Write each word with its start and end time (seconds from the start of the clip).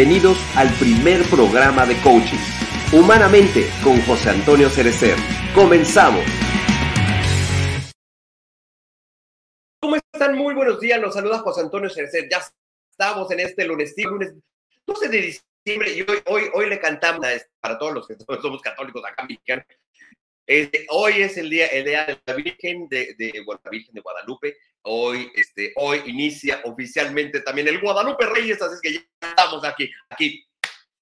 Bienvenidos 0.00 0.38
al 0.56 0.72
primer 0.78 1.22
programa 1.28 1.84
de 1.84 1.94
coaching. 2.00 2.38
Humanamente 2.90 3.66
con 3.84 4.00
José 4.00 4.30
Antonio 4.30 4.70
Cerecer. 4.70 5.14
Comenzamos. 5.54 6.24
¿Cómo 9.78 9.96
están? 9.96 10.38
Muy 10.38 10.54
buenos 10.54 10.80
días. 10.80 10.98
Los 10.98 11.12
saluda 11.12 11.40
José 11.40 11.60
Antonio 11.60 11.90
Cerecer. 11.90 12.30
Ya 12.30 12.40
estamos 12.90 13.30
en 13.30 13.40
este 13.40 13.66
lunes, 13.66 13.92
lunes 13.98 14.32
12 14.86 15.08
de 15.10 15.36
diciembre 15.66 15.92
y 15.92 16.00
hoy, 16.00 16.22
hoy, 16.28 16.50
hoy 16.54 16.70
le 16.70 16.80
cantamos 16.80 17.26
para 17.60 17.78
todos 17.78 17.92
los 17.92 18.08
que 18.08 18.16
somos 18.40 18.62
católicos 18.62 19.02
acá 19.04 19.26
en 19.28 19.62
este, 20.46 20.86
hoy 20.88 21.20
es 21.20 21.36
el 21.36 21.50
día, 21.50 21.66
el 21.66 21.84
día 21.84 22.06
de 22.06 22.18
la 22.24 22.34
Virgen 22.34 22.88
de, 22.88 23.14
la 23.18 23.70
Virgen 23.70 23.94
de 23.94 24.00
Guadalupe. 24.00 24.56
Hoy, 24.92 25.30
este, 25.36 25.72
hoy 25.76 26.02
inicia 26.06 26.62
oficialmente 26.64 27.42
también 27.42 27.68
el 27.68 27.80
Guadalupe 27.80 28.26
Reyes, 28.26 28.60
así 28.60 28.74
es 28.74 28.80
que 28.80 28.92
ya 28.94 29.28
estamos 29.28 29.64
aquí, 29.64 29.88
aquí 30.08 30.44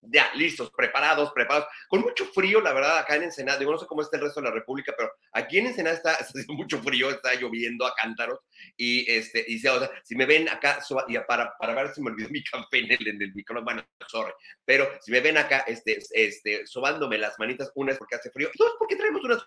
ya, 0.02 0.30
listos, 0.34 0.70
preparados, 0.76 1.32
preparados. 1.32 1.70
Con 1.88 2.02
mucho 2.02 2.26
frío, 2.26 2.60
la 2.60 2.74
verdad, 2.74 2.98
acá 2.98 3.16
en 3.16 3.22
Ensenada, 3.22 3.58
digo, 3.58 3.72
no 3.72 3.78
sé 3.78 3.86
cómo 3.86 4.02
está 4.02 4.18
el 4.18 4.24
resto 4.24 4.42
de 4.42 4.48
la 4.48 4.54
República, 4.54 4.92
pero 4.94 5.10
aquí 5.32 5.56
en 5.56 5.68
Ensenada 5.68 5.96
está, 5.96 6.12
haciendo 6.20 6.52
mucho 6.52 6.82
frío, 6.82 7.08
está 7.08 7.34
lloviendo 7.34 7.86
a 7.86 7.94
cántaros. 7.94 8.40
Y, 8.76 9.10
este, 9.10 9.42
y 9.48 9.56
o 9.66 9.78
sea, 9.78 9.90
si 10.04 10.16
me 10.16 10.26
ven 10.26 10.50
acá, 10.50 10.80
para, 11.26 11.56
para 11.58 11.74
ver 11.74 11.94
si 11.94 12.02
me 12.02 12.10
olvidó 12.10 12.28
mi 12.28 12.44
café 12.44 12.80
en 12.80 12.92
el, 12.92 13.08
en 13.08 13.22
el 13.22 13.34
micrófono, 13.34 13.64
bueno, 13.64 13.82
sorry, 14.06 14.34
pero 14.66 14.86
si 15.00 15.10
me 15.12 15.20
ven 15.20 15.38
acá, 15.38 15.64
este, 15.66 15.98
este, 16.10 16.66
sobándome 16.66 17.16
las 17.16 17.38
manitas, 17.38 17.72
una 17.74 17.92
es 17.92 17.98
porque 17.98 18.16
hace 18.16 18.30
frío, 18.30 18.50
y 18.52 18.58
dos 18.58 18.74
porque 18.78 18.96
traemos 18.96 19.24
unas 19.24 19.42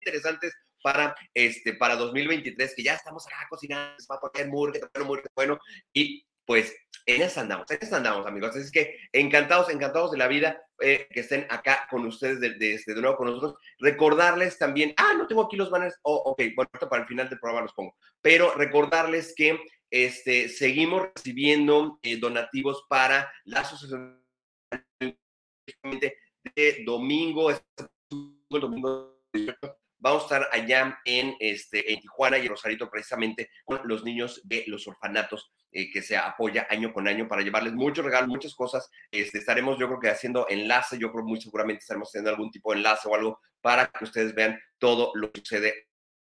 interesantes 0.00 0.52
para, 0.84 1.16
este, 1.32 1.72
para 1.72 1.96
2023, 1.96 2.74
que 2.76 2.82
ya 2.82 2.92
estamos 2.92 3.26
acá 3.26 3.46
cocinando, 3.48 3.96
va 4.10 4.16
a 4.16 4.20
poner 4.20 4.48
muy 4.48 4.70
bueno, 4.70 5.06
muy 5.06 5.20
bueno, 5.34 5.58
y 5.94 6.26
pues 6.44 6.76
en 7.06 7.22
eso 7.22 7.40
andamos, 7.40 7.70
en 7.70 7.78
eso 7.80 7.96
andamos, 7.96 8.26
amigos. 8.26 8.54
Así 8.54 8.70
que 8.70 8.98
encantados, 9.10 9.70
encantados 9.70 10.10
de 10.12 10.18
la 10.18 10.28
vida 10.28 10.62
eh, 10.80 11.08
que 11.10 11.20
estén 11.20 11.46
acá 11.48 11.88
con 11.90 12.04
ustedes 12.04 12.38
de, 12.38 12.50
de, 12.50 12.74
este, 12.74 12.92
de, 12.94 13.00
nuevo 13.00 13.16
con 13.16 13.28
nosotros. 13.28 13.54
Recordarles 13.78 14.58
también, 14.58 14.92
ah, 14.98 15.14
no 15.16 15.26
tengo 15.26 15.44
aquí 15.44 15.56
los 15.56 15.70
banners, 15.70 15.98
oh, 16.02 16.16
ok, 16.26 16.42
bueno, 16.54 16.70
para 16.90 17.02
el 17.02 17.08
final 17.08 17.30
del 17.30 17.38
programa 17.38 17.62
los 17.62 17.72
pongo, 17.72 17.96
pero 18.20 18.52
recordarles 18.54 19.32
que 19.34 19.58
este, 19.90 20.50
seguimos 20.50 21.08
recibiendo 21.16 21.98
eh, 22.02 22.18
donativos 22.18 22.84
para 22.90 23.32
la 23.44 23.60
asociación 23.60 24.22
de 25.00 26.84
domingo, 26.84 27.50
el 27.50 27.58
domingo 28.50 29.14
vamos 30.04 30.22
a 30.22 30.36
estar 30.36 30.48
allá 30.52 31.00
en, 31.06 31.34
este, 31.40 31.90
en 31.90 31.98
Tijuana 31.98 32.36
y 32.36 32.42
en 32.42 32.48
Rosarito 32.48 32.90
precisamente 32.90 33.48
con 33.64 33.80
los 33.84 34.04
niños 34.04 34.42
de 34.44 34.62
los 34.66 34.86
orfanatos 34.86 35.50
eh, 35.72 35.90
que 35.90 36.02
se 36.02 36.14
apoya 36.14 36.66
año 36.68 36.92
con 36.92 37.08
año 37.08 37.26
para 37.26 37.40
llevarles 37.40 37.72
muchos 37.72 38.04
regalos, 38.04 38.28
muchas 38.28 38.54
cosas. 38.54 38.90
Este, 39.10 39.38
estaremos, 39.38 39.78
yo 39.78 39.86
creo 39.86 40.00
que 40.00 40.10
haciendo 40.10 40.46
enlace, 40.50 40.98
yo 40.98 41.10
creo 41.10 41.24
muy 41.24 41.40
seguramente 41.40 41.80
estaremos 41.80 42.10
haciendo 42.10 42.28
algún 42.28 42.50
tipo 42.50 42.70
de 42.70 42.78
enlace 42.78 43.08
o 43.08 43.14
algo 43.14 43.40
para 43.62 43.86
que 43.86 44.04
ustedes 44.04 44.34
vean 44.34 44.60
todo 44.78 45.10
lo 45.14 45.32
que 45.32 45.40
sucede 45.40 45.88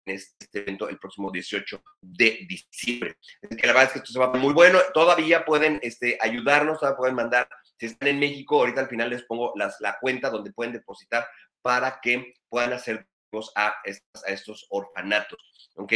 en 0.06 0.15
este 0.15 0.60
evento 0.60 0.88
el 0.88 1.00
próximo 1.00 1.33
18 1.33 1.83
de 2.00 2.47
diciembre. 2.48 3.16
Es 3.43 3.56
que 3.56 3.66
la 3.66 3.72
verdad 3.72 3.88
es 3.88 3.93
que 3.94 3.98
esto 3.98 4.12
se 4.12 4.21
va 4.21 4.33
muy 4.33 4.54
bueno. 4.54 4.78
Todavía 4.94 5.44
pueden 5.44 5.81
este, 5.83 6.16
ayudarnos, 6.21 6.78
todavía 6.78 6.98
pueden 6.98 7.16
mandar. 7.16 7.48
Si 7.81 7.87
están 7.87 8.10
en 8.10 8.21
México, 8.21 8.60
ahorita 8.60 8.83
al 8.83 8.88
final 8.88 9.10
les 9.10 9.25
pongo 9.25 9.53
la 9.56 9.98
cuenta 10.00 10.31
donde 10.31 10.53
pueden 10.53 10.72
depositar 10.72 11.27
para 11.62 11.98
que 12.00 12.33
puedan 12.48 12.72
hacer 12.72 13.09
a, 13.55 13.69
a 13.69 14.31
estos 14.31 14.67
orfanatos. 14.71 15.71
¿ok? 15.77 15.93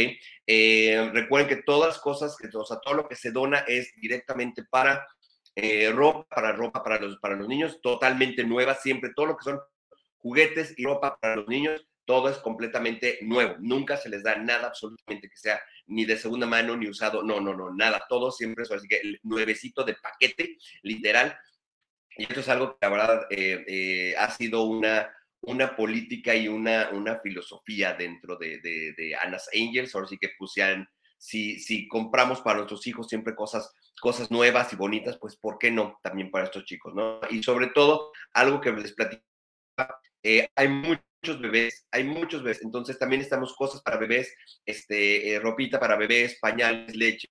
Eh, 0.47 1.09
recuerden 1.13 1.49
que 1.49 1.63
todas 1.63 1.89
las 1.89 1.99
cosas, 1.99 2.35
que, 2.37 2.49
o 2.55 2.65
sea, 2.65 2.79
todo 2.79 2.93
lo 2.93 3.07
que 3.07 3.15
se 3.15 3.31
dona 3.31 3.59
es 3.67 3.93
directamente 3.99 4.63
para 4.63 5.05
eh, 5.55 5.91
ropa, 5.91 6.25
para 6.29 6.51
ropa 6.53 6.83
para 6.83 6.99
los, 6.99 7.17
para 7.19 7.35
los 7.35 7.47
niños, 7.47 7.79
totalmente 7.81 8.43
nueva, 8.43 8.75
siempre 8.75 9.11
todo 9.15 9.27
lo 9.27 9.37
que 9.37 9.43
son 9.43 9.59
juguetes 10.17 10.73
y 10.77 10.85
ropa 10.85 11.17
para 11.19 11.35
los 11.37 11.47
niños, 11.47 11.85
todo 12.05 12.29
es 12.29 12.37
completamente 12.37 13.19
nuevo. 13.21 13.55
Nunca 13.59 13.97
se 13.97 14.09
les 14.09 14.23
da 14.23 14.35
nada 14.35 14.67
absolutamente 14.67 15.29
que 15.29 15.37
sea 15.37 15.61
ni 15.87 16.05
de 16.05 16.17
segunda 16.17 16.47
mano 16.47 16.75
ni 16.75 16.89
usado. 16.89 17.23
No, 17.23 17.39
no, 17.39 17.53
no, 17.55 17.73
nada. 17.73 18.03
Todo 18.09 18.31
siempre 18.31 18.63
es 18.63 18.71
así 18.71 18.87
que 18.87 18.97
el 18.97 19.19
nuevecito 19.23 19.83
de 19.83 19.95
paquete, 19.95 20.57
literal. 20.83 21.37
Y 22.17 22.23
esto 22.23 22.41
es 22.41 22.49
algo 22.49 22.71
que 22.71 22.77
la 22.81 22.89
verdad 22.89 23.27
eh, 23.29 24.13
ha 24.17 24.29
sido 24.31 24.63
una, 24.63 25.09
una 25.41 25.75
política 25.75 26.35
y 26.35 26.47
una, 26.47 26.89
una 26.91 27.19
filosofía 27.19 27.93
dentro 27.93 28.37
de, 28.37 28.59
de, 28.59 28.93
de 28.95 29.15
Anna's 29.15 29.49
Angels, 29.53 29.93
ahora 29.95 30.07
sí 30.07 30.17
que 30.17 30.29
pusieran, 30.37 30.87
si, 31.17 31.59
si 31.59 31.87
compramos 31.87 32.41
para 32.41 32.57
nuestros 32.57 32.85
hijos 32.87 33.07
siempre 33.07 33.35
cosas, 33.35 33.73
cosas 33.99 34.31
nuevas 34.31 34.71
y 34.73 34.75
bonitas, 34.75 35.17
pues 35.19 35.35
¿por 35.37 35.57
qué 35.57 35.71
no 35.71 35.99
también 36.03 36.31
para 36.31 36.45
estos 36.45 36.65
chicos, 36.65 36.93
no? 36.93 37.19
Y 37.29 37.43
sobre 37.43 37.67
todo, 37.67 38.11
algo 38.33 38.61
que 38.61 38.71
les 38.71 38.93
platico, 38.93 39.23
eh, 40.23 40.47
hay 40.55 40.67
muchos 40.67 41.39
bebés, 41.39 41.87
hay 41.91 42.03
muchos 42.03 42.43
bebés, 42.43 42.61
entonces 42.61 42.99
también 42.99 43.21
estamos 43.21 43.55
cosas 43.55 43.81
para 43.81 43.97
bebés, 43.97 44.33
este, 44.65 45.33
eh, 45.33 45.39
ropita 45.39 45.79
para 45.79 45.95
bebés, 45.95 46.37
pañales, 46.39 46.95
leche, 46.95 47.27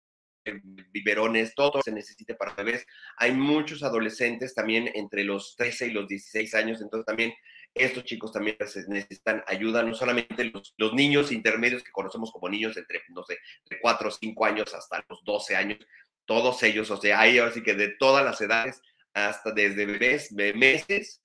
biberones, 0.90 1.54
todo 1.54 1.80
se 1.82 1.92
necesita 1.92 2.34
para 2.36 2.54
bebés. 2.54 2.86
Hay 3.18 3.32
muchos 3.32 3.82
adolescentes 3.82 4.54
también 4.54 4.90
entre 4.94 5.24
los 5.24 5.54
13 5.56 5.88
y 5.88 5.90
los 5.90 6.08
16 6.08 6.54
años, 6.54 6.80
entonces 6.80 7.06
también 7.06 7.32
estos 7.74 8.04
chicos 8.04 8.32
también 8.32 8.56
necesitan 8.88 9.42
ayuda, 9.46 9.82
no 9.82 9.94
solamente 9.94 10.52
los, 10.76 10.92
niños 10.92 11.32
intermedios 11.32 11.82
que 11.82 11.92
conocemos 11.92 12.32
como 12.32 12.48
niños 12.48 12.76
entre, 12.76 13.02
no 13.10 13.22
sé, 13.24 13.38
de 13.68 13.80
4 13.80 14.08
o 14.08 14.10
5 14.10 14.44
años 14.44 14.74
hasta 14.74 15.04
los 15.08 15.22
12 15.24 15.56
años, 15.56 15.78
todos 16.24 16.62
ellos, 16.62 16.90
o 16.90 16.96
sea, 16.96 17.20
hay 17.20 17.38
ahora 17.38 17.52
sí 17.52 17.62
que 17.62 17.74
de 17.74 17.94
todas 17.98 18.24
las 18.24 18.40
edades, 18.40 18.80
hasta 19.14 19.52
desde 19.52 19.86
bebés, 19.86 20.32
meses 20.32 21.22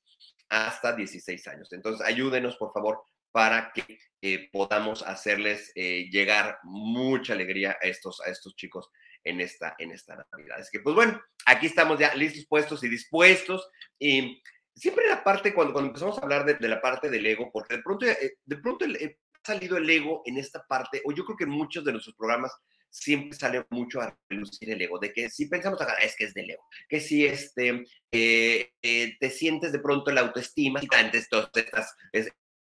hasta 0.50 0.96
16 0.96 1.48
años. 1.48 1.72
Entonces, 1.74 2.06
ayúdenos, 2.06 2.56
por 2.58 2.72
favor, 2.74 3.04
para 3.32 3.72
que 3.74 4.00
eh, 4.22 4.50
podamos 4.52 5.04
hacerles 5.04 5.72
eh, 5.76 6.08
llegar 6.10 6.58
mucha 6.64 7.34
alegría 7.34 7.78
a 7.82 7.88
estos, 7.88 8.22
a 8.22 8.30
estos 8.30 8.56
chicos 8.56 8.90
en 9.24 9.42
esta, 9.42 9.76
en 9.78 9.92
esta 9.92 10.26
Navidad. 10.32 10.60
Es 10.60 10.70
que, 10.72 10.80
pues 10.80 10.96
bueno, 10.96 11.22
aquí 11.46 11.66
estamos 11.66 12.00
ya 12.00 12.14
listos, 12.16 12.46
puestos 12.48 12.84
y 12.84 12.90
dispuestos. 12.90 13.68
Y 14.00 14.42
siempre 14.76 15.08
la 15.08 15.24
parte, 15.24 15.54
cuando, 15.54 15.74
cuando 15.74 15.90
empezamos 15.90 16.18
a 16.18 16.22
hablar 16.22 16.46
de, 16.46 16.68
la 16.68 16.82
parte 16.82 17.10
del 17.10 17.26
ego, 17.26 17.50
porque 17.52 17.78
de 17.78 17.84
pronto, 17.84 18.06
eh, 18.06 18.38
de 18.44 18.58
pronto 18.58 18.86
eh, 18.86 19.18
ha 19.34 19.48
salido 19.48 19.78
el 19.78 19.90
ego 19.90 20.22
en 20.26 20.38
esta 20.38 20.66
parte, 20.68 21.02
o 21.06 21.14
yo 21.14 21.24
creo 21.26 21.38
que 21.38 21.44
en 21.46 21.52
muchos 21.52 21.86
de 21.86 21.92
nuestros 21.92 22.16
programas 22.16 22.52
siempre 22.90 23.38
sale 23.38 23.66
mucho 23.70 24.02
a 24.02 24.18
relucir 24.30 24.70
el 24.70 24.82
ego, 24.82 25.00
de 25.00 25.12
que 25.12 25.30
si 25.30 25.48
pensamos 25.48 25.82
acá, 25.82 25.96
es 25.96 26.16
que 26.16 26.26
es 26.26 26.34
del 26.34 26.52
ego, 26.52 26.64
que 26.88 27.00
si 27.00 27.26
este, 27.26 27.86
eh, 28.12 28.72
te 28.82 29.30
sientes 29.30 29.72
de 29.72 29.80
pronto 29.80 30.12
la 30.12 30.22
autoestima, 30.22 30.82
y 30.82 30.88
antes 30.96 31.28
estás, 31.32 31.96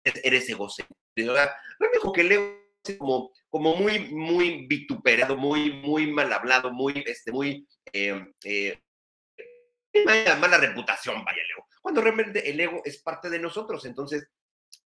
eres 0.03 0.49
egocéntrico. 0.49 0.95
Me 1.15 2.13
que 2.13 2.21
el 2.21 2.31
ego 2.31 2.57
es 2.83 2.97
como, 2.97 3.31
como 3.49 3.75
muy, 3.75 4.09
muy 4.13 4.67
vituperado, 4.67 5.37
muy, 5.37 5.71
muy 5.71 6.11
mal 6.11 6.31
hablado, 6.31 6.71
muy, 6.71 7.03
este, 7.05 7.31
muy, 7.31 7.67
mala, 10.03 10.35
mala 10.35 10.57
reputación, 10.57 11.23
vaya 11.23 11.41
el 11.41 11.51
ego 11.51 11.65
cuando 11.85 12.01
realmente 12.01 12.49
el 12.49 12.59
ego 12.59 12.81
es 12.83 12.97
parte 12.97 13.29
de 13.29 13.37
nosotros. 13.37 13.85
Entonces, 13.85 14.27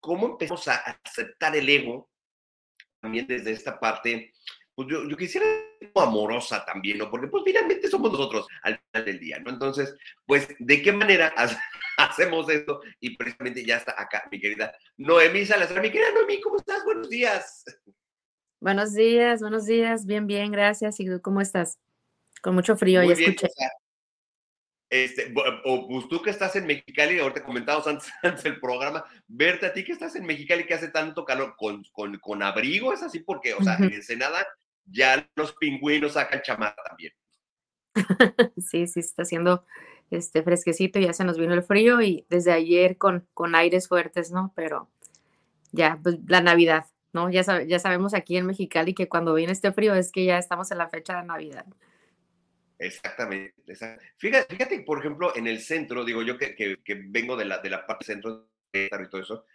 ¿cómo 0.01 0.27
empezamos 0.31 0.67
a 0.67 0.99
aceptar 1.01 1.55
el 1.55 1.69
ego 1.69 2.09
también 2.99 3.25
desde 3.25 3.51
esta 3.51 3.79
parte? 3.79 4.33
Pues 4.75 4.89
yo, 4.89 5.07
yo 5.07 5.15
quisiera 5.15 5.45
amorosa 5.95 6.65
también, 6.65 6.97
¿no? 6.97 7.09
Porque 7.09 7.27
pues 7.27 7.43
finalmente 7.45 7.87
somos 7.87 8.11
nosotros 8.11 8.47
al 8.63 8.81
final 8.81 9.05
del 9.05 9.17
día, 9.17 9.39
¿no? 9.39 9.49
Entonces, 9.49 9.95
pues, 10.25 10.49
¿de 10.59 10.81
qué 10.81 10.91
manera 10.91 11.33
hacemos 11.97 12.49
esto? 12.49 12.81
Y 12.99 13.15
precisamente 13.15 13.65
ya 13.65 13.77
está 13.77 13.95
acá 13.97 14.27
mi 14.29 14.37
querida 14.37 14.75
Noemí 14.97 15.45
Salazar. 15.45 15.81
Mi 15.81 15.91
querida 15.91 16.11
Noemí, 16.11 16.41
¿cómo 16.41 16.57
estás? 16.57 16.83
Buenos 16.83 17.07
días. 17.07 17.63
Buenos 18.59 18.93
días, 18.93 19.39
buenos 19.39 19.65
días. 19.65 20.05
Bien, 20.05 20.27
bien, 20.27 20.51
gracias. 20.51 20.99
¿Y 20.99 21.05
tú 21.05 21.21
cómo 21.21 21.39
estás? 21.39 21.79
Con 22.41 22.55
mucho 22.55 22.75
frío, 22.75 23.01
Muy 23.03 23.15
ya 23.15 23.23
escuché. 23.23 23.47
Este, 24.89 25.31
o 25.65 25.87
pues 25.87 26.09
tú 26.09 26.19
que 26.21 26.31
estás 26.31 26.55
en 26.55 26.65
Mexicali, 26.65 27.19
ahorita 27.19 27.43
comentamos 27.43 27.85
antes, 27.85 28.11
antes 28.23 28.43
del 28.43 28.59
programa, 28.59 29.05
verte 29.27 29.67
a 29.67 29.73
ti 29.73 29.83
que 29.83 29.91
estás 29.91 30.15
en 30.15 30.25
Mexicali 30.25 30.65
que 30.65 30.73
hace 30.73 30.89
tanto 30.89 31.25
calor 31.25 31.55
con, 31.57 31.83
con, 31.91 32.17
con 32.17 32.41
abrigo, 32.41 32.91
es 32.91 33.03
así 33.03 33.19
porque, 33.19 33.53
o 33.53 33.63
sea, 33.63 33.75
en 33.75 33.93
Ensenada 33.93 34.47
ya 34.85 35.29
los 35.35 35.53
pingüinos 35.53 36.13
sacan 36.13 36.41
chamarra 36.41 36.83
también. 36.87 37.13
sí, 38.57 38.87
sí, 38.87 38.99
está 38.99 39.23
haciendo 39.23 39.65
este 40.09 40.41
fresquecito, 40.41 40.99
ya 40.99 41.13
se 41.13 41.23
nos 41.23 41.37
vino 41.37 41.53
el 41.53 41.61
frío 41.61 42.01
y 42.01 42.25
desde 42.29 42.51
ayer 42.51 42.97
con, 42.97 43.27
con 43.35 43.53
aires 43.53 43.87
fuertes, 43.87 44.31
¿no? 44.31 44.51
Pero 44.55 44.89
ya, 45.71 45.99
pues, 46.01 46.17
la 46.27 46.41
Navidad, 46.41 46.87
¿no? 47.13 47.29
Ya, 47.29 47.43
ya 47.63 47.77
sabemos 47.77 48.15
aquí 48.15 48.37
en 48.37 48.47
Mexicali 48.47 48.95
que 48.95 49.07
cuando 49.07 49.35
viene 49.35 49.51
este 49.51 49.71
frío 49.71 49.93
es 49.93 50.11
que 50.11 50.25
ya 50.25 50.39
estamos 50.39 50.71
en 50.71 50.79
la 50.79 50.89
fecha 50.89 51.17
de 51.17 51.27
Navidad. 51.27 51.65
Exactamente. 52.79 53.53
Fíjate, 54.17 54.55
fíjate, 54.55 54.79
por 54.81 54.99
ejemplo, 54.99 55.35
en 55.35 55.47
el 55.47 55.59
centro, 55.59 56.05
digo 56.05 56.23
yo 56.23 56.37
que, 56.37 56.55
que, 56.55 56.77
vengo 57.09 57.35
de 57.35 57.45
la, 57.45 57.59
de 57.59 57.69
la 57.69 57.85
parte 57.85 58.05
centro 58.05 58.49
y 58.73 58.89
todo 59.09 59.21
eso, 59.21 59.45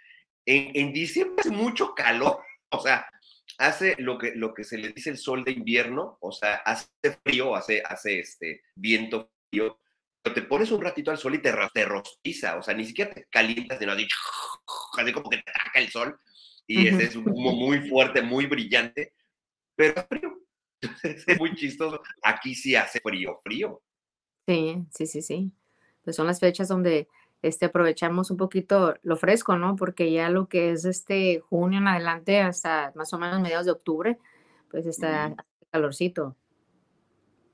en, 0.45 0.71
en, 0.75 0.93
diciembre 0.93 1.41
hace 1.41 1.51
mucho 1.51 1.95
calor, 1.95 2.41
o 2.71 2.81
sea, 2.81 3.09
hace 3.59 3.97
lo 3.99 4.19
que, 4.19 4.35
lo 4.35 4.53
que 4.53 4.65
se 4.65 4.77
le 4.77 4.91
dice 4.91 5.09
el 5.09 5.17
sol 5.17 5.43
de 5.43 5.53
invierno, 5.53 6.19
o 6.21 6.33
sea, 6.33 6.57
hace 6.57 6.89
frío, 7.25 7.57
hace, 7.57 7.83
hace 7.85 8.21
este 8.21 8.63
viento 8.75 9.31
frío, 9.51 9.81
te 10.23 10.43
pones 10.43 10.71
un 10.71 10.83
ratito 10.83 11.11
al 11.11 11.19
sol 11.19 11.35
y 11.35 11.39
te, 11.39 11.53
te 11.73 11.85
rostiza, 11.87 12.59
o 12.59 12.63
sea, 12.63 12.75
ni 12.75 12.85
siquiera 12.85 13.13
te 13.13 13.27
calientas 13.31 13.79
de 13.79 13.87
nada, 13.87 13.99
así 14.99 15.13
como 15.15 15.31
que 15.31 15.39
te 15.39 15.51
ataca 15.51 15.81
el 15.81 15.89
sol 15.89 16.21
y 16.67 16.89
ese 16.89 17.05
es 17.05 17.17
un 17.17 17.29
humo 17.29 17.53
muy 17.53 17.89
fuerte, 17.89 18.23
muy 18.23 18.47
brillante, 18.47 19.15
pero 19.77 20.07
es 20.11 20.21
frío. 20.89 21.15
Es 21.27 21.39
muy 21.39 21.55
chistoso. 21.55 22.03
Aquí 22.23 22.55
sí 22.55 22.77
hace 22.77 23.01
frío, 23.01 23.41
frío. 23.43 23.83
Sí, 24.47 24.85
sí, 24.91 25.07
sí, 25.07 25.23
sí. 25.23 25.53
Pues 26.03 26.17
son 26.17 26.27
las 26.27 26.41
fechas 26.41 26.69
donde 26.69 27.09
este, 27.43 27.67
aprovechamos 27.67 28.31
un 28.31 28.37
poquito 28.37 28.95
lo 29.03 29.17
fresco, 29.17 29.57
¿no? 29.57 29.77
Porque 29.77 30.11
ya 30.11 30.31
lo 30.31 30.49
que 30.49 30.73
es 30.73 30.85
este 30.85 31.41
junio 31.41 31.79
en 31.79 31.89
adelante 31.89 32.41
hasta 32.41 32.93
más 32.95 33.13
o 33.13 33.19
menos 33.19 33.41
mediados 33.41 33.67
de 33.67 33.73
octubre, 33.73 34.19
pues 34.71 34.87
está 34.87 35.35
calorcito. 35.71 36.37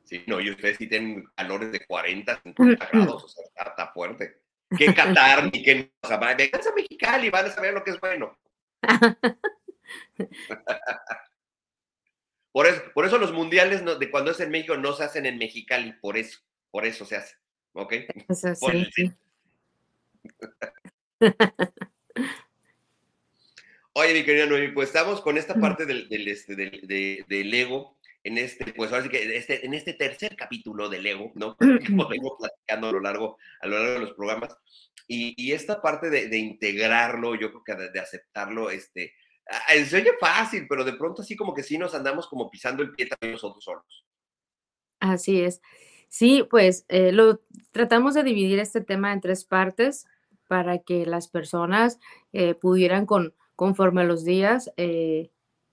Sí, 0.05 0.23
no, 0.27 0.41
y 0.41 0.51
ustedes 0.51 0.77
sí 0.77 0.89
tienen 0.89 1.25
calores 1.37 1.71
de 1.73 1.87
40, 1.87 2.41
50 2.43 2.89
grados, 2.93 3.25
o 3.25 3.29
sea, 3.29 3.45
está, 3.47 3.93
fuerte. 3.93 4.41
¿Qué 4.77 4.95
Qatar 4.95 5.51
ni 5.53 5.63
qué 5.63 5.93
o 6.03 6.07
sea, 6.07 6.17
vengan 6.19 6.61
a 6.61 6.75
Mexicali 6.75 7.27
y 7.27 7.31
van 7.31 7.47
a 7.47 7.51
saber 7.51 7.75
lo 7.75 7.83
que 7.83 7.91
es 7.91 8.01
bueno. 8.01 8.39
por, 12.53 12.67
eso, 12.67 12.83
por 12.95 13.07
eso 13.07 13.19
los 13.19 13.33
mundiales 13.33 13.85
de 13.99 14.11
cuando 14.11 14.31
es 14.31 14.41
en 14.41 14.51
México 14.51 14.77
no 14.77 14.93
se 14.93 15.05
hacen 15.05 15.27
en 15.27 15.39
Mexicali, 15.39 15.93
por 15.95 16.17
eso, 16.17 16.41
por 16.71 16.87
eso 16.87 17.05
se 17.05 17.17
hace. 17.17 17.37
¿Ok? 17.73 17.95
Eso 18.29 18.55
sí. 18.95 19.13
Oye, 23.93 24.15
mi 24.15 24.25
querida 24.25 24.47
Noemi, 24.47 24.73
pues 24.73 24.89
estamos 24.89 25.21
con 25.21 25.37
esta 25.37 25.55
parte 25.55 25.85
del, 25.85 26.09
del, 26.09 26.29
este, 26.29 26.55
del, 26.55 27.25
del 27.29 27.55
ego 27.55 27.99
en 28.23 28.39
este, 28.39 28.73
pues 28.73 28.93
ahora 28.93 29.05
sí 29.05 29.09
que 29.09 29.37
este, 29.37 29.65
en 29.65 29.75
este 29.75 29.95
tercer 29.95 30.37
capítulo 30.37 30.89
del 30.89 31.07
ego, 31.07 31.33
¿no? 31.35 31.57
Como 31.87 32.09
vengo 32.09 32.37
platicando 32.39 32.89
a 32.89 32.93
lo 32.93 33.01
largo, 33.01 33.39
a 33.61 33.67
lo 33.67 33.79
largo 33.79 33.93
de 33.95 34.01
los 34.01 34.13
programas. 34.15 34.57
Y, 35.07 35.35
y 35.37 35.53
esta 35.53 35.83
parte 35.83 36.11
de, 36.11 36.29
de, 36.29 36.39
integrarlo, 36.39 37.35
yo 37.35 37.51
creo 37.51 37.65
que 37.65 37.75
de, 37.75 37.91
de, 37.91 38.01
aceptarlo, 38.01 38.71
este, 38.71 39.15
se 39.85 39.97
oye 39.97 40.13
fácil, 40.21 40.67
pero 40.69 40.85
de 40.85 40.93
pronto 40.93 41.23
así 41.23 41.37
como 41.37 41.55
que 41.55 41.63
sí 41.63 41.79
nos 41.79 41.95
andamos 41.95 42.27
como 42.27 42.51
pisando 42.51 42.83
el 42.83 42.93
pie 42.93 43.07
también 43.07 43.33
nosotros 43.33 43.65
solos. 43.65 44.05
Así 45.01 45.41
es. 45.41 45.61
Sí, 46.09 46.47
pues 46.49 46.85
eh, 46.89 47.13
lo 47.13 47.41
tratamos 47.71 48.15
de 48.15 48.23
dividir 48.23 48.59
este 48.59 48.81
tema 48.81 49.13
en 49.13 49.21
tres 49.21 49.45
partes 49.45 50.07
para 50.49 50.79
que 50.79 51.07
las 51.07 51.29
personas 51.29 52.01
eh, 52.33 52.55
pudieran 52.55 53.07
con, 53.07 53.35
conforme 53.55 54.05
los 54.05 54.25
días 54.25 54.73
eh, 54.77 55.31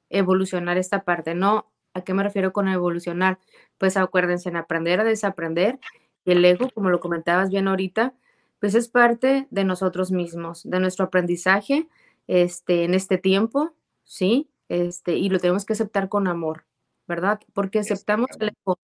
evolucionar 0.10 0.78
esta 0.78 1.04
parte. 1.04 1.34
No 1.34 1.72
¿A 1.98 2.02
qué 2.02 2.14
me 2.14 2.22
refiero 2.22 2.54
con 2.54 2.68
evolucionar? 2.68 3.40
Pues 3.80 3.98
acuérdense 3.98 4.50
en 4.50 4.56
aprender 4.56 5.00
a 5.00 5.04
desaprender. 5.04 5.80
el 6.26 6.46
ego, 6.46 6.70
como 6.70 6.92
lo 6.92 7.00
comentabas 7.00 7.50
bien 7.50 7.68
ahorita, 7.68 8.14
pues 8.60 8.76
es 8.76 8.88
parte 8.88 9.48
de 9.50 9.64
nosotros 9.64 10.12
mismos, 10.12 10.62
de 10.64 10.80
nuestro 10.80 11.06
aprendizaje 11.06 11.88
este, 12.28 12.84
en 12.84 12.94
este 12.94 13.18
tiempo, 13.18 13.74
¿sí? 14.04 14.50
Este, 14.70 15.16
y 15.16 15.30
lo 15.30 15.40
tenemos 15.40 15.66
que 15.66 15.74
aceptar 15.74 16.10
con 16.10 16.28
amor, 16.28 16.66
¿verdad? 17.08 17.40
Porque 17.54 17.80
aceptamos 17.80 18.30
el 18.40 18.50
ego. 18.50 18.80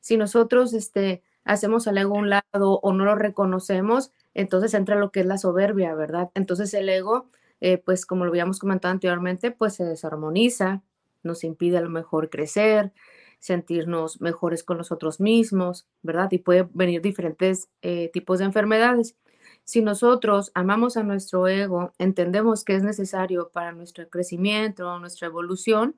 Si 0.00 0.16
nosotros 0.16 0.72
este, 0.74 1.22
hacemos 1.44 1.86
al 1.88 1.98
ego 1.98 2.16
a 2.16 2.18
un 2.20 2.30
lado 2.30 2.80
o 2.82 2.92
no 2.92 3.04
lo 3.04 3.14
reconocemos, 3.14 4.12
entonces 4.34 4.74
entra 4.74 4.96
lo 4.96 5.10
que 5.12 5.20
es 5.20 5.26
la 5.26 5.38
soberbia, 5.38 5.94
¿verdad? 5.94 6.30
Entonces 6.34 6.74
el 6.74 6.88
ego, 6.88 7.30
eh, 7.60 7.78
pues 7.78 8.06
como 8.06 8.24
lo 8.24 8.30
habíamos 8.30 8.58
comentado 8.58 8.92
anteriormente, 8.92 9.50
pues 9.50 9.74
se 9.74 9.84
desarmoniza, 9.84 10.82
nos 11.22 11.44
impide 11.44 11.78
a 11.78 11.82
lo 11.82 11.90
mejor 11.90 12.30
crecer, 12.30 12.92
sentirnos 13.38 14.20
mejores 14.20 14.62
con 14.64 14.78
nosotros 14.78 15.20
mismos, 15.20 15.88
¿verdad? 16.02 16.28
Y 16.30 16.38
puede 16.38 16.68
venir 16.72 17.02
diferentes 17.02 17.68
eh, 17.82 18.10
tipos 18.12 18.38
de 18.38 18.44
enfermedades. 18.46 19.16
Si 19.64 19.82
nosotros 19.82 20.50
amamos 20.54 20.96
a 20.96 21.02
nuestro 21.02 21.46
ego, 21.46 21.92
entendemos 21.98 22.64
que 22.64 22.74
es 22.74 22.82
necesario 22.82 23.50
para 23.50 23.72
nuestro 23.72 24.08
crecimiento, 24.08 24.98
nuestra 24.98 25.28
evolución, 25.28 25.96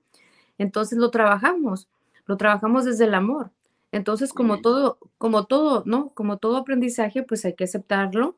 entonces 0.58 0.98
lo 0.98 1.10
trabajamos, 1.10 1.88
lo 2.26 2.36
trabajamos 2.36 2.84
desde 2.84 3.04
el 3.04 3.14
amor. 3.14 3.50
Entonces, 3.92 4.32
como 4.32 4.60
todo, 4.60 4.98
como 5.18 5.44
todo, 5.44 5.82
¿no? 5.86 6.10
Como 6.14 6.38
todo 6.38 6.56
aprendizaje, 6.56 7.22
pues 7.22 7.44
hay 7.44 7.54
que 7.54 7.64
aceptarlo, 7.64 8.36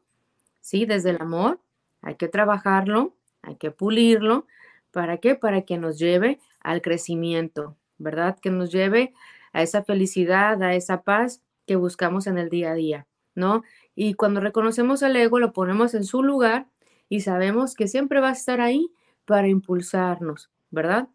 ¿sí? 0.60 0.84
Desde 0.84 1.10
el 1.10 1.20
amor, 1.20 1.60
hay 2.02 2.16
que 2.16 2.28
trabajarlo, 2.28 3.14
hay 3.42 3.56
que 3.56 3.70
pulirlo. 3.70 4.46
¿Para 4.90 5.18
qué? 5.18 5.36
Para 5.36 5.62
que 5.62 5.78
nos 5.78 5.98
lleve 5.98 6.40
al 6.60 6.82
crecimiento, 6.82 7.76
¿verdad? 7.98 8.38
Que 8.40 8.50
nos 8.50 8.72
lleve 8.72 9.14
a 9.52 9.62
esa 9.62 9.84
felicidad, 9.84 10.62
a 10.62 10.74
esa 10.74 11.02
paz 11.02 11.40
que 11.66 11.76
buscamos 11.76 12.26
en 12.26 12.38
el 12.38 12.50
día 12.50 12.72
a 12.72 12.74
día, 12.74 13.06
¿no? 13.34 13.62
Y 13.94 14.14
cuando 14.14 14.40
reconocemos 14.40 15.02
al 15.02 15.16
ego, 15.16 15.38
lo 15.38 15.52
ponemos 15.52 15.94
en 15.94 16.04
su 16.04 16.22
lugar 16.22 16.66
y 17.08 17.20
sabemos 17.20 17.74
que 17.74 17.88
siempre 17.88 18.20
va 18.20 18.30
a 18.30 18.32
estar 18.32 18.60
ahí 18.60 18.90
para 19.24 19.48
impulsarnos, 19.48 20.50
¿verdad? 20.70 21.08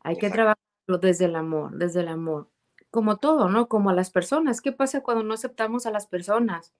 Hay 0.00 0.16
que 0.16 0.30
trabajarlo 0.30 0.98
desde 1.00 1.26
el 1.26 1.36
amor, 1.36 1.72
desde 1.76 2.00
el 2.00 2.08
amor. 2.08 2.48
Como 2.90 3.18
todo, 3.18 3.48
¿no? 3.48 3.68
Como 3.68 3.90
a 3.90 3.94
las 3.94 4.10
personas. 4.10 4.60
¿Qué 4.60 4.72
pasa 4.72 5.02
cuando 5.02 5.22
no 5.22 5.34
aceptamos 5.34 5.86
a 5.86 5.90
las 5.90 6.06
personas? 6.06 6.72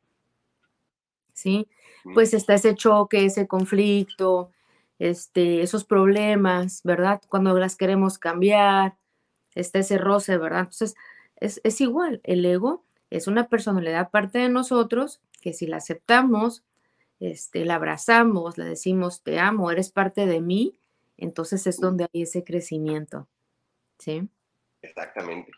¿Sí? 1.33 1.69
Pues 2.14 2.35
está 2.35 2.54
ese 2.54 2.75
choque, 2.75 3.25
ese 3.25 3.47
conflicto, 3.47 4.50
este, 4.99 5.62
esos 5.62 5.85
problemas, 5.85 6.83
¿verdad? 6.85 7.21
Cuando 7.28 7.59
las 7.59 7.76
queremos 7.76 8.19
cambiar, 8.19 8.97
está 9.54 9.80
ese 9.80 9.99
roce, 9.99 10.37
¿verdad? 10.38 10.61
Entonces, 10.61 10.95
es, 11.37 11.61
es 11.64 11.80
igual, 11.80 12.21
el 12.25 12.45
ego 12.45 12.85
es 13.11 13.26
una 13.26 13.49
personalidad 13.49 14.11
parte 14.11 14.38
de 14.38 14.49
nosotros 14.49 15.21
que 15.40 15.52
si 15.52 15.66
la 15.66 15.78
aceptamos, 15.78 16.64
este, 17.18 17.64
la 17.64 17.76
abrazamos, 17.76 18.59
le 18.59 18.64
decimos, 18.64 19.23
te 19.23 19.38
amo, 19.38 19.70
eres 19.70 19.90
parte 19.90 20.26
de 20.26 20.40
mí, 20.40 20.78
entonces 21.16 21.66
es 21.66 21.78
donde 21.78 22.06
hay 22.12 22.23
ese 22.23 22.44
crecimiento. 22.44 23.28
¿Sí? 23.99 24.28
Exactamente. 24.82 25.52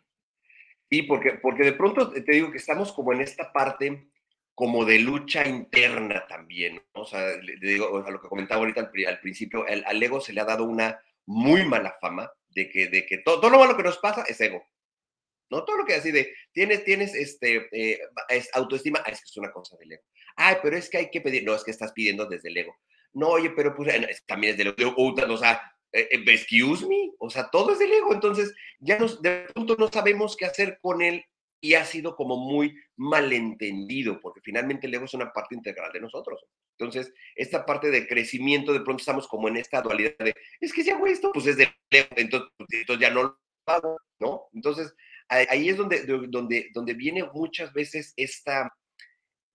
Y 0.91 1.03
porque, 1.03 1.39
porque 1.41 1.63
de 1.63 1.73
pronto 1.73 2.11
te 2.11 2.33
digo 2.33 2.51
que 2.51 2.59
estamos 2.59 2.93
como 2.93 3.13
en 3.13 3.21
esta 3.21 3.53
parte 3.53 4.09
como 4.55 4.85
de 4.85 4.99
lucha 4.99 5.49
interna 5.49 6.27
también. 6.27 6.83
¿no? 6.95 7.03
O 7.03 7.07
sea, 7.07 7.37
le 7.37 7.57
digo, 7.57 8.05
a 8.05 8.11
lo 8.11 8.21
que 8.21 8.29
comentaba 8.29 8.61
ahorita 8.61 8.91
al, 9.09 9.21
principio, 9.21 9.67
el, 9.67 9.85
al 9.87 10.03
ego 10.03 10.21
se 10.21 10.33
le 10.33 10.41
ha 10.41 10.45
dado 10.45 10.65
una 10.65 11.01
muy 11.27 11.65
mala 11.65 11.97
fama 12.01 12.31
de 12.51 12.69
que, 12.69 12.89
de 12.89 13.07
que 13.07 13.19
todo, 13.19 13.41
todo 13.41 13.51
lo 13.51 13.59
malo 13.59 13.77
que 13.77 13.83
nos 13.83 13.99
pasa 13.99 14.25
es 14.29 14.41
ego. 14.41 14.63
¿No? 15.53 15.65
Todo 15.65 15.77
lo 15.77 15.85
que 15.85 15.95
así 15.95 16.11
de, 16.11 16.35
tienes, 16.53 16.83
tienes, 16.83 17.15
este, 17.15 17.69
eh, 17.71 18.01
es 18.31 18.49
autoestima, 18.55 19.03
ah, 19.05 19.11
es 19.11 19.21
que 19.21 19.27
es 19.27 19.37
una 19.37 19.53
cosa 19.53 19.77
del 19.77 19.93
ego. 19.93 20.03
Ay, 20.35 20.57
pero 20.63 20.77
es 20.77 20.89
que 20.89 20.97
hay 20.97 21.11
que 21.11 21.21
pedir, 21.21 21.45
no, 21.45 21.55
es 21.55 21.63
que 21.63 21.71
estás 21.71 21.93
pidiendo 21.93 22.27
desde 22.27 22.49
el 22.49 22.57
ego. 22.57 22.75
No, 23.13 23.29
oye, 23.29 23.51
pero 23.51 23.75
pues, 23.77 23.95
también 24.27 24.53
es 24.53 24.59
del 24.59 24.75
ego, 24.77 24.95
o 24.97 25.37
sea, 25.37 25.61
eh, 25.93 26.09
eh, 26.11 26.25
excuse 26.27 26.87
me, 26.87 27.13
o 27.19 27.29
sea, 27.29 27.51
todo 27.51 27.73
es 27.73 27.79
del 27.79 27.93
ego, 27.93 28.15
entonces 28.15 28.55
ya 28.81 28.99
nos, 28.99 29.21
de 29.21 29.47
pronto 29.53 29.77
no 29.79 29.89
sabemos 29.93 30.37
qué 30.37 30.47
hacer 30.47 30.79
con 30.81 31.03
él 31.03 31.23
y 31.61 31.75
ha 31.75 31.85
sido 31.85 32.17
como 32.17 32.39
muy 32.39 32.75
malentendido, 32.97 34.21
porque 34.21 34.41
finalmente 34.41 34.87
el 34.87 34.95
ego 34.95 35.05
es 35.05 35.15
una 35.15 35.33
parte 35.33 35.55
integral 35.55 35.93
de 35.93 36.01
nosotros. 36.01 36.45
Entonces, 36.79 37.13
esta 37.37 37.67
parte 37.67 37.91
de 37.91 38.09
crecimiento, 38.09 38.73
de 38.73 38.81
pronto 38.81 39.03
estamos 39.03 39.29
como 39.29 39.49
en 39.49 39.59
esta 39.59 39.83
dualidad 39.83 40.17
de, 40.19 40.35
es 40.61 40.73
que 40.73 40.83
si 40.83 40.91
hago 40.91 41.07
esto, 41.07 41.31
pues 41.33 41.47
es 41.47 41.59
de 41.59 41.69
ego, 41.91 42.09
entonces, 42.17 42.51
pues, 42.57 42.69
entonces 42.73 43.01
ya 43.07 43.15
no 43.15 43.23
lo 43.23 43.39
hago, 43.67 44.01
¿no? 44.19 44.49
Entonces, 44.55 44.95
ahí 45.33 45.69
es 45.69 45.77
donde, 45.77 46.05
donde, 46.05 46.71
donde 46.73 46.95
viene 46.95 47.25
muchas 47.33 47.73
veces 47.73 48.13
esta, 48.17 48.73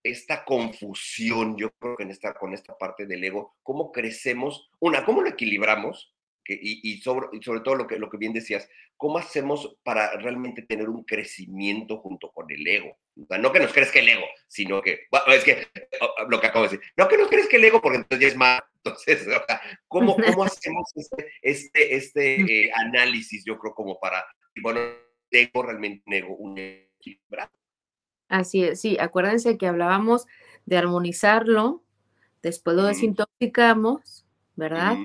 esta 0.03 0.43
confusión, 0.43 1.57
yo 1.57 1.69
creo 1.79 1.97
que 1.97 2.03
en 2.03 2.11
esta, 2.11 2.33
con 2.33 2.53
esta 2.53 2.77
parte 2.77 3.05
del 3.05 3.23
ego, 3.23 3.55
cómo 3.63 3.91
crecemos, 3.91 4.69
una, 4.79 5.05
cómo 5.05 5.21
lo 5.21 5.29
equilibramos, 5.29 6.13
y, 6.49 7.01
sobre, 7.01 7.27
y 7.33 7.43
sobre 7.43 7.61
todo 7.61 7.75
lo 7.75 7.87
que, 7.87 7.99
lo 7.99 8.09
que 8.09 8.17
bien 8.17 8.33
decías, 8.33 8.69
¿cómo 8.95 9.17
hacemos 9.17 9.77
para 9.83 10.11
realmente 10.17 10.61
tener 10.61 10.89
un 10.89 11.03
crecimiento 11.03 11.97
junto 11.97 12.31
con 12.31 12.49
el 12.49 12.65
ego? 12.67 12.97
no 13.15 13.51
que 13.51 13.59
nos 13.59 13.73
crezca 13.73 13.99
el 13.99 14.09
ego, 14.09 14.25
sino 14.47 14.81
que, 14.81 15.07
es 15.27 15.43
que 15.43 15.67
lo 16.29 16.39
que 16.39 16.47
acabo 16.47 16.65
de 16.65 16.71
decir, 16.71 16.91
no 16.95 17.07
que 17.07 17.17
nos 17.17 17.29
crezca 17.29 17.57
el 17.57 17.65
ego 17.65 17.81
porque 17.81 17.97
entonces 17.97 18.21
ya 18.21 18.27
es 18.27 18.35
más, 18.37 18.61
entonces, 18.77 19.27
¿cómo, 19.87 20.15
cómo 20.15 20.43
hacemos 20.45 20.91
este, 20.95 21.31
este, 21.41 21.95
este 21.95 22.65
eh, 22.65 22.71
análisis, 22.73 23.43
yo 23.45 23.57
creo, 23.57 23.73
como 23.73 23.99
para, 23.99 24.23
bueno, 24.61 24.79
tengo 25.29 25.63
realmente 25.63 26.03
un 26.05 26.13
ego, 26.13 26.35
un 26.35 26.57
equilibrado? 26.57 27.51
Así 28.29 28.63
es, 28.63 28.81
sí, 28.81 28.97
acuérdense 28.99 29.57
que 29.57 29.67
hablábamos 29.67 30.27
de 30.65 30.77
armonizarlo, 30.77 31.83
después 32.41 32.75
lo 32.75 32.83
desintoxicamos, 32.83 34.25
¿verdad? 34.55 34.97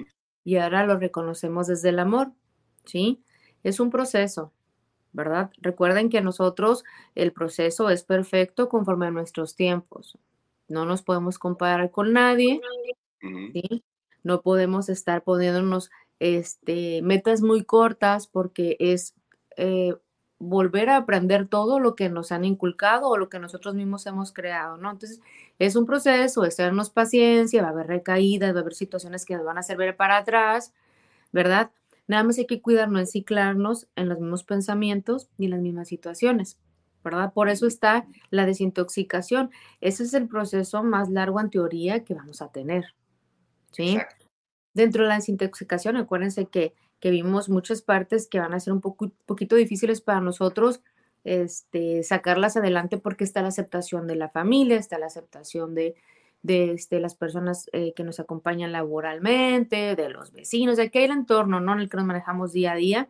y 0.44 0.56
ahora 0.56 0.86
lo 0.86 0.98
reconocemos 0.98 1.66
desde 1.66 1.90
el 1.90 1.98
amor, 1.98 2.32
¿sí? 2.84 3.22
Es 3.62 3.80
un 3.80 3.90
proceso, 3.90 4.52
¿verdad? 5.12 5.50
Recuerden 5.58 6.10
que 6.10 6.20
nosotros 6.20 6.84
el 7.14 7.32
proceso 7.32 7.90
es 7.90 8.02
perfecto 8.02 8.68
conforme 8.68 9.06
a 9.06 9.10
nuestros 9.10 9.54
tiempos. 9.54 10.18
No 10.68 10.84
nos 10.84 11.02
podemos 11.02 11.38
comparar 11.38 11.90
con 11.90 12.12
nadie, 12.12 12.60
¿sí? 13.20 13.84
No 14.24 14.42
podemos 14.42 14.88
estar 14.88 15.22
poniéndonos 15.22 15.90
este, 16.18 17.02
metas 17.02 17.42
muy 17.42 17.64
cortas 17.64 18.26
porque 18.26 18.76
es, 18.80 19.14
eh, 19.56 19.94
volver 20.42 20.90
a 20.90 20.96
aprender 20.96 21.46
todo 21.46 21.78
lo 21.78 21.94
que 21.94 22.08
nos 22.08 22.32
han 22.32 22.44
inculcado 22.44 23.08
o 23.08 23.16
lo 23.16 23.28
que 23.28 23.38
nosotros 23.38 23.76
mismos 23.76 24.06
hemos 24.06 24.32
creado, 24.32 24.76
¿no? 24.76 24.90
Entonces, 24.90 25.20
es 25.60 25.76
un 25.76 25.86
proceso, 25.86 26.44
es 26.44 26.56
tenernos 26.56 26.90
paciencia, 26.90 27.62
va 27.62 27.68
a 27.68 27.70
haber 27.70 27.86
recaídas, 27.86 28.52
va 28.52 28.58
a 28.58 28.62
haber 28.62 28.74
situaciones 28.74 29.24
que 29.24 29.36
nos 29.36 29.44
van 29.44 29.56
a 29.56 29.60
hacer 29.60 29.76
ver 29.76 29.96
para 29.96 30.16
atrás, 30.16 30.74
¿verdad? 31.30 31.70
Nada 32.08 32.24
más 32.24 32.38
hay 32.38 32.46
que 32.46 32.60
cuidar 32.60 32.90
no 32.90 32.98
enciclarnos 32.98 33.86
en 33.94 34.08
los 34.08 34.18
mismos 34.18 34.42
pensamientos 34.42 35.28
ni 35.38 35.46
en 35.46 35.52
las 35.52 35.60
mismas 35.60 35.86
situaciones, 35.86 36.58
¿verdad? 37.04 37.32
Por 37.32 37.48
eso 37.48 37.68
está 37.68 38.04
la 38.30 38.44
desintoxicación. 38.44 39.50
Ese 39.80 40.02
es 40.02 40.12
el 40.12 40.26
proceso 40.26 40.82
más 40.82 41.08
largo 41.08 41.40
en 41.40 41.50
teoría 41.50 42.02
que 42.02 42.14
vamos 42.14 42.42
a 42.42 42.50
tener, 42.50 42.96
¿sí? 43.70 43.96
Dentro 44.74 45.04
de 45.04 45.10
la 45.10 45.16
desintoxicación, 45.16 45.96
acuérdense 45.96 46.46
que, 46.46 46.74
que 47.02 47.10
vimos 47.10 47.48
muchas 47.48 47.82
partes 47.82 48.28
que 48.28 48.38
van 48.38 48.54
a 48.54 48.60
ser 48.60 48.72
un 48.72 48.80
poco, 48.80 49.10
poquito 49.26 49.56
difíciles 49.56 50.00
para 50.00 50.20
nosotros 50.20 50.82
este, 51.24 52.04
sacarlas 52.04 52.56
adelante 52.56 52.96
porque 52.96 53.24
está 53.24 53.42
la 53.42 53.48
aceptación 53.48 54.06
de 54.06 54.14
la 54.14 54.28
familia, 54.28 54.76
está 54.76 55.00
la 55.00 55.06
aceptación 55.06 55.74
de, 55.74 55.96
de 56.42 56.74
este, 56.74 57.00
las 57.00 57.16
personas 57.16 57.68
eh, 57.72 57.92
que 57.94 58.04
nos 58.04 58.20
acompañan 58.20 58.70
laboralmente, 58.70 59.96
de 59.96 60.08
los 60.10 60.30
vecinos, 60.30 60.76
de 60.76 60.84
aquel 60.84 61.10
entorno 61.10 61.58
¿no? 61.58 61.72
en 61.72 61.80
el 61.80 61.88
que 61.88 61.96
nos 61.96 62.06
manejamos 62.06 62.52
día 62.52 62.70
a 62.70 62.76
día, 62.76 63.08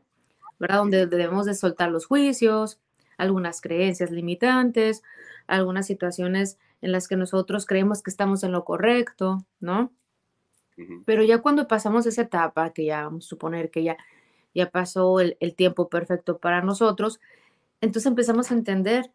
¿verdad? 0.58 0.78
Donde 0.78 1.06
debemos 1.06 1.44
de 1.44 1.52
soltar 1.52 1.90
los 1.90 2.06
juicios, 2.06 2.80
algunas 3.18 3.60
creencias 3.60 4.10
limitantes, 4.10 5.02
algunas 5.46 5.86
situaciones 5.86 6.58
en 6.80 6.92
las 6.92 7.08
que 7.08 7.16
nosotros 7.16 7.66
creemos 7.66 8.02
que 8.02 8.10
estamos 8.10 8.42
en 8.42 8.52
lo 8.52 8.64
correcto, 8.64 9.44
¿no? 9.60 9.92
Pero 11.04 11.22
ya 11.22 11.38
cuando 11.42 11.68
pasamos 11.68 12.06
esa 12.06 12.22
etapa, 12.22 12.72
que 12.72 12.86
ya 12.86 13.04
vamos 13.04 13.26
a 13.26 13.28
suponer 13.28 13.70
que 13.70 13.82
ya, 13.82 13.96
ya 14.54 14.70
pasó 14.70 15.20
el, 15.20 15.36
el 15.40 15.54
tiempo 15.54 15.88
perfecto 15.88 16.38
para 16.38 16.62
nosotros, 16.62 17.20
entonces 17.80 18.06
empezamos 18.06 18.50
a 18.50 18.54
entender 18.54 19.12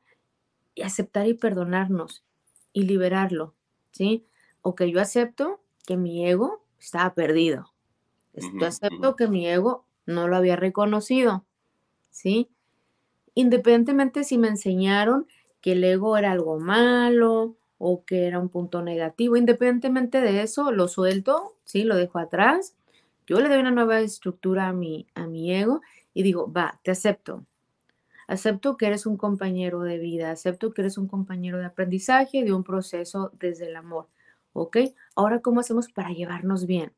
y 0.75 0.83
aceptar 0.83 1.27
y 1.27 1.33
perdonarnos 1.33 2.23
y 2.73 2.83
liberarlo, 2.83 3.55
¿sí? 3.91 4.25
O 4.61 4.75
que 4.75 4.91
yo 4.91 5.01
acepto 5.01 5.59
que 5.85 5.97
mi 5.97 6.27
ego 6.27 6.63
estaba 6.79 7.13
perdido. 7.15 7.73
Yo 8.59 8.67
acepto 8.67 9.15
que 9.15 9.27
mi 9.27 9.47
ego 9.47 9.85
no 10.05 10.27
lo 10.27 10.35
había 10.35 10.55
reconocido, 10.55 11.43
¿sí? 12.11 12.49
Independientemente 13.33 14.23
si 14.23 14.37
me 14.37 14.47
enseñaron 14.47 15.27
que 15.61 15.71
el 15.71 15.83
ego 15.83 16.17
era 16.17 16.31
algo 16.31 16.59
malo 16.59 17.55
o 17.77 18.03
que 18.05 18.27
era 18.27 18.39
un 18.39 18.49
punto 18.49 18.81
negativo, 18.81 19.37
independientemente 19.37 20.21
de 20.21 20.41
eso, 20.41 20.71
lo 20.71 20.87
suelto, 20.87 21.55
¿sí? 21.63 21.83
Lo 21.83 21.95
dejo 21.95 22.19
atrás. 22.19 22.75
Yo 23.27 23.39
le 23.39 23.49
doy 23.49 23.59
una 23.59 23.71
nueva 23.71 23.99
estructura 23.99 24.67
a 24.67 24.73
mi, 24.73 25.07
a 25.13 25.27
mi 25.27 25.53
ego 25.53 25.81
y 26.13 26.23
digo, 26.23 26.51
va, 26.51 26.79
te 26.83 26.91
acepto. 26.91 27.45
Acepto 28.27 28.75
que 28.75 28.87
eres 28.87 29.05
un 29.05 29.15
compañero 29.15 29.81
de 29.81 29.99
vida, 29.99 30.31
acepto 30.31 30.73
que 30.73 30.81
eres 30.81 30.97
un 30.97 31.07
compañero 31.07 31.59
de 31.59 31.65
aprendizaje, 31.65 32.43
de 32.43 32.53
un 32.53 32.63
proceso 32.63 33.31
desde 33.39 33.67
el 33.67 33.75
amor. 33.75 34.07
¿Ok? 34.53 34.77
Ahora, 35.15 35.41
¿cómo 35.41 35.59
hacemos 35.59 35.89
para 35.89 36.09
llevarnos 36.09 36.65
bien? 36.65 36.91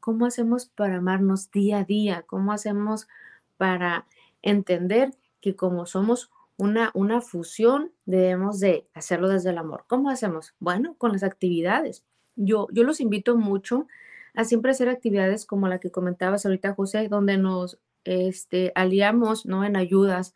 ¿Cómo 0.00 0.26
hacemos 0.26 0.66
para 0.66 0.96
amarnos 0.96 1.50
día 1.50 1.78
a 1.78 1.84
día? 1.84 2.24
¿Cómo 2.26 2.52
hacemos 2.52 3.08
para 3.56 4.06
entender 4.42 5.14
que 5.40 5.56
como 5.56 5.86
somos 5.86 6.30
una, 6.60 6.90
una 6.92 7.22
fusión, 7.22 7.90
debemos 8.04 8.60
de 8.60 8.86
hacerlo 8.92 9.28
desde 9.28 9.50
el 9.50 9.58
amor? 9.58 9.84
¿Cómo 9.88 10.10
hacemos? 10.10 10.54
Bueno, 10.58 10.94
con 10.98 11.12
las 11.12 11.22
actividades. 11.22 12.04
Yo, 12.36 12.68
yo 12.70 12.84
los 12.84 13.00
invito 13.00 13.36
mucho 13.36 13.86
a 14.34 14.44
siempre 14.44 14.70
hacer 14.70 14.90
actividades 14.90 15.46
como 15.46 15.68
la 15.68 15.80
que 15.80 15.90
comentabas 15.90 16.44
ahorita, 16.44 16.74
José, 16.74 17.08
donde 17.08 17.38
nos 17.38 17.78
este, 18.04 18.72
aliamos 18.74 19.46
¿no? 19.46 19.64
en 19.64 19.74
ayudas 19.74 20.34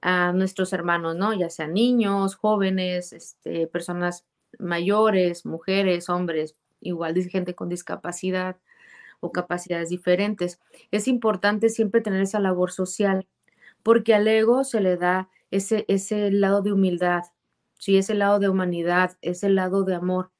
a 0.00 0.32
nuestros 0.32 0.72
hermanos, 0.72 1.14
¿no? 1.14 1.34
Ya 1.34 1.50
sean 1.50 1.74
niños, 1.74 2.34
jóvenes, 2.34 3.12
este, 3.12 3.68
personas 3.68 4.26
mayores, 4.58 5.46
mujeres, 5.46 6.08
hombres, 6.08 6.56
igual 6.80 7.14
gente 7.28 7.54
con 7.54 7.68
discapacidad 7.68 8.56
o 9.20 9.30
capacidades 9.30 9.90
diferentes. 9.90 10.58
Es 10.90 11.06
importante 11.06 11.68
siempre 11.68 12.00
tener 12.00 12.22
esa 12.22 12.40
labor 12.40 12.72
social, 12.72 13.28
porque 13.84 14.14
al 14.14 14.26
ego 14.26 14.64
se 14.64 14.80
le 14.80 14.96
da 14.96 15.28
ese, 15.50 15.84
ese 15.88 16.30
lado 16.30 16.62
de 16.62 16.72
humildad, 16.72 17.22
¿sí? 17.78 17.96
ese 17.98 18.14
lado 18.14 18.38
de 18.38 18.48
humanidad, 18.48 19.18
ese 19.22 19.48
lado 19.50 19.84
de 19.84 19.94
amor. 19.94 20.32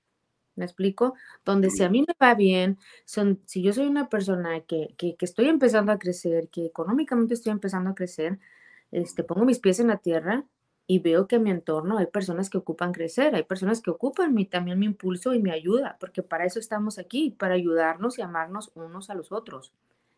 ¿Me 0.56 0.64
explico? 0.66 1.14
Donde 1.44 1.70
si 1.70 1.82
a 1.84 1.88
mí 1.90 2.04
me 2.06 2.14
va 2.20 2.34
bien, 2.34 2.78
son, 3.06 3.40
si 3.46 3.62
yo 3.62 3.72
soy 3.72 3.86
una 3.86 4.08
persona 4.08 4.60
que, 4.62 4.94
que, 4.98 5.16
que 5.16 5.24
estoy 5.24 5.48
empezando 5.48 5.92
a 5.92 5.98
crecer, 5.98 6.50
que 6.50 6.66
económicamente 6.66 7.34
estoy 7.34 7.52
empezando 7.52 7.90
a 7.90 7.94
crecer, 7.94 8.38
este, 8.90 9.24
pongo 9.24 9.44
mis 9.44 9.58
pies 9.60 9.80
en 9.80 9.88
la 9.88 9.98
tierra 9.98 10.44
y 10.86 10.98
veo 10.98 11.28
que 11.28 11.36
en 11.36 11.44
mi 11.44 11.50
entorno 11.50 11.98
hay 11.98 12.06
personas 12.06 12.50
que 12.50 12.58
ocupan 12.58 12.92
crecer, 12.92 13.34
hay 13.34 13.44
personas 13.44 13.80
que 13.80 13.90
ocupan 13.90 14.34
mi, 14.34 14.44
también 14.44 14.78
mi 14.78 14.86
impulso 14.86 15.32
y 15.34 15.40
mi 15.40 15.50
ayuda, 15.50 15.96
porque 16.00 16.22
para 16.22 16.44
eso 16.44 16.58
estamos 16.58 16.98
aquí, 16.98 17.30
para 17.30 17.54
ayudarnos 17.54 18.18
y 18.18 18.22
amarnos 18.22 18.72
unos 18.74 19.08
a 19.10 19.14
los 19.14 19.32
otros. 19.32 19.72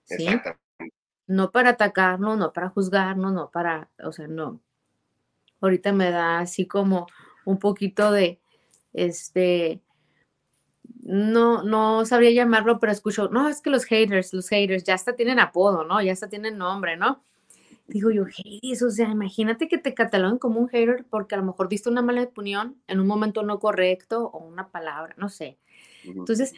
¿sí? 0.05 0.27
No 1.27 1.51
para 1.51 1.71
atacarnos, 1.71 2.39
no 2.39 2.53
para 2.53 2.69
juzgarnos, 2.69 3.33
no 3.33 3.51
para, 3.51 3.91
o 4.05 4.13
sea, 4.13 4.29
no. 4.29 4.61
Ahorita 5.63 5.93
me 5.93 6.11
da 6.11 6.41
así 6.41 6.67
como 6.67 7.07
un 7.45 7.59
poquito 7.59 8.13
de, 8.13 8.41
este, 8.93 9.81
no, 11.03 11.63
no 11.63 12.05
sabría 12.05 12.31
llamarlo, 12.33 12.79
pero 12.79 12.93
escucho, 12.93 13.29
no, 13.29 13.49
es 13.49 13.61
que 13.63 13.71
los 13.71 13.85
haters, 13.85 14.35
los 14.35 14.49
haters 14.49 14.85
ya 14.85 14.95
hasta 14.95 15.15
tienen 15.15 15.41
apodo, 15.41 15.85
¿no? 15.85 16.03
Ya 16.03 16.13
hasta 16.13 16.29
tienen 16.29 16.59
nombre, 16.59 16.97
¿no? 16.97 17.23
digo 17.93 18.11
yo, 18.11 18.25
haters, 18.25 18.83
o 18.83 18.91
sea, 18.91 19.11
imagínate 19.11 19.69
que 19.69 19.79
te 19.79 19.95
cataloguen 19.95 20.39
como 20.39 20.61
un 20.61 20.69
hater 20.69 21.05
porque 21.11 21.35
a 21.35 21.39
lo 21.39 21.45
mejor 21.45 21.69
diste 21.69 21.91
una 21.91 22.03
mala 22.03 22.23
opinión 22.23 22.77
en 22.87 23.01
un 23.01 23.07
momento 23.07 23.43
no 23.43 23.59
correcto 23.59 24.29
o 24.29 24.39
una 24.39 24.71
palabra, 24.71 25.15
no 25.19 25.29
sé. 25.29 25.59
Entonces, 26.05 26.55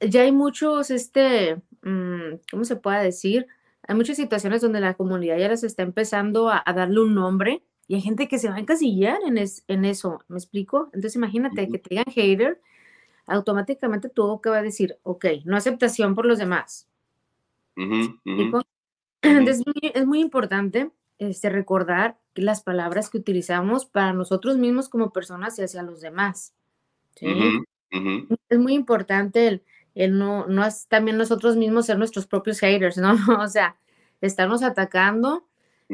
ya 0.00 0.22
hay 0.22 0.32
muchos, 0.32 0.90
este, 0.90 1.56
mm, 1.82 2.40
¿cómo 2.50 2.64
se 2.64 2.76
puede 2.76 3.02
decir? 3.02 3.46
Hay 3.86 3.94
muchas 3.94 4.16
situaciones 4.16 4.60
donde 4.60 4.80
la 4.80 4.94
comunidad 4.94 5.38
ya 5.38 5.48
les 5.48 5.64
está 5.64 5.82
empezando 5.82 6.50
a, 6.50 6.62
darle 6.66 7.00
un 7.00 7.14
nombre 7.14 7.62
y 7.90 7.96
hay 7.96 8.02
gente 8.02 8.28
que 8.28 8.38
se 8.38 8.48
va 8.48 8.54
a 8.54 8.60
encasillar 8.60 9.18
en, 9.26 9.36
en 9.36 9.84
eso, 9.84 10.22
¿me 10.28 10.36
explico? 10.36 10.90
Entonces, 10.92 11.16
imagínate 11.16 11.66
que 11.66 11.78
te 11.78 11.88
digan 11.90 12.04
hater, 12.04 12.60
automáticamente 13.26 14.08
todo 14.08 14.40
que 14.40 14.48
va 14.48 14.58
a 14.58 14.62
decir, 14.62 14.98
ok, 15.02 15.26
no 15.44 15.56
aceptación 15.56 16.14
por 16.14 16.24
los 16.24 16.38
demás. 16.38 16.86
Entonces, 19.22 19.64
es 19.92 20.06
muy 20.06 20.20
importante 20.20 20.92
este, 21.18 21.50
recordar 21.50 22.16
las 22.36 22.62
palabras 22.62 23.10
que 23.10 23.18
utilizamos 23.18 23.86
para 23.86 24.12
nosotros 24.12 24.56
mismos 24.56 24.88
como 24.88 25.12
personas 25.12 25.58
y 25.58 25.62
hacia 25.62 25.82
los 25.82 26.00
demás. 26.00 26.54
Es 27.16 28.58
muy 28.60 28.74
importante 28.74 29.48
el, 29.48 29.64
el 29.96 30.16
no, 30.16 30.46
no 30.46 30.64
es 30.64 30.86
también 30.86 31.18
nosotros 31.18 31.56
mismos 31.56 31.86
ser 31.86 31.98
nuestros 31.98 32.28
propios 32.28 32.60
haters, 32.60 32.98
¿no? 32.98 33.16
o 33.42 33.48
sea, 33.48 33.74
estarnos 34.20 34.62
atacando, 34.62 35.49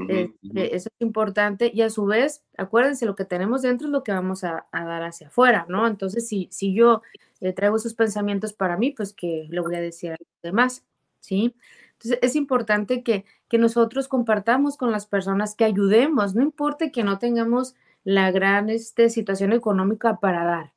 este, 0.08 0.76
eso 0.76 0.88
es 0.88 1.00
importante 1.00 1.70
y 1.72 1.80
a 1.80 1.90
su 1.90 2.04
vez, 2.04 2.44
acuérdense, 2.58 3.06
lo 3.06 3.16
que 3.16 3.24
tenemos 3.24 3.62
dentro 3.62 3.86
es 3.86 3.92
lo 3.92 4.02
que 4.02 4.12
vamos 4.12 4.44
a, 4.44 4.66
dar 4.72 5.02
hacia 5.02 5.28
afuera, 5.28 5.64
¿no? 5.68 5.86
Entonces, 5.86 6.28
si, 6.28 6.48
si 6.50 6.74
yo 6.74 7.02
eh, 7.40 7.52
traigo 7.52 7.76
esos 7.76 7.94
pensamientos 7.94 8.52
para 8.52 8.76
mí, 8.76 8.90
pues 8.90 9.14
que 9.14 9.46
le 9.50 9.60
voy 9.60 9.74
a 9.74 9.80
decir 9.80 10.12
a 10.12 10.16
los 10.18 10.42
demás, 10.42 10.84
¿sí? 11.20 11.54
Entonces, 11.92 12.18
es 12.22 12.36
importante 12.36 13.02
que, 13.02 13.24
nosotros 13.58 14.06
compartamos 14.06 14.76
con 14.76 14.92
las 14.92 15.06
personas, 15.06 15.54
que 15.54 15.64
ayudemos, 15.64 16.34
no 16.34 16.42
importa 16.42 16.90
que 16.90 17.02
no 17.02 17.18
tengamos 17.18 17.74
la 18.04 18.30
gran 18.30 18.68
este, 18.68 19.08
situación 19.08 19.54
económica 19.54 20.20
para 20.20 20.44
dar, 20.44 20.72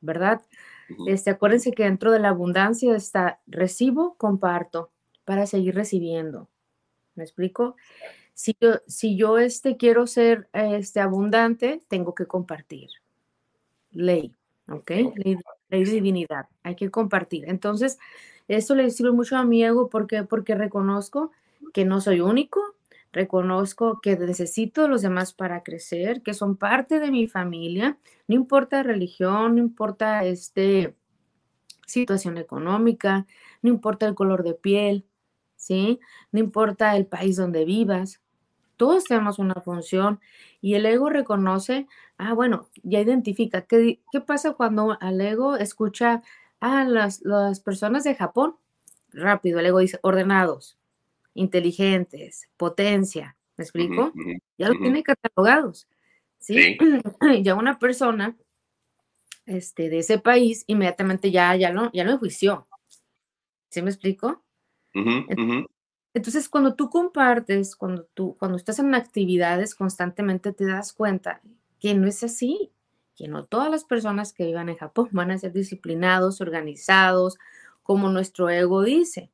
¿verdad? 0.00 0.42
Este, 1.06 1.30
acuérdense 1.30 1.70
que 1.70 1.84
dentro 1.84 2.10
de 2.10 2.18
la 2.18 2.30
abundancia 2.30 2.96
está 2.96 3.38
recibo, 3.46 4.16
comparto, 4.16 4.90
para 5.24 5.46
seguir 5.46 5.76
recibiendo. 5.76 6.48
¿Me 7.14 7.22
explico? 7.22 7.76
Si 8.34 8.56
yo, 8.60 8.74
si 8.86 9.16
yo 9.16 9.38
este, 9.38 9.76
quiero 9.76 10.06
ser 10.06 10.48
este, 10.52 11.00
abundante, 11.00 11.80
tengo 11.88 12.14
que 12.14 12.26
compartir. 12.26 12.90
Ley, 13.92 14.34
¿ok? 14.68 14.90
Ley, 14.90 15.38
ley 15.68 15.84
de 15.84 15.90
divinidad, 15.92 16.48
hay 16.62 16.74
que 16.74 16.90
compartir. 16.90 17.44
Entonces, 17.48 17.98
esto 18.48 18.74
le 18.74 18.90
sirve 18.90 19.12
mucho 19.12 19.36
a 19.36 19.44
mi 19.44 19.64
ego 19.64 19.88
porque, 19.88 20.24
porque 20.24 20.54
reconozco 20.54 21.30
que 21.72 21.84
no 21.84 22.00
soy 22.00 22.20
único, 22.20 22.60
reconozco 23.12 24.00
que 24.02 24.16
necesito 24.16 24.84
a 24.84 24.88
los 24.88 25.02
demás 25.02 25.32
para 25.32 25.62
crecer, 25.62 26.22
que 26.22 26.34
son 26.34 26.56
parte 26.56 26.98
de 26.98 27.10
mi 27.10 27.28
familia, 27.28 27.98
no 28.26 28.34
importa 28.34 28.82
religión, 28.82 29.54
no 29.54 29.62
importa 29.62 30.24
este 30.24 30.96
situación 31.86 32.38
económica, 32.38 33.26
no 33.62 33.70
importa 33.70 34.06
el 34.06 34.14
color 34.14 34.42
de 34.42 34.54
piel, 34.54 35.06
¿sí? 35.56 36.00
No 36.32 36.40
importa 36.40 36.96
el 36.96 37.06
país 37.06 37.36
donde 37.36 37.64
vivas. 37.64 38.20
Todos 38.76 39.04
tenemos 39.04 39.38
una 39.38 39.54
función 39.54 40.20
y 40.60 40.74
el 40.74 40.86
ego 40.86 41.10
reconoce, 41.10 41.86
ah, 42.18 42.34
bueno, 42.34 42.68
ya 42.82 43.00
identifica. 43.00 43.62
¿Qué, 43.62 44.00
qué 44.10 44.20
pasa 44.20 44.52
cuando 44.52 44.98
el 45.00 45.20
ego 45.20 45.56
escucha 45.56 46.22
Ah, 46.66 46.84
las, 46.84 47.20
las 47.20 47.60
personas 47.60 48.04
de 48.04 48.14
Japón, 48.14 48.56
rápido, 49.12 49.60
el 49.60 49.66
ego 49.66 49.80
dice, 49.80 49.98
ordenados, 50.00 50.78
inteligentes, 51.34 52.48
potencia, 52.56 53.36
¿Me 53.58 53.64
explico? 53.64 54.14
ya 54.56 54.70
lo 54.70 54.78
tiene 54.78 55.02
catalogados. 55.02 55.86
¿sí? 56.38 56.78
ya 57.42 57.54
una 57.54 57.78
persona 57.78 58.34
este, 59.44 59.90
de 59.90 59.98
ese 59.98 60.18
país 60.18 60.64
inmediatamente 60.66 61.30
ya, 61.30 61.54
ya, 61.54 61.70
lo, 61.70 61.92
ya 61.92 62.02
lo 62.02 62.12
enjuició. 62.12 62.66
¿Sí 63.68 63.82
me 63.82 63.90
explico? 63.90 64.42
Entonces, 64.94 65.66
cuando 66.50 66.74
tú 66.74 66.90
compartes, 66.90 67.74
cuando 67.76 68.04
tú, 68.14 68.36
cuando 68.38 68.56
estás 68.56 68.78
en 68.78 68.94
actividades 68.94 69.74
constantemente 69.74 70.52
te 70.52 70.66
das 70.66 70.92
cuenta 70.92 71.40
que 71.80 71.94
no 71.94 72.06
es 72.06 72.22
así, 72.22 72.70
que 73.16 73.28
no 73.28 73.44
todas 73.44 73.70
las 73.70 73.84
personas 73.84 74.32
que 74.32 74.46
vivan 74.46 74.68
en 74.68 74.76
Japón 74.76 75.08
van 75.12 75.30
a 75.30 75.38
ser 75.38 75.52
disciplinados, 75.52 76.40
organizados, 76.40 77.38
como 77.82 78.08
nuestro 78.08 78.48
ego 78.50 78.82
dice. 78.82 79.30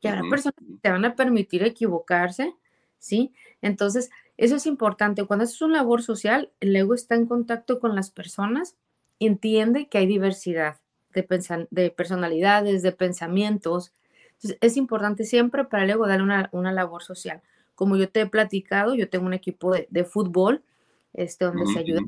Que 0.00 0.08
habrá 0.08 0.22
personas 0.28 0.56
que 0.56 0.78
te 0.80 0.90
van 0.90 1.04
a 1.04 1.14
permitir 1.14 1.62
equivocarse, 1.62 2.56
¿sí? 2.98 3.32
Entonces, 3.60 4.10
eso 4.36 4.56
es 4.56 4.66
importante. 4.66 5.24
Cuando 5.24 5.44
haces 5.44 5.62
una 5.62 5.78
labor 5.78 6.02
social, 6.02 6.50
el 6.58 6.74
ego 6.74 6.94
está 6.94 7.14
en 7.14 7.26
contacto 7.26 7.78
con 7.78 7.94
las 7.94 8.10
personas, 8.10 8.76
entiende 9.20 9.88
que 9.88 9.98
hay 9.98 10.06
diversidad 10.06 10.80
de, 11.14 11.66
de 11.70 11.90
personalidades, 11.90 12.82
de 12.82 12.92
pensamientos. 12.92 13.92
Entonces, 14.42 14.58
es 14.60 14.76
importante 14.76 15.24
siempre 15.24 15.64
para 15.64 15.84
el 15.84 15.90
ego 15.90 16.06
darle 16.06 16.48
una, 16.52 16.72
labor 16.72 17.02
social. 17.02 17.42
Como 17.74 17.96
yo 17.96 18.08
te 18.08 18.22
he 18.22 18.26
platicado, 18.26 18.94
yo 18.94 19.08
tengo 19.08 19.26
un 19.26 19.34
equipo 19.34 19.72
de, 19.72 20.04
fútbol 20.04 20.62
este, 21.12 21.44
donde 21.44 21.66
se 21.66 21.78
ayuda 21.78 22.02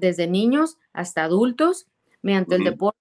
desde 0.00 0.26
niños 0.26 0.78
hasta 0.92 1.24
adultos 1.24 1.86
mediante 2.22 2.56
el 2.56 2.64
deporte. 2.64 2.98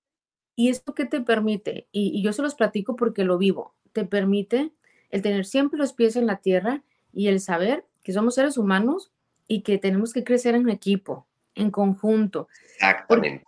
¿Y 0.55 0.69
esto 0.69 0.93
qué 0.93 1.05
te 1.05 1.21
permite? 1.21 1.87
Y, 1.91 2.17
y, 2.17 2.23
yo 2.23 2.33
se 2.33 2.41
los 2.41 2.55
platico 2.55 2.95
porque 2.95 3.23
lo 3.23 3.37
vivo. 3.37 3.75
Te 3.93 4.05
permite 4.05 4.73
el 5.09 5.21
tener 5.21 5.45
siempre 5.45 5.79
los 5.79 5.93
pies 5.93 6.15
en 6.15 6.25
la 6.25 6.37
tierra 6.37 6.83
y 7.13 7.27
el 7.27 7.39
saber 7.39 7.85
que 8.03 8.13
somos 8.13 8.35
seres 8.35 8.57
humanos 8.57 9.11
y 9.47 9.61
que 9.61 9.77
tenemos 9.77 10.13
que 10.13 10.23
crecer 10.23 10.55
en 10.55 10.69
equipo, 10.69 11.27
en 11.55 11.71
conjunto. 11.71 12.47
Exactamente. 12.63 13.45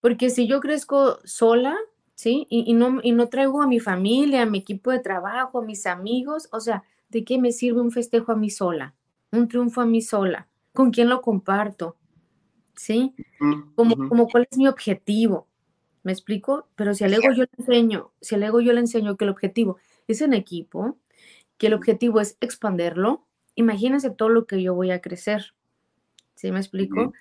Porque, 0.00 0.30
si 0.30 0.46
yo 0.46 0.60
crezco 0.60 1.18
sola, 1.24 1.76
¿sí? 2.14 2.46
Y, 2.48 2.72
no, 2.74 3.00
y 3.02 3.12
no 3.12 3.28
traigo 3.28 3.62
a 3.62 3.66
mi 3.66 3.80
familia, 3.80 4.42
a 4.42 4.46
mi 4.46 4.58
equipo 4.58 4.90
de 4.90 5.00
trabajo, 5.00 5.58
a 5.58 5.64
mis 5.64 5.86
amigos, 5.86 6.48
o 6.52 6.60
sea, 6.60 6.84
¿de 7.08 7.24
qué 7.24 7.38
me 7.38 7.52
sirve 7.52 7.80
un 7.80 7.92
festejo 7.92 8.32
a 8.32 8.36
mí 8.36 8.50
sola? 8.50 8.94
Un 9.32 9.48
triunfo 9.48 9.80
a 9.80 9.86
mí 9.86 10.00
sola. 10.00 10.48
¿Con 10.72 10.90
quién 10.90 11.08
lo 11.08 11.22
comparto? 11.22 11.96
¿Sí? 12.76 13.14
como, 13.76 14.08
como 14.08 14.28
cuál 14.28 14.48
es 14.50 14.58
mi 14.58 14.66
objetivo. 14.66 15.46
¿Me 16.02 16.12
explico? 16.12 16.68
Pero 16.76 16.94
si 16.94 17.04
al 17.04 17.14
ego 17.14 17.32
yo 17.32 17.44
le 17.44 17.50
enseño, 17.56 18.12
si 18.20 18.34
al 18.34 18.42
ego 18.42 18.60
yo 18.60 18.72
le 18.72 18.80
enseño 18.80 19.16
que 19.16 19.24
el 19.24 19.30
objetivo 19.30 19.78
es 20.06 20.20
en 20.20 20.34
equipo, 20.34 20.98
que 21.56 21.68
el 21.68 21.74
objetivo 21.74 22.20
es 22.20 22.36
expanderlo, 22.40 23.24
imagínense 23.54 24.10
todo 24.10 24.28
lo 24.28 24.46
que 24.46 24.62
yo 24.62 24.74
voy 24.74 24.90
a 24.90 25.00
crecer. 25.00 25.54
¿Sí 26.34 26.50
me 26.52 26.58
explico? 26.58 27.12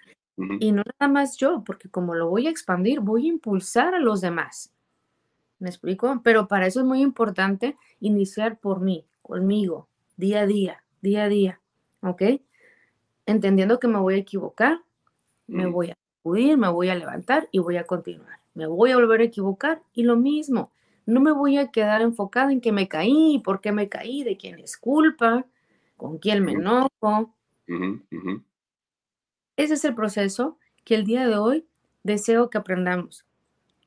Y 0.60 0.72
no 0.72 0.84
nada 1.00 1.12
más 1.12 1.38
yo, 1.38 1.64
porque 1.64 1.90
como 1.90 2.16
lo 2.16 2.28
voy 2.28 2.48
a 2.48 2.50
expandir, 2.50 3.00
voy 3.00 3.28
a 3.28 3.30
impulsar 3.30 3.94
a 3.94 4.00
los 4.00 4.20
demás. 4.20 4.74
¿Me 5.63 5.69
explico? 5.69 6.19
Pero 6.26 6.49
para 6.49 6.67
eso 6.67 6.82
es 6.82 6.86
muy 6.86 7.02
importante 7.02 7.78
iniciar 8.02 8.60
por 8.60 8.82
mí, 8.82 9.06
conmigo, 9.21 9.88
día 10.17 10.41
a 10.41 10.45
día, 10.45 10.84
día 10.99 11.23
a 11.23 11.30
día. 11.30 11.62
¿Ok? 12.02 12.21
Entendiendo 13.26 13.80
que 13.80 13.88
me 13.88 13.97
voy 13.97 14.15
a 14.15 14.17
equivocar, 14.17 14.82
me 15.47 15.65
voy 15.67 15.91
a 15.91 15.97
acudir, 16.19 16.58
me 16.58 16.67
voy 16.67 16.89
a 16.89 16.95
levantar 16.95 17.47
y 17.54 17.60
voy 17.60 17.78
a 17.78 17.86
continuar. 17.86 18.41
Me 18.54 18.67
voy 18.67 18.91
a 18.91 18.97
volver 18.97 19.21
a 19.21 19.23
equivocar 19.23 19.82
y 19.93 20.04
lo 20.04 20.17
mismo. 20.17 20.73
No 21.06 21.21
me 21.21 21.32
voy 21.32 21.58
a 21.58 21.71
quedar 21.71 22.02
enfocada 22.02 22.52
en 22.52 22.60
que 22.60 22.73
me 22.73 22.89
caí, 22.89 23.41
por 23.41 23.62
qué 23.62 23.71
me 23.71 23.88
caí, 23.88 24.26
de 24.26 24.36
quién 24.36 24.60
es 24.60 24.76
culpa, 24.76 25.45
con 25.95 26.17
quién 26.17 26.43
me 26.43 26.52
enojo. 26.52 27.34
Ese 29.56 29.76
es 29.76 29.86
el 29.86 29.95
proceso 29.95 30.58
que 30.84 30.95
el 30.95 31.06
día 31.06 31.26
de 31.26 31.38
hoy 31.38 31.65
deseo 32.04 32.49
que 32.49 32.58
aprendamos. 32.58 33.26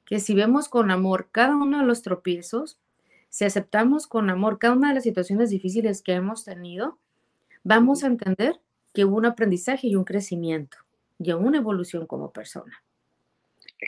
Que 0.07 0.19
si 0.19 0.35
vemos 0.35 0.71
con 0.71 0.90
amor 0.90 1.29
cada 1.31 1.55
uno 1.55 1.81
de 1.81 1.85
los 1.85 2.01
tropiezos, 2.01 2.81
si 3.29 3.45
aceptamos 3.45 4.07
con 4.07 4.31
amor 4.31 4.59
cada 4.59 4.75
una 4.75 4.88
de 4.88 4.95
las 4.95 5.03
situaciones 5.03 5.51
difíciles 5.51 6.01
que 6.01 6.14
hemos 6.14 6.45
tenido, 6.45 6.99
vamos 7.64 8.03
a 8.03 8.07
entender 8.07 8.61
que 8.95 9.05
hubo 9.05 9.16
un 9.16 9.27
aprendizaje 9.27 9.88
y 9.88 9.97
un 9.97 10.05
crecimiento 10.05 10.79
y 11.19 11.33
una 11.33 11.59
evolución 11.59 12.07
como 12.07 12.33
persona. 12.33 12.83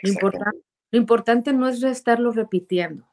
Lo 0.03 0.09
importante, 0.09 0.59
lo 0.91 0.99
importante 0.99 1.53
no 1.53 1.67
es 1.67 1.81
estarlo 1.81 2.31
repitiendo. 2.31 3.07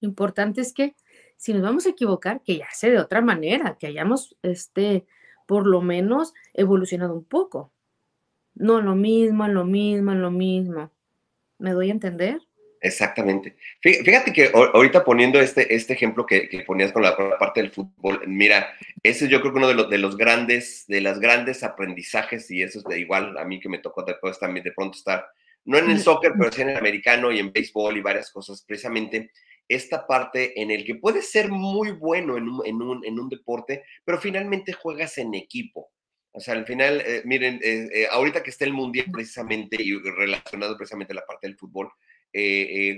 Lo 0.00 0.08
importante 0.08 0.60
es 0.60 0.72
que 0.72 0.94
si 1.36 1.52
nos 1.52 1.62
vamos 1.62 1.86
a 1.86 1.90
equivocar, 1.90 2.42
que 2.42 2.58
ya 2.58 2.68
sea 2.72 2.90
de 2.90 2.98
otra 2.98 3.20
manera, 3.20 3.76
que 3.78 3.86
hayamos, 3.86 4.36
este, 4.42 5.06
por 5.46 5.66
lo 5.66 5.80
menos, 5.80 6.34
evolucionado 6.54 7.14
un 7.14 7.24
poco. 7.24 7.72
No 8.54 8.80
lo 8.80 8.94
mismo, 8.96 9.46
lo 9.46 9.64
mismo, 9.64 10.14
lo 10.14 10.30
mismo. 10.30 10.90
¿Me 11.58 11.72
doy 11.72 11.88
a 11.88 11.92
entender? 11.92 12.40
Exactamente. 12.80 13.56
Fíjate 13.80 14.32
que 14.32 14.52
ahorita 14.54 15.04
poniendo 15.04 15.40
este, 15.40 15.74
este 15.74 15.94
ejemplo 15.94 16.24
que, 16.26 16.48
ponías 16.66 16.92
con 16.92 17.02
la, 17.02 17.16
parte 17.16 17.60
del 17.60 17.72
fútbol, 17.72 18.22
mira, 18.26 18.68
ese 19.02 19.24
es 19.24 19.30
yo 19.30 19.40
creo 19.40 19.52
que 19.52 19.58
uno 19.58 19.68
de 19.68 19.74
los, 19.74 19.90
de 19.90 19.98
los 19.98 20.16
grandes, 20.16 20.84
de 20.86 21.00
las 21.00 21.18
grandes 21.18 21.64
aprendizajes, 21.64 22.50
y 22.50 22.62
eso 22.62 22.78
es 22.78 22.84
de 22.84 23.00
igual 23.00 23.36
a 23.36 23.44
mí 23.44 23.58
que 23.58 23.68
me 23.68 23.78
tocó 23.78 24.04
después 24.04 24.38
también 24.38 24.64
de 24.64 24.72
pronto 24.72 24.96
estar, 24.96 25.26
no 25.64 25.76
en 25.76 25.90
el 25.90 25.98
soccer, 25.98 26.32
pero 26.38 26.52
sí 26.52 26.62
en 26.62 26.70
el 26.70 26.76
americano 26.76 27.32
y 27.32 27.40
en 27.40 27.52
béisbol 27.52 27.96
y 27.96 28.00
varias 28.00 28.30
cosas, 28.30 28.62
precisamente 28.62 29.32
esta 29.68 30.06
parte 30.06 30.60
en 30.60 30.70
el 30.70 30.84
que 30.84 30.94
puedes 30.94 31.30
ser 31.30 31.50
muy 31.50 31.90
bueno 31.90 32.36
en 32.38 32.48
un, 32.48 33.28
deporte, 33.28 33.84
pero 34.04 34.18
finalmente 34.18 34.72
juegas 34.72 35.18
en 35.18 35.34
equipo. 35.34 35.90
O 36.32 36.40
sea, 36.40 36.54
al 36.54 36.66
final, 36.66 37.00
eh, 37.00 37.22
miren, 37.24 37.60
eh, 37.62 37.88
eh, 37.92 38.06
ahorita 38.10 38.42
que 38.42 38.50
está 38.50 38.64
el 38.64 38.72
Mundial 38.72 39.06
precisamente 39.10 39.76
y 39.82 39.98
relacionado 39.98 40.76
precisamente 40.76 41.12
a 41.12 41.16
la 41.16 41.26
parte 41.26 41.46
del 41.46 41.56
fútbol, 41.56 41.90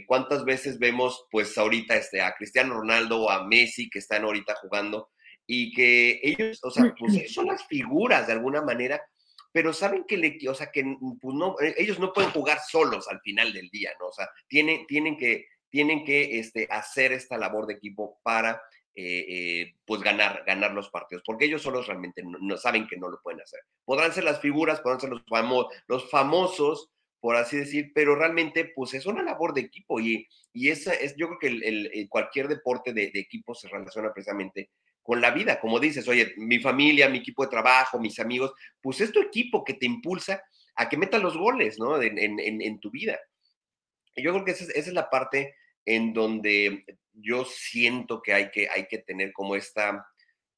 ¿cuántas 0.07 0.45
veces 0.45 0.79
vemos 0.79 1.27
pues 1.31 1.57
ahorita 1.57 1.97
este, 1.97 2.21
a 2.21 2.35
Cristiano 2.35 2.75
Ronaldo 2.75 3.23
o 3.23 3.31
a 3.31 3.47
Messi 3.47 3.89
que 3.89 4.01
están 4.01 4.25
ahorita 4.25 4.57
jugando 4.57 5.11
y 5.47 5.73
que 5.73 6.21
ellos, 6.23 6.59
o 6.63 6.71
sea, 6.71 6.93
pues 6.99 7.33
son 7.33 7.47
las 7.47 7.65
figuras 7.67 8.27
de 8.27 8.35
alguna 8.35 8.61
manera, 8.61 9.01
pero 9.53 9.73
saben 9.73 10.05
que, 10.07 10.17
le, 10.17 10.37
o 10.49 10.55
sea, 10.55 10.71
que 10.71 10.85
pues, 11.21 11.35
ellos 11.77 11.99
no 11.99 12.13
pueden 12.13 12.31
jugar 12.33 12.59
solos 12.69 13.09
al 13.09 13.21
final 13.21 13.53
del 13.53 13.71
día, 13.71 13.93
¿no? 14.01 14.09
O 14.09 14.13
sea, 14.13 14.29
tienen, 14.49 14.87
tienen 14.87 15.17
que 15.17 15.47
tienen 15.71 16.05
que 16.05 16.39
este, 16.39 16.67
hacer 16.71 17.13
esta 17.13 17.39
labor 17.39 17.67
de 17.67 17.75
equipo 17.75 18.21
para 18.23 18.61
eh, 18.97 19.25
eh, 19.29 19.75
pues 19.85 20.03
ganar, 20.03 20.43
ganar 20.45 20.73
los 20.73 20.91
partidos, 20.91 21.23
porque 21.25 21.45
ellos 21.45 21.63
solos 21.63 21.87
realmente 21.87 22.23
no, 22.25 22.57
saben 22.57 22.89
que 22.89 22.97
no 22.97 23.09
lo 23.09 23.21
pueden 23.23 23.41
hacer. 23.41 23.61
Podrán 23.85 24.13
ser 24.13 24.25
las 24.25 24.41
figuras, 24.41 24.81
podrán 24.81 25.01
ser 25.01 25.11
los, 25.11 26.11
famosos, 26.11 26.91
por 27.21 27.37
así 27.37 27.57
decir, 27.57 27.93
pero 27.95 28.17
realmente 28.17 28.73
pues 28.75 28.95
es 28.95 29.07
una 29.07 29.23
labor 29.23 29.55
de 29.55 29.61
equipo 29.61 30.01
y, 30.01 30.27
y 30.53 30.71
esa 30.71 30.93
es, 30.93 31.15
yo 31.17 31.29
creo 31.29 31.39
que 31.39 32.09
cualquier 32.09 32.49
deporte 32.49 32.93
de, 32.93 33.11
equipo 33.15 33.55
se 33.55 33.69
relaciona 33.69 34.13
precisamente 34.13 34.71
con 35.03 35.21
la 35.21 35.31
vida, 35.31 35.61
como 35.61 35.81
dices, 35.81 36.07
oye, 36.09 36.35
mi 36.37 36.59
familia, 36.59 37.09
mi 37.09 37.19
equipo 37.19 37.45
de 37.45 37.51
trabajo, 37.51 37.99
mis 37.99 38.19
amigos, 38.19 38.53
pues 38.81 39.01
es 39.01 39.13
tu 39.13 39.21
equipo 39.21 39.65
que 39.65 39.75
te 39.75 39.87
impulsa 39.87 40.43
a 40.75 40.89
que 40.89 40.97
metas 40.97 41.23
los 41.23 41.37
goles, 41.37 41.79
¿no? 41.79 42.01
En, 42.01 42.81
tu 42.81 42.91
vida. 42.91 43.19
Yo 44.17 44.33
creo 44.33 44.45
que 44.45 44.53
esa 44.53 44.65
es, 44.73 44.93
la 44.93 45.09
parte 45.09 45.55
en 45.91 46.13
donde 46.13 46.85
yo 47.13 47.45
siento 47.45 48.23
que 48.23 48.33
hay 48.33 48.51
que, 48.51 48.69
hay 48.69 48.87
que 48.87 48.99
tener 48.99 49.33
como 49.33 49.57
esta 49.57 50.07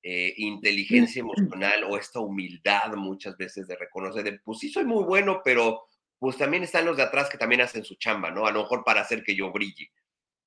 eh, 0.03 0.35
inteligencia 0.37 1.21
emocional 1.21 1.85
o 1.85 1.97
esta 1.97 2.21
humildad 2.21 2.95
muchas 2.97 3.37
veces 3.37 3.67
de 3.67 3.77
reconocer, 3.77 4.25
de, 4.25 4.39
pues 4.41 4.59
sí 4.59 4.69
soy 4.69 4.85
muy 4.85 5.05
bueno, 5.05 5.41
pero 5.43 5.85
pues 6.19 6.37
también 6.37 6.63
están 6.63 6.85
los 6.85 6.99
de 6.99 7.05
atrás 7.05 7.31
que 7.31 7.39
también 7.39 7.63
hacen 7.63 7.83
su 7.83 7.95
chamba, 7.97 8.31
¿no? 8.31 8.47
A 8.47 8.53
lo 8.53 8.61
mejor 8.61 8.85
para 8.85 9.01
hacer 9.01 9.25
que 9.25 9.35
yo 9.35 9.51
brille, 9.51 9.91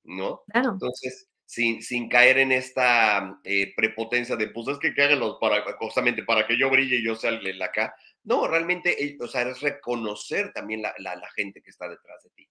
¿no? 0.04 0.44
Claro. 0.52 0.74
Entonces, 0.74 1.30
sin, 1.46 1.82
sin 1.82 2.08
caer 2.08 2.38
en 2.38 2.52
esta 2.52 3.40
eh, 3.44 3.74
prepotencia 3.76 4.36
de, 4.36 4.50
pues 4.50 4.68
es 4.68 4.78
que, 4.78 4.94
que 4.94 5.16
los 5.16 5.38
para, 5.40 5.64
justamente 5.78 6.24
para 6.24 6.46
que 6.46 6.58
yo 6.58 6.70
brille 6.70 6.98
y 6.98 7.04
yo 7.04 7.16
sea 7.16 7.32
el 7.32 7.62
acá. 7.62 7.96
No, 8.24 8.48
realmente, 8.48 9.04
eh, 9.04 9.18
o 9.20 9.28
sea, 9.28 9.42
es 9.42 9.62
reconocer 9.62 10.54
también 10.54 10.82
la, 10.82 10.94
la 11.00 11.30
gente 11.36 11.62
que 11.62 11.72
está 11.72 11.90
detrás 11.90 12.24
de 12.24 12.30
ti. 12.36 12.50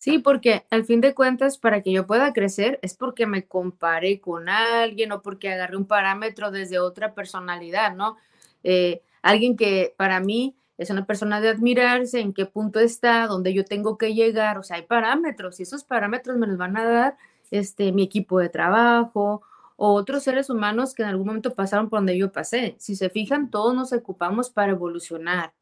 Sí, 0.00 0.18
porque 0.18 0.64
al 0.70 0.86
fin 0.86 1.02
de 1.02 1.14
cuentas, 1.14 1.58
para 1.58 1.82
que 1.82 1.92
yo 1.92 2.06
pueda 2.06 2.32
crecer, 2.32 2.78
es 2.80 2.94
porque 2.94 3.26
me 3.26 3.44
comparé 3.46 4.18
con 4.18 4.48
alguien 4.48 5.12
o 5.12 5.20
porque 5.20 5.52
agarré 5.52 5.76
un 5.76 5.84
parámetro 5.84 6.50
desde 6.50 6.78
otra 6.78 7.12
personalidad, 7.14 7.94
¿no? 7.94 8.16
Eh, 8.64 9.02
alguien 9.20 9.58
que 9.58 9.92
para 9.98 10.18
mí 10.20 10.56
es 10.78 10.88
una 10.88 11.04
persona 11.04 11.42
de 11.42 11.50
admirarse, 11.50 12.18
en 12.20 12.32
qué 12.32 12.46
punto 12.46 12.80
está, 12.80 13.26
dónde 13.26 13.52
yo 13.52 13.66
tengo 13.66 13.98
que 13.98 14.14
llegar, 14.14 14.56
o 14.56 14.62
sea, 14.62 14.78
hay 14.78 14.84
parámetros 14.84 15.60
y 15.60 15.64
esos 15.64 15.84
parámetros 15.84 16.38
me 16.38 16.46
los 16.46 16.56
van 16.56 16.78
a 16.78 16.84
dar 16.84 17.18
este, 17.50 17.92
mi 17.92 18.02
equipo 18.02 18.38
de 18.40 18.48
trabajo 18.48 19.42
o 19.76 19.92
otros 19.92 20.22
seres 20.22 20.48
humanos 20.48 20.94
que 20.94 21.02
en 21.02 21.10
algún 21.10 21.26
momento 21.26 21.54
pasaron 21.54 21.90
por 21.90 21.98
donde 21.98 22.16
yo 22.16 22.32
pasé. 22.32 22.74
Si 22.78 22.96
se 22.96 23.10
fijan, 23.10 23.50
todos 23.50 23.74
nos 23.74 23.92
ocupamos 23.92 24.48
para 24.48 24.72
evolucionar, 24.72 25.52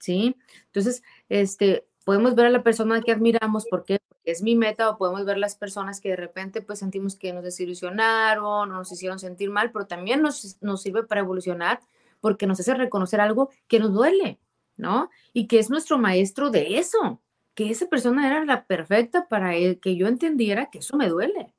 ¿sí? 0.00 0.36
Entonces, 0.66 1.04
este, 1.28 1.86
podemos 2.02 2.34
ver 2.34 2.46
a 2.46 2.50
la 2.50 2.62
persona 2.62 3.00
que 3.00 3.12
admiramos, 3.12 3.66
¿por 3.66 3.84
qué? 3.84 3.98
es 4.24 4.42
mi 4.42 4.54
meta 4.54 4.88
o 4.88 4.98
podemos 4.98 5.24
ver 5.24 5.38
las 5.38 5.56
personas 5.56 6.00
que 6.00 6.10
de 6.10 6.16
repente 6.16 6.62
pues 6.62 6.78
sentimos 6.78 7.16
que 7.16 7.32
nos 7.32 7.42
desilusionaron 7.42 8.44
o 8.44 8.66
nos 8.66 8.92
hicieron 8.92 9.18
sentir 9.18 9.50
mal, 9.50 9.72
pero 9.72 9.86
también 9.86 10.22
nos, 10.22 10.58
nos 10.60 10.82
sirve 10.82 11.04
para 11.04 11.20
evolucionar 11.20 11.80
porque 12.20 12.46
nos 12.46 12.60
hace 12.60 12.74
reconocer 12.74 13.20
algo 13.20 13.50
que 13.66 13.80
nos 13.80 13.92
duele, 13.92 14.38
¿no? 14.76 15.10
Y 15.32 15.48
que 15.48 15.58
es 15.58 15.70
nuestro 15.70 15.98
maestro 15.98 16.50
de 16.50 16.78
eso, 16.78 17.20
que 17.54 17.70
esa 17.70 17.86
persona 17.86 18.28
era 18.28 18.44
la 18.44 18.64
perfecta 18.66 19.26
para 19.28 19.52
que 19.52 19.96
yo 19.96 20.06
entendiera 20.06 20.70
que 20.70 20.78
eso 20.78 20.96
me 20.96 21.08
duele. 21.08 21.52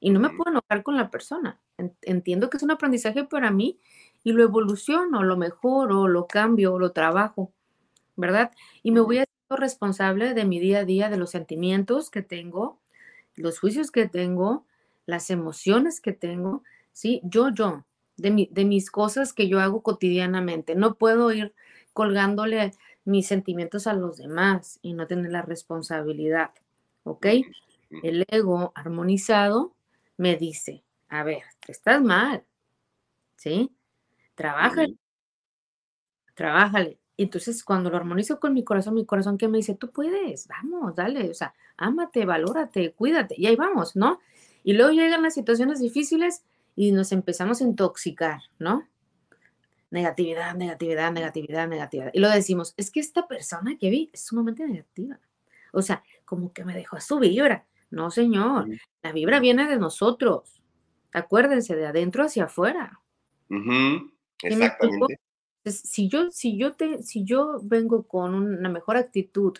Y 0.00 0.10
no 0.10 0.18
me 0.18 0.30
puedo 0.30 0.50
enojar 0.50 0.82
con 0.82 0.96
la 0.96 1.10
persona. 1.10 1.60
Entiendo 2.02 2.50
que 2.50 2.56
es 2.56 2.62
un 2.64 2.72
aprendizaje 2.72 3.22
para 3.24 3.52
mí 3.52 3.78
y 4.24 4.32
lo 4.32 4.42
evoluciono, 4.42 5.22
lo 5.22 5.36
mejoro, 5.36 6.08
lo 6.08 6.26
cambio, 6.26 6.76
lo 6.80 6.90
trabajo, 6.90 7.52
¿verdad? 8.16 8.50
Y 8.82 8.90
me 8.90 9.00
voy 9.00 9.18
a 9.18 9.24
responsable 9.56 10.34
de 10.34 10.44
mi 10.44 10.60
día 10.60 10.80
a 10.80 10.84
día, 10.84 11.08
de 11.10 11.16
los 11.16 11.30
sentimientos 11.30 12.10
que 12.10 12.22
tengo, 12.22 12.78
los 13.36 13.58
juicios 13.60 13.90
que 13.90 14.08
tengo, 14.08 14.66
las 15.06 15.30
emociones 15.30 16.00
que 16.00 16.12
tengo, 16.12 16.62
¿sí? 16.92 17.20
Yo, 17.24 17.50
yo, 17.50 17.84
de, 18.16 18.48
de 18.50 18.64
mis 18.64 18.90
cosas 18.90 19.32
que 19.32 19.48
yo 19.48 19.60
hago 19.60 19.82
cotidianamente. 19.82 20.74
No 20.74 20.94
puedo 20.94 21.32
ir 21.32 21.54
colgándole 21.92 22.72
mis 23.04 23.26
sentimientos 23.26 23.86
a 23.86 23.94
los 23.94 24.18
demás 24.18 24.78
y 24.82 24.94
no 24.94 25.06
tener 25.06 25.32
la 25.32 25.42
responsabilidad, 25.42 26.50
¿ok? 27.04 27.26
El 28.02 28.24
ego 28.28 28.72
armonizado 28.74 29.74
me 30.16 30.36
dice, 30.36 30.82
a 31.08 31.24
ver, 31.24 31.42
estás 31.68 32.00
mal, 32.02 32.44
¿sí? 33.36 33.70
Trabájale, 34.36 34.96
trabájale, 36.34 36.98
entonces, 37.22 37.62
cuando 37.64 37.90
lo 37.90 37.96
armonizo 37.96 38.40
con 38.40 38.54
mi 38.54 38.64
corazón, 38.64 38.94
mi 38.94 39.04
corazón 39.04 39.38
que 39.38 39.48
me 39.48 39.58
dice, 39.58 39.74
tú 39.74 39.90
puedes, 39.90 40.48
vamos, 40.48 40.94
dale, 40.94 41.30
o 41.30 41.34
sea, 41.34 41.54
ámate, 41.76 42.24
valórate, 42.24 42.92
cuídate, 42.92 43.34
y 43.38 43.46
ahí 43.46 43.56
vamos, 43.56 43.96
¿no? 43.96 44.20
Y 44.64 44.74
luego 44.74 44.92
llegan 44.92 45.22
las 45.22 45.34
situaciones 45.34 45.80
difíciles 45.80 46.44
y 46.76 46.92
nos 46.92 47.12
empezamos 47.12 47.60
a 47.60 47.64
intoxicar, 47.64 48.40
¿no? 48.58 48.88
Negatividad, 49.90 50.54
negatividad, 50.54 51.12
negatividad, 51.12 51.68
negatividad. 51.68 52.10
Y 52.14 52.20
lo 52.20 52.30
decimos, 52.30 52.72
es 52.76 52.90
que 52.90 53.00
esta 53.00 53.26
persona 53.26 53.76
que 53.78 53.90
vi 53.90 54.10
es 54.12 54.24
sumamente 54.24 54.66
negativa. 54.66 55.18
O 55.72 55.82
sea, 55.82 56.02
como 56.24 56.52
que 56.52 56.64
me 56.64 56.74
dejó 56.74 56.98
su 57.00 57.18
vibra. 57.18 57.66
No, 57.90 58.10
señor, 58.10 58.68
la 59.02 59.12
vibra 59.12 59.38
viene 59.38 59.68
de 59.68 59.76
nosotros. 59.76 60.62
Acuérdense, 61.12 61.76
de 61.76 61.86
adentro 61.86 62.24
hacia 62.24 62.44
afuera. 62.44 63.00
Exactamente 64.42 65.20
si 65.64 66.08
yo, 66.08 66.30
si 66.30 66.56
yo, 66.56 66.72
te, 66.72 67.02
si 67.02 67.24
yo 67.24 67.60
vengo 67.62 68.04
con 68.04 68.34
una 68.34 68.68
mejor 68.68 68.96
actitud 68.96 69.56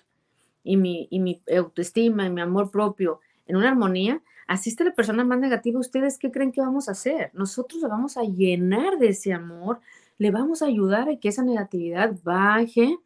y 0.64 0.76
mi, 0.76 1.08
y 1.10 1.20
mi 1.20 1.42
autoestima 1.56 2.26
y 2.26 2.30
mi 2.30 2.40
amor 2.40 2.70
propio 2.70 3.20
en 3.46 3.56
una 3.56 3.68
armonía, 3.68 4.22
asiste 4.46 4.84
la 4.84 4.94
persona 4.94 5.24
más 5.24 5.38
negativa, 5.38 5.78
¿ustedes 5.78 6.18
qué 6.18 6.30
creen 6.30 6.52
que 6.52 6.60
vamos 6.60 6.88
a 6.88 6.92
hacer? 6.92 7.30
Nosotros 7.34 7.82
la 7.82 7.88
vamos 7.88 8.16
a 8.16 8.22
llenar 8.22 8.98
de 8.98 9.08
ese 9.08 9.32
amor, 9.32 9.80
le 10.18 10.30
vamos 10.30 10.62
a 10.62 10.66
ayudar 10.66 11.08
a 11.08 11.16
que 11.16 11.28
esa 11.28 11.42
negatividad 11.42 12.14
baje 12.22 12.98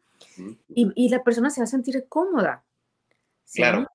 y, 0.69 0.91
y 0.95 1.09
la 1.09 1.23
persona 1.23 1.49
se 1.49 1.61
va 1.61 1.65
a 1.65 1.67
sentir 1.67 2.05
cómoda. 2.07 2.63
Claro. 3.53 3.87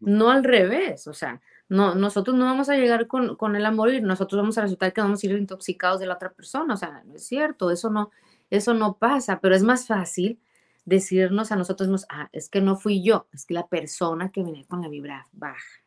No 0.00 0.30
al 0.30 0.44
revés, 0.44 1.06
o 1.08 1.14
sea, 1.14 1.42
no, 1.68 1.94
nosotros 1.94 2.36
no 2.36 2.44
vamos 2.44 2.68
a 2.68 2.76
llegar 2.76 3.06
con, 3.06 3.36
con 3.36 3.56
el 3.56 3.66
amor 3.66 3.92
y 3.92 4.00
nosotros 4.00 4.40
vamos 4.40 4.56
a 4.58 4.62
resultar 4.62 4.92
que 4.92 5.00
vamos 5.00 5.22
a 5.22 5.26
ir 5.26 5.36
intoxicados 5.36 6.00
de 6.00 6.06
la 6.06 6.14
otra 6.14 6.32
persona, 6.32 6.74
o 6.74 6.76
sea, 6.76 7.02
no 7.04 7.14
es 7.14 7.26
cierto, 7.26 7.70
eso 7.70 7.90
no, 7.90 8.10
eso 8.56 8.74
no 8.74 8.98
pasa, 8.98 9.40
pero 9.40 9.54
es 9.54 9.62
más 9.62 9.86
fácil 9.86 10.40
decirnos 10.84 11.50
a 11.52 11.56
nosotros 11.56 11.88
mismos, 11.88 12.06
ah, 12.10 12.28
es 12.32 12.48
que 12.48 12.60
no 12.60 12.76
fui 12.76 13.02
yo, 13.02 13.26
es 13.32 13.46
que 13.46 13.54
la 13.54 13.66
persona 13.66 14.30
que 14.30 14.42
viene 14.42 14.66
con 14.66 14.82
la 14.82 14.88
vibra 14.88 15.28
baja. 15.32 15.82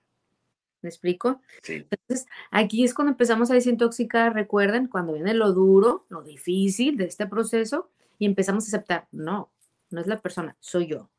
¿Me 0.82 0.89
explico? 0.89 1.41
Entonces, 1.67 2.27
aquí 2.51 2.84
es 2.84 2.93
cuando 2.93 3.12
empezamos 3.12 3.49
a 3.49 3.56
desintoxicar, 3.56 4.34
recuerden, 4.34 4.88
cuando 4.88 5.13
viene 5.13 5.34
lo 5.34 5.51
duro, 5.53 6.06
lo 6.10 6.21
difícil 6.21 6.97
de 6.97 7.06
este 7.06 7.25
proceso 7.27 7.89
y 8.19 8.25
empezamos 8.25 8.65
a 8.65 8.67
aceptar, 8.67 9.08
no, 9.12 9.51
no 9.89 10.01
es 10.01 10.08
la 10.08 10.21
persona, 10.21 10.56
soy 10.60 10.88
yo. 10.88 11.10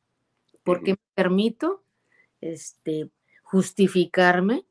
Porque 0.62 0.92
me 0.92 0.98
permito 1.14 1.82
este, 2.40 3.10
justificarme 3.42 4.64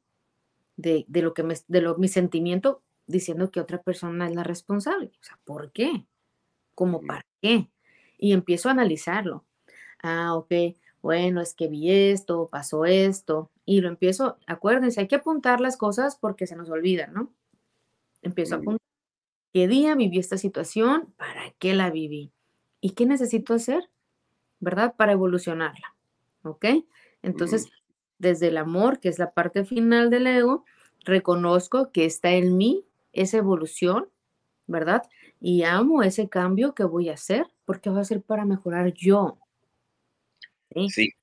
de, 0.78 1.06
lo 1.10 1.34
que 1.34 1.44
me, 1.44 1.56
de 1.68 1.82
lo, 1.82 1.98
mi 1.98 2.08
sentimiento 2.08 2.82
diciendo 3.08 3.52
que 3.52 3.60
otra 3.60 3.82
persona 3.82 4.28
es 4.28 4.36
la 4.36 4.44
responsable. 4.44 5.12
O 5.20 5.24
sea, 5.24 5.40
¿por 5.44 5.72
qué? 5.72 6.06
¿Cómo 6.78 7.02
para 7.02 7.26
qué? 7.42 7.72
Y 8.20 8.34
empiezo 8.34 8.70
a 8.70 8.74
analizarlo. 8.74 9.44
Ah, 10.04 10.36
ok, 10.36 10.54
bueno, 11.02 11.42
es 11.42 11.56
que 11.56 11.68
vi 11.68 11.90
esto, 11.90 12.50
pasó 12.52 12.86
esto, 12.86 13.50
y 13.66 13.82
lo 13.82 13.90
empiezo, 13.90 14.38
acuérdense, 14.46 15.00
hay 15.00 15.08
que 15.08 15.16
apuntar 15.16 15.60
las 15.60 15.76
cosas 15.76 16.18
porque 16.18 16.46
se 16.46 16.56
nos 16.56 16.70
olvidan, 16.70 17.13
¿no? 17.13 17.34
Empiezo 18.22 18.54
a 18.54 18.58
apuntar 18.60 18.86
qué 19.54 19.68
día 19.68 19.96
viví 19.96 20.20
esta 20.20 20.38
situación, 20.38 21.12
para 21.18 21.50
qué 21.58 21.74
la 21.74 21.90
viví 21.90 22.32
y 22.80 22.92
qué 22.92 23.08
necesito 23.08 23.56
hacer, 23.56 23.90
¿verdad? 24.60 24.94
Para 24.96 25.13
evolucionarla, 25.13 25.96
¿ok? 26.44 26.66
Entonces, 27.24 27.72
desde 28.20 28.50
el 28.50 28.58
amor, 28.58 29.00
que 29.00 29.10
es 29.10 29.18
la 29.18 29.32
parte 29.32 29.66
final 29.66 30.12
del 30.12 30.28
ego, 30.28 30.63
reconozco 31.06 31.92
que 31.92 32.06
está 32.06 32.34
en 32.34 32.56
mí 32.56 32.86
esa 33.13 33.38
evolución, 33.38 34.10
¿verdad? 34.68 35.10
Y 35.39 35.63
amo 35.63 36.04
ese 36.04 36.30
cambio 36.30 36.73
que 36.73 36.84
voy 36.84 37.10
a 37.10 37.13
hacer 37.13 37.47
porque 37.65 37.89
va 37.89 38.02
a 38.02 38.06
ser 38.06 38.21
para 38.21 38.45
mejorar 38.45 38.93
yo. 38.93 39.38
Sí. 40.89 41.13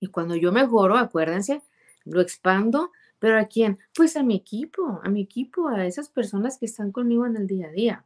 Y 0.00 0.06
cuando 0.08 0.36
yo 0.36 0.52
mejoro, 0.52 0.96
acuérdense, 0.96 1.62
lo 2.04 2.20
expando, 2.20 2.92
pero 3.18 3.38
¿a 3.38 3.44
quién? 3.44 3.78
Pues 3.94 4.16
a 4.16 4.22
mi 4.22 4.36
equipo, 4.36 5.00
a 5.02 5.08
mi 5.08 5.22
equipo, 5.22 5.68
a 5.68 5.86
esas 5.86 6.08
personas 6.08 6.58
que 6.58 6.66
están 6.66 6.92
conmigo 6.92 7.26
en 7.26 7.36
el 7.36 7.46
día 7.46 7.68
a 7.68 7.72
día. 7.72 8.04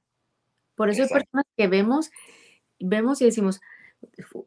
Por 0.74 0.90
eso 0.90 1.02
hay 1.02 1.08
personas 1.08 1.44
que 1.56 1.66
vemos, 1.66 2.10
vemos 2.78 3.20
y 3.20 3.24
decimos, 3.24 3.60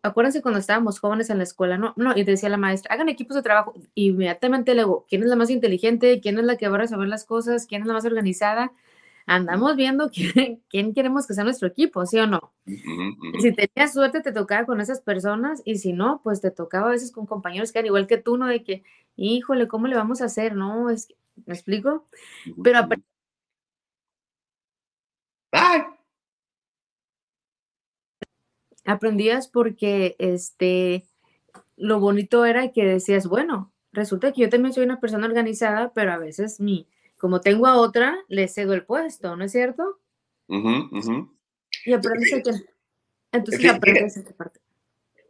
acuérdense 0.01 0.41
cuando 0.41 0.59
estábamos 0.59 0.99
jóvenes 0.99 1.29
en 1.29 1.37
la 1.37 1.43
escuela, 1.43 1.77
no, 1.77 1.93
no, 1.97 2.15
y 2.15 2.23
decía 2.23 2.47
la 2.47 2.57
maestra, 2.57 2.93
hagan 2.93 3.09
equipos 3.09 3.35
de 3.35 3.41
trabajo, 3.41 3.73
inmediatamente 3.95 4.73
le 4.73 4.83
digo, 4.83 5.05
¿quién 5.09 5.23
es 5.23 5.29
la 5.29 5.35
más 5.35 5.49
inteligente? 5.49 6.21
¿Quién 6.21 6.39
es 6.39 6.45
la 6.45 6.55
que 6.55 6.69
va 6.69 6.81
a 6.81 6.87
saber 6.87 7.09
las 7.09 7.25
cosas? 7.25 7.65
¿Quién 7.67 7.81
es 7.81 7.87
la 7.87 7.93
más 7.93 8.05
organizada? 8.05 8.71
Andamos 9.35 9.75
viendo 9.75 10.09
quién, 10.09 10.61
quién, 10.69 10.93
queremos 10.93 11.25
que 11.25 11.33
sea 11.33 11.43
nuestro 11.43 11.67
equipo, 11.67 12.05
¿sí 12.05 12.19
o 12.19 12.27
no? 12.27 12.53
Si 12.65 13.53
tenías 13.53 13.93
suerte, 13.93 14.21
te 14.21 14.31
tocaba 14.31 14.65
con 14.65 14.81
esas 14.81 15.01
personas 15.01 15.61
y 15.65 15.77
si 15.77 15.93
no, 15.93 16.21
pues 16.23 16.41
te 16.41 16.51
tocaba 16.51 16.87
a 16.87 16.91
veces 16.91 17.11
con 17.11 17.25
compañeros 17.25 17.71
que 17.71 17.79
eran 17.79 17.87
igual 17.87 18.07
que 18.07 18.17
tú, 18.17 18.37
¿no? 18.37 18.47
De 18.47 18.63
que, 18.63 18.83
híjole, 19.15 19.67
¿cómo 19.67 19.87
le 19.87 19.95
vamos 19.95 20.21
a 20.21 20.25
hacer? 20.25 20.55
¿No? 20.55 20.89
Es 20.89 21.07
¿Me 21.45 21.53
explico? 21.53 22.07
Pero 22.61 22.79
aprendías 28.85 29.47
porque 29.47 30.15
este, 30.19 31.05
lo 31.77 31.99
bonito 31.99 32.45
era 32.45 32.71
que 32.71 32.85
decías, 32.85 33.27
bueno, 33.27 33.71
resulta 33.93 34.33
que 34.33 34.41
yo 34.41 34.49
también 34.49 34.73
soy 34.73 34.83
una 34.83 34.99
persona 34.99 35.27
organizada, 35.27 35.93
pero 35.93 36.11
a 36.11 36.17
veces 36.17 36.59
mi, 36.59 36.87
como 37.21 37.39
tengo 37.39 37.67
a 37.67 37.77
otra, 37.77 38.17
le 38.29 38.47
cedo 38.47 38.73
el 38.73 38.83
puesto, 38.83 39.35
¿no 39.35 39.45
es 39.45 39.51
cierto? 39.51 40.01
Y 40.47 41.93
aprendes 41.93 42.31
que... 42.31 42.51
Entonces 43.31 43.69
aprendes 43.69 44.17
esta 44.17 44.35
parte. 44.35 44.59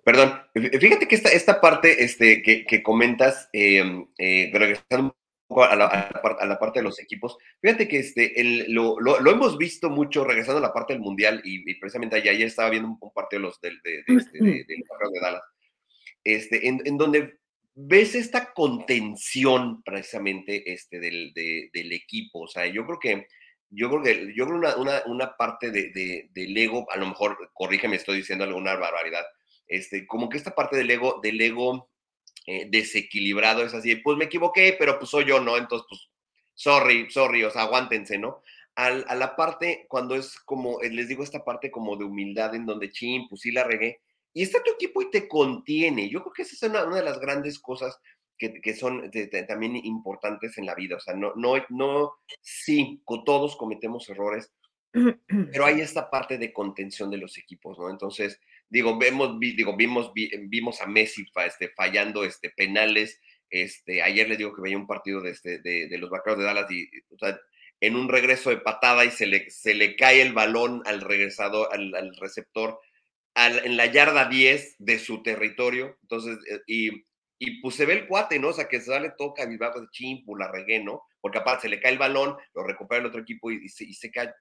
Perdón, 0.06 0.41
fíjate 0.54 1.08
que 1.08 1.15
esta, 1.15 1.30
esta 1.30 1.60
parte 1.60 2.04
este, 2.04 2.41
que, 2.41 2.65
que 2.65 2.82
comentas, 2.82 3.49
eh, 3.51 4.06
eh, 4.17 4.49
regresando 4.54 5.08
un 5.08 5.13
poco 5.47 5.63
a 5.65 5.75
la, 5.75 5.86
a, 5.86 6.45
la, 6.45 6.58
parte 6.58 6.80
de 6.80 6.84
los 6.84 6.97
equipos, 6.99 7.38
fíjate 7.62 7.89
que 7.89 7.99
este, 7.99 8.39
el, 8.39 8.73
lo, 8.73 8.97
lo, 8.99 9.19
lo, 9.19 9.30
hemos 9.30 9.58
visto 9.58 9.89
mucho, 9.89 10.23
regresando 10.23 10.60
a 10.60 10.67
la 10.67 10.73
parte 10.73 10.93
del 10.93 11.01
Mundial, 11.01 11.41
y, 11.43 11.75
precisamente 11.75 12.15
ayer, 12.15 12.34
ayer, 12.34 12.47
estaba 12.47 12.69
viendo 12.69 12.88
un, 12.88 13.12
parte 13.13 13.36
de 13.36 13.41
los 13.41 13.60
del 13.60 13.80
de, 13.84 14.04
de, 14.08 14.15
este, 14.15 14.39
de, 14.39 14.63
de 14.63 15.19
Dallas, 15.21 15.43
este, 16.23 16.67
en, 16.67 16.82
en, 16.86 16.97
donde 16.97 17.40
ves 17.73 18.15
esta 18.15 18.53
contención 18.53 19.81
precisamente 19.84 20.71
este, 20.71 20.99
del, 20.99 21.34
del, 21.34 21.93
equipo. 21.93 22.41
O 22.41 22.47
sea, 22.47 22.67
yo 22.67 22.86
creo 22.86 22.99
que, 22.99 23.27
yo 23.69 23.89
creo 23.89 24.01
que, 24.03 24.34
yo 24.36 24.45
creo 24.45 24.57
una, 24.57 24.75
una, 24.75 25.01
una 25.05 25.38
parte 25.38 25.71
de, 25.71 26.29
del 26.31 26.57
ego, 26.57 26.89
a 26.91 26.97
lo 26.97 27.07
mejor, 27.07 27.51
corrígeme, 27.53 27.95
estoy 27.95 28.17
diciendo 28.17 28.43
alguna 28.43 28.75
barbaridad, 28.75 29.23
este, 29.67 30.05
como 30.05 30.29
que 30.29 30.38
esta 30.38 30.53
parte 30.53 30.75
del 30.75 30.91
ego, 30.91 31.19
del 31.23 31.39
ego 31.39 31.89
eh, 32.45 32.67
desequilibrado 32.69 33.63
es 33.63 33.73
así, 33.73 33.95
pues 33.95 34.17
me 34.17 34.25
equivoqué, 34.25 34.75
pero 34.77 34.97
pues 34.99 35.10
soy 35.10 35.25
yo, 35.25 35.39
¿no? 35.39 35.57
Entonces, 35.57 35.88
pues, 35.89 36.10
sorry, 36.53 37.10
sorry, 37.10 37.43
o 37.43 37.51
sea, 37.51 37.63
aguántense, 37.63 38.17
¿no? 38.17 38.41
Al, 38.75 39.05
a 39.07 39.15
la 39.15 39.36
parte, 39.36 39.86
cuando 39.88 40.15
es 40.15 40.39
como, 40.39 40.81
eh, 40.81 40.89
les 40.89 41.07
digo, 41.07 41.23
esta 41.23 41.43
parte 41.43 41.71
como 41.71 41.95
de 41.97 42.05
humildad 42.05 42.55
en 42.55 42.65
donde, 42.65 42.91
ching, 42.91 43.27
pues 43.29 43.41
sí 43.41 43.51
la 43.51 43.63
regué, 43.63 44.01
y 44.33 44.43
está 44.43 44.61
tu 44.63 44.71
equipo 44.71 45.01
y 45.01 45.11
te 45.11 45.27
contiene. 45.27 46.09
Yo 46.09 46.21
creo 46.21 46.33
que 46.33 46.41
esa 46.43 46.55
es 46.55 46.71
una, 46.71 46.85
de 46.85 47.03
las 47.03 47.19
grandes 47.19 47.59
cosas 47.59 47.99
que, 48.37 48.73
son 48.73 49.11
también 49.47 49.75
importantes 49.75 50.57
en 50.57 50.65
la 50.65 50.75
vida. 50.75 50.95
O 50.95 50.99
sea, 50.99 51.13
no, 51.13 51.33
no, 51.35 51.53
no, 51.69 52.13
sí, 52.41 53.03
todos 53.25 53.55
cometemos 53.55 54.09
errores, 54.09 54.51
pero 54.91 55.65
hay 55.65 55.81
esta 55.81 56.09
parte 56.09 56.37
de 56.37 56.51
contención 56.51 57.11
de 57.11 57.17
los 57.17 57.37
equipos, 57.37 57.77
¿no? 57.77 57.89
Entonces, 57.89 58.39
digo, 58.69 58.97
vemos, 58.97 59.39
digo, 59.39 59.75
vimos, 59.75 60.11
vimos 60.13 60.81
a 60.81 60.87
Messi 60.87 61.25
este, 61.45 61.69
fallando 61.69 62.23
este, 62.23 62.49
penales. 62.49 63.21
Este, 63.49 64.01
ayer 64.01 64.29
le 64.29 64.37
digo 64.37 64.53
que 64.55 64.61
veía 64.61 64.77
un 64.77 64.87
partido 64.87 65.21
de, 65.21 65.31
este, 65.31 65.59
de, 65.59 65.97
los 65.97 66.09
Vaqueros 66.09 66.39
de 66.39 66.45
Dallas 66.45 66.71
y, 66.71 66.89
o 67.09 67.17
sea, 67.17 67.39
en 67.81 67.95
un 67.95 68.07
regreso 68.07 68.49
de 68.49 68.57
patada 68.57 69.03
y 69.05 69.11
se 69.11 69.25
le, 69.25 69.49
se 69.49 69.73
le 69.73 69.95
cae 69.95 70.21
el 70.21 70.33
balón 70.33 70.83
al 70.85 71.01
regresador, 71.01 71.67
al, 71.73 72.15
receptor, 72.17 72.79
en 73.35 73.77
la 73.77 73.85
yarda 73.85 74.25
10 74.25 74.75
de 74.79 74.99
su 74.99 75.23
territorio. 75.23 75.97
Entonces, 76.01 76.37
eh, 76.49 76.59
y, 76.67 76.89
y 77.43 77.59
pues 77.59 77.75
se 77.75 77.85
ve 77.85 77.93
el 77.93 78.07
cuate, 78.07 78.37
¿no? 78.37 78.49
O 78.49 78.53
sea, 78.53 78.67
que 78.67 78.79
sale, 78.79 79.13
toca, 79.17 79.45
vivago 79.45 79.81
de 79.81 79.87
chimpu, 79.91 80.35
la 80.35 80.51
regué, 80.51 80.83
¿no? 80.83 81.03
Porque 81.19 81.39
aparte 81.39 81.63
se 81.63 81.69
le 81.69 81.79
cae 81.79 81.91
el 81.91 81.97
balón, 81.97 82.37
lo 82.53 82.63
recupera 82.63 82.99
el 82.99 83.07
otro 83.07 83.21
equipo 83.21 83.49
y, 83.49 83.67
se, 83.67 83.83
y 83.83 83.93
se, 83.93 84.11
cae. 84.11 84.31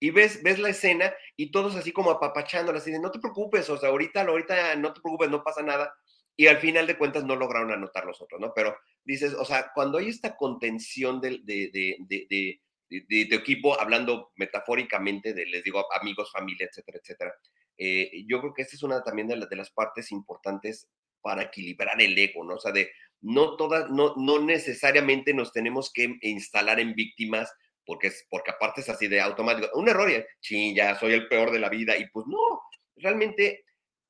Y 0.00 0.10
ves, 0.10 0.42
ves 0.42 0.58
la 0.58 0.70
escena 0.70 1.12
y 1.36 1.50
todos 1.50 1.76
así 1.76 1.92
como 1.92 2.10
apapachándola, 2.10 2.78
así 2.78 2.90
de, 2.90 3.00
no 3.00 3.10
te 3.10 3.18
preocupes, 3.18 3.68
o 3.68 3.76
sea, 3.76 3.90
ahorita, 3.90 4.22
ahorita 4.22 4.76
no 4.76 4.94
te 4.94 5.02
preocupes, 5.02 5.28
no 5.28 5.44
pasa 5.44 5.62
nada. 5.62 5.92
Y 6.34 6.46
al 6.46 6.56
final 6.56 6.86
de 6.86 6.96
cuentas 6.96 7.24
no 7.24 7.36
lograron 7.36 7.70
anotar 7.70 8.06
los 8.06 8.20
otros, 8.22 8.40
¿no? 8.40 8.52
Pero 8.54 8.78
dices, 9.04 9.34
o 9.34 9.44
sea, 9.44 9.70
cuando 9.74 9.98
hay 9.98 10.08
esta 10.08 10.34
contención 10.34 11.20
de, 11.20 11.40
de, 11.44 11.70
de, 12.08 12.60
de 12.88 13.26
tu 13.26 13.34
equipo, 13.34 13.78
hablando 13.78 14.32
metafóricamente 14.36 15.34
de, 15.34 15.44
les 15.44 15.62
digo, 15.62 15.84
amigos, 16.00 16.30
familia, 16.32 16.66
etcétera, 16.70 16.98
etcétera, 17.02 17.34
eh, 17.78 18.24
yo 18.26 18.40
creo 18.40 18.54
que 18.54 18.62
esta 18.62 18.76
es 18.76 18.82
una 18.82 19.02
también 19.02 19.28
de, 19.28 19.36
las 19.36 19.70
partes 19.70 20.12
importantes 20.12 20.88
para 21.20 21.42
equilibrar 21.42 22.00
el 22.00 22.16
ego, 22.18 22.44
¿no? 22.44 22.54
O 22.54 22.60
sea, 22.60 22.72
de 22.72 22.90
no 23.20 23.56
todas, 23.56 23.90
no, 23.90 24.14
no 24.16 24.40
necesariamente 24.40 25.32
nos 25.32 25.52
tenemos 25.52 25.92
que 25.92 26.16
instalar 26.22 26.80
en 26.80 26.94
víctimas 26.94 27.52
porque, 27.86 28.08
es, 28.08 28.26
porque 28.30 28.50
aparte 28.50 28.80
es 28.80 28.88
así 28.88 29.08
de 29.08 29.20
automático, 29.20 29.68
un 29.74 29.88
error 29.88 30.10
y, 30.10 30.24
ching, 30.40 30.74
ya 30.74 30.98
soy 30.98 31.12
el 31.14 31.28
peor 31.28 31.50
de 31.50 31.58
la 31.58 31.68
vida, 31.68 31.96
y 31.96 32.08
pues 32.10 32.26
no, 32.26 32.62
realmente 32.96 33.64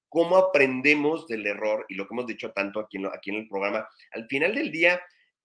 cómo 0.08 0.36
aprendemos 0.36 1.26
del 1.26 1.46
error, 1.46 1.86
y 1.88 1.94
lo 1.94 2.06
que 2.06 2.14
hemos 2.14 2.26
dicho 2.26 2.52
tanto 2.52 2.80
aquí 2.80 2.98
aquí 3.12 3.30
en 3.30 3.36
el 3.36 3.48
programa, 3.48 3.88
al 4.12 4.26
final 4.26 4.54
del 4.54 4.70
día, 4.70 5.00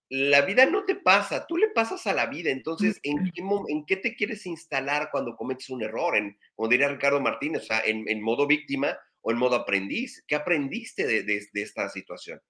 la 0.09 0.41
vida 0.41 0.65
no 0.65 0.85
te 0.85 0.95
pasa, 0.95 1.45
tú 1.47 1.57
le 1.57 1.69
pasas 1.69 2.07
a 2.07 2.13
la 2.13 2.27
vida, 2.27 2.49
entonces, 2.49 2.99
¿en 3.03 3.31
qué, 3.31 3.43
en 3.67 3.85
qué 3.85 3.97
te 3.97 4.15
quieres 4.15 4.45
instalar 4.45 5.09
cuando 5.11 5.35
cometes 5.35 5.69
un 5.69 5.83
error? 5.83 6.15
En, 6.15 6.37
como 6.55 6.69
diría 6.69 6.87
Ricardo 6.87 7.19
Martínez, 7.19 7.63
o 7.63 7.65
sea, 7.65 7.81
en, 7.81 8.07
en 8.07 8.21
modo 8.21 8.47
víctima 8.47 8.97
o 9.21 9.31
en 9.31 9.37
modo 9.37 9.55
aprendiz. 9.55 10.23
¿Qué 10.27 10.35
aprendiste 10.35 11.05
de, 11.05 11.23
de, 11.23 11.45
de 11.51 11.61
esta 11.61 11.89
situación? 11.89 12.41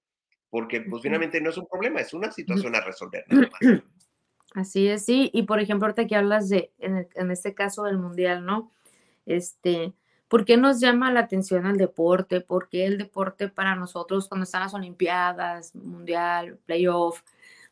Porque, 0.50 0.80
pues, 0.82 1.02
finalmente 1.02 1.40
no 1.40 1.50
es 1.50 1.58
un 1.58 1.66
problema, 1.66 2.00
es 2.00 2.14
una 2.14 2.30
situación 2.30 2.74
a 2.76 2.80
resolver. 2.80 3.24
Nada 3.28 3.48
más. 3.60 3.82
Así 4.54 4.88
es, 4.88 5.04
sí. 5.04 5.30
Y 5.32 5.42
por 5.42 5.60
ejemplo, 5.60 5.86
ahorita 5.86 6.06
que 6.06 6.16
hablas 6.16 6.48
de, 6.48 6.72
en, 6.78 7.30
este 7.30 7.54
caso 7.54 7.84
del 7.84 7.98
mundial, 7.98 8.46
¿no? 8.46 8.70
Este, 9.26 9.92
¿por 10.26 10.44
qué 10.44 10.56
nos 10.56 10.80
llama 10.80 11.12
la 11.12 11.20
atención 11.20 11.66
al 11.66 11.76
deporte? 11.76 12.40
¿Por 12.40 12.68
qué 12.68 12.86
el 12.86 12.96
deporte 12.96 13.48
para 13.48 13.74
nosotros 13.74 14.28
cuando 14.28 14.44
están 14.44 14.62
las 14.62 14.74
Olimpiadas, 14.74 15.74
Mundial, 15.74 16.58
Playoff? 16.64 17.22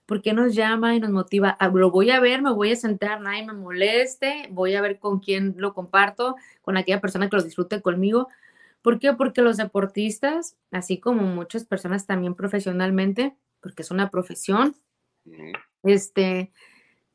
¿Por 0.07 0.23
qué 0.23 0.33
nos 0.33 0.55
llama 0.55 0.95
y 0.95 1.01
nos 1.01 1.11
motiva? 1.11 1.57
Ah, 1.59 1.69
lo 1.69 1.91
voy 1.91 2.11
a 2.11 2.21
ver, 2.21 2.41
me 2.41 2.53
voy 2.53 2.73
a 2.73 2.77
sentar, 2.77 3.21
nadie 3.21 3.45
me 3.45 3.53
moleste, 3.53 4.49
voy 4.51 4.75
a 4.75 4.81
ver 4.81 5.01
con 5.01 5.19
quién 5.19 5.55
lo 5.59 5.75
comparto, 5.75 6.37
con 6.63 6.77
aquella 6.77 7.01
persona 7.01 7.29
que 7.29 7.37
lo 7.37 7.43
disfrute 7.43 7.83
conmigo. 7.83 8.29
¿Por 8.83 9.01
qué? 9.01 9.13
Porque 9.15 9.43
los 9.43 9.57
deportistas, 9.57 10.57
así 10.71 10.99
como 10.99 11.23
muchas 11.23 11.65
personas 11.65 12.07
también 12.07 12.37
profesionalmente, 12.37 13.35
porque 13.61 13.83
es 13.83 13.91
una 13.91 14.11
profesión, 14.11 14.77
este, 15.83 16.53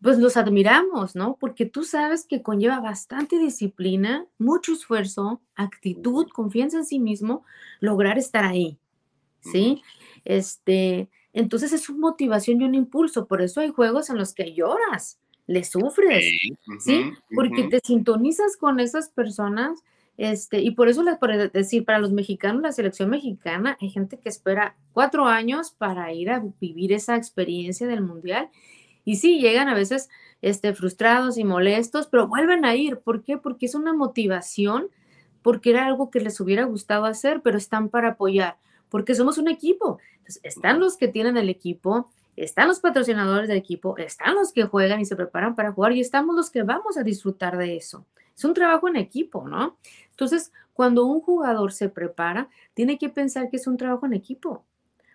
pues 0.02 0.18
los 0.18 0.36
admiramos, 0.36 1.16
¿no? 1.16 1.38
Porque 1.40 1.66
tú 1.66 1.86
sabes 1.86 2.26
que 2.26 2.42
conlleva 2.42 2.82
bastante 2.82 3.38
disciplina, 3.38 4.26
mucho 4.38 4.74
esfuerzo, 4.74 5.42
actitud, 5.56 6.28
confianza 6.34 6.80
en 6.80 6.86
sí 6.86 7.00
mismo, 7.00 7.46
lograr 7.80 8.18
estar 8.18 8.44
ahí, 8.44 8.78
¿sí? 9.40 9.82
Este, 10.26 11.10
entonces 11.34 11.74
es 11.74 11.90
una 11.90 12.00
motivación 12.00 12.62
y 12.62 12.66
un 12.66 12.76
impulso, 12.76 13.26
por 13.26 13.42
eso 13.42 13.62
hay 13.62 13.70
juegos 13.70 14.10
en 14.10 14.18
los 14.18 14.34
que 14.34 14.54
lloras, 14.54 15.20
le 15.48 15.64
sufres, 15.64 16.24
¿sí? 16.80 17.12
Porque 17.34 17.64
te 17.64 17.80
sintonizas 17.84 18.58
con 18.58 18.80
esas 18.80 19.10
personas, 19.10 19.80
este, 20.18 20.60
y 20.60 20.72
por 20.72 20.88
eso 20.88 21.04
les 21.04 21.18
puedo 21.18 21.50
decir, 21.50 21.84
para 21.84 22.00
los 22.00 22.12
mexicanos, 22.12 22.62
la 22.62 22.72
selección 22.72 23.10
mexicana, 23.10 23.78
hay 23.82 23.90
gente 23.90 24.20
que 24.20 24.30
espera 24.30 24.76
cuatro 24.94 25.26
años 25.26 25.72
para 25.72 26.14
ir 26.14 26.30
a 26.30 26.44
vivir 26.60 26.94
esa 26.94 27.16
experiencia 27.16 27.88
del 27.88 28.02
mundial 28.02 28.50
y 29.04 29.16
sí, 29.16 29.40
llegan 29.40 29.68
a 29.68 29.74
veces 29.74 30.10
este, 30.42 30.74
frustrados 30.74 31.38
y 31.38 31.44
molestos, 31.44 32.08
pero 32.08 32.28
vuelven 32.28 32.66
a 32.66 32.76
ir. 32.76 33.00
¿Por 33.00 33.24
qué? 33.24 33.38
Porque 33.38 33.66
es 33.66 33.76
una 33.76 33.94
motivación, 33.94 34.90
porque 35.42 35.72
era 35.72 35.86
algo 35.86 36.12
que 36.12 36.20
les 36.20 36.40
hubiera 36.40 36.66
gustado 36.66 37.06
hacer, 37.06 37.42
pero 37.42 37.58
están 37.58 37.90
para 37.90 38.10
apoyar, 38.10 38.58
porque 38.90 39.16
somos 39.16 39.38
un 39.38 39.48
equipo. 39.48 40.00
Están 40.44 40.80
los 40.80 40.98
que 40.98 41.08
tienen 41.08 41.38
el 41.38 41.50
equipo, 41.50 42.10
están 42.36 42.68
los 42.68 42.80
patrocinadores 42.80 43.48
del 43.48 43.58
equipo, 43.58 43.98
están 43.98 44.36
los 44.36 44.52
que 44.54 44.64
juegan 44.64 45.00
y 45.00 45.06
se 45.06 45.16
preparan 45.16 45.56
para 45.56 45.72
jugar 45.72 45.94
y 45.94 46.02
estamos 46.02 46.36
los 46.36 46.50
que 46.50 46.64
vamos 46.64 46.98
a 46.98 47.04
disfrutar 47.04 47.58
de 47.58 47.76
eso. 47.76 48.06
Es 48.36 48.46
un 48.46 48.54
trabajo 48.54 48.88
en 48.88 48.96
equipo, 48.96 49.48
¿no? 49.48 49.78
Entonces, 50.10 50.52
cuando 50.74 51.06
un 51.06 51.22
jugador 51.22 51.74
se 51.74 51.90
prepara, 51.90 52.50
tiene 52.74 52.98
que 52.98 53.10
pensar 53.10 53.50
que 53.50 53.58
es 53.58 53.68
un 53.68 53.78
trabajo 53.78 54.06
en 54.06 54.14
equipo 54.14 54.66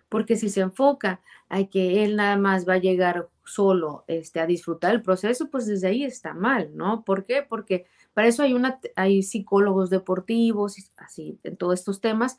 porque 0.09 0.35
si 0.37 0.49
se 0.49 0.61
enfoca 0.61 1.21
a 1.49 1.63
que 1.65 2.03
él 2.03 2.15
nada 2.15 2.37
más 2.37 2.67
va 2.67 2.73
a 2.73 2.79
llegar 2.79 3.29
solo 3.43 4.03
este, 4.07 4.39
a 4.39 4.45
disfrutar 4.45 4.93
el 4.93 5.01
proceso, 5.01 5.49
pues 5.49 5.65
desde 5.65 5.87
ahí 5.87 6.03
está 6.03 6.33
mal, 6.33 6.71
¿no? 6.75 7.03
¿Por 7.03 7.25
qué? 7.25 7.45
Porque 7.47 7.85
para 8.13 8.27
eso 8.27 8.43
hay, 8.43 8.53
una, 8.53 8.79
hay 8.95 9.23
psicólogos 9.23 9.89
deportivos, 9.89 10.75
así, 10.97 11.39
en 11.43 11.57
todos 11.57 11.79
estos 11.79 12.01
temas, 12.01 12.37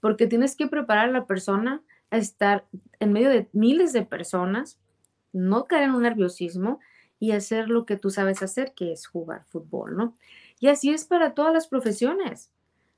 porque 0.00 0.26
tienes 0.26 0.56
que 0.56 0.66
preparar 0.66 1.08
a 1.08 1.12
la 1.12 1.26
persona 1.26 1.82
estar 2.16 2.66
en 3.00 3.12
medio 3.12 3.30
de 3.30 3.48
miles 3.52 3.92
de 3.92 4.02
personas, 4.02 4.78
no 5.32 5.66
caer 5.66 5.84
en 5.84 5.94
un 5.94 6.02
nerviosismo 6.02 6.80
y 7.18 7.32
hacer 7.32 7.68
lo 7.68 7.86
que 7.86 7.96
tú 7.96 8.10
sabes 8.10 8.42
hacer, 8.42 8.74
que 8.74 8.92
es 8.92 9.06
jugar 9.06 9.44
fútbol, 9.46 9.96
¿no? 9.96 10.16
Y 10.60 10.68
así 10.68 10.90
es 10.90 11.04
para 11.04 11.34
todas 11.34 11.52
las 11.52 11.66
profesiones. 11.66 12.50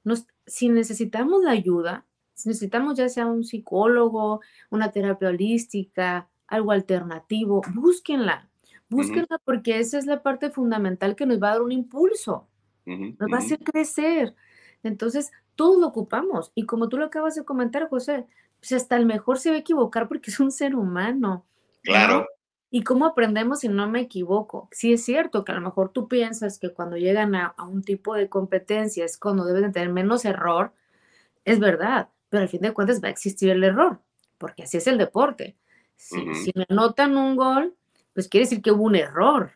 Nos, 0.05 0.26
si 0.46 0.68
necesitamos 0.68 1.42
la 1.42 1.52
ayuda, 1.52 2.05
si 2.35 2.48
necesitamos 2.48 2.96
ya 2.96 3.09
sea 3.09 3.26
un 3.26 3.44
psicólogo, 3.44 4.40
una 4.70 4.92
terapia 4.92 5.29
holística, 5.29 6.29
algo 6.46 6.72
alternativo, 6.72 7.62
búsquenla, 7.74 8.48
búsquenla 8.88 9.40
porque 9.44 9.79
esa 9.79 9.98
es 9.98 10.07
la 10.07 10.22
parte 10.22 10.50
fundamental 10.50 11.16
que 11.16 11.26
nos 11.26 11.42
va 11.42 11.48
a 11.48 11.52
dar 11.52 11.62
un 11.62 11.72
impulso, 11.72 12.46
nos 12.85 13.33
va 13.33 13.37
a 13.37 13.40
hacer 13.40 13.59
crecer. 13.59 14.35
Entonces, 14.83 15.33
todos 15.57 15.79
lo 15.79 15.88
ocupamos. 15.88 16.52
Y 16.55 16.66
como 16.66 16.88
tú 16.88 16.98
lo 16.98 17.07
acabas 17.07 17.35
de 17.35 17.44
comentar, 17.44 17.88
José, 17.88 18.26
pues 18.68 18.83
hasta 18.83 18.96
el 18.96 19.07
mejor 19.07 19.38
se 19.38 19.50
va 19.50 19.57
a 19.57 19.61
equivocar 19.61 20.09
porque 20.09 20.31
es 20.31 20.40
un 20.40 20.50
ser 20.50 20.74
humano. 20.74 21.46
Claro. 21.83 22.26
¿Y 22.70 22.83
cómo 22.83 23.07
aprendemos 23.07 23.61
si 23.61 23.68
no 23.68 23.88
me 23.88 24.00
equivoco? 24.00 24.68
Sí 24.72 24.92
es 24.92 25.05
cierto 25.05 25.44
que 25.44 25.52
a 25.52 25.55
lo 25.55 25.61
mejor 25.61 25.90
tú 25.90 26.09
piensas 26.09 26.59
que 26.59 26.72
cuando 26.72 26.96
llegan 26.96 27.35
a, 27.35 27.55
a 27.57 27.64
un 27.64 27.83
tipo 27.83 28.14
de 28.14 28.29
competencia 28.29 29.05
es 29.05 29.18
cuando 29.18 29.44
deben 29.44 29.62
de 29.62 29.70
tener 29.70 29.90
menos 29.90 30.24
error, 30.24 30.72
es 31.44 31.61
verdad, 31.61 32.09
pero 32.29 32.42
al 32.42 32.48
fin 32.48 32.61
de 32.61 32.72
cuentas 32.72 33.02
va 33.02 33.09
a 33.09 33.12
existir 33.12 33.50
el 33.50 33.62
error, 33.62 34.00
porque 34.37 34.64
así 34.64 34.76
es 34.76 34.87
el 34.88 34.98
deporte. 34.98 35.57
Si, 35.96 36.16
me 36.55 36.66
anotan 36.68 37.16
un 37.16 37.37
gol, 37.37 37.74
pues 38.12 38.29
quiere 38.29 38.44
decir 38.44 38.62
que 38.62 38.72
hubo 38.72 38.85
un 38.85 38.96
error, 38.96 39.52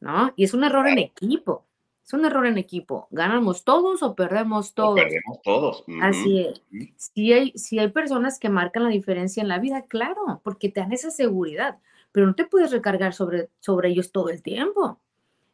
¿no? 0.00 0.32
Y 0.36 0.44
es 0.44 0.52
un 0.52 0.64
error 0.64 0.86
en 0.88 0.98
equipo. 0.98 1.64
Es 2.04 2.12
un 2.12 2.24
error 2.24 2.46
en 2.46 2.58
equipo. 2.58 3.06
¿Ganamos 3.10 3.64
todos 3.64 4.02
o 4.02 4.14
perdemos 4.14 4.74
todos? 4.74 5.00
perdemos 5.00 5.40
todos. 5.42 5.84
Así 6.00 6.40
es. 6.40 6.62
Si 6.96 7.32
hay, 7.32 7.52
si 7.52 7.78
hay 7.78 7.88
personas 7.88 8.38
que 8.38 8.48
marcan 8.48 8.84
la 8.84 8.88
diferencia 8.90 9.40
en 9.40 9.48
la 9.48 9.58
vida, 9.58 9.82
claro, 9.82 10.40
porque 10.42 10.68
te 10.68 10.80
dan 10.80 10.92
esa 10.92 11.10
seguridad, 11.10 11.78
pero 12.10 12.26
no 12.26 12.34
te 12.34 12.44
puedes 12.44 12.72
recargar 12.72 13.14
sobre, 13.14 13.50
sobre 13.60 13.90
ellos 13.90 14.10
todo 14.10 14.30
el 14.30 14.42
tiempo. 14.42 14.98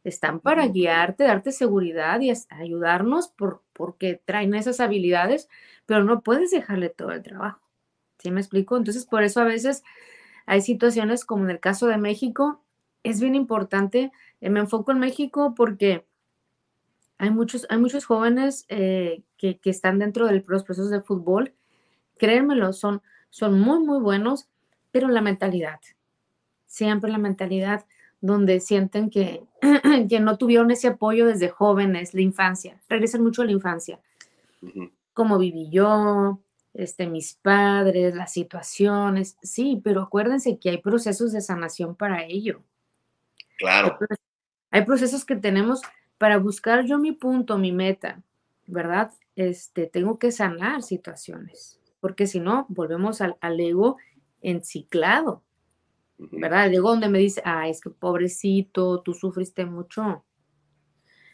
Están 0.03 0.39
para 0.39 0.65
guiarte, 0.67 1.25
darte 1.25 1.51
seguridad 1.51 2.19
y 2.21 2.31
ayudarnos 2.49 3.27
por, 3.27 3.61
porque 3.73 4.21
traen 4.23 4.55
esas 4.55 4.79
habilidades, 4.79 5.49
pero 5.85 6.03
no 6.03 6.21
puedes 6.21 6.51
dejarle 6.51 6.89
todo 6.89 7.11
el 7.11 7.21
trabajo. 7.21 7.61
¿Sí 8.17 8.31
me 8.31 8.41
explico? 8.41 8.75
Entonces, 8.75 9.05
por 9.05 9.23
eso 9.23 9.41
a 9.41 9.45
veces 9.45 9.83
hay 10.45 10.61
situaciones 10.61 11.25
como 11.25 11.43
en 11.43 11.51
el 11.51 11.59
caso 11.59 11.87
de 11.87 11.97
México, 11.97 12.63
es 13.03 13.21
bien 13.21 13.35
importante, 13.35 14.11
eh, 14.41 14.49
me 14.49 14.59
enfoco 14.59 14.91
en 14.91 14.99
México 14.99 15.53
porque 15.55 16.05
hay 17.19 17.29
muchos, 17.29 17.67
hay 17.69 17.77
muchos 17.77 18.05
jóvenes 18.05 18.65
eh, 18.69 19.21
que, 19.37 19.59
están 19.65 19.99
dentro 19.99 20.25
de 20.25 20.43
los 20.47 20.63
procesos 20.63 20.89
de 20.89 21.01
fútbol, 21.01 21.53
créanmelo, 22.17 22.73
son, 22.73 23.03
son 23.29 23.59
muy, 23.59 23.79
muy 23.79 23.99
buenos, 23.99 24.47
pero 24.91 25.07
la 25.09 25.21
mentalidad, 25.21 25.79
siempre 26.65 27.11
la 27.11 27.19
mentalidad 27.19 27.85
donde 28.21 28.59
sienten 28.59 29.11
que, 29.11 29.43
que 30.09 30.19
no 30.19 30.37
tuvieron 30.37 30.71
ese 30.71 30.87
apoyo 30.87 31.27
desde 31.27 31.49
jóvenes, 31.49 32.15
la 32.15 32.21
infancia, 32.21 32.81
regresan 32.89 33.21
mucho 33.21 33.43
a 33.43 33.45
la 33.45 33.51
infancia 33.51 33.99
cómo 35.19 35.37
viví 35.37 35.69
yo, 35.69 36.39
este, 36.73 37.05
mis 37.05 37.33
padres, 37.33 38.15
las 38.15 38.31
situaciones, 38.31 39.35
sí, 39.41 39.81
pero 39.83 40.01
acuérdense 40.01 40.57
que 40.59 40.69
hay 40.69 40.77
procesos 40.77 41.33
de 41.33 41.41
sanación 41.41 41.93
para 41.93 42.23
ello. 42.23 42.63
Claro. 43.57 43.97
Hay 44.71 44.85
procesos 44.85 45.25
que 45.25 45.35
tenemos 45.35 45.81
para 46.19 46.37
buscar 46.37 46.85
yo 46.85 46.99
mi 46.99 47.13
punto, 47.13 47.57
mi 47.57 47.71
meta, 47.71 48.21
¿verdad? 48.67 49.11
este, 49.39 49.87
tengo 49.87 50.19
que 50.19 50.33
sanar 50.33 50.83
situaciones, 50.83 51.79
porque 52.01 52.27
si 52.27 52.41
no, 52.41 52.65
volvemos 52.67 53.21
al, 53.21 53.37
al 53.39 53.57
ego 53.57 53.95
enciclado, 54.41 55.43
¿verdad? 56.17 56.65
El 56.65 56.73
ego 56.73 56.89
donde 56.89 57.07
me 57.07 57.19
dice, 57.19 57.41
ah, 57.45 57.69
es 57.69 57.79
que 57.79 57.89
pobrecito, 57.89 59.01
tú 59.01 59.13
sufriste 59.13 59.65
mucho. 59.65 60.25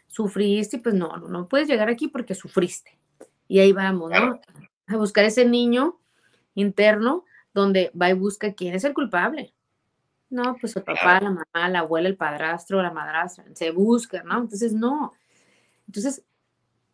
Sufriste, 0.06 0.78
pues 0.78 0.94
no, 0.94 1.16
no, 1.16 1.26
no 1.26 1.48
puedes 1.48 1.66
llegar 1.66 1.88
aquí 1.88 2.06
porque 2.06 2.36
sufriste. 2.36 2.96
Y 3.48 3.58
ahí 3.58 3.72
vamos, 3.72 4.12
¿no? 4.12 4.40
A 4.86 4.96
buscar 4.96 5.24
ese 5.24 5.44
niño 5.44 5.98
interno 6.54 7.24
donde 7.52 7.90
va 8.00 8.10
y 8.10 8.12
busca 8.12 8.54
quién 8.54 8.76
es 8.76 8.84
el 8.84 8.94
culpable. 8.94 9.52
No, 10.28 10.56
pues 10.60 10.74
el 10.76 10.82
papá, 10.82 11.20
la 11.20 11.30
mamá, 11.30 11.68
la 11.68 11.80
abuela, 11.80 12.08
el 12.08 12.16
padrastro, 12.16 12.82
la 12.82 12.90
madrastra, 12.90 13.44
se 13.54 13.70
busca, 13.70 14.22
¿no? 14.24 14.40
Entonces, 14.40 14.72
no. 14.72 15.12
Entonces, 15.86 16.24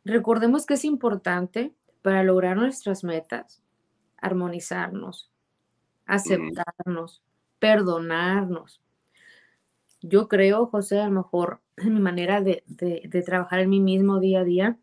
recordemos 0.04 0.66
que 0.66 0.74
es 0.74 0.84
importante 0.84 1.74
para 2.02 2.22
lograr 2.24 2.56
nuestras 2.56 3.04
metas, 3.04 3.62
armonizarnos, 4.18 5.30
aceptarnos, 6.06 7.22
perdonarnos. 7.58 8.82
Yo 10.02 10.28
creo, 10.28 10.66
José, 10.66 11.00
a 11.00 11.06
lo 11.06 11.12
mejor 11.12 11.60
en 11.76 11.94
mi 11.94 12.00
manera 12.00 12.40
de, 12.40 12.64
de, 12.66 13.22
trabajar 13.22 13.60
en 13.60 13.70
mí 13.70 13.80
mismo 13.80 14.20
día 14.20 14.40
a 14.40 14.44
día, 14.44 14.78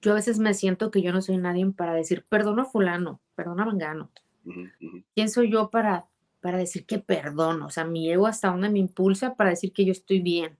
yo 0.00 0.12
a 0.12 0.16
veces 0.16 0.38
me 0.38 0.54
siento 0.54 0.90
que 0.90 1.02
yo 1.02 1.12
no 1.12 1.22
soy 1.22 1.38
nadie 1.38 1.66
para 1.72 1.94
decir, 1.94 2.24
perdona 2.28 2.62
a 2.62 2.66
fulano, 2.66 3.20
perdona 3.34 3.64
a 3.64 3.66
Mangano. 3.66 4.10
¿Quién 5.14 5.28
soy 5.28 5.50
yo 5.50 5.70
para, 5.70 6.06
para 6.40 6.58
decir 6.58 6.86
que 6.86 6.98
perdono? 6.98 7.66
O 7.66 7.70
sea, 7.70 7.84
mi 7.84 8.10
ego 8.10 8.26
hasta 8.26 8.48
dónde 8.48 8.70
me 8.70 8.78
impulsa 8.78 9.34
para 9.34 9.50
decir 9.50 9.72
que 9.72 9.84
yo 9.84 9.92
estoy 9.92 10.20
bien. 10.20 10.56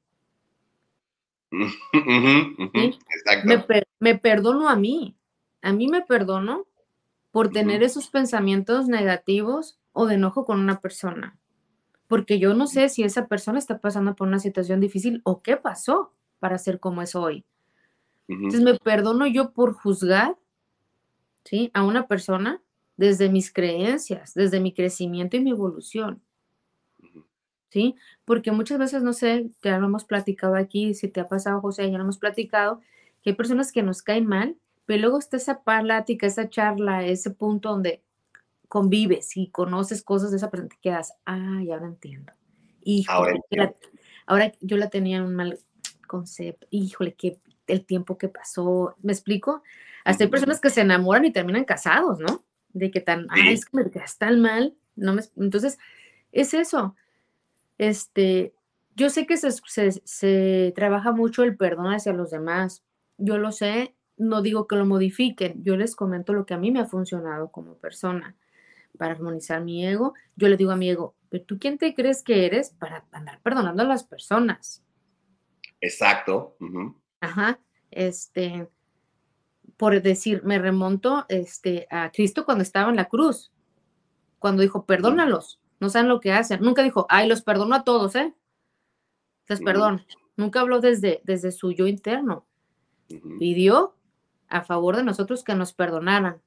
Me, 3.44 3.64
me, 4.00 4.18
perdono 4.18 4.68
a 4.68 4.76
mí. 4.76 5.16
A 5.62 5.72
mí 5.72 5.88
me 5.88 6.02
perdono 6.02 6.66
por 7.30 7.50
tener 7.50 7.82
esos 7.82 8.08
pensamientos 8.08 8.86
negativos 8.86 9.78
o 9.92 10.06
de 10.06 10.14
enojo 10.14 10.44
con 10.44 10.60
una 10.60 10.80
persona. 10.80 11.38
Porque 12.06 12.38
yo 12.38 12.54
no 12.54 12.66
sé 12.66 12.88
si 12.88 13.02
esa 13.02 13.26
persona 13.26 13.58
está 13.58 13.80
pasando 13.80 14.14
por 14.14 14.28
una 14.28 14.38
situación 14.38 14.80
difícil 14.80 15.20
o 15.24 15.42
qué 15.42 15.56
pasó 15.56 16.12
para 16.38 16.58
ser 16.58 16.80
como 16.80 17.02
es 17.02 17.14
hoy. 17.14 17.44
Entonces 18.28 18.60
me 18.60 18.74
perdono 18.74 19.26
yo 19.26 19.52
por 19.52 19.72
juzgar 19.72 20.36
¿sí? 21.44 21.70
a 21.74 21.82
una 21.82 22.06
persona 22.06 22.62
desde 22.98 23.30
mis 23.30 23.50
creencias, 23.50 24.34
desde 24.34 24.60
mi 24.60 24.74
crecimiento 24.74 25.38
y 25.38 25.40
mi 25.40 25.50
evolución. 25.52 26.20
¿Sí? 27.70 27.94
Porque 28.24 28.50
muchas 28.50 28.78
veces, 28.78 29.02
no 29.02 29.12
sé, 29.12 29.50
ya 29.62 29.78
lo 29.78 29.86
hemos 29.86 30.04
platicado 30.04 30.56
aquí, 30.56 30.94
si 30.94 31.08
te 31.08 31.20
ha 31.20 31.28
pasado, 31.28 31.60
José, 31.60 31.90
ya 31.90 31.96
lo 31.96 32.04
hemos 32.04 32.18
platicado, 32.18 32.80
que 33.22 33.30
hay 33.30 33.36
personas 33.36 33.72
que 33.72 33.82
nos 33.82 34.02
caen 34.02 34.26
mal, 34.26 34.56
pero 34.84 35.02
luego 35.02 35.18
está 35.18 35.36
esa 35.36 35.62
plática, 35.62 36.26
esa 36.26 36.48
charla, 36.48 37.04
ese 37.04 37.30
punto 37.30 37.68
donde 37.68 38.02
convives 38.68 39.36
y 39.36 39.48
conoces 39.50 40.02
cosas 40.02 40.30
de 40.30 40.38
esa 40.38 40.50
persona, 40.50 40.70
te 40.70 40.78
quedas, 40.80 41.14
ah, 41.24 41.60
ya 41.64 41.76
lo 41.76 41.86
entiendo. 41.86 42.32
Híjole, 42.82 43.40
ahora, 43.50 43.74
ahora 44.26 44.52
yo 44.60 44.76
la 44.76 44.88
tenía 44.88 45.18
en 45.18 45.24
un 45.24 45.36
mal 45.36 45.58
concepto, 46.06 46.66
híjole, 46.70 47.14
que 47.14 47.38
el 47.66 47.84
tiempo 47.84 48.18
que 48.18 48.28
pasó, 48.28 48.96
¿me 49.02 49.12
explico? 49.12 49.62
Hasta 50.04 50.24
hay 50.24 50.30
personas 50.30 50.58
que 50.58 50.70
se 50.70 50.80
enamoran 50.80 51.26
y 51.26 51.32
terminan 51.32 51.64
casados, 51.64 52.18
¿no? 52.18 52.47
De 52.72 52.90
que 52.90 53.00
tan, 53.00 53.26
ay, 53.30 53.52
es 53.52 53.64
que 53.64 53.76
me 53.76 53.90
quedas 53.90 54.18
tan 54.18 54.40
mal, 54.40 54.76
no 54.96 55.14
me, 55.14 55.22
entonces, 55.36 55.78
es 56.32 56.54
eso. 56.54 56.94
Este, 57.78 58.54
yo 58.94 59.10
sé 59.10 59.26
que 59.26 59.36
se, 59.36 59.52
se, 60.04 60.72
trabaja 60.74 61.12
mucho 61.12 61.44
el 61.44 61.56
perdón 61.56 61.92
hacia 61.92 62.12
los 62.12 62.30
demás, 62.30 62.84
yo 63.16 63.38
lo 63.38 63.52
sé, 63.52 63.94
no 64.16 64.42
digo 64.42 64.66
que 64.66 64.76
lo 64.76 64.84
modifiquen, 64.84 65.62
yo 65.62 65.76
les 65.76 65.94
comento 65.94 66.32
lo 66.32 66.46
que 66.46 66.54
a 66.54 66.58
mí 66.58 66.70
me 66.70 66.80
ha 66.80 66.86
funcionado 66.86 67.50
como 67.50 67.76
persona 67.78 68.36
para 68.98 69.12
armonizar 69.12 69.62
mi 69.62 69.86
ego. 69.86 70.14
Yo 70.36 70.48
le 70.48 70.56
digo 70.56 70.72
a 70.72 70.76
mi 70.76 70.90
ego, 70.90 71.14
pero 71.30 71.44
tú 71.44 71.58
quién 71.58 71.78
te 71.78 71.94
crees 71.94 72.22
que 72.22 72.44
eres 72.44 72.70
para 72.70 73.06
andar 73.12 73.40
perdonando 73.42 73.82
a 73.82 73.86
las 73.86 74.04
personas. 74.04 74.84
Exacto. 75.80 76.56
Ajá. 77.20 77.60
Este, 77.90 78.68
por 79.78 80.02
decir, 80.02 80.42
me 80.44 80.58
remonto 80.58 81.24
este, 81.28 81.86
a 81.88 82.10
Cristo 82.10 82.44
cuando 82.44 82.62
estaba 82.62 82.90
en 82.90 82.96
la 82.96 83.06
cruz, 83.06 83.52
cuando 84.40 84.60
dijo, 84.62 84.84
perdónalos, 84.84 85.60
no 85.78 85.88
saben 85.88 86.08
lo 86.08 86.20
que 86.20 86.32
hacen. 86.32 86.60
Nunca 86.60 86.82
dijo, 86.82 87.06
ay, 87.08 87.28
los 87.28 87.42
perdono 87.42 87.76
a 87.76 87.84
todos, 87.84 88.16
¿eh? 88.16 88.34
Les 89.46 89.60
perdono. 89.60 90.04
Nunca 90.36 90.60
habló 90.60 90.80
desde, 90.80 91.20
desde 91.24 91.52
su 91.52 91.70
yo 91.70 91.86
interno. 91.86 92.44
Pidió 93.38 93.94
a 94.48 94.62
favor 94.62 94.96
de 94.96 95.04
nosotros 95.04 95.44
que 95.44 95.54
nos 95.54 95.72
perdonaran. 95.72 96.42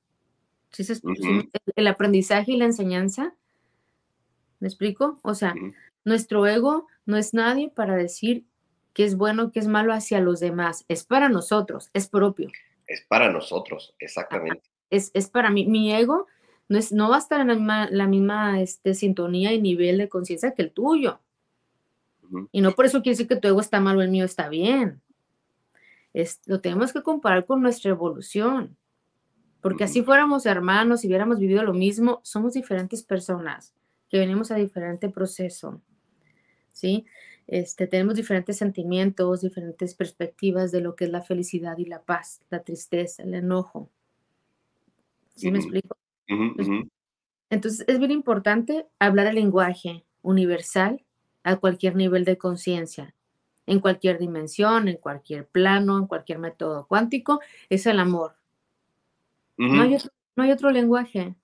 el 1.75 1.87
aprendizaje 1.87 2.51
y 2.51 2.57
la 2.57 2.65
enseñanza, 2.65 3.33
¿me 4.59 4.67
explico? 4.67 5.19
O 5.23 5.35
sea, 5.35 5.55
nuestro 6.03 6.45
ego 6.47 6.87
no 7.05 7.15
es 7.15 7.33
nadie 7.33 7.69
para 7.69 7.95
decir 7.95 8.45
que 8.93 9.05
es 9.05 9.15
bueno, 9.15 9.51
que 9.51 9.59
es 9.61 9.67
malo 9.67 9.93
hacia 9.93 10.19
los 10.19 10.41
demás. 10.41 10.83
Es 10.89 11.05
para 11.05 11.29
nosotros, 11.29 11.89
es 11.93 12.09
propio 12.09 12.49
es 12.91 13.01
para 13.01 13.31
nosotros, 13.31 13.95
exactamente. 13.99 14.63
Es, 14.89 15.11
para 15.29 15.49
mí, 15.49 15.65
mi 15.65 15.93
ego 15.93 16.27
no, 16.67 16.77
es, 16.77 16.91
no 16.91 17.09
va 17.09 17.15
a 17.15 17.19
estar 17.19 17.39
en 17.39 17.67
la 17.67 18.07
misma, 18.07 18.61
este, 18.61 18.93
sintonía 18.93 19.53
y 19.53 19.61
nivel 19.61 19.97
de 19.97 20.09
conciencia 20.09 20.53
que 20.53 20.63
el 20.63 20.71
tuyo. 20.71 21.19
Y 22.51 22.61
no 22.61 22.71
por 22.71 22.85
eso 22.85 23.01
quiere 23.01 23.13
decir 23.13 23.27
que 23.27 23.35
tu 23.35 23.47
ego 23.47 23.61
está 23.61 23.79
mal 23.79 23.97
o 23.97 24.01
el 24.01 24.09
mío 24.09 24.25
está 24.25 24.49
bien. 24.49 25.01
Es, 26.13 26.41
lo 26.45 26.59
tenemos 26.59 26.91
que 26.93 27.03
comparar 27.03 27.45
con 27.45 27.61
nuestra 27.61 27.91
evolución. 27.91 28.77
Porque 29.61 29.83
así 29.83 30.01
fuéramos 30.01 30.45
hermanos 30.45 31.03
y 31.03 31.07
hubiéramos 31.07 31.39
vivido 31.39 31.63
lo 31.63 31.73
mismo, 31.73 32.19
somos 32.23 32.53
diferentes 32.53 33.03
personas 33.03 33.73
que 34.09 34.17
venimos 34.17 34.51
a 34.51 34.55
diferente 34.55 35.09
proceso. 35.09 35.81
¿Sí? 36.73 37.05
Este, 37.51 37.85
tenemos 37.85 38.15
diferentes 38.15 38.55
sentimientos, 38.55 39.41
diferentes 39.41 39.93
perspectivas 39.93 40.71
de 40.71 40.79
lo 40.79 40.95
que 40.95 41.03
es 41.03 41.11
la 41.11 41.21
felicidad 41.21 41.77
y 41.77 41.83
la 41.83 42.01
paz, 42.01 42.39
la 42.49 42.63
tristeza, 42.63 43.23
el 43.23 43.33
enojo. 43.33 43.89
¿Sí 45.35 45.51
me 45.51 45.59
explico? 45.59 45.97
Entonces, 47.49 47.83
es 47.89 47.99
bien 47.99 48.11
importante 48.11 48.87
hablar 48.99 49.27
el 49.27 49.35
lenguaje 49.35 50.05
universal 50.21 51.03
a 51.43 51.57
cualquier 51.57 51.97
nivel 51.97 52.23
de 52.23 52.37
conciencia, 52.37 53.13
en 53.65 53.81
cualquier 53.81 54.17
dimensión, 54.17 54.87
en 54.87 54.95
cualquier 54.95 55.45
plano, 55.45 55.97
en 55.97 56.07
cualquier 56.07 56.39
método 56.39 56.87
cuántico, 56.87 57.41
es 57.69 57.85
el 57.85 57.99
amor. 57.99 58.37
no, 59.57 59.81
hay 59.81 59.97
no 60.37 60.43
hay 60.43 60.51
otro 60.51 60.71
lenguaje. 60.71 61.35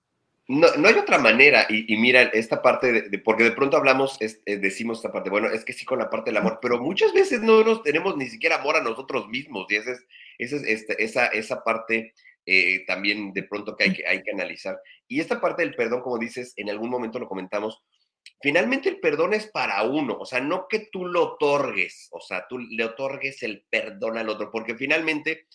No, 0.50 0.66
no, 0.78 0.88
hay 0.88 0.94
otra 0.94 1.18
manera, 1.18 1.66
y, 1.68 1.94
mira, 1.98 2.22
esta 2.22 2.62
parte, 2.62 3.10
porque 3.22 3.44
de 3.44 3.52
pronto 3.52 3.76
hablamos, 3.76 4.16
eh, 4.20 4.56
decimos 4.56 4.96
esta 4.98 5.12
parte, 5.12 5.28
bueno, 5.28 5.48
es 5.48 5.62
que 5.62 5.74
sí 5.74 5.84
con 5.84 5.98
la 5.98 6.08
parte 6.08 6.30
del 6.30 6.38
amor, 6.38 6.58
pero 6.62 6.78
muchas 6.80 7.12
veces 7.12 7.42
no 7.42 7.62
nos 7.62 7.82
tenemos 7.82 8.16
ni 8.16 8.30
siquiera 8.30 8.56
amor 8.56 8.76
a 8.76 8.82
nosotros 8.82 9.28
mismos, 9.28 9.66
y 9.68 9.76
esa 9.76 9.92
es, 9.92 10.06
esa, 10.38 10.56
es 10.56 10.62
este, 10.62 11.04
esa, 11.04 11.26
esa 11.26 11.62
parte 11.62 12.14
eh, 12.46 12.86
también 12.86 13.34
de 13.34 13.42
pronto 13.42 13.76
que 13.76 13.84
hay, 13.84 13.92
que 13.92 14.06
hay 14.06 14.22
que 14.22 14.30
analizar. 14.30 14.80
Y 15.06 15.20
esta 15.20 15.38
parte 15.38 15.60
del 15.60 15.74
perdón, 15.74 16.00
como 16.00 16.16
dices, 16.16 16.54
en 16.56 16.70
algún 16.70 16.88
momento 16.88 17.18
lo 17.18 17.28
comentamos, 17.28 17.82
finalmente 18.40 18.88
el 18.88 19.00
perdón 19.00 19.34
es 19.34 19.48
para 19.48 19.82
uno, 19.82 20.16
o 20.18 20.24
sea, 20.24 20.40
no 20.40 20.66
que 20.66 20.88
tú 20.90 21.04
lo 21.04 21.34
otorgues, 21.34 22.08
o 22.10 22.20
sea, 22.22 22.46
tú 22.48 22.58
le 22.58 22.84
otorgues 22.84 23.42
el 23.42 23.66
perdón 23.68 24.16
al 24.16 24.30
otro, 24.30 24.50
porque 24.50 24.76
finalmente, 24.76 25.46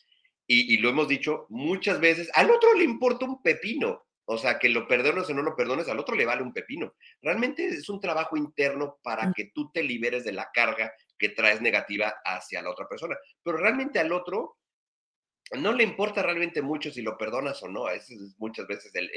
y 0.45 0.77
lo 0.77 0.89
hemos 0.89 1.07
dicho 1.07 1.47
muchas 1.49 1.99
veces, 1.99 2.29
al 2.35 2.51
otro 2.51 2.75
le 2.75 2.83
importa 2.83 3.25
un 3.25 3.41
pepino. 3.41 4.03
O 4.25 4.37
sea, 4.37 4.57
que 4.57 4.69
lo 4.69 4.87
perdones 4.87 5.29
o 5.29 5.33
no 5.33 5.41
lo 5.41 5.55
perdones, 5.55 5.89
al 5.89 5.99
otro 5.99 6.15
le 6.15 6.25
vale 6.25 6.41
un 6.41 6.53
pepino. 6.53 6.93
Realmente 7.21 7.67
es 7.67 7.89
un 7.89 7.99
trabajo 7.99 8.37
interno 8.37 8.99
para 9.03 9.33
que 9.33 9.51
tú 9.53 9.69
te 9.71 9.83
liberes 9.83 10.23
de 10.23 10.31
la 10.31 10.49
carga 10.53 10.93
que 11.17 11.29
traes 11.29 11.61
negativa 11.61 12.13
hacia 12.23 12.61
la 12.61 12.69
otra 12.69 12.87
persona. 12.87 13.17
Pero 13.43 13.57
realmente 13.57 13.99
al 13.99 14.13
otro 14.13 14.57
no 15.59 15.73
le 15.73 15.83
importa 15.83 16.23
realmente 16.23 16.61
mucho 16.61 16.91
si 16.91 17.01
lo 17.01 17.17
perdonas 17.17 17.61
o 17.63 17.67
no. 17.67 17.89
Ese 17.89 18.13
es 18.13 18.35
muchas 18.37 18.65
veces 18.67 18.93
el, 18.95 19.09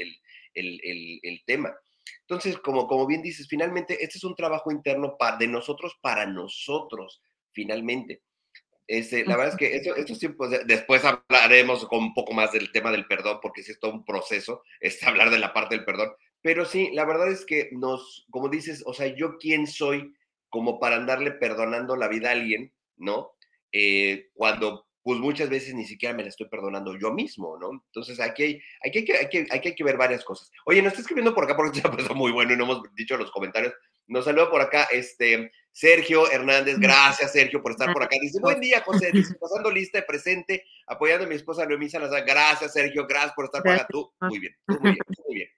el, 0.53 1.43
tema. 1.45 1.73
Entonces, 2.21 2.57
como, 2.57 2.87
como 2.87 3.07
bien 3.07 3.21
dices, 3.21 3.47
finalmente 3.47 4.03
este 4.03 4.17
es 4.17 4.23
un 4.23 4.35
trabajo 4.35 4.71
interno 4.71 5.15
de 5.39 5.47
nosotros 5.47 5.97
para 6.01 6.25
nosotros, 6.25 7.21
finalmente. 7.51 8.23
Este, 8.87 9.25
la 9.25 9.35
verdad 9.35 9.53
es 9.53 9.57
que 9.57 9.75
estos 9.99 10.17
tiempos, 10.17 10.49
después 10.65 11.03
hablaremos 11.03 11.85
con 11.87 11.99
un 11.99 12.13
poco 12.13 12.33
más 12.33 12.53
del 12.53 12.71
tema 12.71 12.91
del 12.91 13.05
perdón, 13.05 13.39
porque 13.41 13.61
es 13.61 13.79
todo 13.79 13.91
un 13.91 14.05
proceso, 14.05 14.63
este, 14.79 15.05
hablar 15.05 15.29
de 15.29 15.39
la 15.39 15.53
parte 15.53 15.75
del 15.75 15.85
perdón. 15.85 16.11
Pero 16.41 16.63
sí, 16.63 16.89
la 16.93 17.03
verdad 17.03 17.29
es 17.29 17.45
que 17.45 17.69
nos, 17.73 18.25
como 18.31 18.47
dices, 18.47 18.83
o 18.85 18.93
sea, 18.93 19.07
yo 19.07 19.37
quién 19.37 19.67
soy 19.67 20.13
como 20.49 20.79
para 20.79 20.95
andarle 20.95 21.31
perdonando 21.31 21.97
la 21.97 22.07
vida 22.07 22.29
a 22.29 22.33
alguien, 22.33 22.73
¿no? 22.95 23.31
Eh, 23.73 24.29
cuando 24.33 24.87
pues 25.03 25.19
muchas 25.19 25.49
veces 25.49 25.73
ni 25.73 25.85
siquiera 25.85 26.13
me 26.13 26.23
la 26.23 26.29
estoy 26.29 26.49
perdonando 26.49 26.97
yo 26.97 27.13
mismo, 27.13 27.57
¿no? 27.57 27.71
Entonces 27.71 28.19
aquí 28.19 28.43
hay, 28.43 28.61
hay, 28.81 28.91
que, 28.91 29.13
hay, 29.17 29.29
que, 29.29 29.47
hay, 29.49 29.75
que, 29.75 29.83
ver 29.83 29.95
varias 29.95 30.23
cosas. 30.25 30.51
Oye, 30.65 30.81
nos 30.81 30.91
está 30.91 31.01
escribiendo 31.01 31.33
por 31.33 31.45
acá 31.45 31.55
porque 31.55 31.79
se 31.81 31.87
ha 31.87 31.91
puesto 31.91 32.13
muy 32.13 32.31
bueno 32.31 32.53
y 32.53 32.57
no 32.57 32.65
hemos 32.65 32.81
dicho 32.93 33.15
los 33.17 33.31
comentarios 33.31 33.73
Nos 34.07 34.25
saluda 34.25 34.49
por 34.49 34.61
acá 34.61 34.87
este 34.91 35.51
Sergio 35.71 36.29
Hernández. 36.31 36.79
Gracias, 36.79 37.33
Sergio, 37.33 37.61
por 37.61 37.71
estar 37.71 37.93
por 37.93 38.01
acá. 38.01 38.15
Dice, 38.19 38.39
buen 38.41 38.59
día, 38.59 38.81
José. 38.81 39.11
Dice, 39.11 39.35
pasando 39.39 39.69
lista 39.69 39.99
de 39.99 40.05
presente, 40.05 40.65
apoyando 40.87 41.25
a 41.25 41.27
mi 41.27 41.35
esposa 41.35 41.65
Noemí 41.65 41.89
Salazar. 41.89 42.25
Gracias, 42.25 42.73
Sergio. 42.73 43.05
Gracias 43.05 43.33
por 43.33 43.45
estar 43.45 43.61
por 43.61 43.71
acá. 43.73 43.87
Tú, 43.89 44.11
muy 44.21 44.39
bien, 44.39 44.55
muy 44.67 44.79
bien, 44.93 44.97
muy 45.27 45.35
bien. 45.35 45.49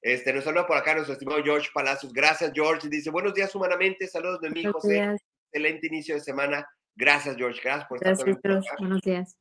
Este, 0.00 0.32
nos 0.32 0.42
saluda 0.42 0.66
por 0.66 0.76
acá 0.76 0.94
nuestro 0.94 1.12
estimado 1.12 1.42
George 1.44 1.70
Palacios. 1.72 2.12
Gracias, 2.12 2.50
George. 2.52 2.88
Dice, 2.88 3.10
buenos 3.10 3.34
días 3.34 3.54
humanamente. 3.54 4.08
Saludos 4.08 4.40
de 4.40 4.72
José. 4.72 5.16
Excelente 5.52 5.86
inicio 5.86 6.16
de 6.16 6.22
semana. 6.22 6.66
Gracias, 6.96 7.36
George. 7.36 7.60
Gracias 7.62 7.86
por 7.88 7.98
estar 7.98 8.16
Gracias, 8.16 8.38
George. 8.42 8.68
Buenos 8.78 9.02
días. 9.02 9.36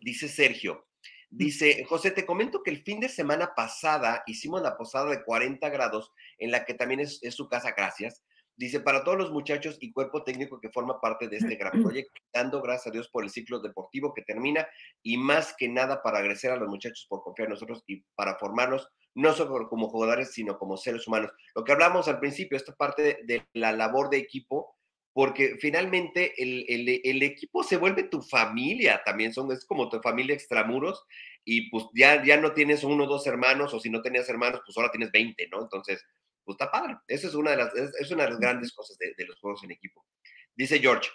Dice 0.00 0.28
Sergio. 0.28 0.89
Dice, 1.32 1.84
José, 1.84 2.10
te 2.10 2.26
comento 2.26 2.62
que 2.62 2.70
el 2.70 2.82
fin 2.82 2.98
de 2.98 3.08
semana 3.08 3.54
pasada 3.54 4.24
hicimos 4.26 4.62
la 4.62 4.76
posada 4.76 5.10
de 5.10 5.22
40 5.22 5.68
grados, 5.68 6.12
en 6.38 6.50
la 6.50 6.64
que 6.64 6.74
también 6.74 6.98
es, 7.00 7.20
es 7.22 7.34
su 7.34 7.48
casa, 7.48 7.72
gracias. 7.76 8.24
Dice, 8.56 8.80
para 8.80 9.04
todos 9.04 9.16
los 9.16 9.30
muchachos 9.30 9.78
y 9.80 9.92
cuerpo 9.92 10.24
técnico 10.24 10.60
que 10.60 10.68
forma 10.68 11.00
parte 11.00 11.28
de 11.28 11.36
este 11.36 11.54
gran 11.54 11.72
proyecto, 11.82 12.20
dando 12.34 12.60
gracias 12.60 12.88
a 12.88 12.90
Dios 12.90 13.08
por 13.08 13.22
el 13.24 13.30
ciclo 13.30 13.60
deportivo 13.60 14.12
que 14.12 14.22
termina 14.22 14.68
y 15.02 15.16
más 15.16 15.54
que 15.56 15.68
nada 15.68 16.02
para 16.02 16.18
agradecer 16.18 16.50
a 16.50 16.56
los 16.56 16.68
muchachos 16.68 17.06
por 17.08 17.22
confiar 17.22 17.46
en 17.46 17.52
nosotros 17.52 17.84
y 17.86 18.02
para 18.16 18.36
formarnos 18.36 18.88
no 19.14 19.32
solo 19.32 19.68
como 19.68 19.88
jugadores, 19.88 20.32
sino 20.32 20.58
como 20.58 20.76
seres 20.76 21.06
humanos. 21.06 21.30
Lo 21.54 21.64
que 21.64 21.72
hablamos 21.72 22.08
al 22.08 22.20
principio, 22.20 22.56
esta 22.56 22.74
parte 22.74 23.02
de, 23.02 23.18
de 23.24 23.46
la 23.54 23.72
labor 23.72 24.10
de 24.10 24.18
equipo, 24.18 24.76
porque 25.12 25.56
finalmente 25.60 26.40
el, 26.40 26.64
el, 26.68 27.00
el, 27.02 27.22
equipo 27.22 27.64
se 27.64 27.76
vuelve 27.76 28.04
tu 28.04 28.22
familia 28.22 29.02
también, 29.04 29.32
son, 29.32 29.50
es 29.52 29.64
como 29.64 29.88
tu 29.88 30.00
familia 30.00 30.34
extramuros 30.34 31.04
y 31.44 31.68
pues 31.70 31.86
ya, 31.94 32.24
ya 32.24 32.36
no 32.36 32.52
tienes 32.52 32.84
uno 32.84 33.04
o 33.04 33.06
dos 33.06 33.26
hermanos 33.26 33.74
o 33.74 33.80
si 33.80 33.90
no 33.90 34.02
tenías 34.02 34.28
hermanos, 34.28 34.60
pues 34.64 34.76
ahora 34.76 34.90
tienes 34.92 35.10
20, 35.10 35.48
¿no? 35.48 35.62
Entonces, 35.62 36.04
pues 36.44 36.54
está 36.54 36.70
padre. 36.70 36.96
Esa 37.08 37.26
es 37.26 37.34
una 37.34 37.52
de 37.52 37.56
las, 37.56 37.74
es, 37.74 37.90
es 37.98 38.10
una 38.10 38.24
de 38.24 38.30
las 38.30 38.40
grandes 38.40 38.72
cosas 38.72 38.96
de, 38.98 39.14
de, 39.16 39.26
los 39.26 39.38
juegos 39.40 39.64
en 39.64 39.72
equipo. 39.72 40.06
Dice 40.54 40.78
George, 40.78 41.10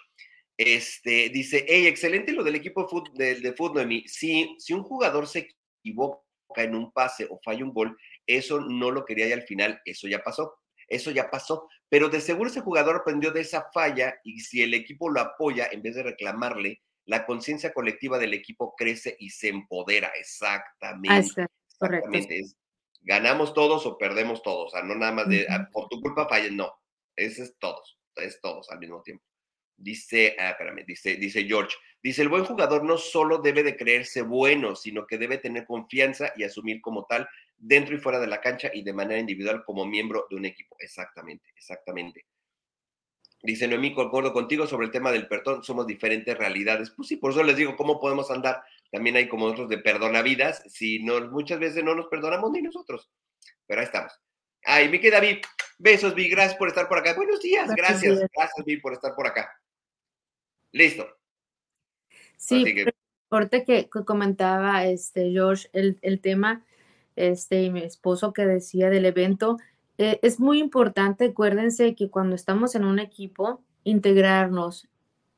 este, 0.58 1.30
dice, 1.30 1.64
hey, 1.68 1.86
excelente 1.86 2.32
lo 2.32 2.44
del 2.44 2.56
equipo 2.56 2.82
de 2.82 2.88
fútbol, 2.88 3.14
de, 3.14 3.34
de 3.36 3.52
fútbol 3.54 4.02
Si, 4.06 4.56
si 4.58 4.72
un 4.74 4.82
jugador 4.82 5.26
se 5.26 5.48
equivoca 5.82 6.22
en 6.56 6.74
un 6.74 6.92
pase 6.92 7.26
o 7.30 7.40
falla 7.42 7.64
un 7.64 7.72
gol, 7.72 7.96
eso 8.26 8.60
no 8.60 8.90
lo 8.90 9.04
quería 9.04 9.28
y 9.28 9.32
al 9.32 9.42
final 9.42 9.80
eso 9.84 10.08
ya 10.08 10.22
pasó 10.22 10.58
eso 10.88 11.10
ya 11.10 11.30
pasó, 11.30 11.68
pero 11.88 12.08
de 12.08 12.20
seguro 12.20 12.50
ese 12.50 12.60
jugador 12.60 12.96
aprendió 12.96 13.30
de 13.30 13.40
esa 13.40 13.68
falla 13.72 14.14
y 14.24 14.40
si 14.40 14.62
el 14.62 14.74
equipo 14.74 15.10
lo 15.10 15.20
apoya, 15.20 15.68
en 15.70 15.82
vez 15.82 15.94
de 15.94 16.02
reclamarle, 16.02 16.82
la 17.06 17.24
conciencia 17.24 17.72
colectiva 17.72 18.18
del 18.18 18.34
equipo 18.34 18.74
crece 18.76 19.16
y 19.18 19.30
se 19.30 19.48
empodera, 19.48 20.08
exactamente. 20.18 21.46
exactamente. 21.68 22.40
Es, 22.40 22.56
ganamos 23.02 23.54
todos 23.54 23.86
o 23.86 23.96
perdemos 23.96 24.42
todos, 24.42 24.66
o 24.66 24.76
sea, 24.76 24.82
no 24.82 24.94
nada 24.96 25.12
más 25.12 25.28
de, 25.28 25.46
uh 25.48 25.52
-huh. 25.52 25.70
por 25.70 25.88
tu 25.88 26.00
culpa 26.00 26.28
fallen, 26.28 26.56
no, 26.56 26.72
ese 27.14 27.44
es 27.44 27.56
todos, 27.58 27.98
es 28.16 28.40
todos 28.40 28.68
al 28.70 28.80
mismo 28.80 29.02
tiempo. 29.02 29.24
Dice, 29.76 30.36
ah, 30.38 30.50
espérame, 30.50 30.84
dice, 30.86 31.16
dice 31.16 31.44
George, 31.44 31.76
dice, 32.02 32.22
el 32.22 32.28
buen 32.28 32.44
jugador 32.44 32.82
no 32.84 32.96
solo 32.96 33.38
debe 33.38 33.62
de 33.62 33.76
creerse 33.76 34.22
bueno, 34.22 34.74
sino 34.74 35.06
que 35.06 35.18
debe 35.18 35.38
tener 35.38 35.66
confianza 35.66 36.32
y 36.36 36.44
asumir 36.44 36.80
como 36.80 37.04
tal 37.04 37.28
dentro 37.58 37.94
y 37.94 37.98
fuera 37.98 38.18
de 38.18 38.26
la 38.26 38.40
cancha 38.40 38.70
y 38.72 38.82
de 38.82 38.92
manera 38.92 39.20
individual 39.20 39.64
como 39.64 39.86
miembro 39.86 40.26
de 40.30 40.36
un 40.36 40.44
equipo. 40.44 40.76
Exactamente, 40.78 41.50
exactamente. 41.56 42.24
Dice 43.42 43.68
Noemí, 43.68 43.94
concuerdo 43.94 44.32
contigo 44.32 44.66
sobre 44.66 44.86
el 44.86 44.92
tema 44.92 45.12
del 45.12 45.28
perdón, 45.28 45.62
somos 45.62 45.86
diferentes 45.86 46.36
realidades. 46.36 46.90
Pues 46.90 47.08
sí, 47.08 47.16
por 47.16 47.30
eso 47.30 47.42
les 47.42 47.56
digo, 47.56 47.76
¿cómo 47.76 48.00
podemos 48.00 48.30
andar? 48.30 48.62
También 48.90 49.16
hay 49.16 49.28
como 49.28 49.46
otros 49.46 49.68
de 49.68 49.78
perdonavidas, 49.78 50.62
si 50.68 51.02
no, 51.02 51.20
muchas 51.30 51.58
veces 51.58 51.84
no 51.84 51.94
nos 51.94 52.06
perdonamos 52.06 52.50
ni 52.50 52.62
nosotros. 52.62 53.10
Pero 53.66 53.80
ahí 53.80 53.86
estamos. 53.86 54.12
Ay, 54.64 54.88
mi 54.88 54.98
querida 54.98 55.20
Vi, 55.20 55.40
besos, 55.78 56.14
Vi, 56.14 56.28
gracias 56.28 56.56
por 56.56 56.68
estar 56.68 56.88
por 56.88 56.98
acá. 56.98 57.14
Buenos 57.14 57.40
días, 57.40 57.68
gracias, 57.76 58.18
gracias, 58.34 58.64
Vi, 58.64 58.78
por 58.78 58.94
estar 58.94 59.14
por 59.14 59.26
acá. 59.26 59.48
Listo. 60.72 61.06
Sí, 62.36 62.64
que... 62.64 62.92
ahorita 63.30 63.64
que 63.64 63.88
comentaba 63.88 64.84
este 64.84 65.30
George 65.30 65.68
el, 65.72 65.98
el 66.02 66.20
tema, 66.20 66.64
este, 67.16 67.62
y 67.62 67.70
mi 67.70 67.82
esposo 67.82 68.32
que 68.32 68.46
decía 68.46 68.90
del 68.90 69.06
evento, 69.06 69.58
eh, 69.98 70.18
es 70.22 70.38
muy 70.38 70.58
importante, 70.58 71.26
acuérdense 71.26 71.94
que 71.94 72.10
cuando 72.10 72.36
estamos 72.36 72.74
en 72.74 72.84
un 72.84 72.98
equipo, 72.98 73.62
integrarnos, 73.84 74.88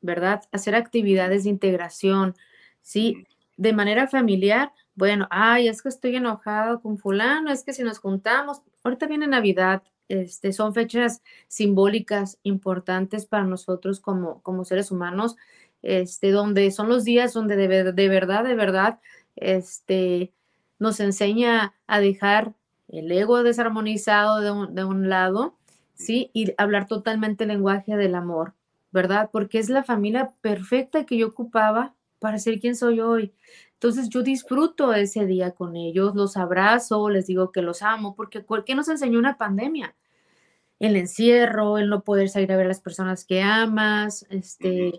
¿verdad? 0.01 0.43
Hacer 0.51 0.75
actividades 0.75 1.45
de 1.45 1.51
integración, 1.51 2.35
¿sí? 2.83 3.27
De 3.57 3.73
manera 3.73 4.09
familiar, 4.09 4.73
bueno, 4.95 5.29
ay, 5.31 5.69
es 5.69 5.83
que 5.83 5.89
estoy 5.89 6.17
enojado 6.17 6.81
con 6.81 6.99
fulano, 6.99 7.53
es 7.53 7.63
que 7.63 7.73
si 7.73 7.85
nos 7.85 8.01
juntamos, 8.01 8.63
ahorita 8.83 9.07
viene 9.07 9.29
Navidad, 9.29 9.83
este, 10.09 10.53
son 10.53 10.75
fechas 10.75 11.23
simbólicas 11.49 12.39
importantes 12.43 13.27
para 13.27 13.45
nosotros 13.45 14.01
como, 14.01 14.41
como 14.43 14.65
seres 14.65 14.91
humanos, 14.91 15.37
este, 15.83 16.31
donde 16.31 16.71
son 16.71 16.89
los 16.89 17.05
días 17.05 17.33
donde 17.33 17.57
de, 17.57 17.93
de 17.93 18.09
verdad, 18.09 18.45
de 18.45 18.55
verdad, 18.55 19.01
este, 19.37 20.33
nos 20.79 21.01
enseña 21.01 21.75
a 21.87 22.01
dejar 22.01 22.55
el 22.89 23.13
ego 23.13 23.43
desarmonizado 23.43 24.41
de 24.41 24.51
un, 24.51 24.75
de 24.75 24.85
un, 24.85 25.09
lado, 25.09 25.57
¿sí? 25.95 26.31
Y 26.33 26.55
hablar 26.57 26.87
totalmente 26.87 27.45
el 27.45 27.49
lenguaje 27.49 27.97
del 27.97 28.15
amor, 28.15 28.55
¿verdad? 28.91 29.29
Porque 29.33 29.59
es 29.59 29.69
la 29.69 29.85
familia 29.85 30.33
perfecta 30.41 31.05
que 31.05 31.19
yo 31.19 31.29
ocupaba 31.29 31.95
para 32.19 32.39
ser 32.39 32.61
quien 32.61 32.77
soy 32.77 33.01
hoy. 33.01 33.33
Entonces 33.79 34.09
yo 34.09 34.25
disfruto 34.25 34.93
ese 34.93 35.25
día 35.25 35.53
con 35.53 35.77
ellos, 35.77 36.17
los 36.17 36.37
abrazo, 36.37 37.09
les 37.11 37.29
digo 37.29 37.53
que 37.53 37.63
los 37.63 37.83
amo, 37.83 38.17
porque 38.17 38.45
¿qué 38.67 38.75
nos 38.75 38.89
enseñó 38.89 39.21
una 39.21 39.39
pandemia? 39.39 39.95
El 40.81 40.97
encierro, 40.97 41.79
el 41.79 41.89
no 41.89 42.03
poder 42.03 42.29
salir 42.29 42.51
a 42.51 42.57
ver 42.57 42.67
a 42.67 42.71
las 42.71 42.81
personas 42.81 43.25
que 43.25 43.41
amas, 43.41 44.27
este, 44.31 44.95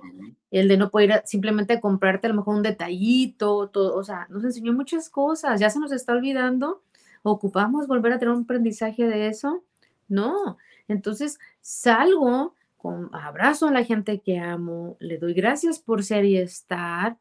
el 0.52 0.70
de 0.70 0.78
no 0.78 0.92
poder 0.92 1.24
simplemente 1.26 1.82
comprarte 1.82 2.28
a 2.28 2.30
lo 2.30 2.38
mejor 2.38 2.56
un 2.56 2.64
detallito, 2.64 3.68
todo, 3.68 3.98
o 3.98 4.04
sea, 4.06 4.28
nos 4.30 4.46
enseñó 4.46 4.72
muchas 4.72 5.10
cosas, 5.10 5.60
ya 5.60 5.70
se 5.70 5.80
nos 5.80 5.92
está 5.92 6.14
olvidando, 6.14 6.82
ocupamos 7.22 7.86
volver 7.86 8.14
a 8.14 8.20
tener 8.20 8.34
un 8.34 8.44
aprendizaje 8.44 9.08
de 9.08 9.28
eso, 9.28 9.66
no, 10.08 10.58
entonces 10.88 11.38
salgo 11.60 12.56
con 12.78 13.14
abrazo 13.14 13.68
a 13.68 13.74
la 13.74 13.84
gente 13.84 14.22
que 14.22 14.40
amo, 14.40 14.96
le 15.02 15.18
doy 15.18 15.34
gracias 15.34 15.80
por 15.80 16.02
ser 16.02 16.24
y 16.24 16.38
estar, 16.38 17.18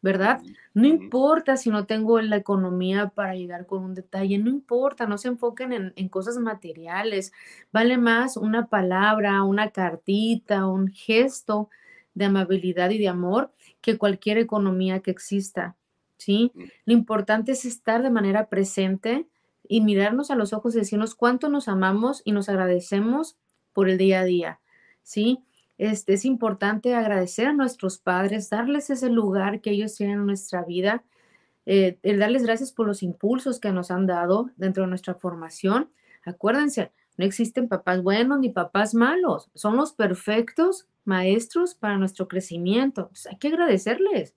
¿verdad? 0.00 0.40
No 0.74 0.86
importa 0.86 1.56
si 1.56 1.70
no 1.70 1.86
tengo 1.86 2.20
la 2.20 2.36
economía 2.36 3.08
para 3.08 3.34
llegar 3.34 3.66
con 3.66 3.82
un 3.82 3.94
detalle, 3.94 4.38
no 4.38 4.48
importa, 4.48 5.06
no 5.06 5.18
se 5.18 5.28
enfoquen 5.28 5.72
en, 5.72 5.92
en, 5.96 6.08
cosas 6.08 6.38
materiales, 6.38 7.32
vale 7.72 7.98
más 7.98 8.36
una 8.36 8.66
palabra, 8.66 9.42
una 9.42 9.70
cartita, 9.70 10.66
un 10.66 10.88
gesto 10.88 11.68
de 12.14 12.26
amabilidad 12.26 12.90
y 12.90 12.98
de 12.98 13.08
amor 13.08 13.52
que 13.80 13.98
cualquier 13.98 14.38
economía 14.38 15.00
que 15.00 15.10
exista, 15.10 15.76
¿sí? 16.16 16.52
Lo 16.84 16.92
importante 16.92 17.52
es 17.52 17.64
estar 17.64 18.02
de 18.02 18.10
manera 18.10 18.48
presente 18.48 19.26
y 19.68 19.80
mirarnos 19.80 20.30
a 20.30 20.34
los 20.34 20.52
ojos 20.52 20.74
y 20.74 20.78
decirnos 20.78 21.14
cuánto 21.14 21.48
nos 21.48 21.68
amamos 21.68 22.22
y 22.24 22.32
nos 22.32 22.48
agradecemos 22.48 23.36
por 23.72 23.88
el 23.88 23.98
día 23.98 24.20
a 24.20 24.24
día, 24.24 24.60
¿sí? 25.02 25.44
Este, 25.78 26.14
es 26.14 26.24
importante 26.24 26.94
agradecer 26.94 27.46
a 27.46 27.52
nuestros 27.52 27.98
padres, 27.98 28.50
darles 28.50 28.90
ese 28.90 29.08
lugar 29.08 29.60
que 29.60 29.70
ellos 29.70 29.94
tienen 29.94 30.18
en 30.18 30.26
nuestra 30.26 30.64
vida, 30.64 31.04
eh, 31.66 31.98
el 32.02 32.18
darles 32.18 32.42
gracias 32.42 32.72
por 32.72 32.86
los 32.86 33.02
impulsos 33.02 33.60
que 33.60 33.72
nos 33.72 33.90
han 33.90 34.06
dado 34.06 34.50
dentro 34.56 34.82
de 34.82 34.88
nuestra 34.88 35.14
formación. 35.14 35.90
Acuérdense, 36.24 36.90
no 37.16 37.24
existen 37.24 37.68
papás 37.68 38.02
buenos 38.02 38.40
ni 38.40 38.48
papás 38.48 38.94
malos, 38.94 39.50
son 39.54 39.76
los 39.76 39.92
perfectos 39.92 40.88
maestros 41.04 41.74
para 41.74 41.96
nuestro 41.96 42.26
crecimiento. 42.26 43.08
Pues 43.08 43.26
hay 43.26 43.36
que 43.36 43.48
agradecerles, 43.48 44.34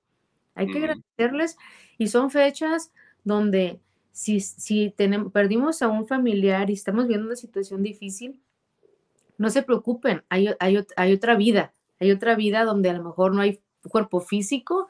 hay 0.53 0.67
que 0.67 0.77
agradecerles 0.77 1.57
y 1.97 2.07
son 2.07 2.29
fechas 2.29 2.91
donde 3.23 3.79
si, 4.11 4.39
si 4.41 4.91
tenemos, 4.91 5.31
perdimos 5.31 5.81
a 5.81 5.87
un 5.87 6.05
familiar 6.05 6.69
y 6.69 6.73
estamos 6.73 7.07
viendo 7.07 7.25
una 7.25 7.35
situación 7.35 7.81
difícil, 7.81 8.39
no 9.41 9.49
se 9.49 9.63
preocupen, 9.63 10.23
hay, 10.29 10.49
hay, 10.59 10.85
hay, 10.95 11.13
otra 11.13 11.35
vida, 11.35 11.73
hay 11.99 12.11
otra 12.11 12.35
vida 12.35 12.63
donde 12.63 12.91
a 12.91 12.93
lo 12.93 13.03
mejor 13.03 13.33
no 13.33 13.41
hay 13.41 13.59
cuerpo 13.89 14.19
físico, 14.19 14.87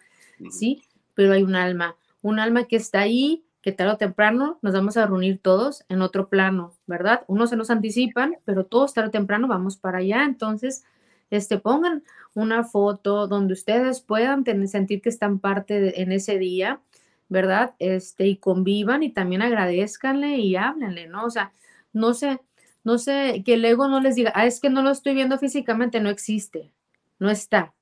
¿sí? 0.50 0.84
Pero 1.14 1.32
hay 1.32 1.44
un 1.44 1.56
alma, 1.56 1.96
un 2.22 2.38
alma 2.38 2.66
que 2.66 2.76
está 2.76 3.00
ahí, 3.00 3.46
que 3.62 3.72
tarde 3.72 3.94
o 3.94 3.98
temprano 3.98 4.60
nos 4.62 4.74
vamos 4.74 4.98
a 4.98 5.06
reunir 5.06 5.40
todos 5.42 5.86
en 5.88 6.02
otro 6.02 6.28
plano, 6.28 6.74
¿verdad? 6.86 7.24
Unos 7.28 7.52
se 7.52 7.56
nos 7.56 7.70
anticipan, 7.70 8.36
pero 8.44 8.66
todos 8.66 8.94
tarde 8.94 9.08
o 9.08 9.12
temprano 9.12 9.48
vamos 9.48 9.78
para 9.78 10.00
allá, 10.00 10.26
entonces, 10.26 10.84
este, 11.30 11.58
pongan 11.58 12.04
una 12.34 12.66
foto 12.66 13.28
donde 13.28 13.54
ustedes 13.54 14.02
puedan 14.02 14.44
tener, 14.44 14.68
sentir 14.68 15.02
que 15.02 15.08
están 15.08 15.40
parte 15.40 15.80
de, 15.80 15.94
en 15.96 16.12
ese 16.12 16.38
día, 16.38 16.82
¿verdad? 17.30 17.74
Este, 17.80 18.28
y 18.28 18.36
convivan 18.36 19.02
y 19.02 19.12
también 19.12 19.44
agradezcanle 19.44 20.40
y 20.40 20.58
háblenle, 20.58 21.08
¿no? 21.08 21.24
O 21.24 21.30
sea, 21.30 21.54
no 21.94 22.14
sé, 22.14 22.42
no 22.84 22.98
sé, 22.98 23.44
que 23.46 23.56
el 23.56 23.66
ego 23.66 23.88
no 23.88 24.00
les 24.00 24.16
diga, 24.16 24.32
ah, 24.36 24.46
es 24.46 24.60
que 24.60 24.70
no 24.70 24.82
lo 24.82 24.92
estoy 24.92 25.14
viendo 25.14 25.38
físicamente, 25.38 26.00
no 26.00 26.10
existe, 26.10 26.72
no 27.20 27.30
está. 27.30 27.74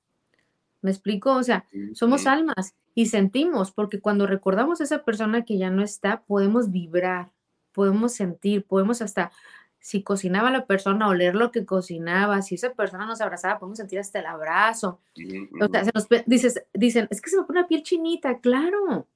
¿Me 0.81 0.91
explico? 0.91 1.33
O 1.33 1.43
sea, 1.43 1.65
somos 1.93 2.25
almas 2.25 2.73
y 2.95 3.07
sentimos, 3.07 3.71
porque 3.71 3.99
cuando 3.99 4.27
recordamos 4.27 4.79
a 4.79 4.85
esa 4.85 5.03
persona 5.03 5.43
que 5.43 5.57
ya 5.57 5.69
no 5.69 5.83
está, 5.83 6.21
podemos 6.21 6.71
vibrar, 6.71 7.31
podemos 7.73 8.13
sentir, 8.13 8.63
podemos 8.63 9.01
hasta 9.01 9.31
si 9.79 10.03
cocinaba 10.03 10.51
la 10.51 10.65
persona, 10.65 11.07
oler 11.07 11.35
lo 11.35 11.51
que 11.51 11.65
cocinaba, 11.65 12.41
si 12.41 12.55
esa 12.55 12.73
persona 12.73 13.05
nos 13.05 13.21
abrazaba, 13.21 13.59
podemos 13.59 13.77
sentir 13.77 13.99
hasta 13.99 14.19
el 14.19 14.25
abrazo. 14.25 14.99
O 15.61 15.67
sea, 15.67 15.85
se 15.85 15.91
nos, 15.93 16.07
dices, 16.25 16.63
dicen, 16.73 17.07
es 17.09 17.21
que 17.21 17.29
se 17.29 17.37
me 17.37 17.43
pone 17.43 17.61
la 17.61 17.67
piel 17.67 17.83
chinita, 17.83 18.39
claro, 18.39 19.07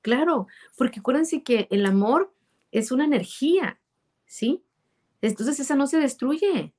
claro, 0.00 0.46
porque 0.76 1.00
acuérdense 1.00 1.42
que 1.42 1.68
el 1.70 1.84
amor 1.84 2.32
es 2.72 2.90
una 2.90 3.04
energía, 3.04 3.78
¿sí? 4.26 4.62
Entonces 5.20 5.58
esa 5.60 5.74
no 5.74 5.86
se 5.86 5.98
destruye. 5.98 6.72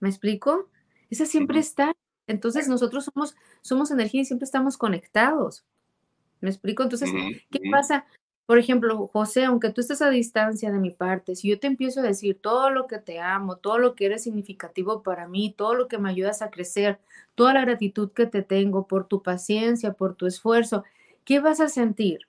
¿Me 0.00 0.08
explico? 0.08 0.68
Esa 1.10 1.26
siempre 1.26 1.58
está. 1.58 1.92
Entonces 2.26 2.68
nosotros 2.68 3.04
somos, 3.04 3.34
somos 3.60 3.90
energía 3.90 4.22
y 4.22 4.24
siempre 4.24 4.44
estamos 4.44 4.78
conectados. 4.78 5.64
¿Me 6.40 6.48
explico? 6.48 6.82
Entonces, 6.82 7.10
¿qué 7.50 7.60
pasa? 7.70 8.06
Por 8.46 8.58
ejemplo, 8.58 9.06
José, 9.08 9.44
aunque 9.44 9.70
tú 9.70 9.80
estés 9.80 10.02
a 10.02 10.10
distancia 10.10 10.72
de 10.72 10.78
mi 10.78 10.90
parte, 10.90 11.36
si 11.36 11.48
yo 11.48 11.60
te 11.60 11.66
empiezo 11.66 12.00
a 12.00 12.02
decir 12.02 12.38
todo 12.40 12.70
lo 12.70 12.86
que 12.86 12.98
te 12.98 13.20
amo, 13.20 13.56
todo 13.56 13.78
lo 13.78 13.94
que 13.94 14.06
eres 14.06 14.24
significativo 14.24 15.02
para 15.02 15.28
mí, 15.28 15.54
todo 15.56 15.74
lo 15.74 15.86
que 15.86 15.98
me 15.98 16.10
ayudas 16.10 16.42
a 16.42 16.50
crecer, 16.50 16.98
toda 17.34 17.54
la 17.54 17.60
gratitud 17.60 18.10
que 18.10 18.26
te 18.26 18.42
tengo 18.42 18.86
por 18.86 19.06
tu 19.06 19.22
paciencia, 19.22 19.92
por 19.92 20.14
tu 20.14 20.26
esfuerzo, 20.26 20.84
¿qué 21.24 21.40
vas 21.40 21.60
a 21.60 21.68
sentir? 21.68 22.20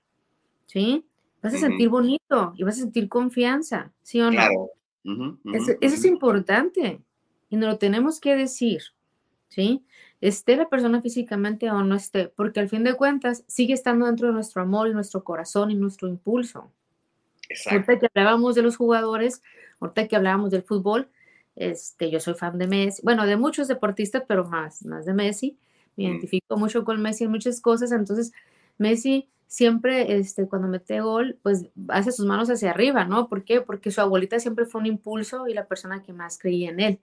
¿Sí? 0.66 1.06
Vas 1.42 1.54
a 1.54 1.58
sentir 1.58 1.88
bonito 1.88 2.52
y 2.56 2.62
vas 2.62 2.76
a 2.76 2.82
sentir 2.82 3.08
confianza, 3.08 3.90
¿sí 4.02 4.20
o 4.20 4.26
no? 4.26 4.30
Claro. 4.30 4.70
Eso, 5.04 5.72
eso 5.80 5.94
es 5.94 6.04
importante 6.04 7.00
y 7.48 7.56
nos 7.56 7.68
lo 7.68 7.78
tenemos 7.78 8.20
que 8.20 8.36
decir, 8.36 8.82
¿sí? 9.48 9.84
esté 10.22 10.56
la 10.56 10.68
persona 10.68 11.02
físicamente 11.02 11.68
o 11.70 11.82
no 11.82 11.96
esté, 11.96 12.28
porque 12.28 12.60
al 12.60 12.68
fin 12.68 12.84
de 12.84 12.94
cuentas 12.94 13.44
sigue 13.48 13.74
estando 13.74 14.06
dentro 14.06 14.28
de 14.28 14.32
nuestro 14.32 14.62
amor 14.62 14.88
y 14.88 14.94
nuestro 14.94 15.24
corazón 15.24 15.72
y 15.72 15.74
nuestro 15.74 16.08
impulso. 16.08 16.70
Exacto. 17.48 17.90
Ahorita 17.90 17.98
que 17.98 18.20
hablábamos 18.20 18.54
de 18.54 18.62
los 18.62 18.76
jugadores, 18.76 19.42
ahorita 19.80 20.06
que 20.06 20.14
hablábamos 20.14 20.52
del 20.52 20.62
fútbol, 20.62 21.08
este, 21.56 22.08
yo 22.08 22.20
soy 22.20 22.34
fan 22.34 22.56
de 22.56 22.68
Messi, 22.68 23.02
bueno, 23.02 23.26
de 23.26 23.36
muchos 23.36 23.66
deportistas, 23.66 24.22
pero 24.26 24.44
más, 24.44 24.84
más 24.86 25.04
de 25.04 25.12
Messi. 25.12 25.58
Me 25.96 26.04
identifico 26.04 26.56
mucho 26.56 26.84
con 26.84 27.02
Messi 27.02 27.24
en 27.24 27.30
muchas 27.30 27.60
cosas, 27.60 27.90
entonces 27.90 28.32
Messi 28.78 29.28
siempre, 29.52 30.16
este, 30.16 30.48
cuando 30.48 30.66
mete 30.66 31.02
gol, 31.02 31.38
pues 31.42 31.68
hace 31.88 32.10
sus 32.10 32.24
manos 32.24 32.48
hacia 32.48 32.70
arriba, 32.70 33.04
¿no? 33.04 33.28
¿Por 33.28 33.44
qué? 33.44 33.60
Porque 33.60 33.90
su 33.90 34.00
abuelita 34.00 34.40
siempre 34.40 34.64
fue 34.64 34.80
un 34.80 34.86
impulso 34.86 35.46
y 35.46 35.52
la 35.52 35.66
persona 35.66 36.02
que 36.02 36.14
más 36.14 36.38
creía 36.38 36.70
en 36.70 36.80
él. 36.80 37.00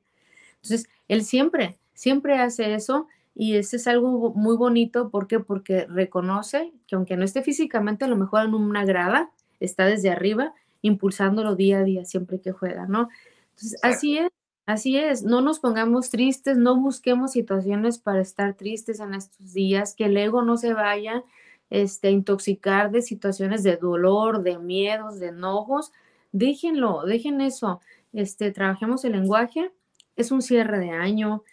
Entonces, 0.55 0.89
él 1.07 1.23
siempre, 1.23 1.77
siempre 1.93 2.39
hace 2.39 2.73
eso 2.73 3.05
y 3.35 3.55
eso 3.55 3.75
es 3.75 3.85
algo 3.85 4.33
muy 4.33 4.57
bonito. 4.57 5.11
¿Por 5.11 5.27
qué? 5.27 5.39
Porque 5.39 5.85
reconoce 5.85 6.73
que 6.87 6.95
aunque 6.95 7.17
no 7.17 7.23
esté 7.23 7.43
físicamente, 7.43 8.05
a 8.05 8.07
lo 8.07 8.15
mejor 8.15 8.45
en 8.45 8.55
una 8.55 8.83
grada, 8.83 9.29
está 9.59 9.85
desde 9.85 10.09
arriba, 10.09 10.55
impulsándolo 10.81 11.55
día 11.55 11.77
a 11.77 11.83
día, 11.83 12.03
siempre 12.03 12.41
que 12.41 12.51
juega, 12.51 12.87
¿no? 12.87 13.09
Entonces, 13.51 13.79
así 13.83 14.17
es, 14.17 14.29
así 14.65 14.97
es. 14.97 15.21
No 15.21 15.41
nos 15.41 15.59
pongamos 15.59 16.09
tristes, 16.09 16.57
no 16.57 16.81
busquemos 16.81 17.31
situaciones 17.31 17.99
para 17.99 18.21
estar 18.21 18.55
tristes 18.55 18.99
en 19.01 19.13
estos 19.13 19.53
días, 19.53 19.93
que 19.93 20.05
el 20.05 20.17
ego 20.17 20.41
no 20.41 20.57
se 20.57 20.73
vaya 20.73 21.23
este, 21.69 22.11
intoxicar 22.11 22.91
de 22.91 23.01
situaciones 23.01 23.63
de 23.63 23.77
dolor, 23.77 24.43
de 24.43 24.57
miedos, 24.57 25.19
de 25.19 25.27
enojos. 25.27 25.91
Déjenlo, 26.31 27.03
dejen 27.05 27.41
eso. 27.41 27.81
Este, 28.13 28.51
trabajemos 28.51 29.05
el 29.05 29.13
lenguaje. 29.13 29.71
Es 30.15 30.31
un 30.31 30.41
cierre 30.41 30.79
de 30.79 30.91
año, 30.91 31.43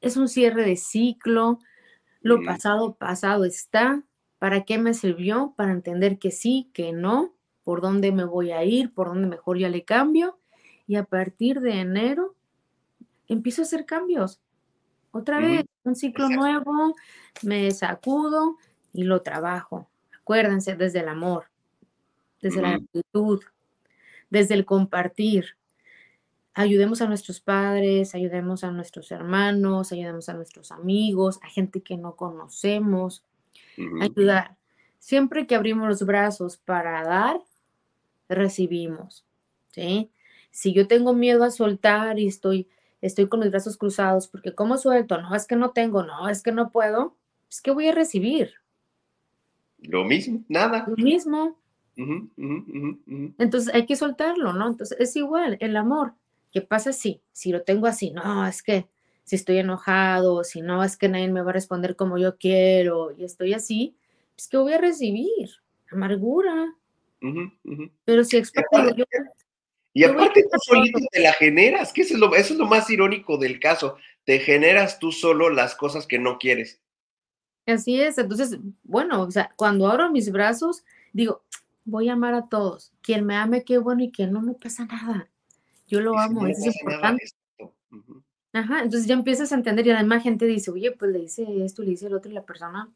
es 0.00 0.16
un 0.16 0.28
cierre 0.28 0.64
de 0.64 0.76
ciclo, 0.76 1.58
lo 2.20 2.42
pasado, 2.42 2.94
pasado 2.94 3.44
está. 3.44 4.02
¿Para 4.38 4.64
qué 4.64 4.78
me 4.78 4.92
sirvió? 4.92 5.54
Para 5.56 5.72
entender 5.72 6.18
que 6.18 6.30
sí, 6.30 6.70
que 6.74 6.92
no, 6.92 7.34
por 7.64 7.80
dónde 7.80 8.12
me 8.12 8.24
voy 8.24 8.50
a 8.50 8.64
ir, 8.64 8.92
por 8.92 9.08
dónde 9.08 9.28
mejor 9.28 9.58
ya 9.58 9.68
le 9.68 9.84
cambio. 9.84 10.38
Y 10.86 10.96
a 10.96 11.04
partir 11.04 11.60
de 11.60 11.80
enero 11.80 12.34
empiezo 13.28 13.62
a 13.62 13.64
hacer 13.64 13.86
cambios. 13.86 14.40
Otra 15.12 15.38
vez, 15.38 15.64
un 15.84 15.94
ciclo 15.94 16.28
nuevo, 16.28 16.94
me 17.42 17.70
sacudo 17.70 18.56
y 18.94 19.02
lo 19.02 19.20
trabajo. 19.20 19.88
Acuérdense, 20.18 20.76
desde 20.76 21.00
el 21.00 21.08
amor, 21.08 21.46
desde 22.40 22.62
la 22.62 22.74
actitud, 22.76 23.42
desde 24.30 24.54
el 24.54 24.64
compartir, 24.64 25.56
ayudemos 26.54 27.02
a 27.02 27.06
nuestros 27.06 27.40
padres, 27.40 28.14
ayudemos 28.14 28.64
a 28.64 28.70
nuestros 28.70 29.10
hermanos, 29.10 29.92
ayudemos 29.92 30.28
a 30.28 30.34
nuestros 30.34 30.72
amigos, 30.72 31.40
a 31.42 31.48
gente 31.48 31.82
que 31.82 31.96
no 31.96 32.16
conocemos, 32.16 33.22
ayudar. 34.00 34.56
Siempre 34.98 35.46
que 35.46 35.56
abrimos 35.56 35.88
los 35.88 36.06
brazos 36.06 36.56
para 36.56 37.02
dar, 37.02 37.40
recibimos, 38.28 39.26
¿sí? 39.72 40.10
Si 40.50 40.72
yo 40.72 40.86
tengo 40.86 41.12
miedo 41.12 41.44
a 41.44 41.50
soltar 41.50 42.18
y 42.18 42.28
estoy, 42.28 42.68
estoy 43.02 43.28
con 43.28 43.40
los 43.40 43.50
brazos 43.50 43.76
cruzados, 43.76 44.28
porque 44.28 44.54
¿cómo 44.54 44.78
suelto? 44.78 45.20
No, 45.20 45.34
es 45.34 45.46
que 45.46 45.56
no 45.56 45.72
tengo, 45.72 46.04
no, 46.04 46.28
es 46.28 46.42
que 46.42 46.52
no 46.52 46.70
puedo, 46.70 47.16
es 47.50 47.60
que 47.60 47.72
voy 47.72 47.88
a 47.88 47.94
recibir. 47.94 48.54
Lo 49.88 50.04
mismo, 50.04 50.42
nada. 50.48 50.84
Lo 50.86 50.96
mismo. 50.96 51.58
Entonces 53.38 53.72
hay 53.74 53.86
que 53.86 53.96
soltarlo, 53.96 54.52
¿no? 54.52 54.68
Entonces 54.68 54.98
es 55.00 55.14
igual, 55.16 55.56
el 55.60 55.76
amor. 55.76 56.14
¿Qué 56.52 56.60
pasa 56.60 56.92
si, 56.92 57.20
si 57.32 57.50
lo 57.50 57.62
tengo 57.62 57.86
así? 57.86 58.10
No, 58.10 58.46
es 58.46 58.62
que 58.62 58.86
si 59.24 59.36
estoy 59.36 59.58
enojado, 59.58 60.44
si 60.44 60.60
no, 60.60 60.84
es 60.84 60.96
que 60.96 61.08
nadie 61.08 61.28
me 61.28 61.42
va 61.42 61.50
a 61.50 61.54
responder 61.54 61.96
como 61.96 62.18
yo 62.18 62.36
quiero 62.36 63.12
y 63.12 63.24
estoy 63.24 63.54
así, 63.54 63.96
es 64.36 64.48
que 64.48 64.56
voy 64.56 64.72
a 64.72 64.78
recibir 64.78 65.50
amargura. 65.90 66.74
Pero 68.04 68.24
si 68.24 68.36
exploto 68.36 68.94
yo... 68.94 69.04
Y 69.96 70.04
aparte 70.04 70.42
tú 70.42 70.58
solito 70.60 70.98
te 71.12 71.20
la 71.20 71.32
generas, 71.32 71.92
que 71.92 72.02
eso 72.02 72.14
es, 72.14 72.20
lo, 72.20 72.34
eso 72.34 72.52
es 72.52 72.58
lo 72.58 72.66
más 72.66 72.90
irónico 72.90 73.38
del 73.38 73.60
caso, 73.60 73.96
te 74.24 74.40
generas 74.40 74.98
tú 74.98 75.12
solo 75.12 75.50
las 75.50 75.76
cosas 75.76 76.06
que 76.06 76.18
no 76.18 76.38
quieres. 76.38 76.80
Así 77.66 78.00
es, 78.00 78.18
entonces, 78.18 78.58
bueno, 78.82 79.22
o 79.22 79.30
sea, 79.30 79.52
cuando 79.56 79.88
abro 79.88 80.10
mis 80.10 80.30
brazos, 80.30 80.84
digo, 81.12 81.42
voy 81.84 82.08
a 82.08 82.12
amar 82.12 82.34
a 82.34 82.48
todos. 82.48 82.92
Quien 83.00 83.24
me 83.24 83.36
ame, 83.36 83.64
qué 83.64 83.78
bueno, 83.78 84.02
y 84.02 84.10
quien 84.10 84.32
no, 84.32 84.42
no 84.42 84.54
pasa 84.54 84.84
nada. 84.86 85.28
Yo 85.86 86.00
lo 86.00 86.18
amo, 86.18 86.46
eso 86.46 86.68
es 86.68 86.80
importante. 86.80 87.24
Ajá, 88.52 88.82
entonces 88.82 89.08
ya 89.08 89.14
empiezas 89.14 89.50
a 89.50 89.56
entender 89.56 89.86
y 89.86 89.90
además 89.90 90.22
gente 90.22 90.46
dice, 90.46 90.70
oye, 90.70 90.92
pues 90.92 91.10
le 91.10 91.20
dice 91.20 91.64
esto, 91.64 91.82
le 91.82 91.90
dice 91.90 92.06
el 92.06 92.14
otro 92.14 92.30
y 92.30 92.34
la 92.34 92.44
persona, 92.44 92.88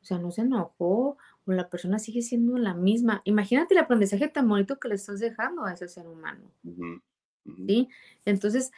o 0.00 0.04
sea, 0.04 0.18
no 0.18 0.30
se 0.32 0.40
enojó 0.40 1.16
o 1.46 1.52
la 1.52 1.68
persona 1.68 1.98
sigue 1.98 2.22
siendo 2.22 2.58
la 2.58 2.74
misma. 2.74 3.22
Imagínate 3.24 3.74
el 3.74 3.80
aprendizaje 3.80 4.28
tan 4.28 4.48
bonito 4.48 4.78
que 4.78 4.88
le 4.88 4.96
estás 4.96 5.20
dejando 5.20 5.64
a 5.64 5.72
ese 5.72 5.88
ser 5.88 6.08
humano. 6.08 6.50
¿Sí? 7.66 7.88
Entonces, 8.24 8.72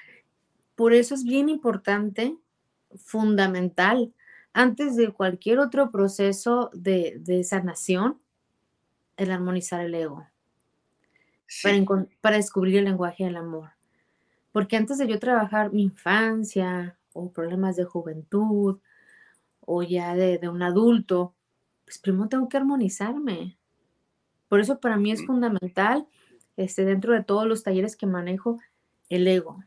por 0.75 0.93
eso 0.93 1.15
es 1.15 1.25
bien 1.25 1.49
importante, 1.49 2.37
fundamental, 2.97 4.13
antes 4.53 4.97
de 4.97 5.13
cualquier 5.13 5.59
otro 5.59 5.91
proceso 5.91 6.71
de, 6.73 7.17
de 7.21 7.45
sanación, 7.45 8.21
el 9.17 9.31
armonizar 9.31 9.81
el 9.81 9.95
ego 9.95 10.27
para, 12.21 12.37
descubrir 12.37 12.79
el 12.79 12.85
lenguaje 12.85 13.25
del 13.25 13.37
amor. 13.37 13.71
Porque 14.53 14.77
antes 14.77 14.99
de 14.99 15.09
yo 15.09 15.19
trabajar 15.19 15.73
mi 15.73 15.83
infancia 15.83 16.97
o 17.13 17.31
problemas 17.31 17.77
de 17.77 17.85
juventud 17.85 18.79
o 19.61 19.83
ya 19.83 20.15
de, 20.15 20.49
un 20.49 20.63
adulto, 20.63 21.35
pues 21.85 21.99
primero 21.99 22.29
tengo 22.29 22.49
que 22.49 22.57
armonizarme. 22.57 23.59
Por 24.49 24.61
eso 24.61 24.81
para 24.81 24.97
mí 24.97 25.13
es 25.13 25.25
fundamental, 25.25 26.07
este, 26.57 26.85
dentro 26.85 27.13
de 27.13 27.25
todos 27.25 27.47
los 27.47 27.63
talleres 27.63 27.97
que 27.97 28.07
manejo, 28.07 28.59
el 29.09 29.27
ego. 29.27 29.65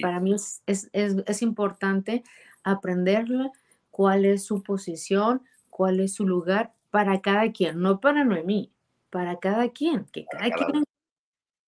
Para 0.00 0.20
mí 0.20 0.32
es, 0.32 0.62
es, 0.66 0.88
es, 0.92 1.42
importante 1.42 2.22
aprenderla, 2.64 3.50
cuál 3.90 4.24
es 4.24 4.44
su 4.44 4.62
posición, 4.62 5.42
cuál 5.70 6.00
es 6.00 6.14
su 6.14 6.26
lugar 6.26 6.72
para 6.90 7.20
cada 7.20 7.50
quien, 7.52 7.80
no 7.80 8.00
para 8.00 8.24
Noemí, 8.24 8.70
para 9.10 9.38
cada 9.38 9.68
quien, 9.70 10.06
que 10.06 10.26
cada 10.26 10.50
quien. 10.50 10.84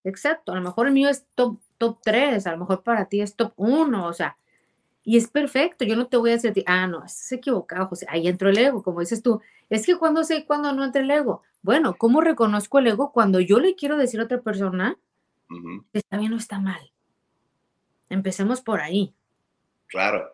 Exacto, 0.04 0.52
a 0.52 0.56
lo 0.56 0.62
mejor 0.62 0.86
el 0.86 0.92
mío 0.92 1.08
es 1.08 1.26
top, 1.34 1.58
top 1.78 1.98
3, 2.02 2.46
a 2.46 2.52
lo 2.52 2.58
mejor 2.58 2.82
para 2.82 3.06
ti 3.06 3.22
es 3.22 3.36
top 3.36 3.54
1, 3.56 4.06
o 4.06 4.12
sea, 4.12 4.36
y 5.02 5.16
es 5.16 5.28
perfecto, 5.28 5.84
yo 5.84 5.96
no 5.96 6.06
te 6.06 6.16
voy 6.16 6.30
a 6.30 6.34
decir, 6.34 6.62
ah, 6.66 6.86
no, 6.86 7.04
estás 7.04 7.32
equivocado, 7.32 7.86
José, 7.86 8.06
ahí 8.08 8.28
entró 8.28 8.48
el 8.50 8.58
ego, 8.58 8.82
como 8.82 9.00
dices 9.00 9.22
tú, 9.22 9.40
es 9.70 9.86
que 9.86 9.96
cuando 9.96 10.24
sé 10.24 10.46
cuando 10.46 10.72
no 10.72 10.84
entra 10.84 11.02
el 11.02 11.10
ego, 11.10 11.42
bueno, 11.62 11.96
¿cómo 11.96 12.20
reconozco 12.20 12.78
el 12.78 12.88
ego 12.88 13.12
cuando 13.12 13.40
yo 13.40 13.60
le 13.60 13.74
quiero 13.74 13.96
decir 13.96 14.20
a 14.20 14.24
otra 14.24 14.42
persona 14.42 14.98
que 15.92 15.98
está 15.98 16.18
bien 16.18 16.34
o 16.34 16.36
está 16.36 16.58
mal? 16.58 16.92
Empecemos 18.10 18.60
por 18.60 18.80
ahí. 18.80 19.14
Claro, 19.86 20.33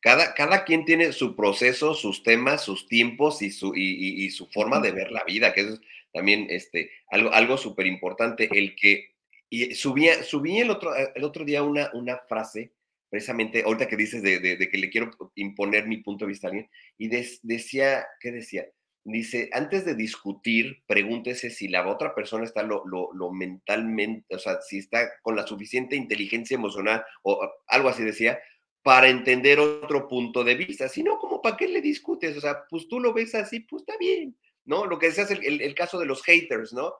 cada, 0.00 0.34
cada 0.34 0.64
quien 0.64 0.84
tiene 0.84 1.12
su 1.12 1.36
proceso, 1.36 1.94
sus 1.94 2.22
temas, 2.22 2.62
sus 2.62 2.88
tiempos 2.88 3.42
y 3.42 3.50
su, 3.50 3.74
y, 3.74 4.24
y 4.24 4.30
su 4.30 4.46
forma 4.46 4.80
de 4.80 4.92
ver 4.92 5.12
la 5.12 5.24
vida, 5.24 5.52
que 5.52 5.60
es 5.62 5.80
también 6.12 6.46
este, 6.50 6.90
algo, 7.10 7.32
algo 7.32 7.56
súper 7.56 7.86
importante, 7.86 8.48
el 8.52 8.74
que 8.74 9.10
y 9.52 9.74
subía, 9.74 10.22
subí 10.22 10.58
el 10.58 10.70
otro, 10.70 10.92
el 10.94 11.24
otro 11.24 11.44
día 11.44 11.64
una, 11.64 11.90
una 11.92 12.18
frase, 12.28 12.72
precisamente, 13.10 13.64
ahorita 13.64 13.88
que 13.88 13.96
dices 13.96 14.22
de, 14.22 14.38
de, 14.38 14.68
que 14.70 14.78
le 14.78 14.88
quiero 14.88 15.10
imponer 15.34 15.88
mi 15.88 15.96
punto 15.96 16.24
de 16.24 16.28
vista 16.28 16.46
a 16.46 16.50
alguien, 16.50 16.70
y 16.96 17.08
decía, 17.08 18.06
¿qué 18.20 18.30
decía? 18.30 18.66
dice, 19.02 19.48
antes 19.52 19.84
de 19.84 19.94
discutir, 19.94 20.82
pregúntese 20.86 21.50
si 21.50 21.68
la 21.68 21.88
otra 21.88 22.14
persona 22.14 22.44
está 22.44 22.62
lo, 22.62 22.84
lo, 22.84 23.32
mentalmente, 23.32 24.34
o 24.34 24.38
sea, 24.38 24.60
si 24.60 24.78
está 24.78 25.10
con 25.22 25.36
la 25.36 25.46
suficiente 25.46 25.96
inteligencia 25.96 26.54
emocional 26.54 27.04
o 27.22 27.40
algo 27.66 27.88
así 27.88 28.04
decía, 28.04 28.38
para 28.82 29.08
entender 29.08 29.58
otro 29.58 30.08
punto 30.08 30.42
de 30.42 30.54
vista. 30.54 30.88
Si 30.88 31.02
no, 31.02 31.18
como 31.18 31.42
para 31.42 31.56
qué 31.56 31.68
le 31.68 31.80
discutes? 31.80 32.36
O 32.36 32.40
sea, 32.40 32.64
pues 32.68 32.88
tú 32.88 33.00
lo 33.00 33.12
ves 33.12 33.34
así, 33.34 33.60
pues 33.60 33.82
está 33.82 33.96
bien, 33.98 34.36
¿no? 34.64 34.86
Lo 34.86 34.98
que 34.98 35.06
decías, 35.06 35.30
el, 35.30 35.60
el, 35.60 35.74
caso 35.74 35.98
de 35.98 36.06
los 36.06 36.22
haters, 36.22 36.72
¿no? 36.72 36.94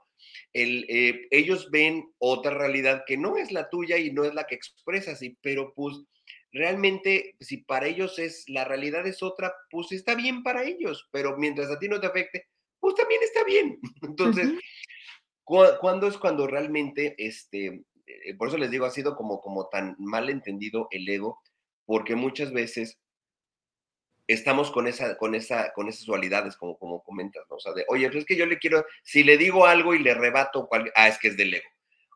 El, 0.53 0.85
eh, 0.89 1.28
ellos 1.31 1.70
ven 1.70 2.12
otra 2.18 2.53
realidad 2.53 3.05
que 3.07 3.16
no 3.16 3.37
es 3.37 3.53
la 3.53 3.70
tuya 3.70 3.97
y 3.97 4.12
no 4.12 4.24
es 4.24 4.35
la 4.35 4.45
que 4.45 4.55
expresas, 4.55 5.22
y, 5.22 5.39
pero 5.41 5.72
pues 5.74 5.97
realmente, 6.53 7.37
si 7.41 7.59
para 7.59 7.87
ellos 7.87 8.18
es, 8.18 8.45
la 8.49 8.64
realidad 8.64 9.07
es 9.07 9.22
otra, 9.22 9.55
pues 9.70 9.93
está 9.93 10.14
bien 10.14 10.43
para 10.43 10.64
ellos, 10.64 11.09
pero 11.12 11.37
mientras 11.39 11.70
a 11.70 11.78
ti 11.78 11.89
no 11.89 12.01
te 12.01 12.09
afecte, 12.09 12.49
pues 12.78 12.95
también 12.95 13.22
está 13.22 13.45
bien. 13.45 13.78
Entonces, 14.03 14.51
¿cuándo 15.45 16.09
es 16.09 16.18
cuando 16.18 16.47
realmente, 16.47 17.14
este, 17.16 17.85
eh, 18.07 18.35
por 18.37 18.49
eso 18.49 18.59
les 18.59 18.70
digo, 18.70 18.85
ha 18.85 18.91
sido 18.91 19.16
como, 19.16 19.41
como 19.41 19.68
tan 19.68 19.95
mal 19.99 20.28
entendido 20.28 20.89
el 20.91 21.09
ego, 21.09 21.41
porque 21.91 22.14
muchas 22.14 22.53
veces 22.53 23.01
estamos 24.28 24.70
con 24.70 24.86
esa, 24.86 25.16
con 25.16 25.34
esa, 25.34 25.72
con 25.72 25.88
esas 25.88 26.07
dualidades, 26.07 26.57
como, 26.57 26.78
como 26.78 27.03
comentas, 27.03 27.43
¿no? 27.51 27.57
O 27.57 27.59
sea, 27.59 27.72
de, 27.72 27.84
oye, 27.88 28.07
pues 28.07 28.20
es 28.20 28.26
que 28.26 28.36
yo 28.36 28.47
le 28.47 28.61
quiero, 28.61 28.86
si 29.03 29.24
le 29.24 29.36
digo 29.36 29.66
algo 29.66 29.93
y 29.93 29.99
le 29.99 30.14
rebato, 30.14 30.68
ah, 30.95 31.09
es 31.09 31.18
que 31.18 31.26
es 31.26 31.36
del 31.36 31.55
ego 31.55 31.68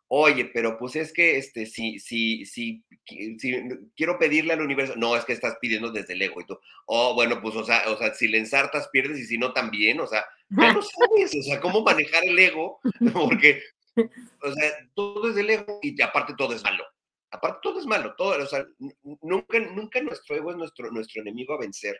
oye, 0.07 0.45
pero 0.45 0.79
pues 0.79 0.95
es 0.95 1.13
que 1.13 1.39
este, 1.39 1.67
si, 1.67 1.99
si, 1.99 2.47
si, 2.47 2.85
si 3.05 3.69
quiero 3.97 4.17
pedirle 4.17 4.53
al 4.53 4.61
universo, 4.61 4.95
no, 4.95 5.17
es 5.17 5.25
que 5.25 5.33
estás 5.33 5.57
pidiendo 5.61 5.91
desde 5.91 6.13
el 6.13 6.23
ego 6.23 6.41
y 6.41 6.47
tú, 6.47 6.57
oh, 6.87 7.15
bueno, 7.15 7.43
pues, 7.43 7.57
o 7.57 7.65
sea, 7.65 7.83
o 7.89 7.99
sea, 7.99 8.15
si 8.15 8.29
le 8.29 8.39
ensartas 8.39 8.89
pierdes 8.93 9.19
y 9.19 9.27
si 9.27 9.39
no 9.39 9.53
también, 9.53 9.99
o 9.99 10.07
sea, 10.07 10.25
ya 10.51 10.73
no 10.73 10.83
sabes, 10.83 11.35
o 11.37 11.43
sea, 11.43 11.61
cómo 11.61 11.83
manejar 11.83 12.23
el 12.25 12.39
ego, 12.39 12.79
porque, 13.13 13.61
o 13.97 14.53
sea, 14.53 14.71
todo 14.95 15.31
es 15.31 15.35
del 15.35 15.51
ego 15.51 15.81
y 15.83 16.01
aparte 16.01 16.35
todo 16.39 16.55
es 16.55 16.63
malo. 16.63 16.85
Aparte 17.35 17.59
todo 17.63 17.81
es 17.81 17.87
malo, 17.87 18.15
todo, 18.17 18.41
o 18.41 18.47
sea, 18.47 18.65
nunca, 19.21 19.59
nunca 19.59 20.01
nuestro 20.01 20.37
ego 20.37 20.53
es 20.53 20.57
nuestro, 20.57 20.91
nuestro 20.93 21.21
enemigo 21.21 21.55
a 21.55 21.59
vencer. 21.59 21.99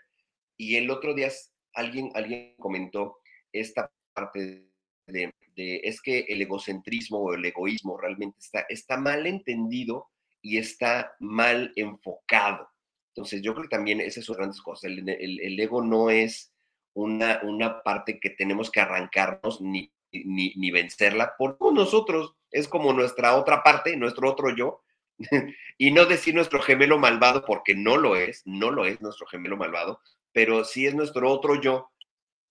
Y 0.57 0.77
el 0.77 0.89
otro 0.91 1.13
día 1.13 1.29
alguien, 1.75 2.13
alguien 2.15 2.55
comentó 2.57 3.19
esta 3.53 3.91
parte 4.13 4.71
de, 5.09 5.33
es 5.57 6.01
que 6.01 6.21
el 6.29 6.41
egocentrismo 6.43 7.19
o 7.19 7.35
el 7.35 7.45
egoísmo 7.45 7.99
realmente 7.99 8.39
está, 8.39 8.61
está 8.69 8.97
mal 8.97 9.27
entendido 9.27 10.07
y 10.41 10.59
está 10.59 11.15
mal 11.19 11.73
enfocado. 11.75 12.69
Entonces, 13.09 13.43
yo 13.43 13.55
creo 13.55 13.65
que 13.65 13.77
también 13.77 14.01
esas 14.01 14.25
son 14.25 14.37
grandes 14.37 14.61
cosas. 14.61 14.85
El, 14.85 15.61
ego 15.61 15.83
no 15.83 16.11
es 16.11 16.53
una, 16.95 17.41
una 17.43 17.83
parte 17.83 18.21
que 18.21 18.31
tenemos 18.31 18.71
que 18.71 18.81
arrancarnos 18.81 19.61
ni, 19.61 19.93
ni, 20.13 20.55
ni 20.55 20.71
vencerla 20.71 21.35
por 21.37 21.57
nosotros. 21.73 22.35
Es 22.53 22.69
como 22.69 22.93
nuestra 22.93 23.37
otra 23.37 23.65
parte, 23.65 23.97
nuestro 23.97 24.31
otro 24.31 24.55
yo. 24.57 24.84
y 25.79 25.91
no 25.91 26.07
decir 26.07 26.35
nuestro 26.35 26.61
gemelo 26.61 26.99
malvado 26.99 27.45
porque 27.45 27.75
no 27.75 27.97
lo 27.97 28.17
es, 28.17 28.43
no 28.45 28.71
lo 28.71 28.85
es 28.85 29.01
nuestro 29.01 29.27
gemelo 29.27 29.57
malvado, 29.57 30.01
pero 30.33 30.65
sí 30.65 30.87
es 30.87 30.95
nuestro 30.95 31.31
otro 31.31 31.61
yo 31.61 31.91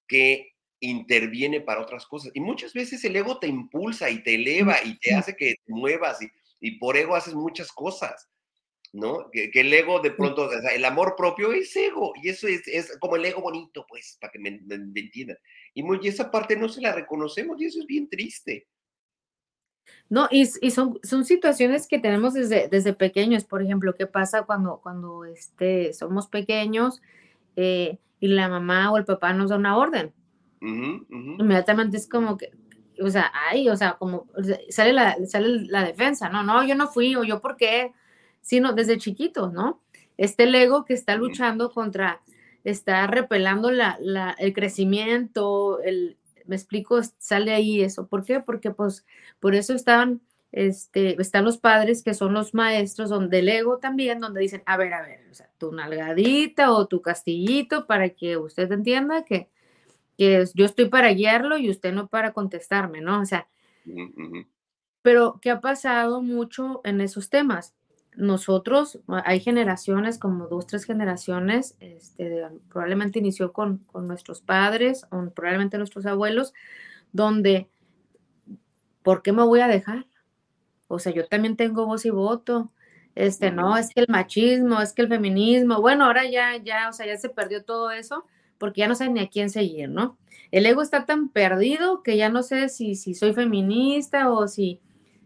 que 0.07 0.53
interviene 0.79 1.61
para 1.61 1.81
otras 1.81 2.05
cosas. 2.05 2.31
Y 2.33 2.41
muchas 2.41 2.73
veces 2.73 3.03
el 3.05 3.15
ego 3.15 3.39
te 3.39 3.47
impulsa 3.47 4.09
y 4.09 4.21
te 4.21 4.35
eleva 4.35 4.77
y 4.83 4.97
te 4.99 5.15
hace 5.15 5.35
que 5.35 5.55
te 5.65 5.73
muevas 5.73 6.21
y, 6.21 6.27
y 6.59 6.77
por 6.77 6.97
ego 6.97 7.15
haces 7.15 7.35
muchas 7.35 7.71
cosas, 7.71 8.29
¿no? 8.93 9.29
Que, 9.31 9.51
el 9.53 9.73
ego 9.73 9.99
de 9.99 10.11
pronto, 10.11 10.49
el 10.51 10.85
amor 10.85 11.15
propio 11.17 11.51
es 11.51 11.75
ego 11.75 12.13
y 12.21 12.29
eso 12.29 12.47
es, 12.47 12.67
es 12.67 12.97
como 12.99 13.15
el 13.15 13.25
ego 13.25 13.41
bonito, 13.41 13.85
pues, 13.87 14.17
para 14.21 14.31
que 14.31 14.39
me, 14.39 14.49
entiendan. 14.49 15.37
Y, 15.73 15.83
muy, 15.83 15.99
esa 16.07 16.29
parte 16.29 16.55
no 16.55 16.69
se 16.69 16.81
la 16.81 16.93
reconocemos 16.93 17.59
y 17.59 17.65
eso 17.65 17.79
es 17.79 17.85
bien 17.85 18.09
triste. 18.09 18.67
No, 20.13 20.27
y, 20.29 20.47
y, 20.61 20.69
son, 20.69 20.99
son 21.01 21.25
situaciones 21.25 21.87
que 21.87 21.97
tenemos 21.97 22.35
desde, 22.35 22.67
desde 22.67 22.93
pequeños. 22.93 23.45
Por 23.45 23.63
ejemplo, 23.63 23.95
¿qué 23.95 24.05
pasa 24.05 24.43
cuando, 24.43 24.79
cuando 24.83 25.25
este, 25.25 25.91
somos 25.93 26.27
pequeños 26.27 27.01
eh, 27.55 27.97
y 28.19 28.27
la 28.27 28.47
mamá 28.47 28.91
o 28.91 28.97
el 28.99 29.05
papá 29.05 29.33
nos 29.33 29.49
da 29.49 29.55
una 29.55 29.75
orden? 29.75 30.13
Inmediatamente 30.61 31.97
es 31.97 32.07
como 32.07 32.37
que, 32.37 32.51
o 33.01 33.09
sea, 33.09 33.31
ay, 33.49 33.69
o 33.69 33.75
sea, 33.75 33.93
como 33.93 34.27
sale 34.69 34.93
la, 34.93 35.17
sale 35.25 35.65
la 35.65 35.83
defensa, 35.83 36.29
no, 36.29 36.43
no, 36.43 36.63
yo 36.63 36.75
no 36.75 36.89
fui, 36.89 37.15
o 37.15 37.23
yo 37.23 37.41
por 37.41 37.57
qué, 37.57 37.91
sino 38.39 38.73
desde 38.73 38.99
chiquitos, 38.99 39.51
¿no? 39.51 39.81
Este 40.17 40.43
ego 40.43 40.85
que 40.85 40.93
está 40.93 41.15
luchando 41.15 41.71
contra, 41.71 42.21
está 42.63 43.07
repelando 43.07 43.71
la, 43.71 43.97
la, 43.99 44.35
el 44.37 44.53
crecimiento, 44.53 45.81
el, 45.81 46.17
me 46.45 46.55
explico, 46.55 46.99
sale 47.17 47.53
ahí 47.53 47.81
eso. 47.81 48.07
¿Por 48.07 48.23
qué? 48.23 48.39
Porque 48.39 48.71
pues 48.71 49.05
por 49.39 49.55
eso 49.55 49.73
están, 49.73 50.21
este, 50.51 51.21
están 51.21 51.45
los 51.45 51.57
padres 51.57 52.03
que 52.03 52.13
son 52.13 52.33
los 52.33 52.53
maestros 52.53 53.09
donde 53.09 53.39
el 53.39 53.49
ego 53.49 53.77
también, 53.79 54.19
donde 54.19 54.41
dicen, 54.41 54.63
a 54.65 54.77
ver, 54.77 54.93
a 54.93 55.01
ver, 55.01 55.21
o 55.31 55.33
sea, 55.33 55.49
tu 55.57 55.71
nalgadita 55.71 56.71
o 56.71 56.87
tu 56.87 57.01
castillito 57.01 57.87
para 57.87 58.09
que 58.09 58.37
usted 58.37 58.71
entienda 58.71 59.25
que 59.25 59.49
que 60.17 60.45
yo 60.53 60.65
estoy 60.65 60.89
para 60.89 61.11
guiarlo 61.13 61.57
y 61.57 61.69
usted 61.69 61.93
no 61.93 62.07
para 62.07 62.33
contestarme, 62.33 63.01
¿no? 63.01 63.21
O 63.21 63.25
sea, 63.25 63.47
pero 65.01 65.39
¿qué 65.41 65.51
ha 65.51 65.61
pasado 65.61 66.21
mucho 66.21 66.81
en 66.83 67.01
esos 67.01 67.29
temas? 67.29 67.73
Nosotros, 68.15 68.99
hay 69.07 69.39
generaciones, 69.39 70.19
como 70.19 70.47
dos, 70.47 70.67
tres 70.67 70.85
generaciones, 70.85 71.75
este, 71.79 72.47
probablemente 72.69 73.19
inició 73.19 73.53
con, 73.53 73.79
con 73.79 74.07
nuestros 74.07 74.41
padres, 74.41 75.05
o 75.09 75.29
probablemente 75.31 75.77
nuestros 75.77 76.05
abuelos, 76.05 76.53
donde, 77.11 77.69
¿por 79.01 79.21
qué 79.21 79.31
me 79.31 79.43
voy 79.43 79.61
a 79.61 79.67
dejar? 79.67 80.07
O 80.87 80.99
sea, 80.99 81.11
yo 81.11 81.27
también 81.27 81.55
tengo 81.55 81.85
voz 81.85 82.05
y 82.05 82.11
voto. 82.11 82.71
Este, 83.15 83.51
no, 83.51 83.77
es 83.77 83.89
que 83.89 84.01
el 84.01 84.07
machismo, 84.09 84.81
es 84.81 84.93
que 84.93 85.03
el 85.03 85.07
feminismo, 85.07 85.81
bueno, 85.81 86.05
ahora 86.05 86.29
ya, 86.29 86.57
ya, 86.57 86.89
o 86.89 86.93
sea, 86.93 87.05
ya 87.05 87.17
se 87.17 87.29
perdió 87.29 87.63
todo 87.63 87.91
eso 87.91 88.25
porque 88.57 88.79
ya 88.79 88.87
no 88.87 88.95
sé 88.95 89.09
ni 89.09 89.19
a 89.19 89.27
quién 89.27 89.49
seguir, 89.49 89.89
¿no? 89.89 90.17
El 90.49 90.65
ego 90.65 90.81
está 90.81 91.05
tan 91.05 91.29
perdido 91.29 92.01
que 92.01 92.15
ya 92.15 92.29
no 92.29 92.43
sé 92.43 92.69
si, 92.69 92.95
si 92.95 93.13
soy 93.13 93.33
feminista 93.33 94.31
o 94.31 94.47
si 94.47 94.79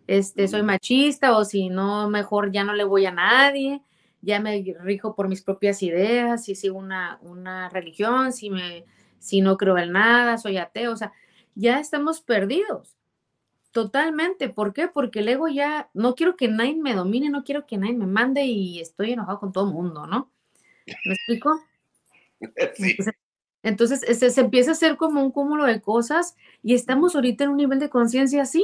este, 0.08 0.48
soy 0.48 0.64
machista 0.64 1.38
o 1.38 1.46
si 1.46 1.70
no, 1.70 2.10
mejor 2.10 2.52
ya 2.52 2.64
no 2.64 2.74
le 2.74 2.84
voy 2.84 3.06
a 3.06 3.12
nadie, 3.12 3.82
ya 4.22 4.40
me 4.40 4.76
rijo 4.82 5.16
por 5.16 5.28
mis 5.28 5.42
propias 5.42 5.84
ideas, 5.84 6.46
si 6.46 6.56
sigo 6.56 6.78
una, 6.78 7.20
una 7.22 7.70
religión, 7.70 8.34
si, 8.34 8.50
me, 8.50 8.86
si 9.20 9.42
no 9.42 9.58
creo 9.58 9.78
en 9.78 9.92
nada, 9.92 10.38
soy 10.38 10.58
ateo, 10.58 10.94
o 10.94 10.98
sea, 10.98 11.14
ya 11.56 11.80
estamos 11.80 12.22
perdidos. 12.22 12.98
Totalmente. 13.72 14.50
¿Por 14.50 14.74
qué? 14.74 14.88
Porque 14.88 15.20
el 15.20 15.28
ego 15.28 15.48
ya, 15.48 15.90
no 15.94 16.16
quiero 16.16 16.36
que 16.36 16.48
nadie 16.48 16.76
me 16.76 16.96
domine, 16.96 17.30
no 17.30 17.44
quiero 17.44 17.68
que 17.68 17.78
nadie 17.78 17.94
me 17.94 18.08
mande 18.08 18.44
y 18.46 18.80
estoy 18.80 19.12
enojado 19.12 19.40
con 19.40 19.52
todo 19.52 19.68
el 19.68 19.74
mundo, 19.74 20.08
¿no? 20.08 20.32
¿Me 21.06 21.14
explico? 21.14 21.60
Sí. 22.76 22.96
Entonces, 23.64 24.02
se, 24.18 24.42
empieza 24.42 24.70
a 24.70 24.74
hacer 24.74 24.96
como 24.96 25.22
un 25.22 25.32
cúmulo 25.32 25.66
de 25.66 25.82
cosas 25.82 26.36
y 26.62 26.76
estamos 26.76 27.16
ahorita 27.16 27.44
en 27.44 27.50
un 27.50 27.58
nivel 27.58 27.80
de 27.80 27.90
conciencia 27.90 28.44
así. 28.44 28.64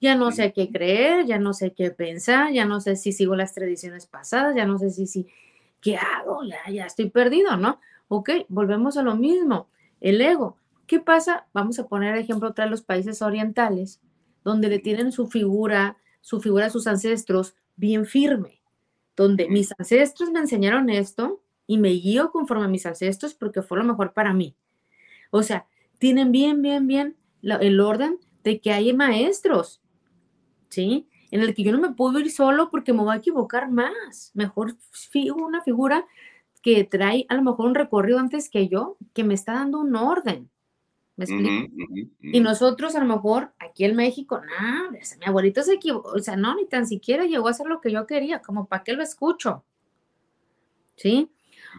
Ya 0.00 0.14
no 0.14 0.32
sé 0.32 0.52
qué 0.52 0.70
creer, 0.70 1.26
ya 1.26 1.38
no 1.38 1.52
sé 1.52 1.72
qué 1.72 1.90
pensar, 1.90 2.52
ya 2.52 2.64
no 2.64 2.80
sé 2.80 2.96
si 2.96 3.12
sigo 3.12 3.36
las 3.36 3.52
tradiciones 3.54 4.06
pasadas, 4.06 4.56
ya 4.56 4.64
no 4.64 4.78
sé 4.78 4.90
si, 4.90 5.06
si, 5.06 5.26
¿qué 5.80 5.96
hago? 5.96 6.42
Ya, 6.44 6.72
ya 6.72 6.86
estoy 6.86 7.10
perdido, 7.10 7.56
¿no? 7.56 7.80
Ok, 8.08 8.30
volvemos 8.48 8.96
a 8.96 9.02
lo 9.02 9.14
mismo. 9.16 9.68
El 10.00 10.20
ego. 10.20 10.56
¿Qué 10.86 11.00
pasa? 11.00 11.46
Vamos 11.52 11.78
a 11.78 11.86
poner 11.86 12.16
ejemplo 12.16 12.48
otra 12.48 12.64
de 12.64 12.70
los 12.70 12.82
países 12.82 13.22
orientales, 13.22 14.00
donde 14.42 14.68
le 14.68 14.78
tienen 14.78 15.12
su 15.12 15.28
figura, 15.28 15.98
su 16.20 16.40
figura 16.40 16.64
de 16.64 16.70
sus 16.70 16.86
ancestros 16.86 17.54
bien 17.76 18.06
firme, 18.06 18.60
donde 19.16 19.48
mis 19.48 19.72
ancestros 19.78 20.30
me 20.30 20.40
enseñaron 20.40 20.90
esto, 20.90 21.40
y 21.70 21.78
me 21.78 21.90
guío 21.90 22.32
conforme 22.32 22.64
a 22.64 22.68
mis 22.68 22.84
ancestros 22.84 23.32
porque 23.32 23.62
fue 23.62 23.78
lo 23.78 23.84
mejor 23.84 24.12
para 24.12 24.32
mí. 24.34 24.56
O 25.30 25.44
sea, 25.44 25.68
tienen 25.98 26.32
bien, 26.32 26.62
bien, 26.62 26.88
bien 26.88 27.16
el 27.42 27.78
orden 27.78 28.18
de 28.42 28.60
que 28.60 28.72
hay 28.72 28.92
maestros, 28.92 29.80
¿sí? 30.70 31.06
En 31.30 31.42
el 31.42 31.54
que 31.54 31.62
yo 31.62 31.72
no 31.72 31.78
me 31.78 31.92
puedo 31.92 32.18
ir 32.18 32.30
solo 32.30 32.70
porque 32.70 32.92
me 32.92 33.02
voy 33.02 33.14
a 33.14 33.18
equivocar 33.18 33.70
más. 33.70 34.32
Mejor 34.34 34.76
fijo 34.90 35.44
una 35.44 35.62
figura 35.62 36.06
que 36.62 36.84
trae 36.84 37.26
a 37.28 37.34
lo 37.34 37.42
mejor 37.42 37.66
un 37.66 37.74
recorrido 37.74 38.18
antes 38.18 38.48
que 38.48 38.68
yo, 38.68 38.96
que 39.12 39.24
me 39.24 39.34
está 39.34 39.54
dando 39.54 39.80
un 39.80 39.94
orden. 39.94 40.50
¿Me 41.16 41.24
explico? 41.24 41.70
Y 42.22 42.40
nosotros 42.40 42.94
a 42.94 43.00
lo 43.00 43.04
mejor 43.04 43.52
aquí 43.58 43.84
en 43.84 43.94
México, 43.94 44.40
no, 44.40 44.90
mi 44.90 45.26
abuelito 45.26 45.62
se 45.62 45.74
equivocó, 45.74 46.12
o 46.12 46.18
sea, 46.18 46.34
no, 46.36 46.54
ni 46.54 46.66
tan 46.66 46.86
siquiera 46.86 47.26
llegó 47.26 47.48
a 47.48 47.50
hacer 47.50 47.66
lo 47.66 47.82
que 47.82 47.92
yo 47.92 48.06
quería, 48.06 48.40
como 48.40 48.66
para 48.66 48.84
qué 48.84 48.94
lo 48.94 49.02
escucho. 49.02 49.62
¿Sí? 50.96 51.30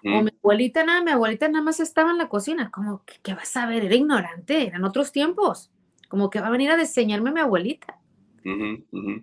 O 0.05 0.21
mi 0.21 0.29
abuelita, 0.43 0.83
nada, 0.83 1.03
mi 1.03 1.11
abuelita 1.11 1.47
nada 1.47 1.63
más 1.63 1.79
estaba 1.79 2.11
en 2.11 2.19
la 2.19 2.29
cocina, 2.29 2.69
como, 2.71 3.03
¿qué, 3.23 3.33
vas 3.33 3.55
a 3.57 3.65
ver? 3.65 3.85
Era 3.85 3.95
ignorante, 3.95 4.67
eran 4.67 4.83
otros 4.83 5.11
tiempos, 5.11 5.71
como 6.07 6.29
que 6.29 6.39
va 6.39 6.47
a 6.47 6.51
venir 6.51 6.69
a 6.69 6.77
diseñarme 6.77 7.31
mi 7.31 7.39
abuelita. 7.39 8.00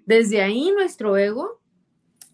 Desde 0.06 0.42
ahí 0.42 0.70
nuestro 0.72 1.16
ego 1.16 1.60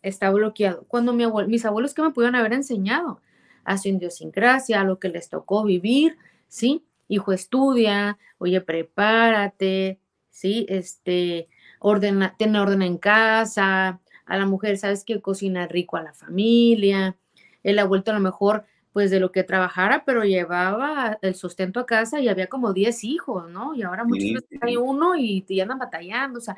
está 0.03 0.31
bloqueado. 0.31 0.85
Cuando 0.89 1.13
mi 1.13 1.25
mis 1.47 1.65
abuelos 1.65 1.95
que 1.95 2.03
me 2.03 2.11
pudieron 2.11 2.37
haber 2.37 2.53
enseñado 2.53 3.21
a 3.65 3.79
su 3.79 3.89
idiosincrasia, 3.89 4.81
a 4.81 4.85
lo 4.85 4.99
que 4.99 5.09
les 5.09 5.29
tocó 5.29 5.65
vivir, 5.65 6.17
¿sí? 6.49 6.85
hijo 7.09 7.33
estudia, 7.33 8.19
oye, 8.39 8.61
prepárate, 8.61 10.01
¿sí? 10.31 10.67
Este, 10.69 11.49
ordena, 11.79 12.35
tener 12.37 12.61
orden 12.61 12.83
en 12.83 12.99
casa, 12.99 14.01
a 14.27 14.39
la 14.39 14.47
mujer, 14.47 14.79
sabes 14.79 15.05
que 15.05 15.21
cocina 15.21 15.67
rico 15.67 15.97
a 15.97 16.03
la 16.03 16.15
familia, 16.15 17.17
él 17.63 17.79
ha 17.79 17.85
vuelto 17.85 18.11
a 18.11 18.15
lo 18.15 18.21
mejor 18.21 18.65
pues 18.93 19.11
de 19.11 19.19
lo 19.19 19.33
que 19.33 19.43
trabajara, 19.43 20.05
pero 20.05 20.23
llevaba 20.23 21.19
el 21.21 21.35
sustento 21.35 21.81
a 21.81 21.87
casa 21.87 22.21
y 22.21 22.29
había 22.29 22.47
como 22.47 22.73
10 22.73 23.03
hijos, 23.03 23.51
¿no? 23.51 23.75
Y 23.75 23.83
ahora 23.83 24.05
muchos 24.05 24.45
sí, 24.49 24.59
hay 24.61 24.77
uno 24.77 25.17
y, 25.17 25.45
y, 25.49 25.61
andan 25.61 25.81
batallando, 25.81 26.39
o 26.39 26.41
sea, 26.41 26.57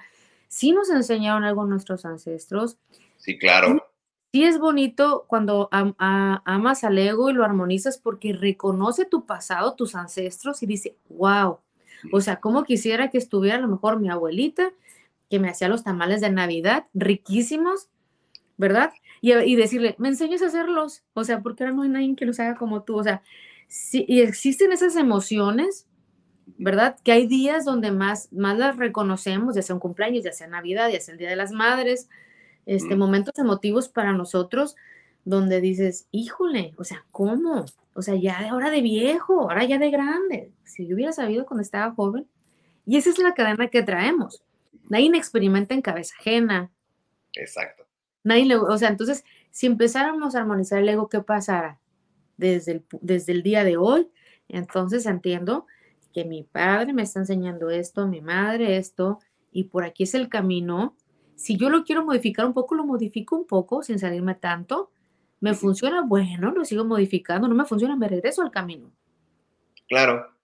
sí 0.49 0.72
nos 0.72 0.90
enseñaron 0.90 1.44
algo 1.44 1.64
nuestros 1.66 2.05
ancestros. 2.05 2.78
Sí, 3.16 3.38
claro. 3.38 3.84
Sí 4.32 4.44
es 4.44 4.59
bonito 4.59 5.24
cuando 5.28 5.68
amas 5.70 6.84
al 6.84 6.99
ego 6.99 7.30
y 7.30 7.32
lo 7.32 7.44
armonizas 7.44 7.99
porque 7.99 8.32
reconoce 8.32 9.05
tu 9.05 9.24
pasado, 9.24 9.74
tus 9.74 9.94
ancestros 9.94 10.62
y 10.62 10.66
dice, 10.66 10.97
wow, 11.09 11.59
o 12.12 12.20
sea, 12.20 12.40
como 12.40 12.64
quisiera 12.64 13.11
que 13.11 13.18
estuviera 13.18 13.57
a 13.57 13.61
lo 13.61 13.68
mejor 13.68 13.99
mi 13.99 14.11
abuelita 14.11 14.72
que 15.30 15.38
me 15.38 15.49
hacía 15.49 15.68
los 15.68 15.82
tamales 15.82 16.20
de 16.20 16.30
Navidad, 16.30 16.86
riquísimos, 16.94 17.88
¿verdad? 18.57 18.92
Y, 19.20 19.57
decirle, 19.57 19.97
me 19.99 20.09
enseñas 20.09 20.42
a 20.42 20.47
hacerlos, 20.47 21.03
o 21.14 21.24
sea, 21.24 21.40
porque 21.40 21.64
ahora 21.64 21.74
no 21.74 21.82
hay 21.82 21.88
nadie 21.88 22.14
que 22.14 22.26
los 22.26 22.38
haga 22.38 22.57
como 22.57 22.82
tú, 22.82 22.97
o 22.97 23.03
sea, 23.03 23.22
sí, 23.66 24.05
y 24.07 24.20
existen 24.20 24.72
esas 24.72 24.94
emociones, 24.94 25.86
¿verdad? 26.59 26.97
Que 27.03 27.12
hay 27.12 27.26
días 27.26 27.64
donde 27.64 27.90
más, 27.90 28.32
más 28.32 28.57
las 28.57 28.76
reconocemos, 28.76 29.55
ya 29.55 29.62
sea 29.62 29.74
un 29.74 29.80
cumpleaños, 29.80 30.24
ya 30.24 30.32
sea 30.32 30.47
Navidad, 30.47 30.90
ya 30.90 31.01
sea 31.01 31.12
el 31.12 31.18
Día 31.18 31.28
de 31.28 31.36
las 31.36 31.53
Madres, 31.53 32.09
este, 32.64 32.97
momentos 32.97 33.34
emotivos 33.38 33.88
para 33.88 34.12
nosotros, 34.12 34.76
donde 35.24 35.61
dices, 35.61 36.07
híjole, 36.12 36.72
o 36.76 36.84
sea, 36.84 37.05
¿cómo? 37.11 37.66
O 37.94 38.03
sea, 38.03 38.14
ya 38.14 38.40
de 38.40 38.49
ahora 38.49 38.70
de 38.70 38.80
viejo, 38.80 39.42
ahora 39.42 39.64
ya 39.64 39.78
de 39.78 39.90
grande. 39.90 40.53
Si 40.64 40.86
yo 40.86 40.94
hubiera 40.94 41.12
sabido 41.12 41.47
cuando 41.47 41.62
estaba 41.62 41.94
joven. 41.94 42.26
Y 42.84 42.97
esa 42.97 43.11
es 43.11 43.18
la 43.18 43.34
cadena 43.34 43.68
que 43.68 43.82
traemos. 43.82 44.42
Nadie 44.88 45.11
experimenta 45.16 45.74
en 45.74 45.82
cabeza 45.82 46.14
ajena. 46.18 46.70
Exacto. 47.34 47.84
Nadie 48.22 48.55
o 48.57 48.78
sea, 48.78 48.88
entonces, 48.88 49.24
si 49.51 49.66
empezáramos 49.66 50.34
a 50.34 50.40
armonizar 50.40 50.78
el 50.80 50.88
ego, 50.88 51.09
¿qué 51.09 51.20
pasara? 51.20 51.78
Desde 52.36 52.72
el, 52.72 52.84
desde 53.01 53.32
el 53.32 53.42
día 53.42 53.64
de 53.64 53.76
hoy, 53.76 54.09
entonces 54.49 55.07
entiendo 55.07 55.66
que 56.16 56.24
mi 56.24 56.44
padre 56.44 56.94
me 56.94 57.02
está 57.02 57.20
enseñando 57.20 57.68
esto, 57.68 58.06
mi 58.06 58.22
madre 58.22 58.78
esto, 58.78 59.18
y 59.52 59.64
por 59.64 59.84
aquí 59.84 60.04
es 60.04 60.14
el 60.14 60.30
camino. 60.30 60.96
Si 61.34 61.58
yo 61.58 61.68
lo 61.68 61.84
quiero 61.84 62.06
modificar 62.06 62.46
un 62.46 62.54
poco, 62.54 62.74
lo 62.74 62.86
modifico 62.86 63.36
un 63.36 63.46
poco 63.46 63.82
sin 63.82 63.98
salirme 63.98 64.34
tanto. 64.34 64.90
Me 65.40 65.52
funciona, 65.52 66.00
bueno, 66.00 66.52
lo 66.52 66.64
sigo 66.64 66.86
modificando, 66.86 67.48
no 67.48 67.54
me 67.54 67.66
funciona, 67.66 67.96
me 67.96 68.08
regreso 68.08 68.40
al 68.40 68.50
camino. 68.50 68.90
Claro, 69.88 70.34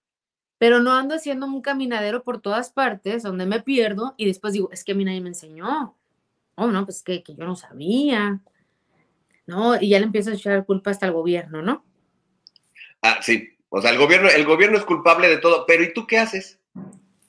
pero 0.59 0.81
no 0.81 0.93
ando 0.93 1.15
haciendo 1.15 1.47
un 1.47 1.63
caminadero 1.63 2.23
por 2.23 2.43
todas 2.43 2.71
partes 2.71 3.23
donde 3.23 3.47
me 3.47 3.63
pierdo 3.63 4.13
y 4.19 4.27
después 4.27 4.53
digo, 4.53 4.71
es 4.73 4.85
que 4.85 4.93
a 4.93 4.95
mí 4.95 5.07
nadie 5.07 5.23
me 5.23 5.31
enseñó. 5.31 5.97
Oh, 6.55 6.67
no, 6.67 6.85
pues 6.85 7.03
que, 7.03 7.23
que 7.23 7.35
yo 7.35 7.47
no 7.47 7.57
sabía. 7.57 8.43
¿No? 9.47 9.81
Y 9.81 9.89
ya 9.89 10.01
le 10.01 10.05
empiezo 10.05 10.31
a 10.31 10.35
echar 10.35 10.67
culpa 10.67 10.91
hasta 10.91 11.07
al 11.07 11.13
gobierno, 11.13 11.63
¿no? 11.63 11.83
Ah, 13.01 13.21
sí. 13.23 13.49
O 13.75 13.81
sea, 13.81 13.91
el 13.91 13.97
gobierno, 13.97 14.29
el 14.29 14.45
gobierno 14.45 14.77
es 14.77 14.85
culpable 14.85 15.29
de 15.29 15.39
todo, 15.39 15.65
pero 15.67 15.83
¿y 15.83 15.95
tú 15.95 16.07
qué 16.07 16.19
haces? 16.19 16.61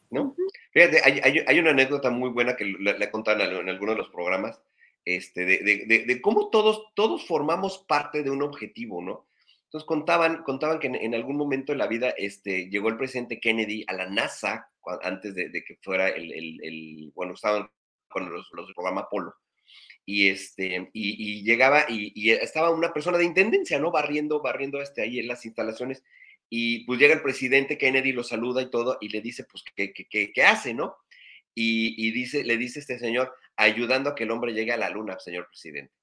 ¿No? 0.10 0.36
Fíjate, 0.74 1.02
hay, 1.02 1.40
hay, 1.48 1.60
una 1.60 1.70
anécdota 1.70 2.10
muy 2.10 2.32
buena 2.32 2.58
que 2.58 2.66
le, 2.66 3.12
contaron 3.12 3.42
en, 3.42 3.70
algunos 3.70 3.96
de 3.96 4.02
los 4.02 4.10
programas, 4.10 4.62
este, 5.06 5.46
de, 5.46 5.60
de, 5.60 6.04
de, 6.06 6.22
cómo 6.22 6.50
todos, 6.50 6.92
todos 6.96 7.26
formamos 7.26 7.86
parte 7.88 8.24
de 8.24 8.30
un 8.30 8.44
objetivo, 8.44 9.02
¿no? 9.02 9.26
Entonces 9.64 9.88
contaban, 9.88 10.44
contaban 10.44 10.80
que 10.80 10.88
en, 10.88 11.16
algún 11.16 11.38
momento 11.38 11.72
en 11.72 11.78
la 11.78 11.88
vida 11.88 12.14
este, 12.18 12.70
llegó 12.70 12.90
el 12.90 12.98
presidente 12.98 13.40
Kennedy 13.40 13.86
a 13.88 13.94
la 13.94 14.10
NASA 14.10 14.70
antes 15.02 15.34
de, 15.36 15.50
que 15.64 15.78
fuera 15.82 16.10
el, 16.10 16.60
el, 16.62 17.12
bueno, 17.16 17.36
estaban 17.36 17.70
con 18.10 18.30
los, 18.30 18.50
los 18.52 18.68
del 18.68 18.76
programa 18.76 19.02
Apolo. 19.02 19.34
Y, 20.06 20.28
este, 20.28 20.90
y, 20.92 21.44
llegaba 21.44 21.86
y, 21.88 22.32
estaba 22.32 22.70
una 22.70 22.92
persona 22.92 23.18
de 23.18 23.24
intendencia, 23.24 23.80
¿no? 23.80 23.92
Barriendo, 23.92 24.42
barriendo 24.42 24.82
este, 24.82 25.02
ahí 25.02 25.20
en 25.20 25.28
las 25.30 25.46
instalaciones. 25.46 26.04
Y 26.56 26.86
pues 26.86 27.00
llega 27.00 27.16
el 27.16 27.24
presidente 27.24 27.80
Kennedy, 27.80 28.12
lo 28.12 28.24
saluda 28.24 28.62
y 28.62 28.70
todo, 28.70 29.00
y 29.02 29.10
le 29.10 29.22
dice, 29.22 29.44
pues, 29.44 29.64
¿qué, 29.76 29.92
qué, 29.92 30.32
qué, 30.32 30.44
hace, 30.44 30.76
no? 30.76 30.96
Y, 31.56 32.12
dice, 32.12 32.44
le 32.44 32.58
dice 32.58 32.80
este 32.80 33.00
señor, 33.00 33.34
ayudando 33.56 34.12
a 34.12 34.16
que 34.16 34.26
el 34.26 34.32
hombre 34.32 34.54
llegue 34.54 34.72
a 34.72 34.78
la 34.78 34.92
luna, 34.92 35.20
señor 35.20 35.48
presidente. 35.48 35.94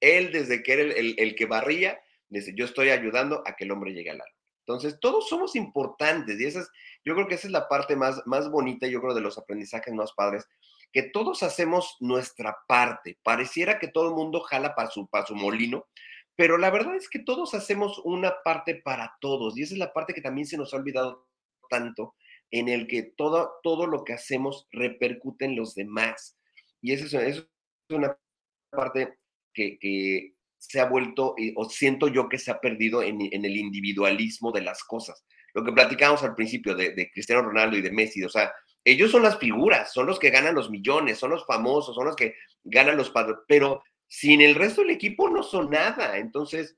Él, 0.00 0.32
desde 0.32 0.64
que 0.64 0.72
era 0.72 0.82
el, 0.82 1.14
el 1.16 1.34
que 1.36 1.46
barría, 1.46 2.00
Dice, 2.28 2.52
yo 2.56 2.64
estoy 2.64 2.90
ayudando 2.90 3.42
a 3.46 3.54
que 3.54 3.64
el 3.64 3.70
hombre 3.70 3.92
llegue 3.92 4.10
al 4.10 4.20
alma. 4.20 4.34
Entonces, 4.66 4.98
todos 4.98 5.28
somos 5.28 5.54
importantes 5.56 6.40
y 6.40 6.46
esa 6.46 6.60
es, 6.60 6.70
yo 7.04 7.14
creo 7.14 7.28
que 7.28 7.34
esa 7.34 7.46
es 7.46 7.52
la 7.52 7.68
parte 7.68 7.96
más, 7.96 8.22
más 8.26 8.50
bonita, 8.50 8.86
yo 8.86 9.00
creo, 9.00 9.14
de 9.14 9.20
los 9.20 9.38
aprendizajes 9.38 9.92
más 9.94 10.12
padres, 10.14 10.48
que 10.90 11.02
todos 11.02 11.42
hacemos 11.42 11.96
nuestra 12.00 12.56
parte. 12.66 13.18
Pareciera 13.22 13.78
que 13.78 13.88
todo 13.88 14.08
el 14.08 14.14
mundo 14.14 14.40
jala 14.40 14.74
para 14.74 14.90
su, 14.90 15.06
para 15.06 15.26
su 15.26 15.36
molino, 15.36 15.86
pero 16.36 16.58
la 16.58 16.70
verdad 16.70 16.96
es 16.96 17.08
que 17.08 17.20
todos 17.20 17.54
hacemos 17.54 18.00
una 18.04 18.42
parte 18.42 18.74
para 18.74 19.16
todos 19.20 19.56
y 19.56 19.62
esa 19.62 19.74
es 19.74 19.78
la 19.78 19.92
parte 19.92 20.14
que 20.14 20.20
también 20.20 20.46
se 20.46 20.56
nos 20.56 20.74
ha 20.74 20.76
olvidado 20.76 21.28
tanto, 21.70 22.14
en 22.50 22.68
el 22.68 22.86
que 22.86 23.02
todo, 23.02 23.54
todo 23.62 23.86
lo 23.86 24.04
que 24.04 24.12
hacemos 24.12 24.68
repercute 24.70 25.44
en 25.44 25.56
los 25.56 25.74
demás. 25.74 26.38
Y 26.80 26.92
eso 26.92 27.18
es, 27.20 27.46
una 27.90 28.16
parte 28.70 29.18
que, 29.52 29.78
que, 29.78 30.34
se 30.68 30.80
ha 30.80 30.86
vuelto, 30.86 31.34
eh, 31.38 31.52
o 31.56 31.68
siento 31.68 32.08
yo 32.08 32.28
que 32.28 32.38
se 32.38 32.50
ha 32.50 32.60
perdido 32.60 33.02
en, 33.02 33.20
el 33.20 33.56
individualismo 33.56 34.52
de 34.52 34.62
las 34.62 34.82
cosas. 34.84 35.24
Lo 35.52 35.64
que 35.64 35.72
platicamos 35.72 36.22
al 36.22 36.34
principio 36.34 36.74
de, 36.74 37.10
Cristiano 37.12 37.42
Ronaldo 37.42 37.76
y 37.76 37.82
de 37.82 37.92
Messi, 37.92 38.24
o 38.24 38.28
sea, 38.28 38.52
ellos 38.82 39.10
son 39.10 39.22
las 39.22 39.38
figuras, 39.38 39.92
son 39.92 40.06
los 40.06 40.18
que 40.18 40.30
ganan 40.30 40.54
los 40.54 40.70
millones, 40.70 41.18
son 41.18 41.30
los 41.30 41.46
famosos, 41.46 41.94
son 41.94 42.06
los 42.06 42.16
que 42.16 42.34
ganan 42.64 42.96
los 42.96 43.10
padres, 43.10 43.36
pero 43.46 43.82
sin 44.08 44.40
el 44.40 44.54
resto 44.54 44.82
del 44.82 44.90
equipo 44.90 45.28
no 45.28 45.42
son 45.42 45.70
nada. 45.70 46.18
Entonces, 46.18 46.76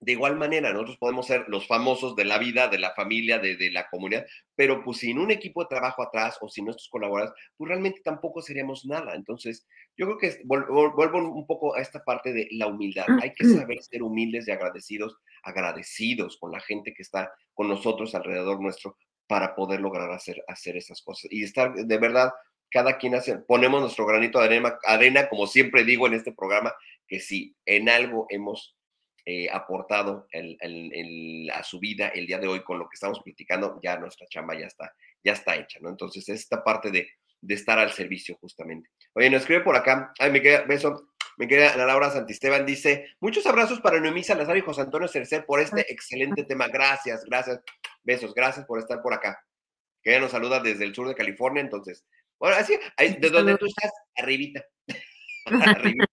de 0.00 0.12
igual 0.12 0.36
manera, 0.36 0.72
nosotros 0.72 0.96
podemos 0.98 1.26
ser 1.26 1.46
los 1.48 1.66
famosos 1.66 2.14
de 2.14 2.24
la 2.24 2.38
vida, 2.38 2.68
de 2.68 2.78
la 2.78 2.94
familia, 2.94 3.38
de, 3.38 3.70
la 3.72 3.88
comunidad, 3.88 4.26
pero 4.54 4.84
pues 4.84 4.98
sin 4.98 5.18
un 5.18 5.32
equipo 5.32 5.62
de 5.62 5.68
trabajo 5.68 6.02
atrás 6.02 6.38
o 6.40 6.48
sin 6.48 6.66
nuestros 6.66 6.88
colaboradores, 6.88 7.36
pues 7.56 7.68
realmente 7.68 8.00
tampoco 8.04 8.40
seríamos 8.40 8.86
nada. 8.86 9.14
Entonces, 9.14 9.66
yo 9.96 10.06
creo 10.06 10.18
que 10.18 10.42
vuelvo 10.44 11.18
un 11.18 11.46
poco 11.46 11.74
a 11.74 11.80
esta 11.80 12.04
parte 12.04 12.32
de 12.32 12.46
la 12.52 12.68
humildad. 12.68 13.06
Hay 13.20 13.34
que 13.34 13.44
saber 13.44 13.82
ser 13.82 14.04
humildes 14.04 14.46
y 14.46 14.52
agradecidos, 14.52 15.16
agradecidos 15.42 16.38
con 16.38 16.52
la 16.52 16.60
gente 16.60 16.94
que 16.94 17.02
está 17.02 17.32
con 17.52 17.68
nosotros 17.68 18.14
alrededor 18.14 18.60
nuestro 18.60 18.96
para 19.26 19.54
poder 19.56 19.80
lograr 19.80 20.10
hacer, 20.12 20.42
hacer 20.46 20.76
esas 20.76 21.02
cosas. 21.02 21.30
Y 21.32 21.42
estar 21.42 21.74
de 21.74 21.98
verdad, 21.98 22.30
cada 22.70 22.98
quien 22.98 23.14
hace, 23.14 23.38
ponemos 23.38 23.80
nuestro 23.80 24.06
granito 24.06 24.38
de 24.38 24.46
arena, 24.46 24.78
arena, 24.84 25.28
como 25.28 25.46
siempre 25.46 25.84
digo 25.84 26.06
en 26.06 26.14
este 26.14 26.32
programa, 26.32 26.74
que 27.06 27.20
si 27.20 27.56
en 27.64 27.88
algo 27.88 28.26
hemos 28.28 28.76
eh, 29.30 29.46
aportado 29.52 30.26
a 31.52 31.62
su 31.62 31.78
vida 31.80 32.08
el 32.08 32.26
día 32.26 32.38
de 32.38 32.48
hoy 32.48 32.62
con 32.62 32.78
lo 32.78 32.88
que 32.88 32.94
estamos 32.94 33.20
platicando, 33.20 33.78
ya 33.82 33.98
nuestra 33.98 34.26
chamba 34.26 34.58
ya 34.58 34.66
está, 34.66 34.94
ya 35.22 35.32
está 35.32 35.54
hecha, 35.56 35.78
¿no? 35.82 35.90
Entonces, 35.90 36.26
esta 36.30 36.64
parte 36.64 36.90
de, 36.90 37.08
estar 37.46 37.78
al 37.78 37.92
servicio 37.92 38.38
justamente. 38.40 38.88
Oye, 39.12 39.28
nos 39.28 39.42
escribe 39.42 39.60
por 39.62 39.76
acá, 39.76 40.14
ay, 40.18 40.30
me 40.30 40.40
queda, 40.40 40.62
beso, 40.62 41.10
me 41.36 41.46
queda 41.46 41.76
Laura 41.76 42.10
Santisteban, 42.10 42.64
dice, 42.64 43.06
muchos 43.20 43.46
abrazos 43.46 43.82
para 43.82 44.00
Noemí 44.00 44.24
Salazar 44.24 44.56
y 44.56 44.62
José 44.62 44.80
Antonio 44.80 45.08
Cercer 45.08 45.44
por 45.44 45.60
este 45.60 45.92
excelente 45.92 46.44
tema, 46.44 46.68
gracias, 46.68 47.22
gracias, 47.24 47.60
besos, 48.02 48.32
gracias 48.32 48.64
por 48.64 48.78
estar 48.78 49.02
por 49.02 49.12
acá. 49.12 49.38
Que 50.02 50.12
ella 50.12 50.20
nos 50.20 50.30
saluda 50.30 50.58
desde 50.60 50.84
el 50.84 50.94
sur 50.94 51.06
de 51.06 51.14
California, 51.14 51.60
entonces, 51.60 52.06
bueno, 52.38 52.56
así, 52.56 52.78
¿de 52.98 53.30
dónde 53.30 53.56
tú 53.56 53.66
estás? 53.66 53.92
Arribita. 54.16 54.64
Arribita. 55.46 56.06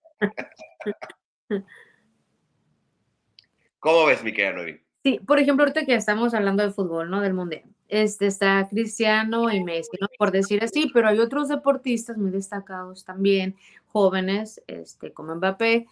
¿Cómo 3.79 4.05
ves, 4.05 4.23
mi 4.23 4.33
querida 4.33 4.79
Sí, 5.03 5.19
por 5.19 5.37
ejemplo, 5.37 5.63
ahorita 5.63 5.85
que 5.85 5.93
estamos 5.93 6.33
hablando 6.33 6.63
de 6.63 6.71
fútbol, 6.71 7.11
¿no? 7.11 7.21
Del 7.21 7.35
mundial. 7.35 7.61
Este 7.87 8.25
está 8.25 8.67
Cristiano 8.67 9.51
y 9.51 9.63
Messi, 9.63 9.97
¿no? 10.01 10.07
Por 10.17 10.31
decir 10.31 10.63
así, 10.63 10.89
pero 10.91 11.07
hay 11.07 11.19
otros 11.19 11.49
deportistas 11.49 12.17
muy 12.17 12.31
destacados 12.31 13.05
también, 13.05 13.55
jóvenes, 13.85 14.63
este, 14.65 15.13
como 15.13 15.35
Mbappé. 15.35 15.85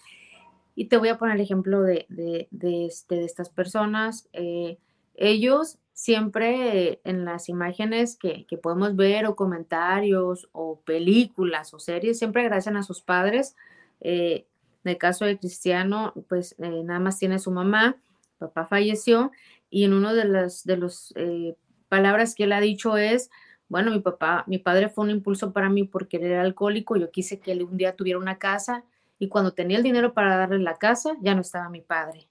Y 0.74 0.86
te 0.86 0.98
voy 0.98 1.10
a 1.10 1.20
poner 1.20 1.36
el 1.36 1.42
ejemplo 1.42 1.84
de, 1.84 2.08
de, 2.10 2.48
de, 2.50 2.88
este, 2.88 3.18
de 3.18 3.26
estas 3.26 3.52
personas. 3.52 4.28
Eh, 4.34 4.80
ellos 5.14 5.78
siempre 5.94 7.00
en 7.04 7.24
las 7.24 7.50
imágenes 7.50 8.18
que, 8.18 8.46
que, 8.48 8.58
podemos 8.58 8.96
ver 8.96 9.26
o 9.28 9.36
comentarios 9.36 10.50
o 10.52 10.80
películas 10.82 11.74
o 11.74 11.80
series, 11.80 12.18
siempre 12.18 12.42
agradecen 12.42 12.78
a 12.78 12.84
sus 12.84 13.02
padres. 13.02 13.56
Eh, 14.02 14.46
en 14.84 14.92
el 14.92 14.98
caso 14.98 15.26
de 15.26 15.38
Cristiano, 15.38 16.14
pues 16.28 16.56
eh, 16.60 16.84
nada 16.84 17.00
más 17.00 17.20
tiene 17.20 17.40
su 17.40 17.52
mamá, 17.52 17.98
papá 18.38 18.66
falleció 18.66 19.32
y 19.70 19.86
en 19.86 19.94
uno 19.94 20.14
de 20.14 20.26
las 20.26 20.66
de 20.66 20.78
los, 20.78 21.14
eh, 21.16 21.56
palabras 21.88 22.34
que 22.34 22.46
él 22.46 22.54
ha 22.54 22.60
dicho 22.60 22.98
es, 22.98 23.30
bueno, 23.70 23.92
mi 23.92 24.00
papá, 24.00 24.44
mi 24.48 24.58
padre 24.58 24.90
fue 24.90 25.06
un 25.06 25.12
impulso 25.12 25.54
para 25.54 25.70
mí 25.70 25.84
porque 25.84 26.18
él 26.18 26.24
era 26.24 26.42
alcohólico, 26.42 26.98
yo 26.98 27.12
quise 27.12 27.40
que 27.40 27.52
él 27.52 27.64
un 27.64 27.78
día 27.78 27.96
tuviera 27.96 28.18
una 28.20 28.40
casa 28.40 28.84
y 29.20 29.30
cuando 29.30 29.54
tenía 29.54 29.78
el 29.78 29.84
dinero 29.84 30.14
para 30.14 30.36
darle 30.36 30.58
la 30.58 30.78
casa, 30.78 31.16
ya 31.22 31.36
no 31.36 31.42
estaba 31.42 31.70
mi 31.70 31.82
padre, 31.82 32.28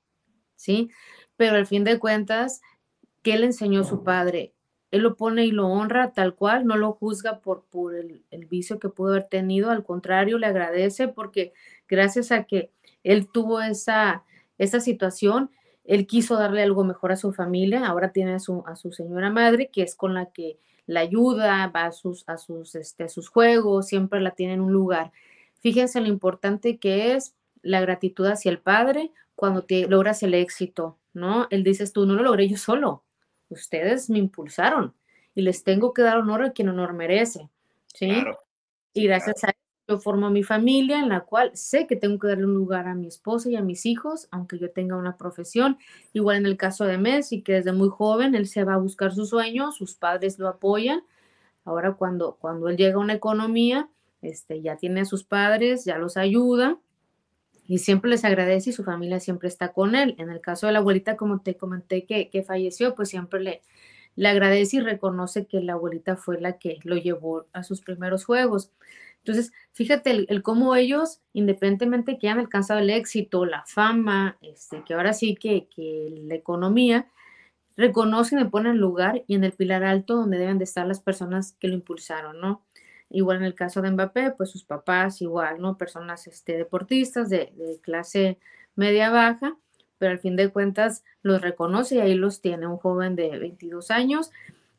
¿sí? 0.57 0.91
Pero 1.37 1.57
al 1.57 1.67
fin 1.67 1.85
de 1.85 2.01
cuentas, 2.01 2.61
¿qué 3.23 3.39
le 3.39 3.47
enseñó 3.47 3.85
su 3.85 4.03
padre? 4.03 4.55
Él 4.91 5.03
lo 5.03 5.17
pone 5.17 5.47
y 5.47 5.51
lo 5.51 5.69
honra 5.69 6.13
tal 6.13 6.35
cual, 6.35 6.67
no 6.67 6.77
lo 6.77 6.93
juzga 6.93 7.41
por, 7.41 7.65
por 7.65 7.95
el, 7.95 8.25
el 8.31 8.47
vicio 8.47 8.79
que 8.79 8.91
pudo 8.91 9.13
haber 9.13 9.29
tenido, 9.29 9.71
al 9.71 9.85
contrario, 9.85 10.39
le 10.39 10.47
agradece 10.47 11.09
porque 11.09 11.55
gracias 11.89 12.31
a 12.31 12.45
que 12.45 12.71
él 13.03 13.29
tuvo 13.33 13.61
esa, 13.61 14.25
esa 14.59 14.81
situación, 14.81 15.51
él 15.85 16.07
quiso 16.07 16.37
darle 16.37 16.63
algo 16.63 16.85
mejor 16.85 17.13
a 17.13 17.17
su 17.17 17.33
familia, 17.33 17.87
ahora 17.87 18.13
tiene 18.13 18.35
a 18.35 18.39
su, 18.39 18.63
a 18.67 18.77
su 18.77 18.93
señora 18.93 19.31
madre, 19.31 19.71
que 19.73 19.83
es 19.83 19.95
con 19.95 20.15
la 20.15 20.27
que 20.27 20.59
la 20.87 21.01
ayuda, 21.01 21.69
va 21.69 21.87
a 21.87 21.93
sus, 21.93 22.29
a 22.29 22.37
sus, 22.37 22.75
este, 22.75 23.05
a 23.05 23.09
sus 23.09 23.29
juegos, 23.29 23.87
siempre 23.87 24.21
la 24.21 24.33
tiene 24.33 24.55
en 24.55 24.61
un 24.61 24.73
lugar. 24.73 25.13
Fíjense 25.61 26.01
lo 26.01 26.09
importante 26.09 26.79
que 26.79 27.15
es 27.15 27.35
la 27.63 27.81
gratitud 27.81 28.27
hacia 28.27 28.51
el 28.51 28.59
Padre 28.59 29.13
cuando 29.35 29.63
te 29.63 29.87
logras 29.87 30.23
el 30.23 30.35
éxito, 30.35 30.99
¿no? 31.15 31.47
Él 31.51 31.63
dices 31.65 31.93
tú, 31.93 32.07
no 32.07 32.15
lo 32.15 32.23
logré 32.23 32.49
yo 32.49 32.57
solo, 32.57 33.05
ustedes 33.53 34.11
me 34.11 34.19
impulsaron 34.19 34.95
y 35.35 35.43
les 35.43 35.65
tengo 35.65 35.93
que 35.93 36.03
dar 36.03 36.19
honor 36.19 36.43
a 36.43 36.53
quien 36.53 36.69
honor 36.69 36.93
merece, 36.93 37.49
¿sí? 37.95 38.13
y 38.95 39.05
gracias 39.05 39.45
a 39.45 39.49
eso 39.49 39.59
yo 39.89 39.99
formo 39.99 40.31
mi 40.31 40.45
familia 40.45 41.01
en 41.01 41.09
la 41.09 41.23
cual 41.23 41.51
sé 41.55 41.87
que 41.87 41.97
tengo 41.97 42.19
que 42.19 42.29
darle 42.29 42.45
un 42.45 42.55
lugar 42.55 42.87
a 42.87 42.95
mi 42.95 43.09
esposa 43.09 43.51
y 43.51 43.57
a 43.57 43.63
mis 43.63 43.85
hijos, 43.85 44.29
aunque 44.31 44.59
yo 44.59 44.71
tenga 44.71 44.97
una 44.97 45.17
profesión. 45.17 45.77
Igual 46.13 46.37
en 46.37 46.47
el 46.47 46.57
caso 46.57 46.85
de 46.85 46.99
Messi, 46.99 47.43
que 47.43 47.55
desde 47.55 47.73
muy 47.73 47.89
joven 47.89 48.37
él 48.37 48.47
se 48.47 48.63
va 48.63 48.75
a 48.75 48.79
buscar 48.79 49.13
su 49.13 49.27
sueño, 49.27 49.73
sus 49.73 49.95
padres 49.97 50.39
lo 50.39 50.49
apoyan. 50.49 51.03
Ahora 51.65 51.95
cuando, 51.95 52.37
cuando 52.41 52.69
él 52.69 52.77
llega 52.77 52.95
a 52.95 53.01
una 53.01 53.15
economía, 53.15 53.91
este, 54.21 54.63
ya 54.63 54.77
tiene 54.77 55.01
a 55.01 55.05
sus 55.05 55.25
padres, 55.25 55.85
ya 55.85 55.99
los 55.99 56.17
ayuda 56.17 56.79
y 57.67 57.79
siempre 57.79 58.11
les 58.11 58.25
agradece 58.25 58.71
y 58.71 58.73
su 58.73 58.85
familia 58.85 59.21
siempre 59.21 59.49
está 59.49 59.73
con 59.73 59.95
él. 59.95 60.15
En 60.19 60.31
el 60.31 60.41
caso 60.41 60.67
de 60.67 60.73
la 60.73 60.81
abuelita, 60.81 61.17
como 61.17 61.41
te 61.41 61.57
comenté 61.57 62.05
que, 62.05 62.29
que 62.29 62.43
falleció, 62.43 62.95
pues 62.95 63.09
siempre 63.09 63.41
le, 63.41 63.63
le 64.17 64.29
agradece 64.29 64.77
y 64.77 64.81
reconoce 64.81 65.47
que 65.47 65.61
la 65.61 65.75
abuelita 65.75 66.17
fue 66.17 66.41
la 66.41 66.59
que 66.59 66.79
lo 66.85 66.97
llevó 66.97 67.47
a 67.53 67.63
sus 67.63 67.81
primeros 67.81 68.25
juegos. 68.25 68.73
Entonces, 69.19 69.53
fíjate 69.73 70.27
el, 70.29 70.43
cómo 70.43 70.75
ellos, 70.75 71.21
independientemente 71.33 72.19
que 72.19 72.29
han 72.29 72.41
alcanzado 72.41 72.81
el 72.81 72.91
éxito, 72.91 73.47
la 73.47 73.65
fama, 73.67 74.37
este, 74.43 74.83
que 74.85 74.95
ahora 74.95 75.13
sí 75.13 75.37
que, 75.37 75.69
que 75.69 76.13
la 76.25 76.35
economía, 76.35 77.07
reconocen 77.77 78.41
y 78.41 78.45
ponen 78.47 78.79
lugar 78.79 79.23
y 79.27 79.35
en 79.35 79.45
el 79.45 79.53
pilar 79.53 79.85
alto 79.85 80.17
donde 80.17 80.39
deben 80.39 80.59
de 80.59 80.65
estar 80.65 80.87
las 80.87 81.01
personas 81.01 81.53
que 81.59 81.69
lo 81.69 81.75
impulsaron, 81.75 82.41
¿no? 82.41 82.63
Igual 83.13 83.39
en 83.39 83.45
el 83.45 83.55
caso 83.55 83.83
de 83.83 83.91
Mbappé, 83.91 84.33
pues 84.33 84.51
sus 84.51 84.65
papás 84.65 85.21
igual, 85.21 85.61
¿no? 85.61 85.77
Personas 85.77 86.27
este, 86.27 86.57
deportistas 86.57 87.29
de, 87.29 87.53
clase 87.83 88.39
media 88.75 89.11
baja, 89.11 89.57
pero 89.99 90.13
al 90.13 90.19
fin 90.19 90.35
de 90.35 90.49
cuentas 90.49 91.05
los 91.23 91.43
reconoce 91.43 91.97
y 91.97 92.01
ahí 92.01 92.15
los 92.15 92.41
tiene 92.41 92.67
un 92.67 92.79
joven 92.79 93.15
de 93.15 93.39
22 93.39 93.91
años. 93.91 94.31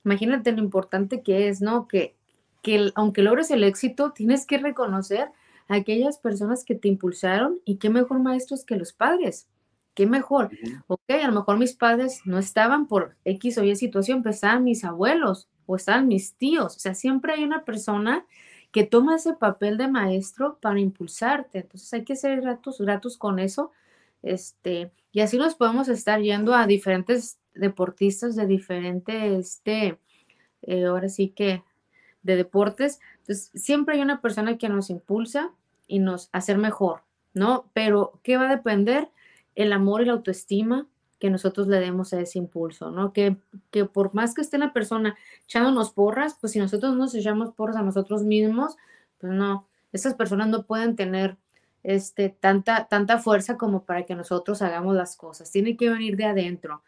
Imagínate 0.03 0.51
lo 0.51 0.59
importante 0.59 1.21
que 1.21 1.47
es, 1.47 1.61
¿no? 1.61 1.88
Que, 1.88 2.15
que 2.63 2.91
aunque 2.95 3.21
logres 3.21 3.51
el 3.51 3.63
éxito, 3.63 4.11
tienes 4.11 4.47
que 4.47 4.57
reconocer 4.57 5.29
a 5.67 5.75
aquellas 5.75 6.17
personas 6.17 6.65
que 6.65 6.75
te 6.75 6.88
impulsaron 6.88 7.59
y 7.65 7.77
qué 7.77 7.89
mejor 7.89 8.19
maestros 8.19 8.65
que 8.65 8.75
los 8.75 8.93
padres. 8.93 9.47
Qué 9.93 10.07
mejor. 10.07 10.49
Ok, 10.88 11.03
a 11.11 11.27
lo 11.27 11.34
mejor 11.34 11.59
mis 11.59 11.73
padres 11.73 12.21
no 12.25 12.39
estaban 12.39 12.88
por 12.88 13.15
X 13.25 13.59
o 13.59 13.63
Y 13.63 13.75
situación, 13.75 14.23
pero 14.23 14.34
estaban 14.34 14.63
mis 14.63 14.84
abuelos 14.84 15.47
o 15.66 15.76
estaban 15.76 16.07
mis 16.07 16.36
tíos. 16.36 16.76
O 16.76 16.80
sea, 16.80 16.93
siempre 16.95 17.34
hay 17.34 17.43
una 17.43 17.64
persona 17.64 18.26
que 18.72 18.84
toma 18.84 19.16
ese 19.16 19.34
papel 19.34 19.78
de 19.78 19.88
maestro 19.88 20.57
para 20.59 20.80
impulsarte. 20.80 21.59
Entonces 21.59 21.93
hay 21.93 22.03
que 22.03 22.16
ser 22.16 22.41
gratos, 22.41 22.80
gratos 22.80 23.18
con 23.18 23.39
eso. 23.39 23.72
Este, 24.24 24.91
y 25.11 25.20
así 25.20 25.38
nos 25.38 25.55
podemos 25.55 25.89
estar 25.89 26.20
yendo 26.22 26.55
a 26.55 26.66
diferentes 26.66 27.38
deportistas 27.53 28.36
de 28.36 28.47
diferentes, 28.47 29.32
este, 29.32 29.99
eh, 30.64 30.86
ahora 30.86 31.09
sí 31.09 31.30
que, 31.30 31.64
de 32.24 32.36
deportes. 32.36 32.99
Entonces, 33.20 33.51
siempre 33.53 33.95
hay 33.95 34.01
una 34.01 34.22
persona 34.22 34.57
que 34.57 34.70
nos 34.70 34.89
impulsa 34.89 35.51
y 35.88 35.99
nos 35.99 36.30
hace 36.32 36.57
mejor, 36.57 37.03
¿no? 37.34 37.70
Pero, 37.74 38.20
¿qué 38.24 38.38
va 38.38 38.49
a 38.49 38.55
depender? 38.55 39.09
El 39.55 39.72
amor 39.72 40.01
y 40.01 40.05
la 40.05 40.14
autoestima 40.14 40.88
que 41.24 41.30
nosotros 41.30 41.69
le 41.69 41.80
demos 41.80 42.11
a 42.11 42.19
ese 42.19 42.38
impulso, 42.38 42.91
¿no? 42.91 43.13
Que, 43.13 43.38
que 43.71 43.86
por 43.86 44.13
más 44.13 44.34
que 44.34 44.41
esté 44.41 44.57
la 44.57 44.74
persona 44.74 45.15
echándonos 45.45 45.91
porras, 45.91 46.36
pues 46.41 46.51
si 46.51 46.59
nosotros 46.59 46.97
nos 46.97 47.15
echamos 47.15 47.53
porras 47.53 47.78
a 47.78 47.82
nosotros 47.82 48.24
mismos, 48.24 48.76
pues 49.19 49.32
no, 49.32 49.65
esas 49.93 50.15
personas 50.15 50.49
no 50.49 50.65
pueden 50.65 50.97
tener 50.97 51.38
este, 51.82 52.28
tanta, 52.28 52.89
tanta 52.89 53.19
fuerza 53.19 53.55
como 53.55 53.86
para 53.86 54.03
que 54.03 54.15
nosotros 54.15 54.61
hagamos 54.61 54.95
las 54.95 55.15
cosas. 55.15 55.49
Tiene 55.49 55.78
que 55.78 55.89
venir 55.89 56.17
de 56.17 56.26
adentro. 56.26 56.84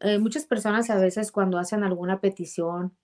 Eh, 0.00 0.18
muchas 0.18 0.44
personas 0.44 0.90
a 0.90 0.98
veces 0.98 1.30
cuando 1.30 1.56
hacen 1.56 1.84
alguna 1.84 2.20
petición 2.20 2.96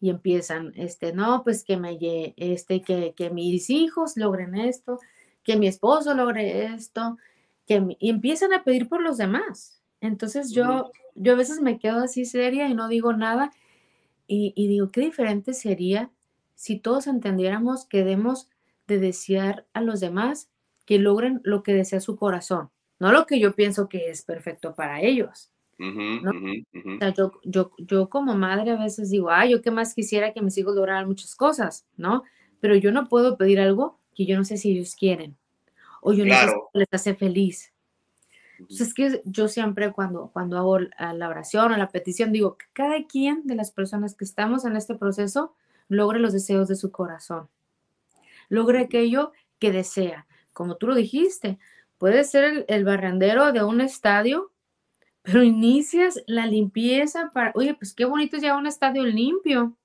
y 0.00 0.10
empiezan, 0.10 0.74
este, 0.76 1.12
no, 1.12 1.42
pues 1.42 1.64
que 1.64 1.76
me, 1.76 1.98
este, 2.36 2.82
que, 2.82 3.14
que 3.16 3.30
mis 3.30 3.68
hijos 3.70 4.16
logren 4.16 4.54
esto, 4.54 5.00
que 5.42 5.56
mi 5.56 5.66
esposo 5.66 6.14
logre 6.14 6.66
esto, 6.66 7.16
que 7.66 7.96
y 7.98 8.10
empiezan 8.10 8.52
a 8.52 8.64
pedir 8.64 8.88
por 8.88 9.02
los 9.02 9.16
demás. 9.16 9.82
Entonces 10.00 10.52
yo, 10.52 10.90
yo 11.14 11.32
a 11.32 11.36
veces 11.36 11.60
me 11.60 11.78
quedo 11.78 11.98
así 11.98 12.24
seria 12.24 12.68
y 12.68 12.74
no 12.74 12.88
digo 12.88 13.12
nada 13.12 13.50
y, 14.28 14.52
digo, 14.68 14.90
qué 14.90 15.02
diferente 15.02 15.54
sería 15.54 16.10
si 16.54 16.78
todos 16.78 17.06
entendiéramos 17.06 17.86
que 17.86 17.98
debemos 17.98 18.48
de 18.88 18.98
desear 18.98 19.66
a 19.72 19.80
los 19.80 20.00
demás 20.00 20.50
que 20.84 20.98
logren 20.98 21.40
lo 21.44 21.62
que 21.62 21.74
desea 21.74 22.00
su 22.00 22.16
corazón, 22.16 22.70
no 22.98 23.12
lo 23.12 23.26
que 23.26 23.38
yo 23.38 23.54
pienso 23.54 23.88
que 23.88 24.10
es 24.10 24.22
perfecto 24.22 24.74
para 24.74 25.00
ellos. 25.00 25.52
yo, 27.16 27.32
yo, 27.44 27.70
yo 27.78 28.08
como 28.08 28.34
madre 28.36 28.72
a 28.72 28.82
veces 28.82 29.10
digo, 29.10 29.30
ay, 29.30 29.50
yo 29.50 29.62
qué 29.62 29.70
más 29.70 29.94
quisiera 29.94 30.32
que 30.32 30.42
mis 30.42 30.56
hijos 30.58 30.74
lograran 30.74 31.06
muchas 31.06 31.34
cosas, 31.34 31.86
¿no? 31.96 32.22
Pero 32.60 32.74
yo 32.76 32.90
no 32.92 33.08
puedo 33.08 33.36
pedir 33.36 33.60
algo 33.60 34.00
que 34.14 34.26
yo 34.26 34.36
no 34.36 34.44
sé 34.44 34.56
si 34.56 34.72
ellos 34.72 34.94
quieren 34.94 35.36
o 36.06 36.12
yo 36.12 36.24
no 36.24 36.34
sé 36.34 36.46
si 36.46 36.78
les 36.78 36.88
hace 36.92 37.14
feliz. 37.16 37.72
Entonces, 38.60 38.88
es 38.88 38.94
que 38.94 39.22
yo 39.24 39.48
siempre 39.48 39.92
cuando, 39.92 40.30
cuando 40.32 40.56
hago 40.56 40.78
la 40.78 41.28
oración 41.28 41.72
o 41.72 41.76
la 41.76 41.88
petición, 41.88 42.30
digo 42.30 42.56
que 42.56 42.66
cada 42.72 43.04
quien 43.06 43.44
de 43.44 43.56
las 43.56 43.72
personas 43.72 44.14
que 44.14 44.24
estamos 44.24 44.64
en 44.64 44.76
este 44.76 44.94
proceso 44.94 45.56
logre 45.88 46.20
los 46.20 46.32
deseos 46.32 46.68
de 46.68 46.76
su 46.76 46.92
corazón. 46.92 47.48
Logre 48.48 48.82
aquello 48.82 49.32
que 49.58 49.72
desea. 49.72 50.28
Como 50.52 50.76
tú 50.76 50.86
lo 50.86 50.94
dijiste, 50.94 51.58
puede 51.98 52.22
ser 52.22 52.44
el, 52.44 52.64
el 52.68 52.84
barrendero 52.84 53.50
de 53.50 53.64
un 53.64 53.80
estadio, 53.80 54.52
pero 55.22 55.42
inicias 55.42 56.22
la 56.28 56.46
limpieza 56.46 57.32
para, 57.34 57.50
oye, 57.56 57.74
pues 57.74 57.92
qué 57.94 58.04
bonito 58.04 58.36
es 58.36 58.44
ya 58.44 58.56
un 58.56 58.68
estadio 58.68 59.02
limpio 59.02 59.76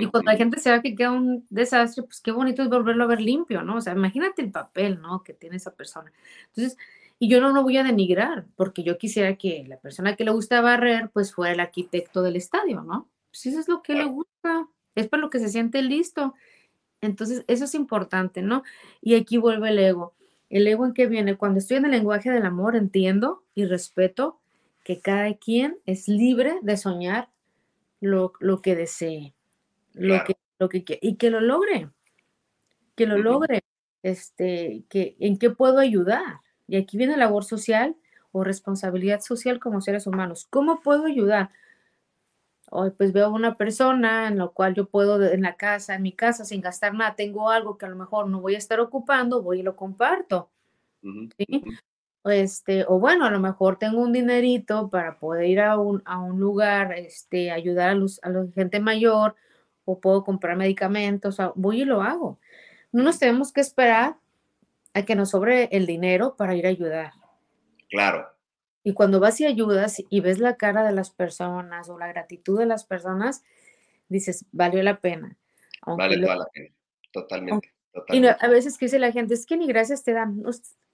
y 0.00 0.06
cuando 0.06 0.30
la 0.30 0.36
gente 0.36 0.60
se 0.60 0.70
ve 0.70 0.82
que 0.82 0.94
queda 0.94 1.10
un 1.10 1.46
desastre, 1.50 2.04
pues 2.04 2.20
qué 2.20 2.30
bonito 2.30 2.62
es 2.62 2.68
volverlo 2.68 3.04
a 3.04 3.08
ver 3.08 3.20
limpio, 3.20 3.62
¿no? 3.62 3.76
O 3.76 3.80
sea, 3.80 3.94
imagínate 3.94 4.42
el 4.42 4.50
papel, 4.50 5.00
¿no? 5.00 5.22
Que 5.22 5.32
tiene 5.32 5.56
esa 5.56 5.74
persona. 5.74 6.12
Entonces, 6.48 6.78
y 7.18 7.28
yo 7.28 7.40
no 7.40 7.50
lo 7.50 7.62
voy 7.62 7.76
a 7.76 7.84
denigrar, 7.84 8.46
porque 8.56 8.82
yo 8.82 8.98
quisiera 8.98 9.36
que 9.36 9.64
la 9.66 9.78
persona 9.78 10.16
que 10.16 10.24
le 10.24 10.30
gusta 10.30 10.60
barrer, 10.60 11.10
pues 11.10 11.34
fuera 11.34 11.52
el 11.52 11.60
arquitecto 11.60 12.22
del 12.22 12.36
estadio, 12.36 12.82
¿no? 12.82 13.08
Pues 13.30 13.46
eso 13.46 13.60
es 13.60 13.68
lo 13.68 13.82
que 13.82 13.94
le 13.94 14.04
gusta, 14.04 14.68
es 14.94 15.08
para 15.08 15.20
lo 15.20 15.30
que 15.30 15.38
se 15.38 15.48
siente 15.48 15.82
listo. 15.82 16.34
Entonces, 17.00 17.44
eso 17.48 17.64
es 17.64 17.74
importante, 17.74 18.42
¿no? 18.42 18.62
Y 19.00 19.14
aquí 19.14 19.38
vuelve 19.38 19.70
el 19.70 19.78
ego. 19.78 20.14
¿El 20.50 20.66
ego 20.66 20.84
en 20.84 20.94
qué 20.94 21.06
viene? 21.06 21.36
Cuando 21.36 21.58
estoy 21.58 21.78
en 21.78 21.86
el 21.86 21.92
lenguaje 21.92 22.30
del 22.30 22.44
amor, 22.44 22.76
entiendo 22.76 23.42
y 23.54 23.64
respeto 23.64 24.40
que 24.84 25.00
cada 25.00 25.32
quien 25.34 25.78
es 25.86 26.08
libre 26.08 26.58
de 26.62 26.76
soñar 26.76 27.30
lo, 28.00 28.32
lo 28.40 28.62
que 28.62 28.74
desee 28.74 29.34
lo 29.94 30.24
que, 30.24 30.36
lo 30.58 30.68
que, 30.68 30.84
y 31.00 31.16
que 31.16 31.30
lo 31.30 31.40
logre, 31.40 31.90
que 32.94 33.06
lo 33.06 33.18
logre, 33.18 33.62
este, 34.02 34.84
que, 34.88 35.16
en 35.20 35.38
qué 35.38 35.50
puedo 35.50 35.78
ayudar. 35.78 36.40
Y 36.66 36.76
aquí 36.76 36.96
viene 36.96 37.12
la 37.12 37.26
labor 37.26 37.44
social 37.44 37.96
o 38.32 38.44
responsabilidad 38.44 39.20
social 39.20 39.60
como 39.60 39.80
seres 39.80 40.06
humanos. 40.06 40.46
¿Cómo 40.48 40.80
puedo 40.80 41.04
ayudar? 41.06 41.50
Hoy 42.70 42.90
pues 42.90 43.12
veo 43.12 43.30
una 43.30 43.56
persona 43.56 44.28
en 44.28 44.38
la 44.38 44.48
cual 44.48 44.74
yo 44.74 44.86
puedo 44.86 45.22
en 45.22 45.42
la 45.42 45.56
casa, 45.56 45.94
en 45.94 46.02
mi 46.02 46.12
casa, 46.12 46.44
sin 46.46 46.62
gastar 46.62 46.94
nada, 46.94 47.14
tengo 47.14 47.50
algo 47.50 47.76
que 47.76 47.84
a 47.84 47.90
lo 47.90 47.96
mejor 47.96 48.28
no 48.28 48.40
voy 48.40 48.54
a 48.54 48.58
estar 48.58 48.80
ocupando, 48.80 49.42
voy 49.42 49.60
y 49.60 49.62
lo 49.62 49.76
comparto. 49.76 50.48
Este, 52.24 52.84
o 52.88 52.98
bueno, 52.98 53.26
a 53.26 53.30
lo 53.30 53.40
mejor 53.40 53.76
tengo 53.76 54.00
un 54.00 54.12
dinerito 54.12 54.88
para 54.88 55.18
poder 55.18 55.44
ir 55.46 55.60
a 55.60 55.76
un, 55.76 56.02
a 56.06 56.20
un 56.20 56.40
lugar, 56.40 56.94
este, 56.94 57.50
ayudar 57.50 57.90
a, 57.90 57.94
los, 57.94 58.20
a 58.22 58.30
la 58.30 58.46
gente 58.54 58.80
mayor 58.80 59.34
o 59.84 60.00
puedo 60.00 60.24
comprar 60.24 60.56
medicamentos, 60.56 61.38
voy 61.54 61.82
y 61.82 61.84
lo 61.84 62.02
hago. 62.02 62.38
No 62.92 63.02
nos 63.02 63.18
tenemos 63.18 63.52
que 63.52 63.60
esperar 63.60 64.16
a 64.94 65.04
que 65.04 65.14
nos 65.14 65.30
sobre 65.30 65.64
el 65.72 65.86
dinero 65.86 66.36
para 66.36 66.54
ir 66.54 66.66
a 66.66 66.70
ayudar. 66.70 67.12
Claro. 67.90 68.28
Y 68.84 68.94
cuando 68.94 69.20
vas 69.20 69.40
y 69.40 69.46
ayudas 69.46 70.02
y 70.08 70.20
ves 70.20 70.38
la 70.38 70.56
cara 70.56 70.84
de 70.84 70.92
las 70.92 71.10
personas 71.10 71.88
o 71.88 71.98
la 71.98 72.08
gratitud 72.08 72.58
de 72.58 72.66
las 72.66 72.84
personas, 72.84 73.44
dices, 74.08 74.44
valió 74.52 74.82
la 74.82 75.00
pena. 75.00 75.36
vale 75.86 76.18
toda 76.20 76.36
la 76.36 76.46
pena, 76.46 76.74
totalmente. 77.12 77.72
Y 78.08 78.26
a 78.26 78.48
veces 78.48 78.78
que 78.78 78.86
dice 78.86 78.98
la 78.98 79.12
gente, 79.12 79.34
es 79.34 79.46
que 79.46 79.56
ni 79.56 79.66
gracias 79.66 80.02
te 80.02 80.12
dan. 80.12 80.42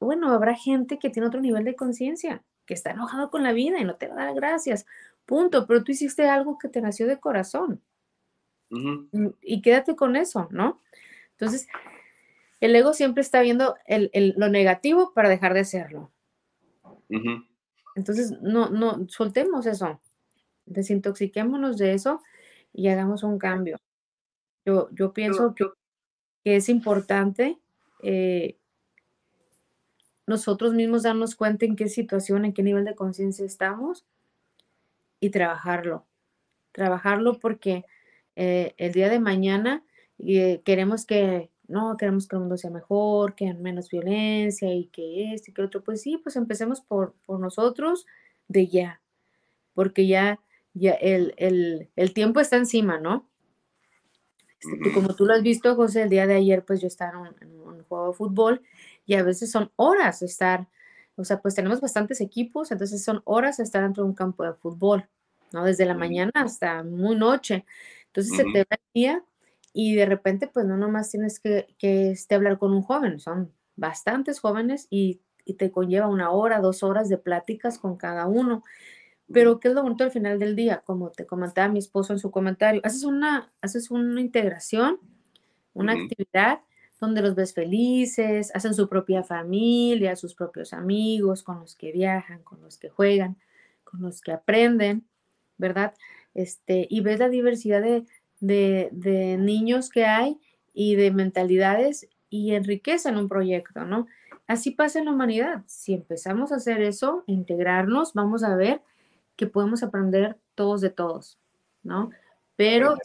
Bueno, 0.00 0.32
habrá 0.32 0.54
gente 0.54 0.98
que 0.98 1.10
tiene 1.10 1.28
otro 1.28 1.40
nivel 1.40 1.64
de 1.64 1.76
conciencia, 1.76 2.42
que 2.66 2.74
está 2.74 2.90
enojado 2.90 3.30
con 3.30 3.42
la 3.42 3.52
vida 3.52 3.78
y 3.78 3.84
no 3.84 3.96
te 3.96 4.08
va 4.08 4.14
a 4.14 4.26
dar 4.26 4.34
gracias. 4.34 4.84
punto, 5.24 5.66
pero 5.66 5.84
tú 5.84 5.92
hiciste 5.92 6.28
algo 6.28 6.58
que 6.58 6.68
te 6.68 6.80
nació 6.80 7.06
de 7.06 7.20
corazón. 7.20 7.82
Y 8.70 9.62
quédate 9.62 9.96
con 9.96 10.16
eso, 10.16 10.48
¿no? 10.50 10.80
Entonces, 11.32 11.68
el 12.60 12.74
ego 12.74 12.92
siempre 12.92 13.22
está 13.22 13.40
viendo 13.40 13.76
lo 13.86 14.48
negativo 14.48 15.12
para 15.14 15.28
dejar 15.28 15.54
de 15.54 15.60
hacerlo. 15.60 16.10
Entonces, 17.94 18.32
no, 18.42 18.68
no, 18.70 19.08
soltemos 19.08 19.66
eso, 19.66 20.00
desintoxiquémonos 20.66 21.78
de 21.78 21.94
eso 21.94 22.22
y 22.72 22.88
hagamos 22.88 23.22
un 23.22 23.38
cambio. 23.38 23.78
Yo, 24.64 24.88
yo 24.92 25.12
pienso 25.12 25.54
que, 25.54 25.64
que 26.44 26.56
es 26.56 26.68
importante 26.68 27.58
eh, 28.02 28.58
nosotros 30.26 30.74
mismos 30.74 31.04
darnos 31.04 31.34
cuenta 31.34 31.64
en 31.64 31.74
qué 31.74 31.88
situación, 31.88 32.44
en 32.44 32.52
qué 32.52 32.62
nivel 32.62 32.84
de 32.84 32.94
conciencia 32.94 33.46
estamos 33.46 34.04
y 35.20 35.30
trabajarlo. 35.30 36.06
Trabajarlo 36.72 37.38
porque 37.38 37.84
eh, 38.40 38.74
el 38.78 38.92
día 38.92 39.08
de 39.08 39.18
mañana 39.18 39.82
eh, 40.24 40.62
queremos 40.64 41.04
que, 41.04 41.50
no, 41.66 41.96
queremos 41.96 42.28
que 42.28 42.36
el 42.36 42.40
mundo 42.40 42.56
sea 42.56 42.70
mejor, 42.70 43.34
que 43.34 43.46
haya 43.48 43.58
menos 43.58 43.90
violencia 43.90 44.72
y 44.72 44.86
que 44.86 45.34
este 45.34 45.50
y 45.50 45.54
que 45.54 45.62
otro. 45.62 45.82
Pues 45.82 46.02
sí, 46.02 46.18
pues 46.18 46.36
empecemos 46.36 46.80
por, 46.80 47.14
por 47.26 47.40
nosotros 47.40 48.06
de 48.46 48.68
ya, 48.68 49.00
porque 49.74 50.06
ya, 50.06 50.40
ya 50.72 50.92
el, 50.92 51.34
el, 51.36 51.88
el 51.96 52.14
tiempo 52.14 52.38
está 52.38 52.56
encima, 52.56 52.98
¿no? 53.00 53.28
Este, 54.60 54.92
como 54.92 55.14
tú 55.14 55.26
lo 55.26 55.34
has 55.34 55.42
visto, 55.42 55.74
José, 55.74 56.02
el 56.02 56.08
día 56.08 56.26
de 56.26 56.34
ayer, 56.34 56.64
pues 56.64 56.80
yo 56.80 56.86
estaba 56.86 57.32
en 57.40 57.60
un, 57.60 57.82
juego 57.84 58.08
de 58.08 58.14
fútbol 58.14 58.62
y 59.04 59.14
a 59.14 59.22
veces 59.22 59.50
son 59.50 59.70
horas 59.76 60.22
estar, 60.22 60.68
o 61.16 61.24
sea, 61.24 61.40
pues 61.40 61.54
tenemos 61.54 61.80
bastantes 61.80 62.20
equipos, 62.20 62.70
entonces 62.70 63.02
son 63.02 63.22
horas 63.24 63.60
estar 63.60 63.82
dentro 63.82 64.04
de 64.04 64.10
un 64.10 64.14
campo 64.14 64.44
de 64.44 64.52
fútbol, 64.54 65.08
¿no? 65.52 65.64
Desde 65.64 65.86
la 65.86 65.94
mañana 65.94 66.32
hasta 66.34 66.82
muy 66.82 67.16
noche. 67.16 67.64
Entonces 68.18 68.36
se 68.36 68.52
te 68.52 68.58
va 68.60 68.66
el 68.70 68.92
día 68.94 69.24
y 69.72 69.94
de 69.94 70.06
repente, 70.06 70.48
pues 70.48 70.66
no 70.66 70.76
nomás 70.76 71.10
tienes 71.10 71.38
que, 71.38 71.68
que 71.78 72.10
este, 72.10 72.34
hablar 72.34 72.58
con 72.58 72.72
un 72.72 72.82
joven, 72.82 73.20
son 73.20 73.52
bastantes 73.76 74.40
jóvenes 74.40 74.88
y, 74.90 75.20
y 75.44 75.54
te 75.54 75.70
conlleva 75.70 76.08
una 76.08 76.30
hora, 76.30 76.60
dos 76.60 76.82
horas 76.82 77.08
de 77.08 77.18
pláticas 77.18 77.78
con 77.78 77.96
cada 77.96 78.26
uno. 78.26 78.64
Pero 79.32 79.60
¿qué 79.60 79.68
es 79.68 79.74
lo 79.74 79.82
bonito 79.82 80.02
al 80.02 80.10
final 80.10 80.40
del 80.40 80.56
día? 80.56 80.82
Como 80.84 81.10
te 81.10 81.26
comentaba 81.26 81.68
mi 81.68 81.78
esposo 81.78 82.12
en 82.12 82.18
su 82.18 82.30
comentario, 82.32 82.80
haces 82.82 83.04
una, 83.04 83.52
haces 83.60 83.90
una 83.90 84.20
integración, 84.20 84.98
una 85.74 85.92
actividad 85.92 86.60
donde 87.00 87.22
los 87.22 87.36
ves 87.36 87.54
felices, 87.54 88.50
hacen 88.56 88.74
su 88.74 88.88
propia 88.88 89.22
familia, 89.22 90.16
sus 90.16 90.34
propios 90.34 90.72
amigos, 90.72 91.44
con 91.44 91.60
los 91.60 91.76
que 91.76 91.92
viajan, 91.92 92.42
con 92.42 92.60
los 92.62 92.78
que 92.78 92.88
juegan, 92.88 93.36
con 93.84 94.02
los 94.02 94.20
que 94.20 94.32
aprenden, 94.32 95.06
¿verdad? 95.56 95.94
Este, 96.38 96.86
y 96.88 97.00
ves 97.00 97.18
la 97.18 97.28
diversidad 97.28 97.82
de, 97.82 98.04
de, 98.38 98.90
de 98.92 99.36
niños 99.38 99.90
que 99.90 100.04
hay 100.04 100.38
y 100.72 100.94
de 100.94 101.10
mentalidades 101.10 102.08
y 102.30 102.54
enriquecen 102.54 103.16
un 103.16 103.28
proyecto, 103.28 103.84
¿no? 103.84 104.06
Así 104.46 104.70
pasa 104.70 105.00
en 105.00 105.06
la 105.06 105.10
humanidad. 105.10 105.64
Si 105.66 105.94
empezamos 105.94 106.52
a 106.52 106.56
hacer 106.56 106.80
eso, 106.80 107.24
integrarnos, 107.26 108.14
vamos 108.14 108.44
a 108.44 108.54
ver 108.54 108.82
que 109.34 109.48
podemos 109.48 109.82
aprender 109.82 110.38
todos 110.54 110.80
de 110.80 110.90
todos, 110.90 111.40
¿no? 111.82 112.10
Pero, 112.54 112.96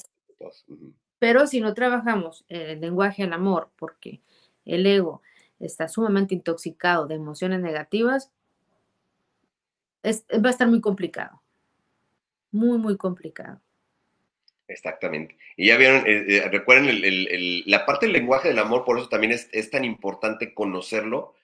pero 1.18 1.48
si 1.48 1.60
no 1.60 1.74
trabajamos 1.74 2.46
el 2.50 2.82
lenguaje 2.82 3.24
del 3.24 3.34
amor, 3.34 3.72
porque 3.78 4.22
el 4.64 4.86
ego 4.86 5.24
está 5.60 5.88
sumamente 5.88 6.36
intoxicado 6.36 7.08
de 7.08 7.16
emociones 7.16 7.62
negativas, 7.62 8.32
va 10.06 10.50
a 10.50 10.52
estar 10.52 10.68
muy 10.68 10.82
complicado. 10.82 11.43
Muy, 12.54 12.78
muy 12.78 12.96
complicado. 12.96 13.60
Exactamente. 14.70 15.38
Y 15.58 15.68
ya 15.68 15.76
vieron, 15.76 16.08
eh, 16.08 16.26
eh, 16.30 16.50
recuerden, 16.50 17.02
la 17.66 17.86
parte 17.86 18.06
del 18.06 18.14
lenguaje 18.14 18.48
del 18.48 18.60
amor, 18.60 18.86
por 18.86 18.98
eso 18.98 19.10
también 19.10 19.34
es, 19.34 19.50
es 19.52 19.70
tan 19.70 19.84
importante 19.84 20.54
conocerlo, 20.54 21.36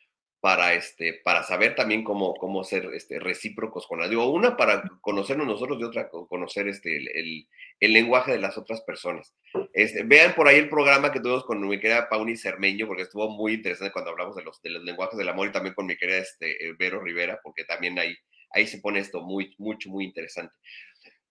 para, 0.41 0.73
este, 0.73 1.13
para 1.23 1.43
saber 1.43 1.75
también 1.75 2.03
cómo, 2.03 2.33
cómo 2.35 2.63
ser 2.63 2.89
este, 2.93 3.19
recíprocos 3.19 3.85
con 3.87 3.99
la. 3.99 4.07
Digo, 4.07 4.31
una 4.31 4.55
para 4.55 4.83
conocernos 5.01 5.45
nosotros 5.45 5.79
y 5.79 5.83
otra 5.83 6.09
conocer 6.09 6.67
este, 6.67 6.95
el, 6.95 7.47
el, 7.79 7.93
lenguaje 7.93 8.31
de 8.31 8.39
las 8.39 8.57
otras 8.57 8.81
personas. 8.81 9.35
Este, 9.73 10.03
vean 10.03 10.35
por 10.35 10.47
ahí 10.47 10.57
el 10.57 10.69
programa 10.69 11.11
que 11.11 11.19
tuvimos 11.19 11.43
con 11.43 11.65
mi 11.67 11.79
querida 11.79 12.07
Pauni 12.07 12.37
Cermeño, 12.37 12.87
porque 12.87 13.03
estuvo 13.03 13.29
muy 13.29 13.55
interesante 13.55 13.91
cuando 13.91 14.11
hablamos 14.11 14.35
de 14.35 14.43
los, 14.43 14.61
de 14.61 14.69
los 14.69 14.83
lenguajes 14.83 15.17
del 15.17 15.29
amor 15.29 15.49
y 15.49 15.51
también 15.51 15.75
con 15.75 15.85
mi 15.85 15.97
querida 15.97 16.19
este, 16.19 16.57
Vero 16.77 17.01
Rivera, 17.01 17.39
porque 17.43 17.65
también 17.65 17.99
ahí, 17.99 18.15
ahí 18.51 18.65
se 18.65 18.79
pone 18.79 18.99
esto 18.99 19.21
muy, 19.21 19.53
mucho, 19.57 19.89
muy 19.89 20.05
interesante. 20.05 20.53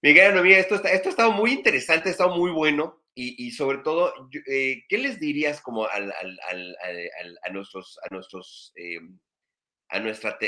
Miguel 0.00 0.34
Noemí, 0.34 0.52
esto, 0.52 0.76
está, 0.76 0.92
esto 0.92 1.08
ha 1.08 1.10
estado 1.10 1.32
muy 1.32 1.52
interesante, 1.52 2.08
ha 2.08 2.12
estado 2.12 2.36
muy 2.36 2.50
bueno 2.50 3.02
y, 3.20 3.50
sobre 3.50 3.78
todo, 3.78 4.14
eh, 4.46 4.84
¿qué 4.88 4.96
les 4.96 5.18
dirías 5.18 5.60
como 5.60 5.88
al, 5.88 6.12
al, 6.12 6.38
al, 6.48 7.38
a 7.42 7.50
nuestros, 7.50 7.98
a 8.08 8.14
nuestros, 8.14 8.72
eh, 8.76 9.00
a 9.88 9.98
nuestra, 9.98 10.38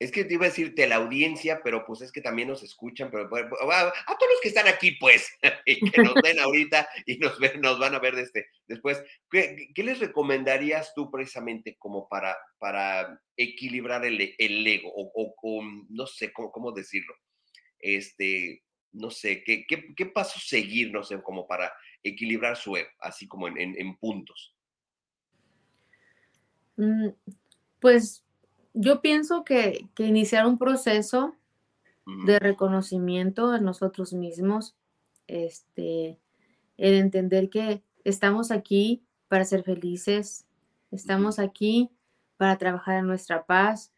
es 0.00 0.10
que 0.10 0.24
te 0.24 0.34
iba 0.34 0.46
a 0.46 0.48
decir 0.48 0.74
la 0.76 0.96
audiencia, 0.96 1.60
pero 1.62 1.84
pues 1.86 2.00
es 2.00 2.10
que 2.10 2.20
también 2.20 2.48
nos 2.48 2.64
escuchan, 2.64 3.08
pero 3.10 3.26
a, 3.26 3.28
todos 3.28 4.32
los 4.32 4.40
que 4.42 4.48
están 4.48 4.66
aquí, 4.66 4.92
pues, 4.98 5.30
y 5.66 5.90
que 5.90 6.02
nos 6.02 6.14
ven 6.14 6.38
ahorita 6.40 6.88
y 7.06 7.18
nos, 7.18 7.38
ven, 7.38 7.60
nos 7.60 7.78
van 7.78 7.94
a 7.94 8.00
ver 8.00 8.16
este, 8.16 8.46
después, 8.66 9.00
¿qué, 9.30 9.68
¿qué, 9.72 9.82
les 9.84 10.00
recomendarías 10.00 10.92
tú 10.94 11.12
precisamente 11.12 11.76
como 11.78 12.08
para, 12.08 12.36
para 12.58 13.20
equilibrar 13.36 14.04
el, 14.04 14.34
el 14.38 14.66
ego 14.66 14.92
o, 14.92 15.34
o, 15.40 15.62
no 15.88 16.06
sé 16.08 16.32
cómo, 16.32 16.50
cómo 16.50 16.72
decirlo? 16.72 17.14
Este, 17.78 18.64
no 18.92 19.10
sé, 19.10 19.42
¿qué, 19.44 19.66
qué, 19.66 19.94
qué 19.94 20.06
paso 20.06 20.38
seguir, 20.40 20.92
no 20.92 21.02
sé, 21.02 21.20
como 21.22 21.46
para 21.46 21.72
equilibrar 22.02 22.56
su 22.56 22.76
ego, 22.76 22.88
así 23.00 23.26
como 23.26 23.48
en, 23.48 23.96
puntos? 23.98 24.54
Mm, 26.76 27.08
pues 27.80 28.24
yo 28.74 29.00
pienso 29.00 29.44
que, 29.44 29.86
iniciar 29.98 30.46
un 30.46 30.58
proceso 30.58 31.34
de 32.24 32.38
reconocimiento 32.38 33.50
de 33.50 33.60
nosotros 33.60 34.14
mismos, 34.14 34.76
este, 35.26 36.18
el 36.78 36.94
entender 36.94 37.50
que 37.50 37.82
estamos 38.04 38.50
aquí 38.50 39.04
para 39.28 39.44
ser 39.44 39.62
felices, 39.62 40.46
estamos 40.90 41.38
aquí 41.38 41.90
para 42.38 42.56
trabajar 42.56 43.00
en 43.00 43.06
nuestra 43.06 43.44
paz, 43.44 43.92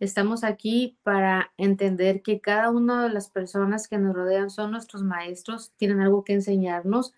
estamos 0.00 0.44
aquí 0.44 0.96
para 1.02 1.52
entender 1.56 2.22
que 2.22 2.40
cada 2.40 2.70
una 2.70 3.04
de 3.04 3.10
las 3.10 3.28
personas 3.30 3.88
que 3.88 3.98
nos 3.98 4.14
rodean 4.14 4.50
son 4.50 4.70
nuestros 4.70 5.02
maestros, 5.02 5.72
tienen 5.76 6.00
algo 6.00 6.24
que 6.24 6.34
enseñarnos. 6.34 7.14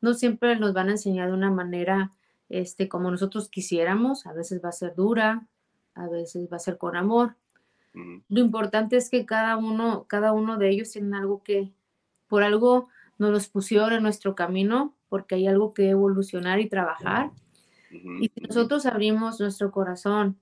No 0.00 0.14
siempre 0.14 0.58
nos 0.58 0.72
van 0.72 0.88
a 0.88 0.92
enseñar 0.92 1.28
de 1.28 1.34
una 1.34 1.50
manera 1.50 2.12
este, 2.48 2.88
como 2.88 3.10
nosotros 3.10 3.48
quisiéramos, 3.48 4.26
a 4.26 4.32
veces 4.32 4.60
va 4.64 4.68
a 4.68 4.72
ser 4.72 4.94
dura, 4.94 5.46
a 5.94 6.08
veces 6.08 6.48
va 6.52 6.56
a 6.56 6.60
ser 6.60 6.78
con 6.78 6.96
amor. 6.96 7.36
Lo 8.28 8.40
importante 8.40 8.96
es 8.96 9.08
que 9.08 9.24
cada 9.24 9.56
uno, 9.56 10.04
cada 10.08 10.32
uno 10.32 10.58
de 10.58 10.68
ellos 10.68 10.90
tiene 10.90 11.16
algo 11.16 11.44
que, 11.44 11.72
por 12.26 12.42
algo 12.42 12.88
nos 13.18 13.30
los 13.30 13.48
pusieron 13.48 13.92
en 13.92 14.02
nuestro 14.02 14.34
camino, 14.34 14.94
porque 15.08 15.36
hay 15.36 15.46
algo 15.46 15.72
que 15.74 15.90
evolucionar 15.90 16.58
y 16.58 16.68
trabajar. 16.68 17.30
Y 17.92 18.28
si 18.34 18.40
nosotros 18.40 18.86
abrimos 18.86 19.38
nuestro 19.38 19.70
corazón 19.70 20.36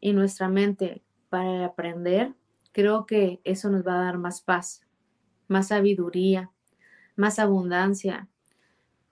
y 0.00 0.12
nuestra 0.12 0.48
mente 0.48 1.02
para 1.28 1.66
aprender, 1.66 2.34
creo 2.72 3.06
que 3.06 3.40
eso 3.44 3.70
nos 3.70 3.86
va 3.86 3.94
a 3.94 4.04
dar 4.04 4.18
más 4.18 4.40
paz, 4.40 4.82
más 5.48 5.68
sabiduría, 5.68 6.50
más 7.16 7.38
abundancia, 7.38 8.28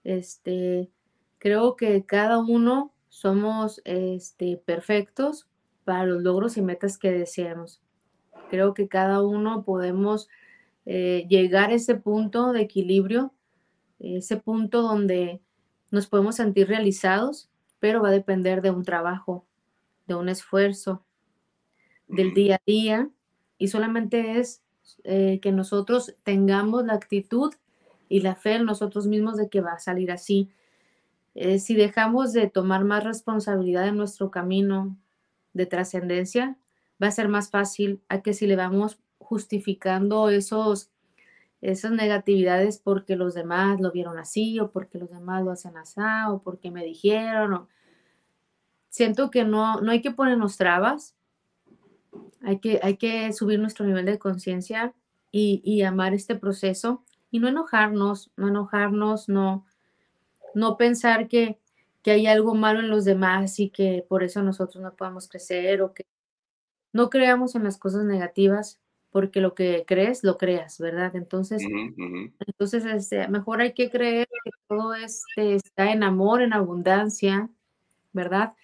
este, 0.05 0.91
creo 1.39 1.77
que 1.77 2.05
cada 2.05 2.39
uno 2.39 2.93
somos 3.09 3.81
este, 3.85 4.59
perfectos 4.59 5.49
para 5.85 6.05
los 6.05 6.23
logros 6.23 6.57
y 6.57 6.63
metas 6.63 6.99
que 6.99 7.11
deseamos. 7.11 7.83
Creo 8.51 8.75
que 8.75 8.89
cada 8.89 9.23
uno 9.23 9.65
podemos 9.65 10.29
eh, 10.87 11.27
llegar 11.29 11.71
a 11.71 11.75
ese 11.75 11.95
punto 11.95 12.53
de 12.53 12.61
equilibrio, 12.61 13.33
ese 13.99 14.37
punto 14.37 14.83
donde 14.83 15.41
nos 15.91 16.07
podemos 16.07 16.37
sentir 16.37 16.69
realizados, 16.69 17.51
pero 17.79 18.03
va 18.03 18.09
a 18.09 18.13
depender 18.13 18.61
de 18.61 18.71
un 18.71 18.85
trabajo, 18.85 19.47
de 20.07 20.15
un 20.15 20.29
esfuerzo, 20.29 21.05
del 22.09 22.35
día 22.35 22.57
a 22.57 22.63
día, 22.67 23.11
y 23.59 23.69
solamente 23.69 24.39
es 24.39 24.63
eh, 25.05 25.41
que 25.41 25.53
nosotros 25.53 26.15
tengamos 26.23 26.85
la 26.85 26.95
actitud 26.95 27.53
y 28.09 28.21
la 28.21 28.35
fe 28.37 28.57
en 28.57 28.65
nosotros 28.65 29.07
mismos 29.07 29.37
de 29.37 29.49
que 29.49 29.61
va 29.61 29.73
a 29.73 29.79
salir 29.79 30.11
así. 30.11 30.51
Eh, 31.35 31.59
si 31.59 31.75
dejamos 31.75 32.33
de 32.33 32.49
tomar 32.49 32.85
más 32.85 33.03
responsabilidad 33.03 33.89
en 33.89 33.97
nuestro 33.97 34.31
camino 34.31 34.97
de 35.53 35.67
trascendencia, 35.67 36.59
va 37.03 37.09
a 37.09 37.13
ser 37.13 37.29
más 37.29 37.51
fácil 37.51 38.03
a 38.09 38.23
que 38.23 38.35
si 38.35 38.47
le 38.47 38.57
vamos 38.57 38.99
justificando 39.19 40.29
esos, 40.29 40.91
esas 41.61 41.93
negatividades 41.93 42.79
porque 42.79 43.17
los 43.17 43.35
demás 43.35 43.81
lo 43.81 43.91
vieron 43.91 44.19
así 44.19 44.61
o 44.61 44.71
porque 44.71 44.99
los 44.99 45.11
demás 45.11 45.43
lo 45.45 45.51
hacen 45.51 45.77
así 45.77 46.01
o 46.29 46.41
porque 46.43 46.71
me 46.71 46.85
dijeron. 46.85 47.67
Siento 48.91 49.31
que 49.31 49.45
no, 49.45 49.81
no 49.81 49.91
hay 49.91 50.03
que 50.03 50.13
ponernos 50.13 50.57
trabas, 50.57 51.17
hay 52.43 52.59
que, 52.59 52.81
hay 52.83 52.97
que 52.97 53.33
subir 53.33 53.59
nuestro 53.59 53.87
nivel 53.87 54.07
de 54.07 54.19
conciencia 54.19 54.95
y, 55.31 55.83
amar 55.83 56.15
este 56.15 56.37
proceso 56.37 57.03
y 57.31 57.41
no 57.41 57.49
enojarnos, 57.49 58.31
no 58.37 58.49
enojarnos, 58.49 59.29
no, 59.29 59.67
no 60.55 60.77
pensar 60.77 61.27
que, 61.27 61.59
que 62.03 62.13
hay 62.13 62.27
algo 62.29 62.55
malo 62.55 62.81
en 62.81 62.89
los 62.89 63.05
demás 63.05 63.59
y 63.59 63.71
que 63.71 64.05
por 64.09 64.23
eso 64.23 64.43
nosotros 64.43 64.83
no 64.83 64.95
podemos 64.95 65.29
crecer 65.29 65.83
o 65.83 65.93
que 65.93 66.07
no 66.93 67.11
creamos 67.11 67.57
en 67.57 67.65
las 67.65 67.79
cosas 67.79 68.05
negativas 68.05 68.81
porque 69.15 69.41
lo 69.41 69.55
que 69.55 69.85
crees, 69.87 70.25
lo 70.25 70.39
creas, 70.39 70.79
¿verdad? 70.81 71.15
Entonces, 71.15 71.63
entonces 72.47 72.85
este, 72.85 73.29
mejor 73.29 73.61
hay 73.61 73.73
que 73.73 73.89
creer 73.89 74.27
que 74.27 74.51
todo 74.67 74.93
este 74.95 75.55
está 75.55 75.93
en 75.93 76.03
amor, 76.03 76.43
en 76.43 76.53
abundancia, 76.53 77.49
¿verdad? 78.13 78.55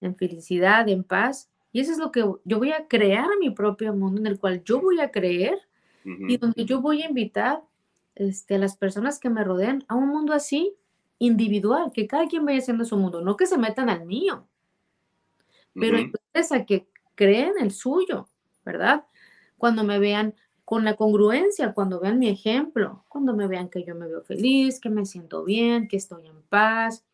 En 0.00 0.16
felicidad, 0.16 0.88
en 0.88 1.04
paz. 1.04 1.50
Y 1.78 1.80
eso 1.80 1.92
es 1.92 1.98
lo 1.98 2.10
que 2.10 2.28
yo 2.44 2.58
voy 2.58 2.72
a 2.72 2.88
crear 2.88 3.28
mi 3.38 3.50
propio 3.50 3.94
mundo 3.94 4.20
en 4.20 4.26
el 4.26 4.40
cual 4.40 4.64
yo 4.64 4.80
voy 4.80 4.98
a 4.98 5.12
creer 5.12 5.60
y 6.04 6.36
donde 6.36 6.64
yo 6.64 6.80
voy 6.80 7.02
a 7.02 7.08
invitar 7.08 7.62
este, 8.16 8.56
a 8.56 8.58
las 8.58 8.76
personas 8.76 9.20
que 9.20 9.30
me 9.30 9.44
rodean 9.44 9.84
a 9.86 9.94
un 9.94 10.08
mundo 10.08 10.32
así, 10.32 10.74
individual, 11.20 11.92
que 11.94 12.08
cada 12.08 12.26
quien 12.26 12.44
vaya 12.44 12.58
haciendo 12.58 12.84
su 12.84 12.96
mundo, 12.96 13.20
no 13.20 13.36
que 13.36 13.46
se 13.46 13.56
metan 13.58 13.88
al 13.90 14.06
mío, 14.06 14.44
pero 15.72 15.98
entonces 15.98 16.50
a 16.50 16.66
que 16.66 16.88
creen 17.14 17.52
el 17.60 17.70
suyo, 17.70 18.28
¿verdad? 18.64 19.04
Cuando 19.56 19.84
me 19.84 20.00
vean 20.00 20.34
con 20.64 20.84
la 20.84 20.96
congruencia, 20.96 21.74
cuando 21.74 22.00
vean 22.00 22.18
mi 22.18 22.28
ejemplo, 22.28 23.04
cuando 23.08 23.36
me 23.36 23.46
vean 23.46 23.68
que 23.68 23.84
yo 23.84 23.94
me 23.94 24.08
veo 24.08 24.24
feliz, 24.24 24.80
que 24.80 24.90
me 24.90 25.06
siento 25.06 25.44
bien, 25.44 25.86
que 25.86 25.98
estoy 25.98 26.26
en 26.26 26.42
paz. 26.48 27.04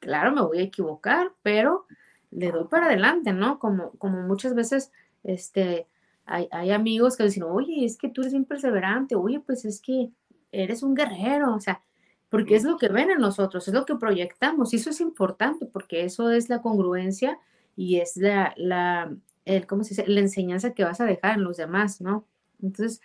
Claro, 0.00 0.32
me 0.32 0.42
voy 0.42 0.58
a 0.58 0.62
equivocar, 0.62 1.32
pero 1.44 1.86
le 2.34 2.50
doy 2.50 2.64
para 2.64 2.86
adelante, 2.86 3.32
¿no? 3.32 3.58
Como, 3.58 3.92
como 3.92 4.22
muchas 4.22 4.54
veces, 4.54 4.92
este, 5.22 5.86
hay, 6.26 6.70
amigos 6.70 7.16
que 7.16 7.24
dicen, 7.24 7.44
oye, 7.44 7.84
es 7.84 7.96
que 7.96 8.08
tú 8.08 8.22
eres 8.22 8.32
bien 8.32 8.44
perseverante, 8.44 9.14
oye, 9.14 9.40
pues 9.40 9.64
es 9.64 9.80
que 9.80 10.10
eres 10.52 10.82
un 10.82 10.94
guerrero, 10.94 11.54
o 11.54 11.60
sea, 11.60 11.82
porque 12.28 12.56
es 12.56 12.64
lo 12.64 12.76
que 12.76 12.88
ven 12.88 13.10
en 13.10 13.18
nosotros, 13.18 13.68
es 13.68 13.74
lo 13.74 13.84
que 13.84 13.96
proyectamos, 13.96 14.72
y 14.72 14.76
eso 14.76 14.90
es 14.90 15.00
importante, 15.00 15.66
porque 15.66 16.04
eso 16.04 16.30
es 16.30 16.48
la 16.48 16.62
congruencia 16.62 17.38
y 17.76 17.98
es 17.98 18.16
la, 18.16 18.54
la 18.56 19.14
el, 19.44 19.66
¿cómo 19.66 19.84
se 19.84 19.90
dice? 19.90 20.06
la 20.06 20.20
enseñanza 20.20 20.74
que 20.74 20.84
vas 20.84 21.00
a 21.00 21.04
dejar 21.04 21.36
en 21.36 21.44
los 21.44 21.56
demás, 21.56 22.00
¿no? 22.00 22.26
Entonces, 22.62 23.00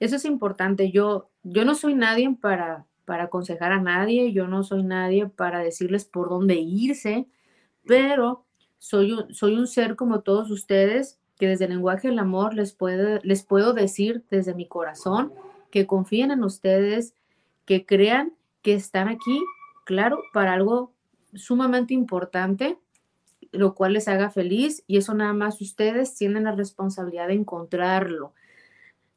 eso 0.00 0.16
es 0.16 0.24
importante. 0.24 0.90
Yo, 0.90 1.30
yo 1.42 1.64
no 1.64 1.74
soy 1.74 1.94
nadie 1.94 2.34
para, 2.40 2.86
para 3.04 3.24
aconsejar 3.24 3.72
a 3.72 3.80
nadie, 3.80 4.32
yo 4.32 4.48
no 4.48 4.64
soy 4.64 4.82
nadie 4.82 5.28
para 5.28 5.60
decirles 5.60 6.04
por 6.04 6.30
dónde 6.30 6.54
irse, 6.56 7.28
pero 7.84 8.44
soy 8.82 9.12
un, 9.12 9.32
soy 9.32 9.54
un 9.54 9.68
ser 9.68 9.94
como 9.94 10.22
todos 10.22 10.50
ustedes 10.50 11.20
que 11.38 11.46
desde 11.46 11.66
el 11.66 11.70
lenguaje 11.70 12.08
del 12.08 12.18
amor 12.18 12.52
les, 12.52 12.72
puede, 12.72 13.20
les 13.22 13.44
puedo 13.44 13.74
decir 13.74 14.24
desde 14.28 14.54
mi 14.54 14.66
corazón 14.66 15.32
que 15.70 15.86
confíen 15.86 16.32
en 16.32 16.42
ustedes, 16.42 17.14
que 17.64 17.86
crean 17.86 18.32
que 18.60 18.74
están 18.74 19.06
aquí, 19.06 19.40
claro, 19.84 20.18
para 20.32 20.54
algo 20.54 20.92
sumamente 21.32 21.94
importante, 21.94 22.76
lo 23.52 23.76
cual 23.76 23.92
les 23.92 24.08
haga 24.08 24.30
feliz 24.30 24.82
y 24.88 24.96
eso 24.96 25.14
nada 25.14 25.32
más 25.32 25.60
ustedes 25.60 26.16
tienen 26.16 26.42
la 26.42 26.52
responsabilidad 26.52 27.28
de 27.28 27.34
encontrarlo. 27.34 28.34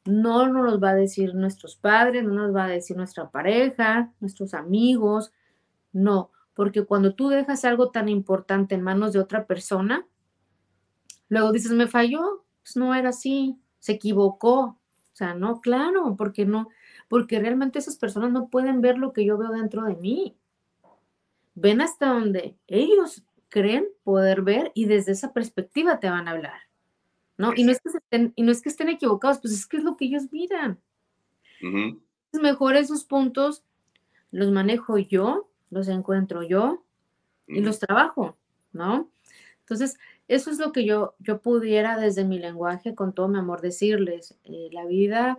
No 0.04 0.46
nos 0.46 0.64
lo 0.64 0.78
va 0.78 0.90
a 0.90 0.94
decir 0.94 1.34
nuestros 1.34 1.74
padres, 1.74 2.22
no 2.22 2.34
nos 2.34 2.54
va 2.54 2.66
a 2.66 2.68
decir 2.68 2.96
nuestra 2.96 3.30
pareja, 3.30 4.12
nuestros 4.20 4.54
amigos, 4.54 5.32
no, 5.92 6.30
porque 6.56 6.84
cuando 6.84 7.14
tú 7.14 7.28
dejas 7.28 7.64
algo 7.64 7.90
tan 7.92 8.08
importante 8.08 8.74
en 8.74 8.82
manos 8.82 9.12
de 9.12 9.20
otra 9.20 9.46
persona, 9.46 10.04
Luego 11.28 11.52
dices, 11.52 11.72
me 11.72 11.86
falló, 11.86 12.44
pues 12.62 12.76
no 12.76 12.94
era 12.94 13.10
así, 13.10 13.58
se 13.78 13.92
equivocó. 13.92 14.60
O 14.60 15.16
sea, 15.16 15.34
no, 15.34 15.60
claro, 15.60 16.14
porque 16.16 16.44
no, 16.44 16.68
porque 17.08 17.40
realmente 17.40 17.78
esas 17.78 17.96
personas 17.96 18.30
no 18.30 18.48
pueden 18.48 18.80
ver 18.80 18.98
lo 18.98 19.12
que 19.12 19.24
yo 19.24 19.38
veo 19.38 19.50
dentro 19.50 19.84
de 19.84 19.96
mí. 19.96 20.36
Ven 21.54 21.80
hasta 21.80 22.12
donde 22.12 22.56
ellos 22.66 23.24
creen 23.48 23.86
poder 24.04 24.42
ver 24.42 24.72
y 24.74 24.84
desde 24.84 25.12
esa 25.12 25.32
perspectiva 25.32 26.00
te 26.00 26.10
van 26.10 26.28
a 26.28 26.32
hablar. 26.32 26.60
¿No? 27.38 27.52
Y 27.54 27.64
no, 27.64 27.72
es 27.72 27.80
que 27.80 27.90
estén, 27.90 28.32
y 28.34 28.42
no 28.42 28.52
es 28.52 28.62
que 28.62 28.70
estén 28.70 28.88
equivocados, 28.88 29.38
pues 29.40 29.52
es 29.52 29.66
que 29.66 29.76
es 29.78 29.84
lo 29.84 29.96
que 29.96 30.06
ellos 30.06 30.32
miran. 30.32 30.80
Es 32.32 32.40
mejor 32.40 32.76
esos 32.76 33.04
puntos 33.04 33.62
los 34.30 34.50
manejo 34.50 34.98
yo, 34.98 35.45
los 35.70 35.88
encuentro 35.88 36.42
yo 36.42 36.82
y 37.46 37.60
los 37.60 37.78
trabajo, 37.78 38.36
¿no? 38.72 39.10
Entonces, 39.60 39.98
eso 40.28 40.50
es 40.50 40.58
lo 40.58 40.72
que 40.72 40.84
yo, 40.84 41.14
yo 41.18 41.40
pudiera 41.40 41.98
desde 41.98 42.24
mi 42.24 42.38
lenguaje, 42.38 42.94
con 42.94 43.12
todo 43.12 43.28
mi 43.28 43.38
amor, 43.38 43.60
decirles. 43.60 44.36
Eh, 44.44 44.68
la 44.72 44.84
vida 44.84 45.38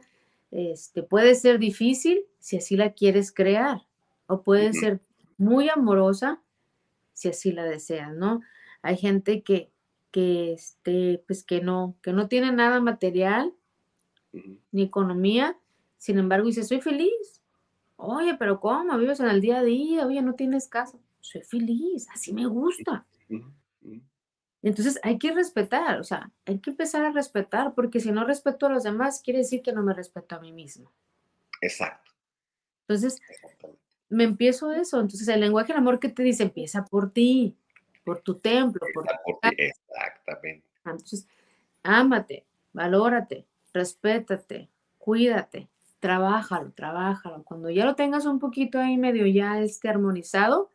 este, 0.52 1.04
puede 1.04 1.36
ser 1.36 1.60
difícil 1.60 2.26
si 2.40 2.58
así 2.58 2.78
la 2.78 2.94
quieres 2.94 3.32
crear, 3.32 3.86
o 4.28 4.44
puede 4.44 4.74
ser 4.74 5.00
muy 5.38 5.70
amorosa 5.70 6.42
si 7.14 7.30
así 7.30 7.52
la 7.52 7.64
deseas, 7.64 8.14
¿no? 8.16 8.42
Hay 8.82 8.96
gente 8.96 9.42
que, 9.42 9.72
que, 10.12 10.54
este, 10.54 11.24
pues 11.26 11.44
que, 11.44 11.62
no, 11.62 11.96
que 12.02 12.14
no 12.14 12.28
tiene 12.28 12.52
nada 12.52 12.80
material 12.80 13.54
ni 14.72 14.84
economía, 14.84 15.58
sin 15.98 16.20
embargo 16.20 16.48
dice, 16.48 16.64
soy 16.64 16.80
feliz. 16.80 17.37
Oye, 17.98 18.36
pero 18.38 18.60
¿cómo? 18.60 18.98
Vives 18.98 19.20
en 19.20 19.28
el 19.28 19.42
día 19.42 19.60
a 19.60 19.64
día, 19.64 20.06
oye, 20.06 20.22
no 20.22 20.36
tienes 20.36 20.68
casa. 20.68 20.98
Soy 21.20 21.42
feliz, 21.42 22.08
así 22.14 22.32
me 22.32 22.46
gusta. 22.46 23.06
Entonces 24.62 25.00
hay 25.04 25.18
que 25.18 25.32
respetar, 25.32 26.00
o 26.00 26.04
sea, 26.04 26.32
hay 26.46 26.60
que 26.60 26.72
empezar 26.72 27.06
a 27.06 27.12
respetar, 27.12 27.74
porque 27.74 28.00
si 28.00 28.12
no 28.12 28.24
respeto 28.24 28.66
a 28.66 28.70
los 28.70 28.84
demás, 28.84 29.22
quiere 29.22 29.40
decir 29.40 29.62
que 29.62 29.74
no 29.74 29.84
me 29.84 29.94
respeto 29.94 30.36
a 30.36 30.40
mí 30.40 30.52
mismo. 30.52 30.92
Exacto. 31.62 32.12
Entonces, 32.88 33.20
me 34.10 34.24
empiezo 34.24 34.72
eso. 34.72 35.00
Entonces, 35.00 35.28
el 35.28 35.42
lenguaje 35.42 35.74
del 35.74 35.78
amor 35.78 36.00
que 36.00 36.10
te 36.10 36.24
dice, 36.24 36.44
empieza 36.44 36.86
por 36.86 37.12
ti, 37.12 37.58
por 38.06 38.22
tu 38.22 38.36
templo. 38.36 38.80
Por, 38.94 39.06
ti. 39.06 39.50
Exactamente. 39.58 40.66
Entonces, 40.86 41.28
ámate, 41.84 42.46
valórate, 42.74 43.46
respétate, 43.74 44.70
cuídate, 44.98 45.68
trabájalo, 46.00 46.72
trabájalo. 46.72 47.44
Cuando 47.44 47.70
ya 47.70 47.86
lo 47.86 47.96
tengas 47.96 48.26
un 48.26 48.40
poquito 48.40 48.80
ahí 48.80 48.98
medio 48.98 49.26
ya 49.28 49.60
este 49.60 49.90
armonizado, 49.90 50.72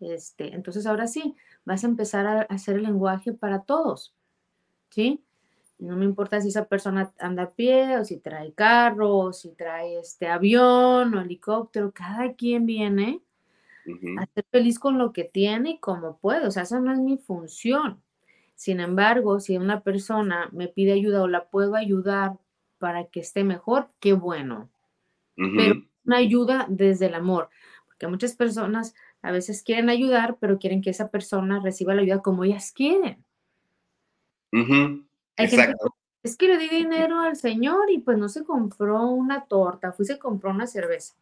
este, 0.00 0.54
entonces 0.54 0.86
ahora 0.86 1.06
sí, 1.06 1.36
vas 1.64 1.84
a 1.84 1.88
empezar 1.88 2.26
a 2.26 2.40
hacer 2.42 2.76
el 2.76 2.84
lenguaje 2.84 3.32
para 3.32 3.62
todos, 3.62 4.14
¿sí? 4.88 5.22
No 5.78 5.96
me 5.96 6.04
importa 6.04 6.40
si 6.40 6.48
esa 6.48 6.66
persona 6.66 7.12
anda 7.18 7.44
a 7.44 7.50
pie 7.50 7.96
o 7.98 8.04
si 8.04 8.18
trae 8.18 8.52
carro 8.52 9.16
o 9.16 9.32
si 9.32 9.50
trae 9.52 9.98
este 9.98 10.28
avión 10.28 11.14
o 11.14 11.20
helicóptero, 11.20 11.92
cada 11.92 12.34
quien 12.34 12.66
viene 12.66 13.22
a 14.18 14.26
ser 14.26 14.44
feliz 14.50 14.78
con 14.78 14.98
lo 14.98 15.12
que 15.12 15.24
tiene 15.24 15.70
y 15.70 15.78
como 15.78 16.18
puede, 16.18 16.46
o 16.46 16.50
sea, 16.50 16.64
esa 16.64 16.80
no 16.80 16.92
es 16.92 16.98
mi 16.98 17.16
función. 17.16 18.02
Sin 18.54 18.78
embargo, 18.80 19.40
si 19.40 19.56
una 19.56 19.82
persona 19.82 20.50
me 20.52 20.68
pide 20.68 20.92
ayuda 20.92 21.22
o 21.22 21.28
la 21.28 21.48
puedo 21.48 21.76
ayudar 21.76 22.38
para 22.80 23.06
que 23.06 23.20
esté 23.20 23.44
mejor, 23.44 23.90
qué 24.00 24.14
bueno. 24.14 24.68
Pero 25.36 25.82
una 26.04 26.16
ayuda 26.16 26.66
desde 26.68 27.06
el 27.06 27.14
amor, 27.14 27.48
porque 27.86 28.08
muchas 28.08 28.34
personas 28.34 28.94
a 29.22 29.30
veces 29.30 29.62
quieren 29.62 29.88
ayudar, 29.88 30.36
pero 30.40 30.58
quieren 30.58 30.82
que 30.82 30.90
esa 30.90 31.10
persona 31.10 31.60
reciba 31.60 31.94
la 31.94 32.02
ayuda 32.02 32.20
como 32.20 32.44
ellas 32.44 32.72
quieren. 32.72 33.24
Exacto. 35.36 35.94
es 36.22 36.36
que 36.36 36.48
le 36.48 36.58
di 36.58 36.68
dinero 36.68 37.20
al 37.20 37.36
señor 37.36 37.90
y 37.90 37.98
pues 37.98 38.18
no 38.18 38.28
se 38.28 38.44
compró 38.44 39.06
una 39.08 39.44
torta, 39.44 39.92
fui 39.92 40.04
se 40.04 40.18
compró 40.18 40.50
una 40.50 40.66
cerveza. 40.66 41.14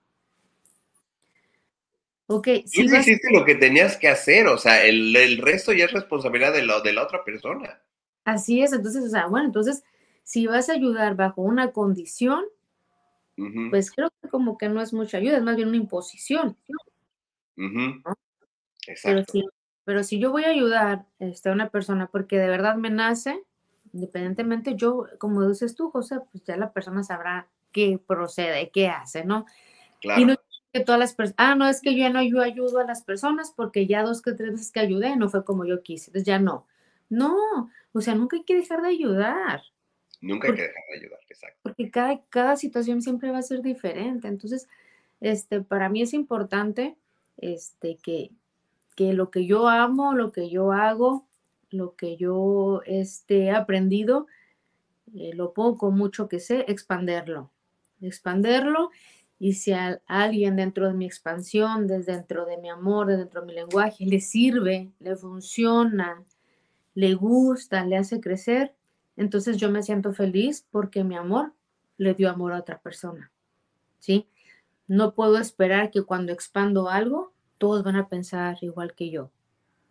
Ok. 2.26 2.48
Si 2.66 2.86
Tú 2.86 2.94
hiciste 2.94 3.28
lo 3.32 3.44
que 3.44 3.54
tenías 3.54 3.96
que 3.96 4.08
hacer, 4.08 4.46
o 4.48 4.58
sea, 4.58 4.84
el, 4.84 5.38
resto 5.38 5.72
ya 5.72 5.84
es 5.86 5.92
responsabilidad 5.92 6.52
de, 6.52 6.62
lo, 6.62 6.80
de 6.82 6.92
la 6.92 7.02
otra 7.02 7.24
persona. 7.24 7.80
Así 8.24 8.62
es, 8.62 8.72
entonces, 8.72 9.04
o 9.04 9.08
sea, 9.08 9.26
bueno, 9.26 9.46
entonces, 9.46 9.82
si 10.28 10.46
vas 10.46 10.68
a 10.68 10.74
ayudar 10.74 11.16
bajo 11.16 11.40
una 11.40 11.72
condición, 11.72 12.44
pues 13.70 13.90
creo 13.90 14.10
que 14.20 14.28
como 14.28 14.58
que 14.58 14.68
no 14.68 14.82
es 14.82 14.92
mucha 14.92 15.16
ayuda, 15.16 15.38
es 15.38 15.42
más 15.42 15.56
bien 15.56 15.68
una 15.68 15.78
imposición. 15.78 16.54
Pero 19.02 19.24
si, 19.24 19.42
pero 19.84 20.04
si 20.04 20.18
yo 20.18 20.30
voy 20.30 20.44
a 20.44 20.50
ayudar 20.50 21.06
este, 21.18 21.48
a 21.48 21.52
una 21.52 21.70
persona 21.70 22.08
porque 22.08 22.36
de 22.36 22.46
verdad 22.46 22.76
me 22.76 22.90
nace, 22.90 23.42
independientemente, 23.94 24.74
yo, 24.76 25.06
como 25.16 25.48
dices 25.48 25.74
tú, 25.74 25.90
José, 25.90 26.16
pues 26.30 26.44
ya 26.44 26.58
la 26.58 26.74
persona 26.74 27.02
sabrá 27.02 27.48
qué 27.72 27.98
procede, 27.98 28.70
qué 28.70 28.88
hace, 28.88 29.24
¿no? 29.24 29.46
Claro. 29.98 30.20
Y 30.20 30.24
no 30.26 30.34
que 30.74 30.80
todas 30.80 30.98
las 30.98 31.14
personas, 31.14 31.36
ah, 31.38 31.54
no, 31.54 31.66
es 31.66 31.80
que 31.80 31.92
yo 31.92 32.00
ya 32.00 32.10
no 32.10 32.22
yo 32.22 32.42
ayudo 32.42 32.80
a 32.80 32.84
las 32.84 33.02
personas 33.02 33.54
porque 33.56 33.86
ya 33.86 34.02
dos 34.02 34.20
que 34.20 34.32
tres 34.32 34.50
veces 34.50 34.72
que 34.72 34.80
ayudé 34.80 35.16
no 35.16 35.30
fue 35.30 35.42
como 35.42 35.64
yo 35.64 35.82
quise, 35.82 36.10
entonces 36.10 36.26
ya 36.26 36.38
no. 36.38 36.66
No, 37.08 37.34
o 37.92 38.00
sea, 38.02 38.14
nunca 38.14 38.36
hay 38.36 38.44
que 38.44 38.56
dejar 38.56 38.82
de 38.82 38.88
ayudar. 38.88 39.62
Nunca 40.20 40.48
hay 40.48 40.54
que 40.54 40.62
dejar 40.62 40.82
de 40.90 40.98
ayudar, 40.98 41.20
exacto. 41.28 41.58
Porque 41.62 41.90
cada, 41.90 42.20
cada 42.28 42.56
situación 42.56 43.02
siempre 43.02 43.30
va 43.30 43.38
a 43.38 43.42
ser 43.42 43.62
diferente. 43.62 44.28
Entonces, 44.28 44.68
este, 45.20 45.60
para 45.60 45.88
mí 45.88 46.02
es 46.02 46.12
importante 46.12 46.96
este, 47.36 47.96
que, 48.02 48.30
que 48.96 49.12
lo 49.12 49.30
que 49.30 49.46
yo 49.46 49.68
amo, 49.68 50.14
lo 50.14 50.32
que 50.32 50.50
yo 50.50 50.72
hago, 50.72 51.26
lo 51.70 51.94
que 51.94 52.16
yo 52.16 52.82
este, 52.86 53.44
he 53.44 53.50
aprendido, 53.50 54.26
eh, 55.14 55.32
lo 55.34 55.52
poco, 55.52 55.90
mucho 55.90 56.28
que 56.28 56.40
sé, 56.40 56.64
expanderlo. 56.68 57.50
Expanderlo 58.00 58.90
y 59.38 59.54
si 59.54 59.72
a 59.72 60.00
alguien 60.06 60.56
dentro 60.56 60.88
de 60.88 60.94
mi 60.94 61.06
expansión, 61.06 61.86
desde 61.86 62.12
dentro 62.12 62.44
de 62.44 62.58
mi 62.58 62.70
amor, 62.70 63.06
desde 63.06 63.20
dentro 63.20 63.40
de 63.42 63.46
mi 63.46 63.54
lenguaje, 63.54 64.04
le 64.04 64.20
sirve, 64.20 64.90
le 64.98 65.16
funciona, 65.16 66.24
le 66.94 67.14
gusta, 67.14 67.84
le 67.84 67.96
hace 67.96 68.20
crecer, 68.20 68.74
entonces 69.18 69.56
yo 69.56 69.70
me 69.70 69.82
siento 69.82 70.12
feliz 70.12 70.66
porque 70.70 71.02
mi 71.02 71.16
amor 71.16 71.52
le 71.96 72.14
dio 72.14 72.30
amor 72.30 72.52
a 72.52 72.60
otra 72.60 72.78
persona. 72.78 73.32
¿Sí? 73.98 74.28
No 74.86 75.12
puedo 75.14 75.38
esperar 75.38 75.90
que 75.90 76.02
cuando 76.02 76.32
expando 76.32 76.88
algo, 76.88 77.32
todos 77.58 77.82
van 77.82 77.96
a 77.96 78.08
pensar 78.08 78.56
igual 78.60 78.94
que 78.94 79.10
yo. 79.10 79.32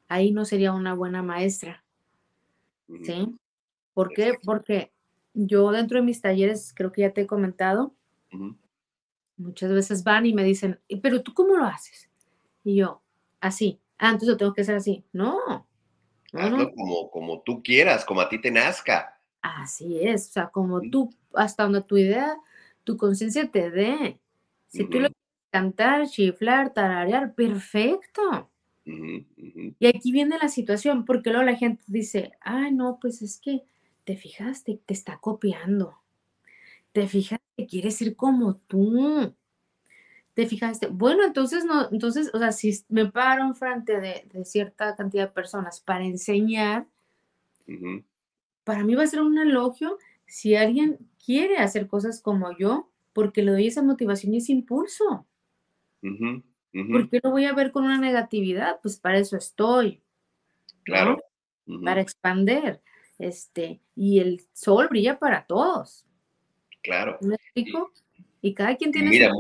Ahí 0.08 0.32
no 0.32 0.46
sería 0.46 0.72
una 0.72 0.94
buena 0.94 1.22
maestra. 1.22 1.84
¿Sí? 3.04 3.38
¿Por 3.94 4.14
qué? 4.14 4.36
Porque 4.46 4.94
yo 5.34 5.72
dentro 5.72 6.00
de 6.00 6.06
mis 6.06 6.22
talleres, 6.22 6.74
creo 6.74 6.94
que 6.94 7.02
ya 7.02 7.12
te 7.12 7.22
he 7.22 7.28
comentado, 7.28 7.94
muchas 9.36 9.74
veces 9.74 10.06
van 10.06 10.26
y 10.26 10.34
me 10.34 10.46
dicen, 10.46 10.80
pero 11.02 11.22
tú 11.22 11.34
cómo 11.34 11.58
lo 11.58 11.66
haces? 11.66 12.10
Y 12.64 12.78
yo, 12.78 13.02
así. 13.42 13.82
Ah, 13.98 14.08
entonces 14.08 14.30
lo 14.30 14.38
tengo 14.38 14.54
que 14.54 14.62
hacer 14.62 14.76
así. 14.76 15.04
No. 15.12 15.68
Hazlo 16.32 16.72
Como, 16.74 17.12
como 17.12 17.42
tú 17.42 17.62
quieras, 17.62 18.06
como 18.06 18.22
a 18.22 18.30
ti 18.30 18.40
te 18.40 18.52
nazca. 18.52 19.17
Así 19.56 20.00
es, 20.02 20.28
o 20.28 20.32
sea, 20.32 20.48
como 20.50 20.82
tú, 20.82 21.10
hasta 21.34 21.64
donde 21.64 21.82
tu 21.82 21.98
idea, 21.98 22.38
tu 22.84 22.98
conciencia 22.98 23.50
te 23.50 23.72
dé. 23.72 24.20
Si 24.68 24.84
tú 24.84 25.00
lo 25.00 25.08
quieres 25.08 25.50
cantar, 25.52 26.08
chiflar, 26.08 26.74
tararear, 26.74 27.34
perfecto. 27.34 28.50
Y 28.86 29.88
aquí 29.88 30.12
viene 30.12 30.38
la 30.38 30.50
situación, 30.50 31.06
porque 31.06 31.30
luego 31.30 31.46
la 31.46 31.56
gente 31.56 31.84
dice, 31.88 32.32
ay, 32.42 32.74
no, 32.74 33.00
pues 33.02 33.22
es 33.22 33.40
que 33.40 33.64
te 34.04 34.18
fijaste, 34.18 34.82
te 34.86 34.94
está 34.94 35.18
copiando. 35.18 35.98
Te 36.92 37.08
fijaste, 37.08 37.68
quieres 37.70 38.02
ir 38.02 38.16
como 38.16 38.56
tú. 38.56 39.34
Te 40.34 40.46
fijaste, 40.46 40.88
bueno, 40.88 41.24
entonces 41.26 41.66
no, 41.66 41.90
entonces, 41.92 42.30
o 42.34 42.38
sea, 42.38 42.52
si 42.52 42.84
me 42.90 43.08
paro 43.08 43.44
enfrente 43.44 44.00
de, 44.00 44.28
de 44.32 44.46
cierta 44.46 44.96
cantidad 44.96 45.28
de 45.28 45.34
personas 45.34 45.80
para 45.80 46.06
enseñar, 46.06 46.86
para 48.68 48.84
mí 48.84 48.96
va 48.96 49.04
a 49.04 49.08
ser 49.08 49.22
un 49.22 49.38
elogio 49.38 49.98
si 50.26 50.58
alguien 50.58 50.98
quiere 51.26 51.56
hacer 51.56 51.88
cosas 51.88 52.22
como 52.22 52.52
yo, 52.58 52.92
porque 53.14 53.42
le 53.42 53.54
doy 53.54 53.68
esa 53.68 53.82
motivación 53.82 54.34
y 54.34 54.40
ese 54.40 54.52
impulso. 54.52 55.26
¿Por 56.02 57.10
qué 57.10 57.22
lo 57.24 57.32
voy 57.32 57.46
a 57.46 57.54
ver 57.54 57.72
con 57.72 57.86
una 57.86 57.98
negatividad? 57.98 58.82
Pues 58.82 59.00
para 59.00 59.20
eso 59.20 59.38
estoy. 59.38 60.02
Claro. 60.84 61.18
Para 61.82 62.02
expander. 62.02 62.82
Este, 63.18 63.80
y 63.96 64.20
el 64.20 64.42
sol 64.52 64.90
brilla 64.90 65.18
para 65.18 65.46
todos. 65.46 66.06
Claro. 66.84 67.18
¿Me 67.22 67.36
explico? 67.36 67.94
Y, 68.42 68.54
cada 68.54 68.76
quien 68.76 68.92
tiene 68.92 69.10
mira, 69.10 69.32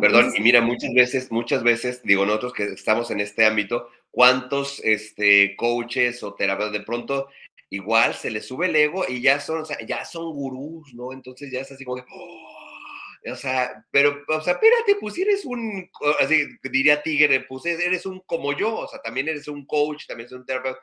Perdón, 0.00 0.32
y 0.36 0.40
mira, 0.40 0.60
muchas 0.60 0.92
veces, 0.92 1.30
muchas 1.30 1.62
veces, 1.62 2.02
digo 2.02 2.26
nosotros 2.26 2.52
que 2.52 2.64
estamos 2.64 3.12
en 3.12 3.20
este 3.20 3.46
ámbito, 3.46 3.86
¿cuántos 4.10 4.80
este, 4.82 5.54
coaches 5.54 6.24
o 6.24 6.34
terapeutas 6.34 6.72
de 6.72 6.80
pronto 6.80 7.28
igual 7.72 8.14
se 8.14 8.30
les 8.30 8.46
sube 8.46 8.66
el 8.66 8.76
ego 8.76 9.06
y 9.08 9.22
ya 9.22 9.40
son, 9.40 9.64
ya 9.88 10.04
son 10.04 10.30
gurús, 10.34 10.92
¿no? 10.92 11.10
Entonces 11.10 11.50
ya 11.50 11.60
es 11.60 11.72
así 11.72 11.86
como 11.86 11.96
que, 11.96 13.30
o 13.30 13.34
sea, 13.34 13.86
pero, 13.90 14.22
o 14.28 14.40
sea, 14.42 14.52
espérate, 14.54 14.96
pues 15.00 15.16
eres 15.16 15.46
un, 15.46 15.90
así 16.20 16.44
diría 16.70 17.02
Tigre, 17.02 17.40
pues 17.48 17.64
eres 17.64 18.04
un 18.04 18.20
como 18.26 18.52
yo, 18.52 18.76
o 18.76 18.88
sea, 18.88 19.00
también 19.00 19.28
eres 19.28 19.48
un 19.48 19.64
coach, 19.64 20.06
también 20.06 20.26
eres 20.26 20.38
un 20.38 20.44
terapeuta, 20.44 20.78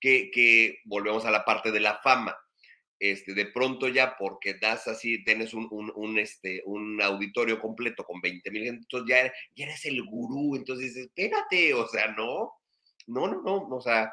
que, 0.00 0.32
que 0.32 0.78
volvemos 0.84 1.24
a 1.24 1.30
la 1.30 1.44
parte 1.44 1.70
de 1.70 1.78
la 1.78 2.00
fama. 2.02 2.36
Este, 2.98 3.34
de 3.34 3.46
pronto 3.46 3.86
ya 3.88 4.16
porque 4.18 4.54
das 4.54 4.88
así, 4.88 5.24
tienes 5.24 5.54
un, 5.54 5.68
un, 5.70 6.18
este, 6.18 6.62
un 6.66 7.00
auditorio 7.02 7.60
completo 7.60 8.04
con 8.04 8.20
20 8.20 8.50
mil, 8.50 8.66
entonces 8.66 9.08
ya, 9.08 9.32
ya, 9.54 9.64
eres 9.66 9.84
el 9.86 10.02
gurú, 10.04 10.56
entonces 10.56 10.96
espérate, 10.96 11.72
o 11.74 11.86
sea, 11.86 12.08
no, 12.08 12.52
no, 13.06 13.28
no, 13.28 13.42
no, 13.68 13.76
o 13.76 13.80
sea, 13.80 14.12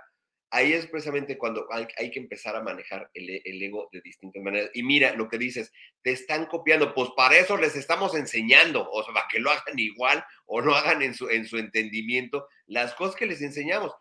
ahí 0.51 0.73
es 0.73 0.88
precisamente 0.88 1.38
cuando 1.38 1.67
hay, 1.71 2.11
que 2.11 2.19
empezar 2.19 2.55
a 2.55 2.63
manejar 2.63 3.09
el, 3.13 3.61
ego 3.61 3.89
de 3.91 4.01
distintas 4.01 4.41
maneras. 4.41 4.71
Y 4.73 4.84
mira, 4.84 5.13
lo 5.13 5.27
que 5.30 5.38
dices, 5.38 5.71
te 6.01 6.11
están 6.11 6.45
copiando, 6.47 6.93
pues 6.93 7.09
para 7.15 7.38
eso 7.38 7.57
les 7.57 7.76
estamos 7.76 8.15
enseñando, 8.15 8.89
o 8.89 9.03
sea, 9.03 9.13
para 9.13 9.27
que 9.27 9.39
lo 9.39 9.51
hagan 9.51 9.77
igual 9.77 10.23
o 10.45 10.61
no 10.61 10.73
hagan 10.76 11.01
en 11.01 11.13
su, 11.13 11.30
en 11.30 11.45
su 11.45 11.57
entendimiento 11.57 12.47
las 12.65 12.93
cosas 12.95 13.15
que 13.15 13.26
les 13.26 13.41
enseñamos. 13.41 13.93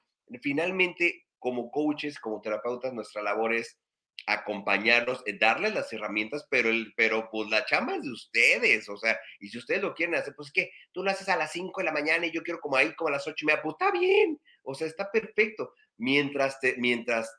Finalmente, 0.42 1.26
como 1.38 1.70
coaches, 1.70 2.18
como 2.18 2.40
terapeutas, 2.40 2.92
nuestra 2.92 3.22
labor 3.22 3.54
es 3.54 3.78
acompañarlos, 4.26 5.22
eh, 5.26 5.38
darles 5.38 5.74
las 5.74 5.92
herramientas, 5.92 6.46
pero, 6.50 6.68
el, 6.68 6.92
pero 6.96 7.28
pues 7.30 7.48
la 7.48 7.64
chamba 7.64 7.96
es 7.96 8.02
de 8.02 8.12
ustedes, 8.12 8.88
o 8.88 8.96
sea, 8.96 9.18
y 9.40 9.48
si 9.48 9.58
ustedes 9.58 9.80
lo 9.80 9.94
quieren 9.94 10.16
hacer, 10.16 10.34
pues 10.34 10.50
que 10.52 10.70
tú 10.92 11.02
lo 11.02 11.10
haces 11.10 11.28
a 11.28 11.36
las 11.36 11.52
5 11.52 11.80
de 11.80 11.84
la 11.84 11.92
mañana 11.92 12.26
y 12.26 12.30
yo 12.30 12.42
quiero 12.42 12.60
como 12.60 12.76
ahí 12.76 12.94
como 12.94 13.08
a 13.08 13.12
las 13.12 13.26
8 13.26 13.36
y 13.38 13.46
media, 13.46 13.62
pues 13.62 13.76
está 13.78 13.90
bien, 13.90 14.38
o 14.62 14.74
sea, 14.74 14.86
está 14.86 15.10
perfecto, 15.10 15.72
mientras, 15.98 16.58
te, 16.60 16.76
mientras 16.78 17.30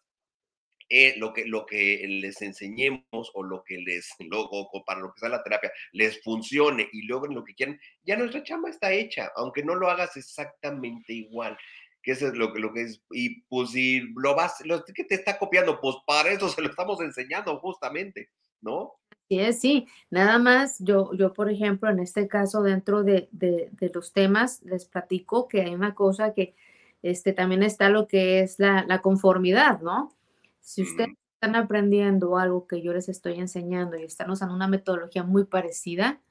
eh, 0.89 1.15
lo, 1.17 1.33
que, 1.33 1.45
lo 1.45 1.65
que 1.65 2.05
les 2.07 2.41
enseñemos 2.41 3.31
o 3.33 3.43
lo 3.43 3.63
que 3.63 3.77
les, 3.77 4.09
luego, 4.19 4.69
para 4.85 4.99
lo 4.99 5.13
que 5.13 5.19
sea 5.19 5.29
la 5.29 5.43
terapia, 5.43 5.71
les 5.91 6.21
funcione 6.23 6.87
y 6.91 7.03
logren 7.03 7.35
lo 7.35 7.43
que 7.43 7.55
quieran, 7.55 7.79
ya 8.03 8.17
nuestra 8.17 8.43
chamba 8.43 8.69
está 8.69 8.91
hecha, 8.91 9.31
aunque 9.35 9.63
no 9.63 9.75
lo 9.75 9.89
hagas 9.89 10.17
exactamente 10.17 11.13
igual 11.13 11.57
que 12.01 12.11
eso 12.11 12.27
es 12.27 12.33
lo, 12.33 12.53
lo 12.55 12.71
que 12.71 12.83
es, 12.83 13.03
y 13.11 13.41
pues 13.43 13.71
si 13.71 14.01
lo 14.15 14.35
vas, 14.35 14.65
lo 14.65 14.83
que 14.85 15.03
te 15.03 15.15
está 15.15 15.37
copiando, 15.37 15.79
pues 15.81 15.97
para 16.05 16.31
eso 16.31 16.47
se 16.47 16.61
lo 16.61 16.69
estamos 16.69 17.01
enseñando 17.01 17.59
justamente, 17.59 18.29
¿no? 18.61 18.93
Sí, 19.27 19.53
sí, 19.53 19.87
nada 20.09 20.39
más 20.39 20.77
yo, 20.79 21.11
yo, 21.13 21.33
por 21.33 21.51
ejemplo, 21.51 21.89
en 21.89 21.99
este 21.99 22.27
caso, 22.27 22.63
dentro 22.63 23.03
de, 23.03 23.27
de, 23.31 23.69
de 23.73 23.91
los 23.93 24.11
temas, 24.11 24.61
les 24.63 24.85
platico 24.85 25.47
que 25.47 25.61
hay 25.61 25.75
una 25.75 25.93
cosa 25.93 26.33
que 26.33 26.55
este, 27.01 27.33
también 27.33 27.63
está 27.63 27.89
lo 27.89 28.07
que 28.07 28.41
es 28.41 28.59
la, 28.59 28.85
la 28.87 29.01
conformidad, 29.01 29.81
¿no? 29.81 30.13
Si 30.59 30.83
ustedes 30.83 31.15
están 31.35 31.55
aprendiendo 31.55 32.37
algo 32.37 32.67
que 32.67 32.81
yo 32.81 32.93
les 32.93 33.09
estoy 33.09 33.39
enseñando 33.39 33.97
y 33.97 34.03
están 34.03 34.29
usando 34.29 34.53
una 34.53 34.67
metodología 34.67 35.23
muy 35.23 35.45
parecida, 35.45 36.21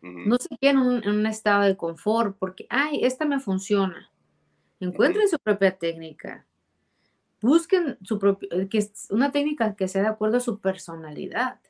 no 0.00 0.36
se 0.36 0.56
queden 0.60 0.78
en 0.78 1.04
en 1.04 1.10
un 1.10 1.26
estado 1.26 1.64
de 1.64 1.76
confort 1.76 2.36
porque, 2.38 2.66
ay, 2.70 3.00
esta 3.02 3.24
me 3.24 3.40
funciona 3.40 4.12
Encuentren 4.80 5.28
su 5.28 5.38
propia 5.38 5.76
técnica. 5.76 6.46
Busquen 7.40 7.98
su 8.02 8.18
propia, 8.18 8.48
eh, 8.52 8.68
que 8.68 8.78
es 8.78 9.08
una 9.10 9.32
técnica 9.32 9.74
que 9.74 9.88
sea 9.88 10.02
de 10.02 10.08
acuerdo 10.08 10.38
a 10.38 10.40
su 10.40 10.60
personalidad. 10.60 11.60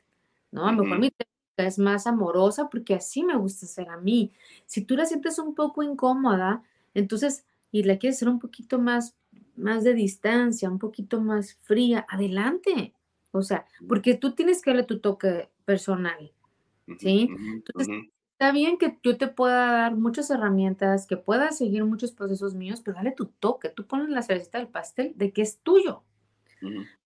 ¿no? 0.51 0.67
A 0.67 0.73
lo 0.73 0.83
mejor 0.83 0.99
mi 0.99 1.11
técnica 1.11 1.33
es 1.57 1.79
más 1.79 2.07
amorosa 2.07 2.69
porque 2.71 2.95
así 2.95 3.23
me 3.23 3.37
gusta 3.37 3.67
ser 3.67 3.89
a 3.89 3.97
mí. 3.97 4.33
Si 4.67 4.83
tú 4.83 4.97
la 4.97 5.07
sientes 5.07 5.39
un 5.39 5.55
poco 5.55 5.83
incómoda, 5.83 6.63
entonces, 6.95 7.45
y 7.71 7.83
la 7.83 7.99
quieres 7.99 8.17
hacer 8.17 8.29
un 8.29 8.39
poquito 8.39 8.79
más, 8.79 9.17
más 9.57 9.85
de 9.85 9.95
distancia, 9.95 10.71
un 10.71 10.79
poquito 10.79 11.21
más 11.21 11.55
fría, 11.63 12.07
adelante. 12.09 12.95
O 13.31 13.43
sea, 13.43 13.67
porque 13.87 14.15
tú 14.15 14.33
tienes 14.33 14.63
que 14.63 14.71
darle 14.71 14.85
tu 14.85 15.01
toque 15.01 15.49
personal. 15.65 16.33
¿Sí? 16.99 17.29
Entonces, 17.53 18.09
Está 18.39 18.53
bien 18.53 18.79
que 18.79 18.97
yo 19.03 19.19
te 19.19 19.27
pueda 19.27 19.73
dar 19.73 19.97
muchas 19.97 20.31
herramientas, 20.31 21.09
que 21.09 21.17
puedas 21.17 21.59
seguir 21.59 21.85
muchos 21.85 22.13
procesos 22.13 22.55
míos, 22.55 22.81
pero 22.85 22.97
dale 22.97 23.11
tu 23.11 23.27
toque, 23.27 23.69
tú 23.69 23.85
pones 23.85 24.11
la 24.11 24.23
cerecita 24.23 24.59
del 24.59 24.69
pastel 24.69 25.13
de 25.17 25.33
que 25.33 25.43
es 25.43 25.59
tuyo. 25.59 26.05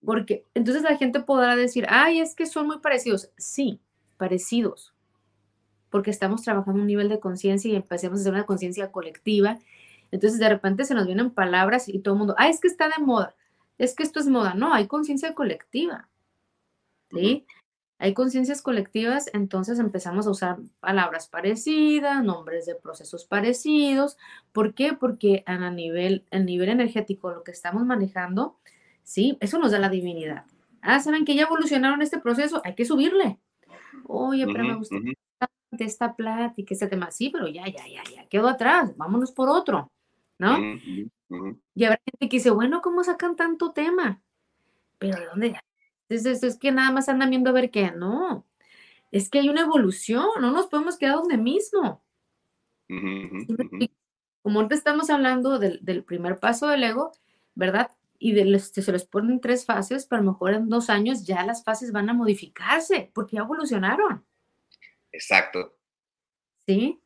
Porque 0.05 0.45
entonces 0.53 0.83
la 0.83 0.99
gente 0.99 1.21
podrá 1.21 1.57
decir, 1.57 1.87
ay, 1.89 2.21
es 2.21 2.35
que 2.35 2.45
son 2.45 2.67
muy 2.67 2.81
parecidos. 2.81 3.31
Sí, 3.39 3.81
parecidos. 4.19 4.93
Porque 5.89 6.11
estamos 6.11 6.43
trabajando 6.43 6.83
un 6.83 6.87
nivel 6.87 7.09
de 7.09 7.19
conciencia 7.19 7.73
y 7.73 7.77
empecemos 7.77 8.19
a 8.19 8.21
hacer 8.21 8.35
una 8.35 8.45
conciencia 8.45 8.93
colectiva. 8.93 9.59
Entonces 10.13 10.39
de 10.39 10.49
repente 10.49 10.85
se 10.85 10.95
nos 10.95 11.07
vienen 11.07 11.31
palabras 11.31 11.89
y 11.89 11.99
todo 11.99 12.15
el 12.15 12.19
mundo, 12.19 12.35
ah, 12.39 12.49
es 12.49 12.61
que 12.61 12.69
está 12.69 12.89
de 12.89 13.03
moda, 13.05 13.35
es 13.79 13.97
que 13.97 14.05
esto 14.05 14.21
es 14.21 14.29
moda. 14.29 14.55
No, 14.55 14.73
hay 14.73 14.87
conciencia 14.87 15.35
colectiva. 15.35 16.09
¿Sí? 17.11 17.45
hay 18.03 18.15
conciencias 18.15 18.63
colectivas, 18.63 19.31
entonces 19.33 19.79
empezamos 19.79 20.27
a 20.27 20.31
usar 20.31 20.59
palabras 20.81 21.29
parecidas, 21.29 22.25
nombres 22.25 22.67
de 22.67 22.75
procesos 22.75 23.25
parecidos. 23.25 24.19
¿Por 24.51 24.75
qué? 24.75 24.93
Porque 24.93 25.45
a 25.47 25.71
nivel, 25.71 26.25
el 26.33 26.45
nivel 26.45 26.69
energético, 26.69 27.31
lo 27.31 27.45
que 27.45 27.53
estamos 27.53 27.87
manejando, 27.87 28.57
sí, 29.05 29.39
eso 29.39 29.61
nos 29.61 29.71
da 29.71 29.79
la 29.79 29.89
divinidad. 29.89 30.47
Ah, 30.81 30.99
saben 30.99 31.25
que 31.25 31.37
ya 31.37 31.45
evolucionaron 31.45 32.03
este 32.03 32.19
proceso, 32.19 32.61
hay 32.65 32.75
que 32.75 32.85
subirle. 32.85 33.39
Oye, 34.09 34.47
pero 34.47 34.65
me 34.65 34.75
gusta 34.75 34.97
esta 35.79 36.17
plática, 36.17 36.75
este 36.75 36.89
tema. 36.89 37.13
Sí, 37.13 37.31
pero 37.31 37.47
ya, 37.47 37.67
ya, 37.67 37.87
ya, 37.87 38.03
ya, 38.13 38.27
quedó 38.27 38.49
atrás, 38.49 38.97
vámonos 38.97 39.31
por 39.31 39.49
otro, 39.49 39.93
¿no? 40.43 40.59
Y 41.75 41.85
habrá 41.85 42.01
gente 42.05 42.29
que 42.29 42.37
dice, 42.37 42.51
bueno, 42.51 42.83
¿cómo 42.83 43.05
sacan 43.05 43.37
tanto 43.37 43.73
tema? 43.73 44.21
Pero 44.99 45.19
¿de 45.19 45.27
dónde? 45.27 45.61
Entonces, 46.09 46.43
es 46.43 46.59
que 46.59 46.73
nada 46.73 46.91
más 46.91 47.09
andan 47.09 47.31
viendo 47.31 47.51
a 47.51 47.55
ver 47.55 47.71
qué, 47.71 47.93
no. 47.93 48.47
Es 49.11 49.31
que 49.31 49.39
hay 49.39 49.49
una 49.49 49.63
evolución, 49.63 50.27
no 50.41 50.51
nos 50.51 50.67
podemos 50.67 50.99
quedar 50.99 51.17
donde 51.17 51.39
mismo. 51.39 52.03
Como 54.43 54.61
antes 54.61 54.79
estamos 54.79 55.09
hablando 55.11 55.59
del, 55.59 56.05
primer 56.05 56.39
paso 56.39 56.67
del 56.67 56.83
ego, 56.83 57.13
¿verdad? 57.55 57.91
y 58.19 58.33
de 58.33 58.45
los, 58.45 58.69
se 58.69 58.93
los 58.93 59.05
ponen 59.05 59.33
en 59.33 59.41
tres 59.41 59.65
fases, 59.65 60.07
pero 60.07 60.21
a 60.21 60.25
lo 60.25 60.33
mejor 60.33 60.55
en 60.55 60.69
dos 60.69 60.91
años 60.91 61.25
ya 61.25 61.45
las 61.45 61.65
fases 61.65 61.91
van 61.91 62.09
a 62.09 62.15
modificarse 62.15 63.11
porque 63.15 63.37
ya 63.37 63.43
evolucionaron. 63.43 64.25
Exacto. 65.11 65.77
¿Sí? 66.67 67.01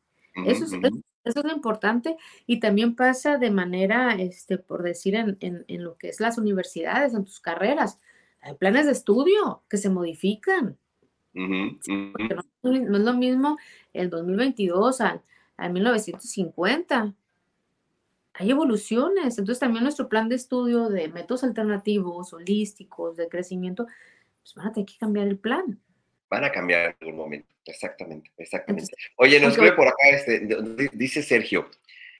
eso, 0.45 0.65
es, 0.65 0.73
eso, 0.73 0.75
es, 0.75 0.93
lo 1.35 1.51
importante 1.51 2.17
y 2.45 2.59
también 2.59 2.95
pasa 2.95 3.37
de 3.37 3.51
manera, 3.51 4.15
este, 4.15 4.57
por 4.57 4.83
decir, 4.83 5.15
en, 5.15 5.37
en, 5.39 5.65
en 5.67 5.83
lo 5.83 5.97
que 5.97 6.09
es 6.09 6.19
las 6.19 6.37
universidades, 6.37 7.13
en 7.13 7.25
tus 7.25 7.39
carreras. 7.39 7.99
Hay 8.41 8.55
planes 8.55 8.85
de 8.85 8.91
estudio 8.91 9.63
que 9.69 9.77
se 9.77 9.89
modifican. 9.89 10.77
no, 11.33 11.77
es 12.95 13.01
lo 13.01 13.13
mismo 13.13 13.57
el 13.93 14.09
2022 14.09 15.01
al, 15.01 15.21
al 15.57 15.73
1950 15.73 17.13
hay 18.39 18.51
evoluciones. 18.51 19.37
Entonces 19.37 19.59
también 19.59 19.83
nuestro 19.83 20.09
plan 20.09 20.29
de 20.29 20.35
estudio 20.35 20.89
de 20.89 21.07
métodos 21.09 21.43
alternativos, 21.43 22.33
holísticos, 22.33 23.17
de 23.17 23.29
crecimiento, 23.29 23.87
pues 24.41 24.55
van 24.55 24.67
a 24.67 24.71
tener 24.71 24.87
que 24.87 24.97
cambiar 24.97 25.27
el 25.27 25.37
plan. 25.37 25.79
Van 26.29 26.43
a 26.43 26.51
cambiar 26.51 26.81
en 26.81 26.95
algún 27.01 27.15
momento, 27.15 27.47
exactamente, 27.65 28.31
exactamente. 28.37 28.93
Oye, 29.15 29.39
nos 29.39 29.57
ve 29.57 29.71
por 29.71 29.87
acá, 29.87 30.09
este, 30.09 30.47
dice 30.93 31.23
Sergio, 31.23 31.69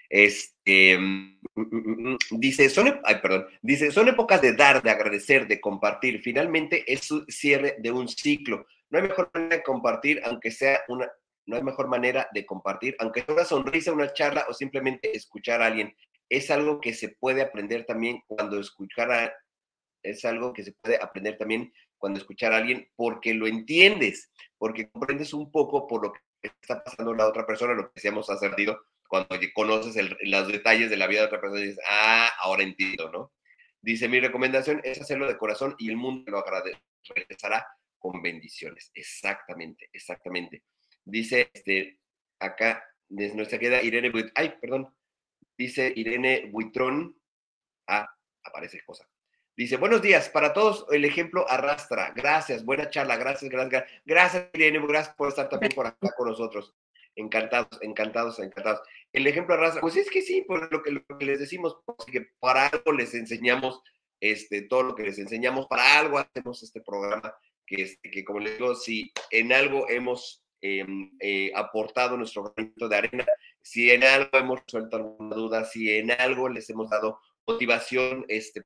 este, 0.10 0.98
mm, 0.98 1.40
mm, 1.56 2.12
mm, 2.14 2.18
dice, 2.32 2.70
son, 2.70 3.00
ay, 3.04 3.16
perdón, 3.22 3.48
dice, 3.62 3.92
son 3.92 4.08
épocas 4.08 4.42
de 4.42 4.54
dar, 4.54 4.82
de 4.82 4.90
agradecer, 4.90 5.48
de 5.48 5.60
compartir. 5.60 6.22
Finalmente 6.22 6.84
es 6.92 7.10
cierre 7.28 7.76
de 7.80 7.92
un 7.92 8.08
ciclo. 8.08 8.66
No 8.90 9.00
hay 9.00 9.08
mejor 9.08 9.30
manera 9.34 9.58
de 9.58 9.64
compartir, 9.64 10.22
aunque 10.24 10.52
sea 10.52 10.80
una, 10.88 11.12
no 11.46 11.56
hay 11.56 11.64
mejor 11.64 11.88
manera 11.88 12.30
de 12.34 12.46
compartir, 12.46 12.96
aunque 13.00 13.22
sea 13.22 13.34
una 13.34 13.46
sonrisa, 13.46 13.92
una 13.92 14.14
charla 14.14 14.46
o 14.50 14.54
simplemente 14.54 15.16
escuchar 15.16 15.62
a 15.62 15.68
alguien. 15.68 15.94
Es 16.30 16.52
algo 16.52 16.80
que 16.80 16.94
se 16.94 17.10
puede 17.10 17.42
aprender 17.42 17.86
también 17.86 18.22
cuando 18.28 18.60
escuchar 18.60 19.12
a, 19.12 19.34
es 20.04 20.24
algo 20.26 20.54
que 20.54 20.64
se 20.64 20.74
puede 20.74 20.98
aprender 21.02 21.38
también 21.38 21.74
cuando 21.98 22.20
escuchar 22.20 22.54
a 22.54 22.58
alguien 22.58 22.90
porque 22.96 23.34
lo 23.34 23.48
entiendes, 23.48 24.32
porque 24.58 24.90
comprendes 24.90 25.34
un 25.34 25.52
poco 25.52 25.88
por 25.88 26.04
lo 26.04 26.14
que 26.14 26.20
está 26.42 26.84
pasando 26.84 27.14
la 27.14 27.28
otra 27.28 27.46
persona, 27.46 27.74
lo 27.74 27.88
que 27.88 27.94
decíamos 27.96 28.30
acertido, 28.30 28.82
cuando 29.08 29.38
conoces 29.54 29.98
los 30.22 30.48
detalles 30.48 30.90
de 30.90 30.98
la 30.98 31.08
vida 31.08 31.22
de 31.22 31.28
otra 31.28 31.42
persona 31.42 31.62
dices, 31.62 31.80
ah, 31.90 32.30
ahora 32.42 32.64
entiendo, 32.64 33.10
¿no? 33.12 33.34
Dice, 33.82 34.10
mi 34.10 34.20
recomendación 34.20 34.82
es 34.84 35.00
hacerlo 35.00 35.28
de 35.28 35.38
corazón 35.38 35.76
y 35.78 35.90
el 35.90 35.98
mundo 35.98 36.32
lo 36.32 36.44
regresará 37.16 37.66
con 37.98 38.22
bendiciones. 38.22 38.92
Exactamente, 38.94 39.90
exactamente. 39.94 40.64
Dice 41.06 41.50
este, 41.54 42.00
acá, 42.40 42.84
desde 43.08 43.36
nuestra 43.36 43.60
queda, 43.60 43.82
Irene. 43.82 44.12
Ay, 44.36 44.56
perdón. 44.60 44.94
Dice 45.58 45.92
Irene 45.96 46.50
Buitrón. 46.52 47.16
Ah, 47.88 48.08
aparece 48.44 48.84
cosa. 48.86 49.08
Dice, 49.58 49.78
buenos 49.78 50.04
días, 50.04 50.30
para 50.30 50.54
todos 50.54 50.86
el 50.92 51.04
ejemplo 51.04 51.50
arrastra. 51.50 52.14
Gracias, 52.16 52.64
buena 52.64 52.92
charla, 52.92 53.18
gracias, 53.18 53.50
gracias, 53.50 53.86
gracias, 54.06 54.50
Irene, 54.54 54.80
gracias 54.88 55.16
por 55.16 55.30
estar 55.30 55.50
también 55.50 55.72
por 55.74 55.88
acá 55.88 56.14
con 56.16 56.28
nosotros. 56.30 56.76
Encantados, 57.16 57.80
encantados, 57.82 58.38
encantados. 58.38 58.82
El 59.12 59.26
ejemplo 59.26 59.56
arrastra, 59.56 59.82
pues 59.82 59.98
es 59.98 60.12
que 60.12 60.22
sí, 60.22 60.44
por 60.44 60.72
lo 60.72 60.84
que, 60.84 61.04
les 61.26 61.40
decimos, 61.40 61.80
pues, 61.84 61.98
que 62.06 62.30
para 62.40 62.68
algo 62.68 62.92
les 62.92 63.16
enseñamos 63.16 63.82
este, 64.20 64.62
todo 64.62 64.84
lo 64.84 64.96
que 64.96 65.04
les 65.04 65.18
enseñamos, 65.18 65.66
para 65.66 65.98
algo 65.98 66.20
hacemos 66.20 66.62
este 66.62 66.82
programa, 66.82 67.36
que, 67.66 67.82
este, 67.82 68.12
que 68.12 68.24
como 68.24 68.40
les 68.40 68.60
digo, 68.60 68.76
si 68.76 69.12
en 69.32 69.52
algo 69.52 69.90
hemos 69.90 70.44
Em, 70.60 71.12
eh, 71.20 71.52
aportado 71.54 72.18
nuestro 72.18 72.52
granito 72.52 72.90
de 72.90 72.96
arena, 72.96 73.26
si 73.62 73.92
en 73.92 74.04
algo 74.04 74.40
hemos 74.40 74.60
resuelto 74.62 74.98
alguna 74.98 75.36
duda, 75.36 75.66
si 75.66 75.96
en 75.96 76.10
algo 76.10 76.50
les 76.50 76.68
hemos 76.72 76.90
dado 76.90 77.20
motivación 77.46 78.26
este, 78.28 78.64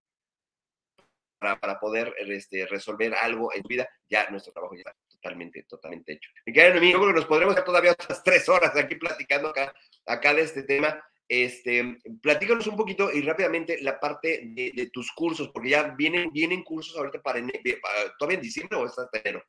para, 1.42 1.60
para 1.60 1.80
poder 1.80 2.14
este, 2.20 2.68
resolver 2.68 3.16
algo 3.16 3.52
en 3.54 3.64
tu 3.64 3.70
vida, 3.70 3.90
ya 4.08 4.30
nuestro 4.30 4.54
trabajo 4.54 4.76
ya 4.76 4.82
está 4.82 4.96
totalmente, 5.10 5.64
totalmente 5.64 6.14
hecho. 6.14 6.30
Mi 6.46 6.54
querido 6.54 6.78
amigo, 6.78 7.08
que 7.08 7.14
nos 7.14 7.26
podremos 7.26 7.56
quedar 7.56 7.66
todavía 7.66 7.92
otras 7.94 8.24
tres 8.24 8.48
horas 8.48 8.76
aquí 8.76 8.96
platicando 8.96 9.50
acá, 9.50 9.74
acá 10.06 10.34
de 10.36 10.42
este 10.44 10.64
tema. 10.64 11.04
Este, 11.28 11.98
platícanos 12.22 12.68
un 12.68 12.76
poquito 12.76 13.12
y 13.12 13.22
rápidamente 13.22 13.82
la 13.82 14.00
parte 14.00 14.42
de, 14.54 14.90
tus 14.94 15.12
cursos, 15.14 15.50
porque 15.50 15.70
ya 15.70 15.96
vienen, 15.98 16.30
vienen 16.32 16.62
cursos 16.62 16.96
ahorita 16.96 17.22
para, 17.22 17.40
para 17.40 18.18
todavía 18.20 18.38
en 18.38 18.44
diciembre 18.44 18.78
o 18.78 18.86
hasta 18.86 19.10
enero. 19.14 19.42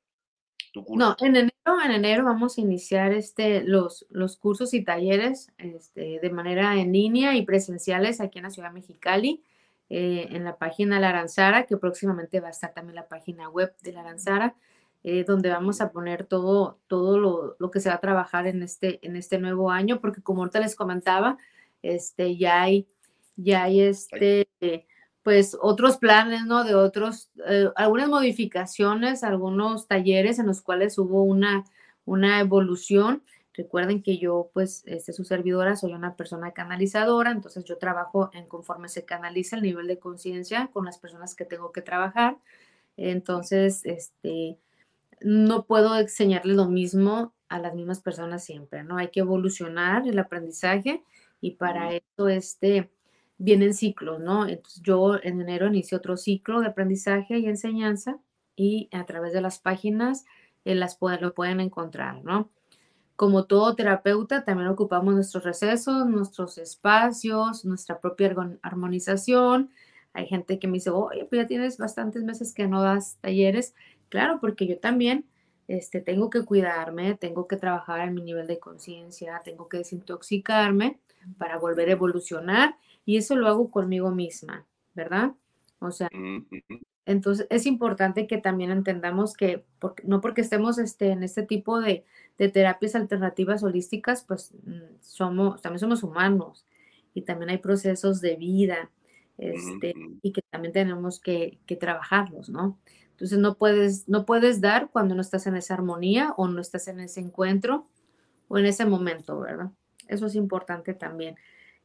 No, 0.97 1.17
en 1.21 1.37
enero, 1.37 1.83
en 1.85 1.91
enero 1.91 2.25
vamos 2.25 2.57
a 2.57 2.61
iniciar 2.63 3.13
este, 3.13 3.63
los, 3.63 4.07
los 4.09 4.39
cursos 4.39 4.73
y 4.73 4.83
talleres 4.83 5.53
este, 5.59 6.19
de 6.21 6.31
manera 6.31 6.81
en 6.81 6.93
línea 6.93 7.35
y 7.37 7.45
presenciales 7.45 8.21
aquí 8.21 8.39
en 8.39 8.45
la 8.45 8.51
ciudad 8.51 8.69
de 8.69 8.81
Mexicali, 8.81 9.43
eh, 9.95 10.29
en 10.31 10.45
la 10.45 10.57
página 10.57 10.99
La 10.99 11.11
Aranzara, 11.11 11.67
que 11.67 11.77
próximamente 11.77 12.41
va 12.41 12.49
a 12.49 12.53
estar 12.53 12.73
también 12.73 12.95
la 12.95 13.09
página 13.09 13.51
web 13.51 13.75
de 13.83 13.93
La 13.93 14.01
Aranzara, 14.01 14.55
eh, 15.05 15.25
donde 15.25 15.51
vamos 15.51 15.83
a 15.83 15.93
poner 15.93 16.25
todo, 16.25 16.79
todo 16.87 17.19
lo, 17.19 17.57
lo, 17.59 17.71
que 17.71 17.81
se 17.81 17.91
va 17.91 17.97
a 17.97 18.01
trabajar 18.01 18.47
en 18.47 18.63
este, 18.63 19.07
en 19.07 19.17
este 19.17 19.39
nuevo 19.39 19.71
año, 19.71 20.01
porque 20.01 20.23
como 20.23 20.41
ahorita 20.41 20.61
les 20.61 20.77
comentaba, 20.77 21.37
este, 21.83 22.37
ya 22.37 22.63
hay, 22.63 22.89
ya 23.37 23.65
hay 23.65 23.83
este 23.83 24.47
pues 25.23 25.57
otros 25.61 25.99
planes, 25.99 26.45
¿no? 26.47 26.65
De 26.65 26.75
otros, 26.75 27.31
eh, 27.47 27.69
algunas 27.77 28.09
modificaciones, 28.09 29.23
algunos 29.23 29.87
talleres 29.87 30.39
en 30.39 30.47
los 30.47 30.63
cuales 30.63 30.99
hubo 30.99 31.23
una, 31.23 31.65
una 32.05 32.41
evolución. 32.41 33.23
Recuerden 33.55 34.03
que 34.03 34.19
yo, 34.19 34.51
pues, 34.55 34.83
este, 34.87 35.13
su 35.13 35.25
servidora, 35.25 35.77
soy 35.77 35.93
una 35.93 36.17
persona 36.17 36.53
canalizadora, 36.53 37.31
entonces 37.33 37.65
yo 37.65 37.79
trabajo 37.79 38.31
en 38.33 38.47
conforme 38.47 38.89
se 38.89 39.05
canaliza 39.05 39.57
el 39.57 39.63
nivel 39.63 39.87
de 39.87 39.99
conciencia 39.99 40.71
con 40.73 40.87
las 40.87 40.99
personas 40.99 41.35
que 41.35 41.45
tengo 41.45 41.73
que 41.73 41.83
trabajar. 41.83 42.39
Entonces, 42.97 43.85
este, 43.85 44.59
no 45.21 45.67
puedo 45.67 45.99
enseñarle 45.99 46.55
lo 46.55 46.67
mismo 46.67 47.35
a 47.49 47.59
las 47.59 47.75
mismas 47.75 48.01
personas 48.01 48.45
siempre, 48.45 48.85
¿no? 48.85 48.97
Hay 48.99 49.09
que 49.09 49.21
evolucionar 49.21 50.07
el 50.09 50.19
aprendizaje 50.19 51.03
y 51.41 51.53
para 51.53 51.93
eso, 51.95 52.29
este, 52.29 52.91
vienen 53.39 53.75
ciclos, 53.75 54.21
¿no? 54.21 54.47
Entonces 54.49 54.81
yo 54.83 55.17
en 55.23 55.41
enero 55.41 55.67
inicio 55.67 55.99
otro 55.99 56.17
ciclo 56.17 56.61
de 56.61 56.69
aprendizaje 56.69 57.39
y 57.39 57.47
enseñanza 57.47 58.19
y 58.57 58.89
a 58.93 59.05
través 59.05 59.33
de 59.33 59.41
las 59.41 59.59
páginas 59.59 60.25
eh, 60.65 60.75
las 60.75 60.97
lo 61.21 61.35
pueden 61.35 61.61
encontrar, 61.61 62.23
¿no? 62.25 62.51
Como 63.17 63.45
todo 63.45 63.75
terapeuta, 63.75 64.45
también 64.45 64.69
ocupamos 64.69 65.15
nuestros 65.15 65.45
recesos, 65.45 66.07
nuestros 66.07 66.59
espacios, 66.59 67.65
nuestra 67.65 68.01
propia 68.01 68.35
armonización. 68.63 69.71
Hay 70.13 70.27
gente 70.27 70.59
que 70.59 70.67
me 70.67 70.75
dice, 70.75 70.91
oye, 70.91 71.25
pues 71.25 71.43
ya 71.43 71.47
tienes 71.47 71.79
bastantes 71.79 72.23
meses 72.23 72.53
que 72.53 72.67
no 72.67 72.83
das 72.83 73.17
talleres. 73.21 73.75
Claro, 74.09 74.39
porque 74.41 74.67
yo 74.67 74.79
también 74.79 75.27
este, 75.69 76.01
tengo 76.01 76.31
que 76.31 76.45
cuidarme, 76.45 77.15
tengo 77.15 77.47
que 77.47 77.57
trabajar 77.57 78.01
en 78.01 78.15
mi 78.15 78.23
nivel 78.23 78.47
de 78.47 78.59
conciencia, 78.59 79.41
tengo 79.45 79.69
que 79.69 79.79
desintoxicarme 79.79 80.99
para 81.39 81.59
volver 81.59 81.89
a 81.89 81.93
evolucionar 81.93 82.77
y 83.05 83.17
eso 83.17 83.37
lo 83.37 83.49
hago 83.49 83.71
conmigo 83.71 84.11
misma, 84.11 84.67
¿verdad? 84.95 85.33
O 85.79 85.91
sea, 85.91 86.09
entonces 87.07 87.47
es 87.51 87.67
importante 87.67 88.27
que 88.27 88.39
también 88.39 88.71
entendamos 88.71 89.35
que 89.35 89.65
no 90.05 90.21
porque 90.21 90.43
estemos 90.43 90.79
este, 90.79 91.11
en 91.11 91.23
este 91.23 91.43
tipo 91.43 91.81
de, 91.81 92.05
terapias 92.37 92.95
alternativas 92.95 93.63
holísticas, 93.63 94.25
pues 94.25 94.53
mm, 94.65 94.97
somos, 95.01 95.63
también 95.63 95.81
somos 95.81 96.03
humanos 96.03 96.67
y 97.15 97.23
también 97.23 97.51
hay 97.51 97.59
procesos 97.59 98.21
de 98.21 98.37
vida 98.37 98.91
este, 99.39 99.95
y 100.23 100.33
que 100.33 100.43
también 100.51 100.73
tenemos 100.73 101.21
que, 101.21 101.59
que, 101.67 101.77
trabajarlos, 101.77 102.49
¿no? 102.49 102.79
Entonces 103.11 103.39
no 103.39 103.57
puedes, 103.57 104.09
no 104.09 104.25
puedes 104.25 104.61
dar 104.61 104.91
cuando 104.91 105.15
no 105.15 105.21
estás 105.21 105.47
en 105.47 105.57
esa 105.57 105.75
armonía 105.75 106.35
o 106.37 106.49
no 106.49 106.61
estás 106.61 106.89
en 106.89 107.01
ese 107.01 107.21
encuentro 107.21 107.89
o 108.49 108.59
en 108.59 108.67
ese 108.67 108.85
momento, 108.85 109.41
¿verdad? 109.41 109.71
Eso 110.09 110.27
es 110.27 110.35
importante 110.35 110.95
también. 110.95 111.37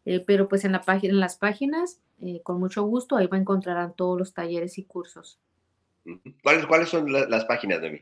Eh, 0.06 0.24
pero 0.26 0.48
pues 0.48 0.65
en, 0.65 0.72
la 0.72 0.82
página, 0.82 1.14
en 1.14 1.19
las 1.19 1.38
páginas, 1.38 1.99
eh, 2.22 2.41
con 2.41 2.60
mucho 2.60 2.84
gusto, 2.84 3.18
ahí 3.18 3.28
va 3.28 3.38
a 3.38 3.41
encontrarán 3.41 3.94
todos 3.94 4.18
los 4.18 4.34
talleres 4.34 4.78
y 4.78 4.84
cursos. 4.84 5.40
¿Cuáles, 6.41 6.65
cuáles 6.65 6.90
son 6.90 7.11
las 7.11 7.45
páginas 7.45 7.82
de 7.82 7.90
mí? 7.90 7.99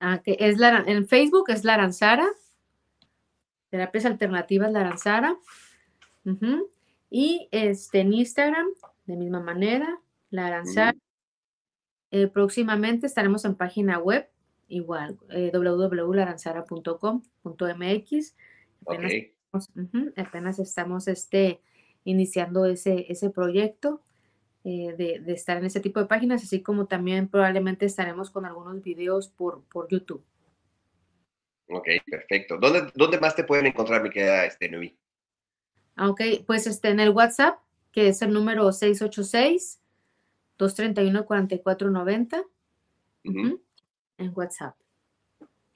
Ah, 0.00 0.20
que 0.24 0.36
es 0.40 0.58
la, 0.58 0.82
en 0.86 1.06
Facebook 1.06 1.50
es 1.50 1.64
Laranzara, 1.64 2.26
Terapias 3.68 4.06
Alternativas 4.06 4.72
Laranzara, 4.72 5.36
y 7.10 7.48
este, 7.50 8.00
en 8.00 8.14
Instagram, 8.14 8.68
de 9.06 9.16
misma 9.16 9.40
manera, 9.40 10.00
Laranzara. 10.30 10.96
Eh, 12.10 12.26
próximamente 12.26 13.06
estaremos 13.06 13.44
en 13.44 13.54
página 13.54 13.98
web, 13.98 14.28
igual, 14.68 15.18
www.laranzara.com.mx. 15.52 18.36
Okay 18.84 19.34
apenas 20.16 20.58
estamos 20.58 21.08
este, 21.08 21.60
iniciando 22.04 22.66
ese, 22.66 23.06
ese 23.08 23.30
proyecto 23.30 24.02
eh, 24.64 24.94
de, 24.96 25.32
estar 25.32 25.56
en 25.56 25.64
ese 25.64 25.80
tipo 25.80 26.00
de 26.00 26.06
páginas, 26.06 26.42
así 26.42 26.62
como 26.62 26.86
también 26.86 27.28
probablemente 27.28 27.86
estaremos 27.86 28.30
con 28.30 28.44
algunos 28.44 28.82
videos 28.82 29.28
por, 29.28 29.62
por 29.64 29.88
YouTube. 29.88 30.22
Ok, 31.68 31.88
perfecto. 32.10 32.58
¿Dónde, 32.58 32.90
¿Dónde 32.94 33.20
más 33.20 33.36
te 33.36 33.44
pueden 33.44 33.66
encontrar, 33.66 34.02
mi 34.02 34.10
querida 34.10 34.44
este, 34.44 34.70
Ok, 35.98 36.20
pues 36.46 36.66
este, 36.66 36.88
en 36.88 37.00
el 37.00 37.10
WhatsApp, 37.10 37.58
que 37.92 38.08
es 38.08 38.22
el 38.22 38.32
número 38.32 38.72
686 38.72 39.80
231-4490 40.60 42.44
en 43.24 44.32
WhatsApp. 44.34 44.76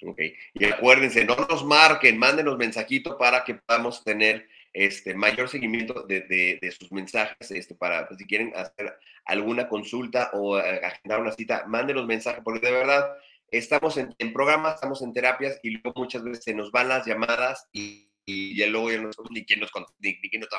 Ok, 0.07 0.21
y 0.53 0.65
acuérdense, 0.67 1.25
no 1.25 1.35
nos 1.49 1.65
marquen, 1.65 2.19
mándenos 2.19 2.59
mensajito 2.59 3.17
para 3.17 3.43
que 3.43 3.55
podamos 3.55 4.05
tener 4.05 4.47
este 4.75 5.15
mayor 5.15 5.49
seguimiento 5.49 6.03
de, 6.03 6.75
sus 6.77 6.93
mensajes, 6.93 7.51
este, 7.51 7.75
para 7.75 8.09
pues, 8.09 8.19
si 8.19 8.27
quieren 8.27 8.53
hacer 8.57 8.99
alguna 9.25 9.69
consulta 9.69 10.31
o 10.35 10.59
eh, 10.59 10.81
agendar 10.85 11.21
una 11.21 11.33
cita, 11.33 11.65
mándenos 11.67 12.07
mensajes, 12.07 12.43
porque 12.45 12.67
de 12.67 12.73
verdad 12.73 13.17
estamos 13.51 13.97
en, 13.97 14.33
programas, 14.33 14.75
estamos 14.75 15.01
en 15.03 15.13
terapias 15.13 15.61
y 15.63 15.71
luego 15.71 15.93
muchas 15.97 16.25
veces 16.25 16.45
se 16.45 16.55
nos 16.55 16.73
van 16.73 16.89
las 16.89 17.07
llamadas 17.07 17.69
y, 17.73 18.11
y, 18.27 18.67
luego 18.67 18.91
ya 18.91 19.01
no 19.01 19.11
ni 19.31 19.45
quién 19.45 19.61
nos 19.61 19.71
ni, 20.01 20.21
quién 20.21 20.41
nos 20.43 20.51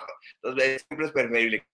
Entonces, 0.41 0.85
siempre 0.87 1.07
es 1.07 1.11
preferible 1.11 1.67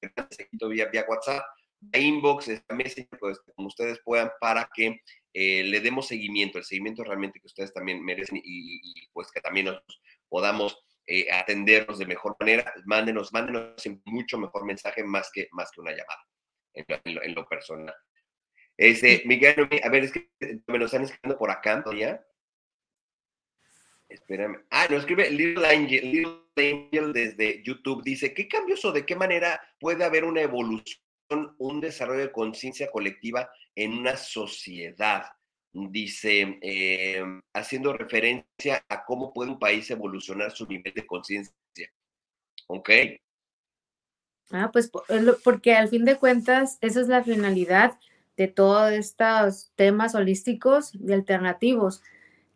que 0.00 0.68
vía, 0.68 0.86
vía 0.86 1.04
WhatsApp, 1.08 1.44
inbox, 1.92 2.48
Messenger, 2.70 3.18
pues, 3.18 3.40
como 3.54 3.68
ustedes 3.68 4.00
puedan, 4.04 4.30
para 4.40 4.68
que 4.72 5.00
eh, 5.34 5.64
le 5.64 5.80
demos 5.80 6.08
seguimiento, 6.08 6.58
el 6.58 6.64
seguimiento 6.64 7.04
realmente 7.04 7.40
que 7.40 7.46
ustedes 7.46 7.72
también 7.72 8.04
merecen 8.04 8.40
y, 8.42 9.08
pues 9.12 9.30
que 9.30 9.40
también 9.40 9.66
nos 9.66 9.82
podamos 10.28 10.78
eh, 11.10 11.26
atendernos 11.32 11.98
de 11.98 12.04
mejor 12.04 12.36
manera. 12.38 12.70
Mándenos, 12.84 13.32
mándenos 13.32 13.82
mucho 14.04 14.36
mejor 14.36 14.66
mensaje 14.66 15.02
más 15.02 15.30
que, 15.32 15.48
más 15.52 15.70
que 15.70 15.80
una 15.80 15.92
llamada 15.92 16.20
en 16.74 17.34
lo, 17.34 17.48
personal. 17.48 17.94
Este, 18.76 19.22
Miguel, 19.24 19.68
a 19.82 19.88
ver, 19.88 20.04
es 20.04 20.12
que 20.12 20.30
me 20.66 20.78
lo 20.78 20.84
están 20.84 21.02
escribiendo 21.02 21.38
por 21.38 21.50
acá 21.50 21.82
todavía. 21.82 22.22
Espérame. 24.06 24.66
Ah, 24.70 24.86
nos 24.90 25.00
escribe 25.00 25.30
Little 25.30 25.66
Angel, 25.66 26.12
Little 26.12 26.42
Angel 26.56 27.12
desde 27.14 27.62
YouTube. 27.62 28.02
Dice, 28.02 28.34
¿qué 28.34 28.46
cambios 28.46 28.84
o 28.84 28.92
de 28.92 29.06
qué 29.06 29.16
manera 29.16 29.60
puede 29.80 30.04
haber 30.04 30.24
una 30.24 30.42
evolución, 30.42 31.00
un 31.58 31.80
desarrollo 31.80 32.20
de 32.20 32.32
conciencia 32.32 32.90
colectiva 32.90 33.50
en 33.74 33.94
una 33.94 34.18
sociedad? 34.18 35.24
Dice, 35.72 36.58
eh, 36.62 37.22
haciendo 37.52 37.92
referencia 37.92 38.84
a 38.88 39.04
cómo 39.04 39.32
puede 39.32 39.50
un 39.50 39.58
país 39.58 39.90
evolucionar 39.90 40.50
su 40.50 40.66
nivel 40.66 40.92
de 40.94 41.06
conciencia. 41.06 41.54
¿Ok? 42.66 42.90
Ah, 44.50 44.70
pues 44.72 44.90
porque 45.44 45.74
al 45.74 45.88
fin 45.88 46.04
de 46.04 46.16
cuentas, 46.16 46.78
esa 46.80 47.00
es 47.00 47.08
la 47.08 47.22
finalidad 47.22 47.98
de 48.36 48.48
todos 48.48 48.92
estos 48.92 49.72
temas 49.76 50.14
holísticos 50.14 50.94
y 50.94 51.12
alternativos 51.12 52.02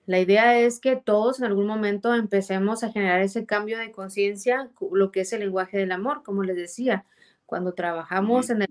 la 0.07 0.19
idea 0.19 0.59
es 0.59 0.81
que 0.81 0.97
todos 0.97 1.39
en 1.39 1.45
algún 1.45 1.67
momento 1.67 2.15
empecemos 2.15 2.83
a 2.83 2.91
generar 2.91 3.21
ese 3.21 3.47
cambio 3.47 3.79
de 3.79 3.93
conciencia, 3.93 4.71
lo 4.91 5.13
que 5.13 5.21
es 5.21 5.33
el 5.33 5.41
lenguaje 5.41 5.79
del 5.79 5.93
amor, 5.93 6.23
como 6.25 6.43
les 6.43 6.57
decía, 6.57 7.05
cuando 7.47 7.75
trabajamos 7.75 8.51
en, 8.51 8.67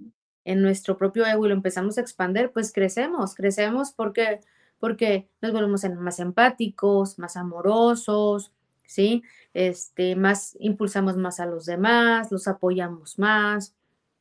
en, 0.45 0.61
nuestro 0.61 0.97
propio 0.97 1.25
ego 1.25 1.45
y 1.45 1.49
lo 1.49 1.55
empezamos 1.55 1.97
a 1.97 2.01
expandir, 2.01 2.51
pues 2.51 2.71
crecemos, 2.73 3.35
crecemos 3.35 3.91
porque, 3.91 4.39
porque 4.79 5.27
nos 5.41 5.51
volvemos 5.51 5.83
más 5.97 6.19
empáticos, 6.19 7.19
más 7.19 7.37
amorosos, 7.37 8.51
¿sí? 8.85 9.23
Este, 9.53 10.15
más, 10.15 10.57
impulsamos 10.59 11.17
más 11.17 11.39
a 11.39 11.45
los 11.45 11.65
demás, 11.65 12.31
los 12.31 12.47
apoyamos 12.47 13.19
más. 13.19 13.75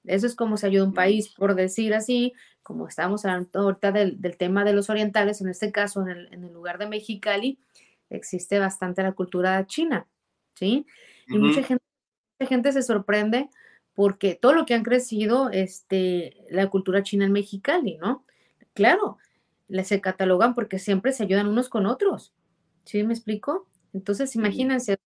Eso 0.05 0.27
es 0.27 0.35
como 0.35 0.57
se 0.57 0.67
ayuda 0.67 0.85
un 0.85 0.95
país, 0.95 1.29
por 1.29 1.55
decir 1.55 1.95
así, 1.95 2.33
como 2.63 2.87
estamos 2.87 3.25
hablando 3.25 3.61
ahorita 3.61 3.93
del, 3.93 4.37
tema 4.37 4.65
de 4.65 4.73
los 4.73 4.91
orientales, 4.91 5.41
en 5.41 5.49
este 5.49 5.73
caso, 5.73 6.07
en 6.07 6.45
el, 6.45 6.53
lugar 6.53 6.79
de 6.79 6.87
Mexicali, 6.87 7.59
existe 8.09 8.59
bastante 8.59 9.03
la 9.03 9.13
cultura 9.13 9.67
china, 9.67 10.07
¿sí? 10.55 10.87
Y 11.27 11.39
mucha, 11.39 11.63
gente, 11.63 11.85
gente 12.41 12.73
se 12.73 12.83
sorprende 12.83 13.51
porque 14.01 14.35
todo 14.35 14.55
lo 14.55 14.65
que 14.65 14.73
han 14.73 14.83
crecido, 14.83 15.51
este, 15.51 16.35
la 16.49 16.71
cultura 16.71 17.03
china 17.03 17.27
en 17.27 17.33
Mexicali, 17.33 17.99
¿no? 17.99 18.25
Claro, 18.73 19.19
se 19.85 20.01
catalogan 20.01 20.55
porque 20.55 20.79
siempre 20.79 21.13
se 21.13 21.25
ayudan 21.25 21.49
unos 21.49 21.69
con 21.69 21.85
otros, 21.85 22.33
¿sí 22.87 23.03
me 23.03 23.13
explico? 23.13 23.69
Entonces, 23.93 24.35
imagínense 24.37 24.97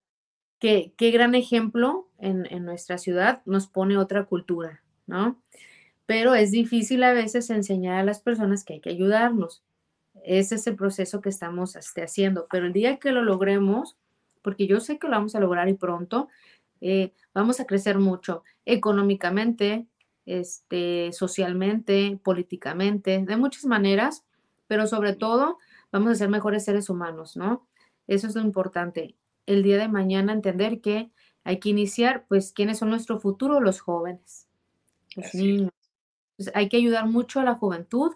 qué, 0.61 0.95
qué 0.97 1.11
gran 1.11 1.35
ejemplo 1.35 2.09
en, 2.21 2.47
en 2.53 2.65
nuestra 2.65 2.97
ciudad 2.99 3.43
nos 3.47 3.67
pone 3.67 3.99
otra 3.99 4.27
cultura, 4.27 4.85
¿no? 5.09 5.43
pero 6.07 6.37
es 6.37 6.53
difícil 6.53 7.03
a 7.03 7.13
veces 7.13 7.51
enseñar 7.51 7.99
a 7.99 8.05
las 8.05 8.21
personas 8.21 8.63
que 8.63 8.75
hay 8.75 8.81
que 8.81 8.91
ayudarnos. 8.91 9.65
Ese 10.23 10.55
es 10.55 10.69
el 10.69 10.77
proceso 10.77 11.21
que 11.21 11.31
estamos 11.31 11.75
este, 11.75 12.05
haciendo, 12.05 12.47
pero 12.49 12.67
el 12.67 12.73
día 12.73 12.99
que 13.01 13.11
lo 13.11 13.25
logremos, 13.25 13.97
porque 14.41 14.69
yo 14.69 14.79
sé 14.79 15.01
que 15.01 15.09
lo 15.09 15.15
vamos 15.15 15.35
a 15.35 15.41
lograr 15.41 15.69
y 15.69 15.75
pronto, 15.75 16.29
eh, 16.81 17.13
vamos 17.33 17.59
a 17.59 17.65
crecer 17.65 17.99
mucho 17.99 18.45
económicamente, 18.67 19.87
este, 20.27 21.13
socialmente, 21.13 22.19
políticamente, 22.23 23.23
de 23.25 23.37
muchas 23.37 23.65
maneras, 23.65 24.25
pero 24.67 24.87
sobre 24.87 25.15
todo 25.15 25.59
vamos 25.93 26.13
a 26.13 26.15
ser 26.15 26.29
mejores 26.29 26.65
seres 26.65 26.89
humanos, 26.89 27.37
¿no? 27.37 27.67
Eso 28.07 28.27
es 28.27 28.35
lo 28.35 28.43
importante. 28.43 29.17
El 29.47 29.63
día 29.63 29.79
de 29.79 29.89
mañana 29.89 30.33
entender 30.33 30.81
que 30.81 31.11
hay 31.45 31.59
que 31.61 31.69
iniciar, 31.69 32.25
pues, 32.27 32.53
¿quiénes 32.53 32.79
son 32.79 32.91
nuestro 32.91 33.21
futuro? 33.21 33.61
Los 33.61 33.81
jóvenes, 33.81 34.49
los 35.15 35.35
niños, 35.35 35.71
hay 36.55 36.69
que 36.69 36.79
ayudar 36.79 37.07
mucho 37.07 37.41
a 37.41 37.45
la 37.45 37.55
juventud 37.55 38.13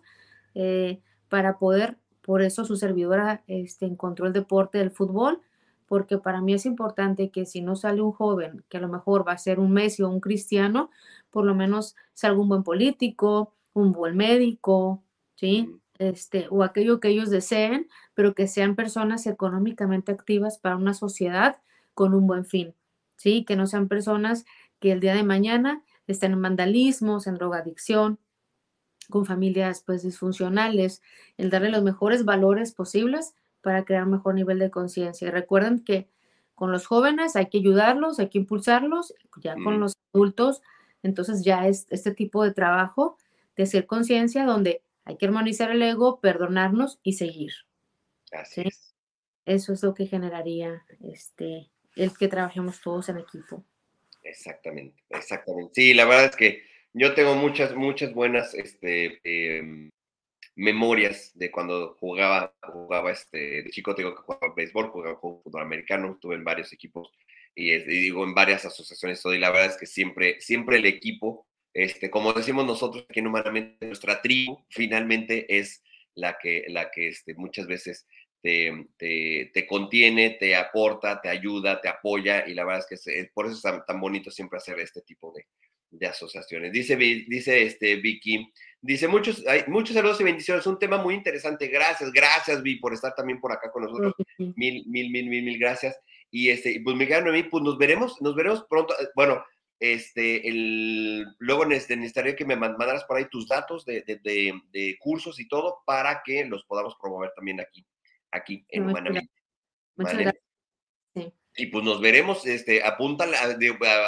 eh, 0.54 1.00
para 1.28 1.58
poder, 1.58 1.98
por 2.22 2.42
eso 2.42 2.64
su 2.64 2.76
servidora 2.76 3.44
este, 3.46 3.86
encontró 3.86 4.26
el 4.26 4.32
deporte 4.32 4.78
del 4.78 4.90
fútbol, 4.90 5.40
porque 5.88 6.18
para 6.18 6.40
mí 6.42 6.52
es 6.54 6.66
importante 6.66 7.30
que 7.30 7.46
si 7.46 7.62
no 7.62 7.74
sale 7.74 8.02
un 8.02 8.12
joven, 8.12 8.64
que 8.68 8.76
a 8.76 8.80
lo 8.80 8.88
mejor 8.88 9.26
va 9.26 9.32
a 9.32 9.38
ser 9.38 9.58
un 9.58 9.72
Messi 9.72 10.02
o 10.02 10.10
un 10.10 10.20
cristiano, 10.20 10.90
por 11.30 11.44
lo 11.44 11.54
menos 11.54 11.96
salga 12.12 12.40
un 12.40 12.48
buen 12.48 12.62
político, 12.62 13.54
un 13.72 13.92
buen 13.92 14.16
médico, 14.16 15.02
¿sí? 15.34 15.74
Este, 15.98 16.46
o 16.50 16.62
aquello 16.62 17.00
que 17.00 17.08
ellos 17.08 17.30
deseen, 17.30 17.88
pero 18.14 18.34
que 18.34 18.46
sean 18.46 18.76
personas 18.76 19.26
económicamente 19.26 20.12
activas 20.12 20.58
para 20.58 20.76
una 20.76 20.94
sociedad 20.94 21.56
con 21.94 22.14
un 22.14 22.26
buen 22.26 22.44
fin, 22.44 22.74
¿sí? 23.16 23.44
Que 23.44 23.56
no 23.56 23.66
sean 23.66 23.88
personas 23.88 24.44
que 24.78 24.92
el 24.92 25.00
día 25.00 25.14
de 25.14 25.24
mañana 25.24 25.82
están 26.06 26.32
en 26.32 26.42
vandalismos, 26.42 27.26
en 27.26 27.34
drogadicción, 27.34 28.18
con 29.10 29.24
familias 29.24 29.82
pues 29.86 30.02
disfuncionales, 30.02 31.02
el 31.38 31.50
darle 31.50 31.70
los 31.70 31.82
mejores 31.82 32.24
valores 32.24 32.72
posibles 32.72 33.34
para 33.62 33.84
crear 33.84 34.04
un 34.04 34.12
mejor 34.12 34.34
nivel 34.34 34.58
de 34.58 34.70
conciencia. 34.70 35.28
Y 35.28 35.30
recuerden 35.30 35.84
que 35.84 36.08
con 36.54 36.72
los 36.72 36.86
jóvenes 36.86 37.36
hay 37.36 37.46
que 37.46 37.58
ayudarlos, 37.58 38.18
hay 38.18 38.28
que 38.28 38.38
impulsarlos, 38.38 39.14
ya 39.40 39.54
con 39.62 39.78
los 39.80 39.94
adultos, 40.12 40.62
entonces 41.02 41.44
ya 41.44 41.68
es 41.68 41.86
este 41.90 42.12
tipo 42.12 42.42
de 42.42 42.52
trabajo 42.52 43.16
de 43.56 43.62
hacer 43.62 43.86
conciencia 43.86 44.44
donde 44.44 44.82
hay 45.04 45.16
que 45.16 45.26
armonizar 45.26 45.70
el 45.70 45.82
ego, 45.82 46.20
perdonarnos 46.20 46.98
y 47.02 47.14
seguir. 47.14 47.52
Así 48.32 48.64
Eso 49.46 49.72
es 49.72 49.82
lo 49.82 49.94
que 49.94 50.06
generaría 50.06 50.84
este, 51.00 51.70
el 51.96 52.16
que 52.16 52.28
trabajemos 52.28 52.80
todos 52.80 53.08
en 53.08 53.18
equipo. 53.18 53.64
Exactamente, 54.22 55.02
exactamente. 55.08 55.72
Sí, 55.74 55.94
la 55.94 56.04
verdad 56.04 56.26
es 56.26 56.36
que 56.36 56.62
yo 56.92 57.14
tengo 57.14 57.34
muchas, 57.34 57.74
muchas 57.74 58.12
buenas 58.12 58.54
este, 58.54 59.20
em, 59.24 59.90
memorias 60.58 61.30
de 61.34 61.52
cuando 61.52 61.96
jugaba, 62.00 62.52
jugaba 62.60 63.12
este, 63.12 63.62
de 63.62 63.70
chico 63.70 63.94
tengo 63.94 64.12
que 64.14 64.22
jugaba 64.22 64.54
béisbol, 64.56 64.90
jugaba 64.90 65.20
fútbol 65.20 65.62
americano, 65.62 66.12
estuve 66.12 66.34
en 66.34 66.42
varios 66.42 66.72
equipos 66.72 67.12
y, 67.54 67.78
digo 67.78 68.24
en 68.24 68.34
varias 68.34 68.64
asociaciones 68.64 69.22
todo, 69.22 69.34
y 69.34 69.38
la 69.38 69.50
verdad 69.50 69.70
es 69.70 69.76
que 69.76 69.86
siempre, 69.86 70.40
siempre 70.40 70.78
el 70.78 70.86
equipo, 70.86 71.46
este, 71.72 72.10
como 72.10 72.32
decimos 72.32 72.66
nosotros 72.66 73.06
aquí 73.08 73.20
humanamente, 73.20 73.86
nuestra 73.86 74.20
tribu 74.20 74.64
finalmente 74.68 75.46
es 75.58 75.80
la 76.16 76.36
que, 76.36 76.64
la 76.66 76.90
que 76.90 77.06
este, 77.06 77.34
muchas 77.34 77.68
veces 77.68 78.08
te, 78.42 78.88
te, 78.98 79.66
contiene, 79.66 80.30
te 80.40 80.56
aporta, 80.56 81.20
te 81.20 81.28
ayuda, 81.28 81.80
te 81.80 81.88
apoya 81.88 82.48
y 82.48 82.54
la 82.54 82.64
verdad 82.64 82.84
es 82.90 83.00
que 83.04 83.20
es, 83.20 83.30
por 83.30 83.46
eso 83.46 83.54
es 83.54 83.84
tan, 83.86 84.00
bonito 84.00 84.32
siempre 84.32 84.56
hacer 84.56 84.80
este 84.80 85.02
tipo 85.02 85.32
de, 85.32 85.46
de, 85.90 86.06
asociaciones. 86.08 86.72
Dice, 86.72 86.96
dice 86.96 87.62
este 87.62 87.94
Vicky, 87.96 88.52
dice 88.80 89.08
muchos, 89.08 89.46
hay, 89.46 89.64
muchos 89.66 89.94
saludos 89.94 90.20
y 90.20 90.24
bendiciones, 90.24 90.66
un 90.66 90.78
tema 90.78 90.98
muy 90.98 91.14
interesante, 91.14 91.66
gracias, 91.68 92.12
gracias 92.12 92.62
Vi 92.62 92.76
por 92.76 92.92
estar 92.92 93.14
también 93.14 93.40
por 93.40 93.52
acá 93.52 93.70
con 93.70 93.84
nosotros, 93.84 94.14
mil, 94.38 94.84
mil, 94.86 95.10
mil, 95.10 95.28
mil, 95.28 95.42
mil 95.44 95.58
gracias. 95.58 95.98
Y 96.30 96.50
este, 96.50 96.80
pues 96.84 96.94
Miguel 96.96 97.24
Noemí, 97.24 97.44
pues 97.44 97.64
nos 97.64 97.78
veremos, 97.78 98.20
nos 98.20 98.34
veremos 98.34 98.66
pronto, 98.68 98.94
eh, 99.00 99.08
bueno, 99.14 99.42
este, 99.80 100.48
el, 100.48 101.24
luego 101.38 101.64
necesitaría 101.64 102.36
que 102.36 102.44
me 102.44 102.56
mandaras 102.56 103.04
por 103.04 103.16
ahí 103.16 103.28
tus 103.30 103.48
datos 103.48 103.84
de, 103.84 104.02
de, 104.02 104.52
de 104.72 104.96
cursos 104.98 105.38
y 105.40 105.48
todo 105.48 105.78
para 105.86 106.22
que 106.24 106.44
los 106.44 106.64
podamos 106.64 106.96
promover 107.00 107.30
también 107.34 107.60
aquí 107.60 107.86
aquí 108.30 108.64
en 108.68 108.84
Humanamente. 108.84 109.30
Muchas 109.96 110.18
gracias. 110.18 111.32
Y 111.60 111.66
pues 111.66 111.84
nos 111.84 112.00
veremos, 112.00 112.46
este, 112.46 112.84
apúntale, 112.84 113.36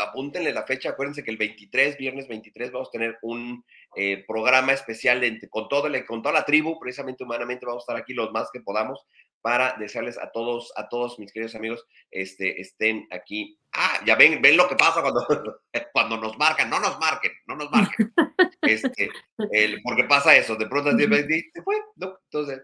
apúntenle 0.01 0.53
la 0.53 0.63
fecha, 0.63 0.91
acuérdense 0.91 1.25
que 1.25 1.33
el 1.33 1.37
23, 1.37 1.99
viernes 1.99 2.29
23, 2.29 2.71
vamos 2.71 2.89
a 2.89 2.93
tener 2.93 3.19
un 3.23 3.65
eh, 3.97 4.25
programa 4.25 4.73
especial 4.73 5.21
con, 5.51 5.69
todo, 5.69 5.89
con 6.07 6.23
toda 6.23 6.33
la 6.33 6.45
tribu, 6.45 6.79
precisamente 6.79 7.25
humanamente, 7.25 7.67
vamos 7.67 7.83
a 7.83 7.85
estar 7.85 7.97
aquí 7.97 8.15
los 8.15 8.31
más 8.31 8.51
que 8.53 8.61
podamos 8.61 9.05
para 9.43 9.75
desearles 9.81 10.17
a 10.19 10.31
todos, 10.31 10.73
a 10.77 10.89
todos 10.89 11.19
mis 11.19 11.33
queridos 11.33 11.57
amigos, 11.57 11.85
este, 12.13 12.61
estén 12.61 13.09
aquí. 13.11 13.59
Ah, 13.73 14.01
ya 14.07 14.15
ven, 14.15 14.41
ven 14.41 14.57
lo 14.57 14.69
que 14.69 14.77
pasa 14.77 15.03
cuando, 15.03 15.27
cuando 15.93 16.19
nos 16.19 16.39
marcan, 16.39 16.71
no 16.71 16.79
nos 16.79 17.01
marquen, 17.01 17.33
no 17.47 17.57
nos 17.57 17.71
marquen. 17.71 18.13
Este, 18.63 19.11
el, 19.53 19.81
porque 19.83 20.05
pasa 20.05 20.37
eso, 20.37 20.55
de 20.55 20.67
pronto 20.67 20.91
se 20.91 21.63
fue, 21.65 21.77
¿no? 21.97 22.19
Entonces, 22.25 22.61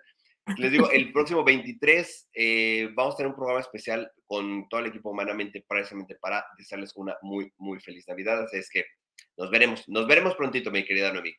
les 0.59 0.70
digo, 0.70 0.90
el 0.90 1.12
próximo 1.12 1.43
23 1.43 2.28
eh, 2.35 2.89
vamos 2.94 3.14
a 3.14 3.16
tener 3.16 3.31
un 3.31 3.36
programa 3.36 3.60
especial 3.60 4.10
con 4.27 4.68
todo 4.68 4.81
el 4.81 4.86
equipo 4.86 5.10
humanamente, 5.10 5.64
precisamente 5.66 6.16
para 6.20 6.44
desearles 6.56 6.93
una 6.97 7.16
muy, 7.23 7.52
muy 7.59 7.81
feliz 7.81 8.06
Navidad. 8.09 8.43
Así 8.43 8.59
es 8.59 8.70
que 8.70 8.85
nos 9.36 9.51
veremos, 9.51 9.89
nos 9.89 10.06
veremos 10.06 10.35
prontito, 10.36 10.70
mi 10.70 10.85
querida 10.85 11.12
Noemí. 11.12 11.35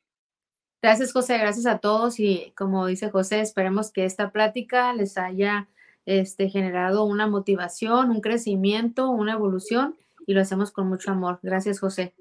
Gracias, 0.81 1.11
José, 1.11 1.37
gracias 1.37 1.65
a 1.65 1.79
todos 1.79 2.19
y 2.19 2.53
como 2.55 2.85
dice 2.85 3.09
José, 3.09 3.39
esperemos 3.41 3.91
que 3.91 4.05
esta 4.05 4.31
plática 4.31 4.93
les 4.93 5.17
haya 5.17 5.67
este, 6.05 6.49
generado 6.49 7.03
una 7.03 7.27
motivación, 7.27 8.11
un 8.11 8.21
crecimiento, 8.21 9.09
una 9.09 9.33
evolución 9.33 9.95
y 10.27 10.33
lo 10.33 10.41
hacemos 10.41 10.71
con 10.71 10.87
mucho 10.87 11.11
amor. 11.11 11.39
Gracias, 11.41 11.79
José. 11.79 12.13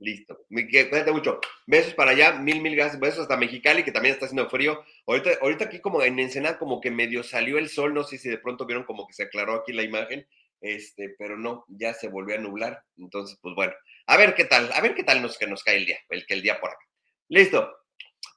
Listo. 0.00 0.46
Cuídate 0.48 1.12
mucho. 1.12 1.40
Besos 1.66 1.92
para 1.92 2.12
allá, 2.12 2.32
mil, 2.32 2.62
mil 2.62 2.74
gracias. 2.74 2.98
Besos 2.98 3.20
hasta 3.20 3.36
Mexicali, 3.36 3.84
que 3.84 3.92
también 3.92 4.14
está 4.14 4.24
haciendo 4.24 4.48
frío. 4.48 4.82
Ahorita, 5.06 5.30
ahorita 5.42 5.66
aquí 5.66 5.80
como 5.80 6.02
en 6.02 6.18
Ensenada 6.18 6.58
como 6.58 6.80
que 6.80 6.90
medio 6.90 7.22
salió 7.22 7.58
el 7.58 7.68
sol, 7.68 7.92
no 7.92 8.02
sé 8.02 8.16
si 8.16 8.30
de 8.30 8.38
pronto 8.38 8.64
vieron 8.64 8.84
como 8.84 9.06
que 9.06 9.12
se 9.12 9.24
aclaró 9.24 9.54
aquí 9.54 9.74
la 9.74 9.82
imagen, 9.82 10.26
este, 10.62 11.14
pero 11.18 11.36
no, 11.36 11.66
ya 11.68 11.92
se 11.92 12.08
volvió 12.08 12.36
a 12.36 12.38
nublar. 12.38 12.82
Entonces, 12.96 13.38
pues 13.42 13.54
bueno, 13.54 13.74
a 14.06 14.16
ver 14.16 14.34
qué 14.34 14.46
tal, 14.46 14.72
a 14.72 14.80
ver 14.80 14.94
qué 14.94 15.04
tal 15.04 15.20
nos, 15.20 15.36
que 15.36 15.46
nos 15.46 15.62
cae 15.62 15.76
el 15.76 15.86
día, 15.86 15.98
el 16.08 16.24
el 16.26 16.42
día 16.42 16.58
por 16.60 16.70
acá. 16.70 16.84
Listo. 17.28 17.79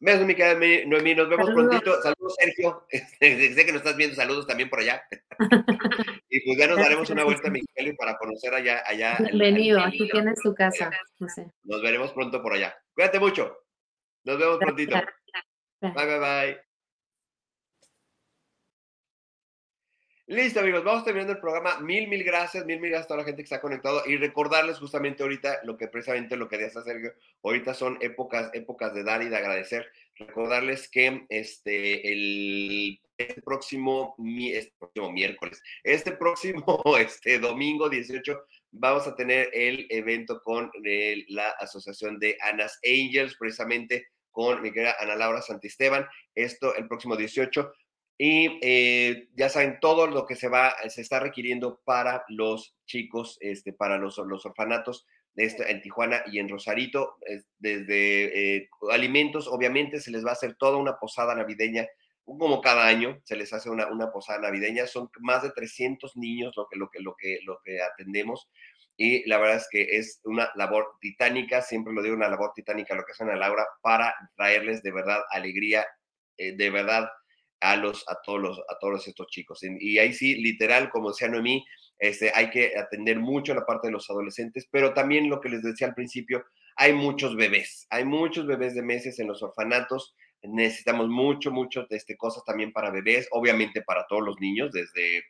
Besos, 0.03 0.25
mi 0.25 0.35
querida 0.35 0.85
Noemí, 0.85 1.15
nos 1.15 1.29
vemos 1.29 1.49
prontito. 1.51 2.01
Saludos, 2.01 2.35
Sergio. 2.37 2.85
Este, 2.91 3.53
sé 3.53 3.65
que 3.65 3.71
nos 3.71 3.79
estás 3.79 3.95
viendo, 3.95 4.17
saludos 4.17 4.45
también 4.45 4.69
por 4.69 4.81
allá. 4.81 5.01
y 6.29 6.41
pues 6.41 6.57
ya 6.57 6.67
nos 6.67 6.77
daremos 6.77 7.09
una 7.09 7.23
vuelta 7.23 7.47
a 7.47 7.51
Mexicali 7.51 7.93
para 7.95 8.17
conocer 8.17 8.53
allá. 8.53 8.83
allá 8.85 9.15
Bienvenido, 9.19 9.79
aquí 9.79 10.09
tienes 10.09 10.41
tu 10.41 10.53
casa. 10.53 10.91
Nos 11.63 11.81
veremos 11.81 12.11
pronto 12.11 12.41
por 12.41 12.51
allá. 12.51 12.75
Cuídate 12.93 13.17
mucho. 13.17 13.57
Nos 14.25 14.37
vemos 14.37 14.57
prontito. 14.57 14.95
Bye, 15.79 15.93
bye, 15.93 16.19
bye. 16.19 16.72
Listo, 20.27 20.61
amigos, 20.61 20.85
vamos 20.85 21.03
terminando 21.03 21.33
el 21.33 21.39
programa. 21.39 21.81
Mil, 21.81 22.07
mil 22.07 22.23
gracias, 22.23 22.65
mil, 22.65 22.79
mil 22.79 22.91
gracias 22.91 23.05
a 23.05 23.07
toda 23.09 23.19
la 23.19 23.25
gente 23.25 23.41
que 23.41 23.47
está 23.47 23.59
conectado 23.59 24.03
y 24.05 24.15
recordarles 24.15 24.79
justamente 24.79 25.21
ahorita 25.21 25.59
lo 25.65 25.75
que 25.75 25.89
precisamente 25.89 26.37
lo 26.37 26.47
que 26.47 26.57
decía 26.57 26.81
Sergio, 26.81 27.13
ahorita 27.43 27.73
son 27.73 27.97
épocas, 27.99 28.49
épocas 28.53 28.93
de 28.93 29.03
dar 29.03 29.21
y 29.21 29.27
de 29.27 29.35
agradecer. 29.35 29.85
Recordarles 30.15 30.87
que 30.89 31.25
este, 31.27 32.09
el 32.09 33.01
este 33.17 33.41
próximo, 33.41 34.15
este 34.17 34.73
próximo 34.79 35.11
miércoles, 35.11 35.61
este 35.83 36.13
próximo 36.13 36.81
este, 36.97 37.39
domingo 37.39 37.89
18, 37.89 38.45
vamos 38.71 39.05
a 39.07 39.17
tener 39.17 39.49
el 39.51 39.87
evento 39.89 40.41
con 40.41 40.71
eh, 40.85 41.25
la 41.27 41.49
Asociación 41.59 42.17
de 42.17 42.37
Anas 42.39 42.79
Angels, 42.85 43.35
precisamente 43.37 44.07
con 44.31 44.61
mi 44.61 44.71
querida 44.71 44.95
Ana 44.99 45.15
Laura 45.15 45.41
Santisteban. 45.41 46.07
Esto 46.33 46.73
el 46.75 46.87
próximo 46.87 47.17
18 47.17 47.73
y 48.17 48.59
eh, 48.61 49.29
ya 49.35 49.49
saben 49.49 49.79
todo 49.81 50.07
lo 50.07 50.25
que 50.25 50.35
se 50.35 50.47
va, 50.47 50.75
se 50.87 51.01
está 51.01 51.19
requiriendo 51.19 51.81
para 51.83 52.23
los 52.29 52.75
chicos, 52.85 53.37
este, 53.41 53.73
para 53.73 53.97
los, 53.97 54.17
los 54.19 54.45
orfanatos 54.45 55.05
este, 55.35 55.71
en 55.71 55.81
Tijuana 55.81 56.23
y 56.27 56.39
en 56.39 56.47
Rosarito, 56.47 57.17
desde 57.57 58.57
eh, 58.57 58.69
alimentos, 58.91 59.47
obviamente 59.47 59.99
se 59.99 60.11
les 60.11 60.25
va 60.25 60.29
a 60.29 60.33
hacer 60.33 60.55
toda 60.55 60.77
una 60.77 60.97
posada 60.99 61.33
navideña, 61.35 61.87
como 62.23 62.61
cada 62.61 62.85
año 62.85 63.19
se 63.23 63.35
les 63.35 63.51
hace 63.51 63.69
una, 63.69 63.87
una 63.87 64.11
posada 64.11 64.39
navideña, 64.39 64.87
son 64.87 65.09
más 65.19 65.43
de 65.43 65.51
300 65.51 66.15
niños 66.15 66.53
lo 66.55 66.67
que, 66.69 66.77
lo 66.77 66.89
que, 66.89 66.99
lo 67.01 67.15
que, 67.17 67.39
lo 67.43 67.59
que 67.63 67.81
atendemos 67.81 68.47
y 68.95 69.27
la 69.27 69.39
verdad 69.39 69.57
es 69.57 69.67
que 69.71 69.97
es 69.97 70.21
una 70.23 70.51
labor 70.55 70.97
titánica, 71.01 71.61
siempre 71.61 71.93
lo 71.93 72.03
digo, 72.03 72.15
una 72.15 72.29
labor 72.29 72.51
titánica 72.53 72.95
lo 72.95 73.03
que 73.03 73.13
hacen 73.13 73.29
a 73.29 73.35
Laura 73.35 73.65
para 73.81 74.13
traerles 74.35 74.83
de 74.83 74.91
verdad 74.91 75.21
alegría, 75.31 75.85
eh, 76.37 76.55
de 76.55 76.69
verdad 76.69 77.09
a, 77.63 77.81
todos, 78.23 78.41
los, 78.41 78.59
a 78.59 78.77
todos 78.79 79.07
estos 79.07 79.27
chicos. 79.27 79.61
Y 79.63 79.97
ahí 79.97 80.13
sí, 80.13 80.35
literal, 80.35 80.89
como 80.89 81.09
decía 81.09 81.29
Noemí, 81.29 81.65
este, 81.97 82.31
hay 82.35 82.49
que 82.49 82.77
atender 82.77 83.19
mucho 83.19 83.53
la 83.53 83.65
parte 83.65 83.87
de 83.87 83.93
los 83.93 84.09
adolescentes, 84.09 84.67
pero 84.69 84.93
también 84.93 85.29
lo 85.29 85.39
que 85.39 85.49
les 85.49 85.63
decía 85.63 85.87
al 85.87 85.95
principio, 85.95 86.43
hay 86.75 86.93
muchos 86.93 87.35
bebés, 87.35 87.87
hay 87.89 88.03
muchos 88.03 88.45
bebés 88.45 88.75
de 88.75 88.81
meses 88.81 89.19
en 89.19 89.27
los 89.27 89.41
orfanatos, 89.41 90.15
necesitamos 90.41 91.07
mucho, 91.07 91.51
mucho 91.51 91.85
de 91.89 91.95
este, 91.95 92.17
cosas 92.17 92.43
también 92.43 92.73
para 92.73 92.91
bebés, 92.91 93.27
obviamente 93.31 93.81
para 93.81 94.05
todos 94.07 94.23
los 94.23 94.39
niños, 94.41 94.71
desde, 94.73 95.23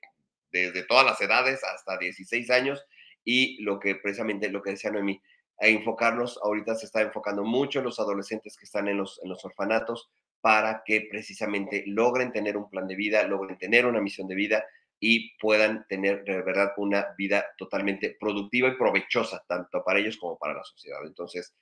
desde 0.51 0.83
todas 0.83 1.05
las 1.05 1.21
edades 1.21 1.63
hasta 1.63 1.97
16 1.97 2.49
años, 2.49 2.83
y 3.23 3.61
lo 3.61 3.79
que 3.79 3.95
precisamente 3.95 4.49
lo 4.49 4.63
que 4.63 4.71
decía 4.71 4.89
Noemí, 4.89 5.21
a 5.59 5.67
enfocarnos, 5.67 6.39
ahorita 6.43 6.73
se 6.75 6.87
está 6.87 7.01
enfocando 7.01 7.43
mucho 7.43 7.79
en 7.79 7.85
los 7.85 7.99
adolescentes 7.99 8.57
que 8.57 8.65
están 8.65 8.87
en 8.87 8.97
los, 8.97 9.21
en 9.23 9.29
los 9.29 9.45
orfanatos, 9.45 10.09
para 10.43 10.83
que 10.85 11.07
precisamente 11.09 11.85
logren 11.87 12.33
tener 12.33 12.57
un 12.57 12.69
plan 12.69 12.85
de 12.85 12.97
vida, 12.97 13.23
logren 13.23 13.57
tener 13.57 13.85
una 13.85 14.01
misión 14.01 14.27
de 14.27 14.35
vida 14.35 14.65
y 14.99 15.37
puedan 15.37 15.87
tener 15.87 16.25
de 16.25 16.41
verdad 16.41 16.73
una 16.75 17.15
vida 17.17 17.45
totalmente 17.57 18.17
productiva 18.19 18.67
y 18.67 18.75
provechosa, 18.75 19.41
tanto 19.47 19.81
para 19.85 19.99
ellos 19.99 20.17
como 20.17 20.37
para 20.37 20.55
la 20.55 20.63
sociedad. 20.65 20.99
Entonces, 21.05 21.55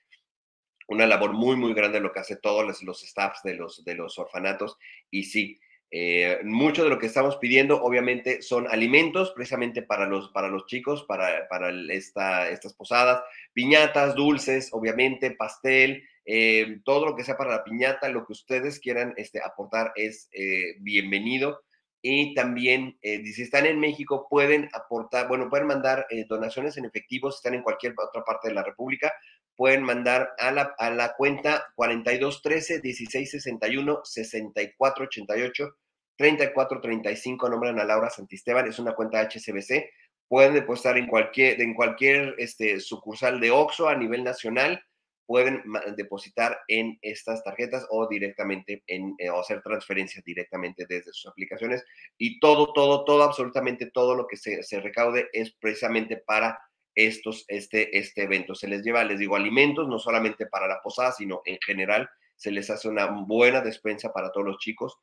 una 0.88 1.06
labor 1.06 1.34
muy, 1.34 1.56
muy 1.58 1.76
grande 1.76 1.99
lo 1.99 2.12
que 2.12 2.22
hace 2.22 2.38
todos 2.38 2.82
los, 2.82 3.02
staffs 3.08 3.44
de 3.44 3.53
los, 3.53 3.86
de 3.86 3.94
los 3.94 4.18
orfanatos. 4.18 4.80
Y 5.12 5.26
sí, 5.26 5.60
eh, 5.91 6.40
mucho 6.44 6.84
de 6.84 6.90
lo 6.90 6.98
que 6.98 7.06
estamos 7.06 7.38
pidiendo, 7.38 7.84
obviamente, 7.84 8.41
son 8.41 8.68
alimentos 8.68 9.30
precisamente 9.36 9.84
para 9.84 10.08
los, 10.08 10.30
para 10.30 10.48
los 10.48 10.66
chicos, 10.66 11.03
para, 11.03 11.48
para 11.49 11.70
esta, 11.94 12.49
estas 12.49 12.74
posadas, 12.74 13.22
piñatas, 13.53 14.16
dulces, 14.16 14.70
obviamente, 14.72 15.30
pastel, 15.30 16.03
eh, 16.26 16.80
todo 16.85 17.06
lo 17.06 17.15
que 17.15 17.23
sea 17.23 17.38
para 17.38 17.52
la 17.52 17.64
piñata, 17.64 18.10
lo 18.10 18.26
que 18.26 18.34
ustedes 18.34 18.80
quieran 18.80 19.14
este, 19.18 19.41
aportar 19.43 19.91
es 19.95 20.30
eh, 20.31 20.76
bienvenido. 20.80 21.61
Y 22.03 22.34
también, 22.34 22.98
eh, 23.02 23.23
si 23.26 23.43
están 23.43 23.68
en 23.68 23.80
México, 23.80 24.27
pueden 24.30 24.69
aportar, 24.73 25.27
bueno, 25.27 25.49
pueden 25.49 25.68
mandar 25.68 26.07
donaciones 26.27 26.76
en 26.77 26.85
efectivo, 26.85 27.31
si 27.31 27.38
están 27.38 27.53
en 27.53 27.61
cualquier 27.61 27.93
otra 27.98 28.23
parte 28.23 28.48
de 28.48 28.56
la 28.56 28.64
República, 28.64 29.14
pueden 29.56 29.84
mandar 29.84 30.31
a 30.39 30.52
la, 30.52 30.73
a 30.80 30.89
la 30.89 31.14
cuenta 31.15 31.72
4213 31.76 32.81
1661 32.81 34.02
6488 34.03 35.76
3435, 36.22 37.49
nombran 37.49 37.80
a 37.80 37.84
Laura 37.84 38.10
Santisteban, 38.10 38.68
es 38.68 38.80
una 38.80 38.93
cuenta 38.93 39.22
HCBC. 39.22 39.89
Pueden 40.27 40.53
depositar 40.53 40.98
en 40.98 41.07
cualquier, 41.07 41.60
en 41.60 41.73
cualquier 41.73 42.35
este, 42.38 42.80
sucursal 42.80 43.39
de 43.39 43.52
OXO 43.52 43.89
a 43.89 43.95
nivel 43.95 44.23
nacional 44.23 44.84
pueden 45.32 45.64
depositar 45.95 46.60
en 46.68 46.99
estas 47.02 47.41
tarjetas 47.41 47.88
o 47.90 48.06
directamente 48.06 48.84
en, 48.86 49.16
eh, 49.18 49.30
o 49.30 49.40
hacer 49.40 49.62
transferencias 49.62 50.26
directamente 50.26 50.86
desde 50.90 51.14
sus 51.14 51.32
aplicaciones. 51.32 51.86
Y 52.18 52.38
todo, 52.41 52.74
todo, 52.74 53.06
todo, 53.06 53.24
absolutamente 53.24 53.90
todo 53.94 54.14
lo 54.14 54.28
que 54.28 54.36
se, 54.36 54.62
se 54.62 54.82
recaude 54.82 55.30
es 55.32 55.53
precisamente 55.53 56.18
para 56.18 56.60
estos, 56.95 57.45
este, 57.48 57.98
este 57.98 58.24
evento. 58.24 58.56
Se 58.56 58.68
les 58.68 58.84
lleva, 58.84 59.06
les 59.06 59.20
digo, 59.20 59.38
alimentos, 59.38 59.88
no 59.88 59.99
solamente 59.99 60.48
para 60.48 60.68
la 60.68 60.82
posada, 60.84 61.14
sino 61.14 61.41
en 61.45 61.60
general 61.66 62.10
se 62.36 62.52
les 62.52 62.70
hace 62.70 62.90
una 62.90 63.06
buena 63.06 63.62
despensa 63.62 64.12
para 64.12 64.34
todos 64.34 64.48
los 64.48 64.58
chicos. 64.58 64.98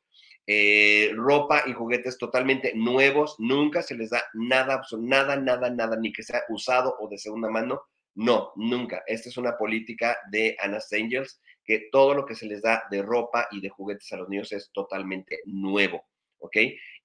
Eh, 0.45 1.11
ropa 1.15 1.63
y 1.65 1.73
juguetes 1.73 2.19
totalmente 2.19 2.73
nuevos, 2.75 3.35
nunca 3.39 3.81
se 3.81 3.95
les 3.95 4.11
da 4.11 4.21
nada, 4.35 4.83
nada, 4.99 5.37
nada, 5.37 5.71
nada, 5.71 5.97
ni 5.97 6.13
que 6.13 6.21
sea 6.21 6.43
usado 6.49 6.95
o 6.99 7.09
de 7.09 7.17
segunda 7.17 7.49
mano, 7.49 7.81
no, 8.19 8.51
nunca. 8.57 9.01
Esta 9.07 9.29
es 9.29 9.37
una 9.37 9.57
política 9.57 10.17
de 10.29 10.57
Anna's 10.59 10.91
Angels, 10.91 11.39
que 11.63 11.87
todo 11.89 12.13
lo 12.13 12.25
que 12.25 12.35
se 12.35 12.47
les 12.47 12.61
da 12.61 12.83
de 12.91 13.01
ropa 13.01 13.47
y 13.49 13.61
de 13.61 13.69
juguetes 13.69 14.11
a 14.11 14.17
los 14.17 14.27
niños 14.27 14.51
es 14.51 14.71
totalmente 14.73 15.39
nuevo, 15.45 16.03
¿ok? 16.39 16.57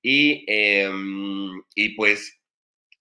Y, 0.02 0.44
em, 0.48 1.62
y 1.76 1.90
pues, 1.90 2.40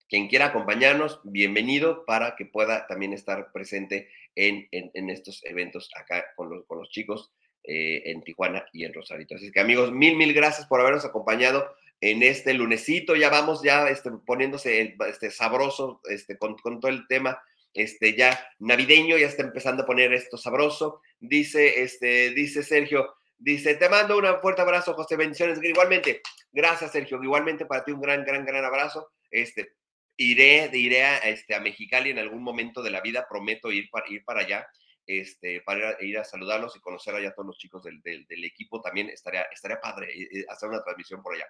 quien 0.08 0.28
quiera 0.28 0.46
acompañarnos, 0.46 1.22
bienvenido 1.24 2.06
para 2.06 2.36
que 2.36 2.46
pueda 2.46 2.86
también 2.86 3.14
estar 3.14 3.52
presente 3.52 4.12
en, 4.36 4.68
en, 4.72 5.10
estos 5.10 5.44
eventos 5.46 5.90
acá 5.96 6.24
con 6.36 6.52
los, 6.52 6.68
con 6.68 6.78
los 6.78 6.90
chicos 6.90 7.32
eh, 7.64 8.04
en 8.12 8.22
Tijuana 8.22 8.64
y 8.74 8.86
en 8.86 8.94
Rosarito. 8.94 9.34
Así 9.34 9.52
que 9.52 9.60
amigos, 9.60 9.92
mil, 9.92 10.18
mil 10.18 10.34
gracias 10.34 10.68
por 10.68 10.80
habernos 10.82 11.04
acompañado 11.04 11.68
en 12.00 12.22
este 12.22 12.54
lunesito. 12.54 13.16
Ya 13.16 13.32
vamos 13.32 13.64
ya 13.64 13.90
este, 13.90 14.12
poniéndose 14.24 14.96
este, 15.08 15.32
sabroso 15.32 16.00
este, 16.08 16.38
con, 16.38 16.58
con 16.58 16.80
todo 16.80 16.92
el 16.92 17.08
tema 17.08 17.42
este, 17.74 18.16
ya 18.16 18.40
navideño, 18.60 19.18
ya 19.18 19.28
está 19.28 19.44
empezando 19.44 19.84
a 19.84 19.86
poner 19.86 20.14
esto 20.14 20.38
sabroso. 20.38 21.02
Dice, 21.20 21.82
este, 21.82 22.32
dice 22.32 22.64
Sergio, 22.64 23.16
dice, 23.38 23.76
te 23.76 23.90
mando 23.90 24.18
un 24.18 24.42
fuerte 24.42 24.62
abrazo, 24.62 24.94
José, 24.94 25.16
bendiciones. 25.16 25.60
Igualmente, 25.62 26.22
gracias, 26.52 26.92
Sergio, 26.92 27.22
igualmente 27.22 27.66
para 27.66 27.84
ti 27.84 27.92
un 27.92 28.02
gran, 28.02 28.24
gran, 28.24 28.46
gran 28.46 28.64
abrazo. 28.64 29.12
Este, 29.32 29.74
iré, 30.18 30.70
iré 30.74 31.04
a, 31.04 31.18
este, 31.20 31.56
a 31.56 31.60
Mexicali 31.60 32.12
en 32.12 32.20
algún 32.20 32.44
momento 32.44 32.82
de 32.82 32.92
la 32.92 33.02
vida, 33.02 33.28
prometo 33.28 33.72
ir 33.72 33.90
para, 33.90 34.10
ir 34.10 34.24
para 34.24 34.42
allá. 34.42 34.68
Este, 35.06 35.60
para 35.60 36.02
ir 36.02 36.18
a, 36.18 36.24
saludarlos 36.24 36.78
y 36.78 36.80
conocer 36.80 37.14
allá 37.14 37.28
a 37.28 37.34
todos 37.34 37.48
los 37.48 37.58
chicos 37.58 37.84
del, 37.84 38.02
del, 38.02 38.44
equipo, 38.46 38.80
también 38.80 39.10
estaría, 39.10 39.42
estaría 39.52 39.82
padre 39.82 40.08
eh, 40.10 40.30
eh, 40.32 40.46
hacer 40.48 40.70
una 40.70 40.82
transmisión 40.82 41.22
por 41.22 41.36
allá. 41.36 41.46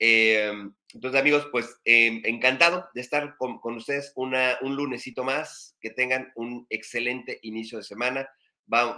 Em, 0.00 0.74
entonces, 0.94 1.20
amigos, 1.20 1.46
pues 1.52 1.78
em, 1.84 2.22
encantado 2.24 2.88
de 2.94 3.02
estar 3.02 3.36
con, 3.36 3.60
ustedes 3.76 4.12
un 4.16 4.76
lunesito 4.76 5.22
más. 5.22 5.76
Que 5.80 5.90
tengan 5.90 6.32
un 6.34 6.66
excelente 6.70 7.38
inicio 7.42 7.78
de 7.78 7.84
semana. 7.84 8.28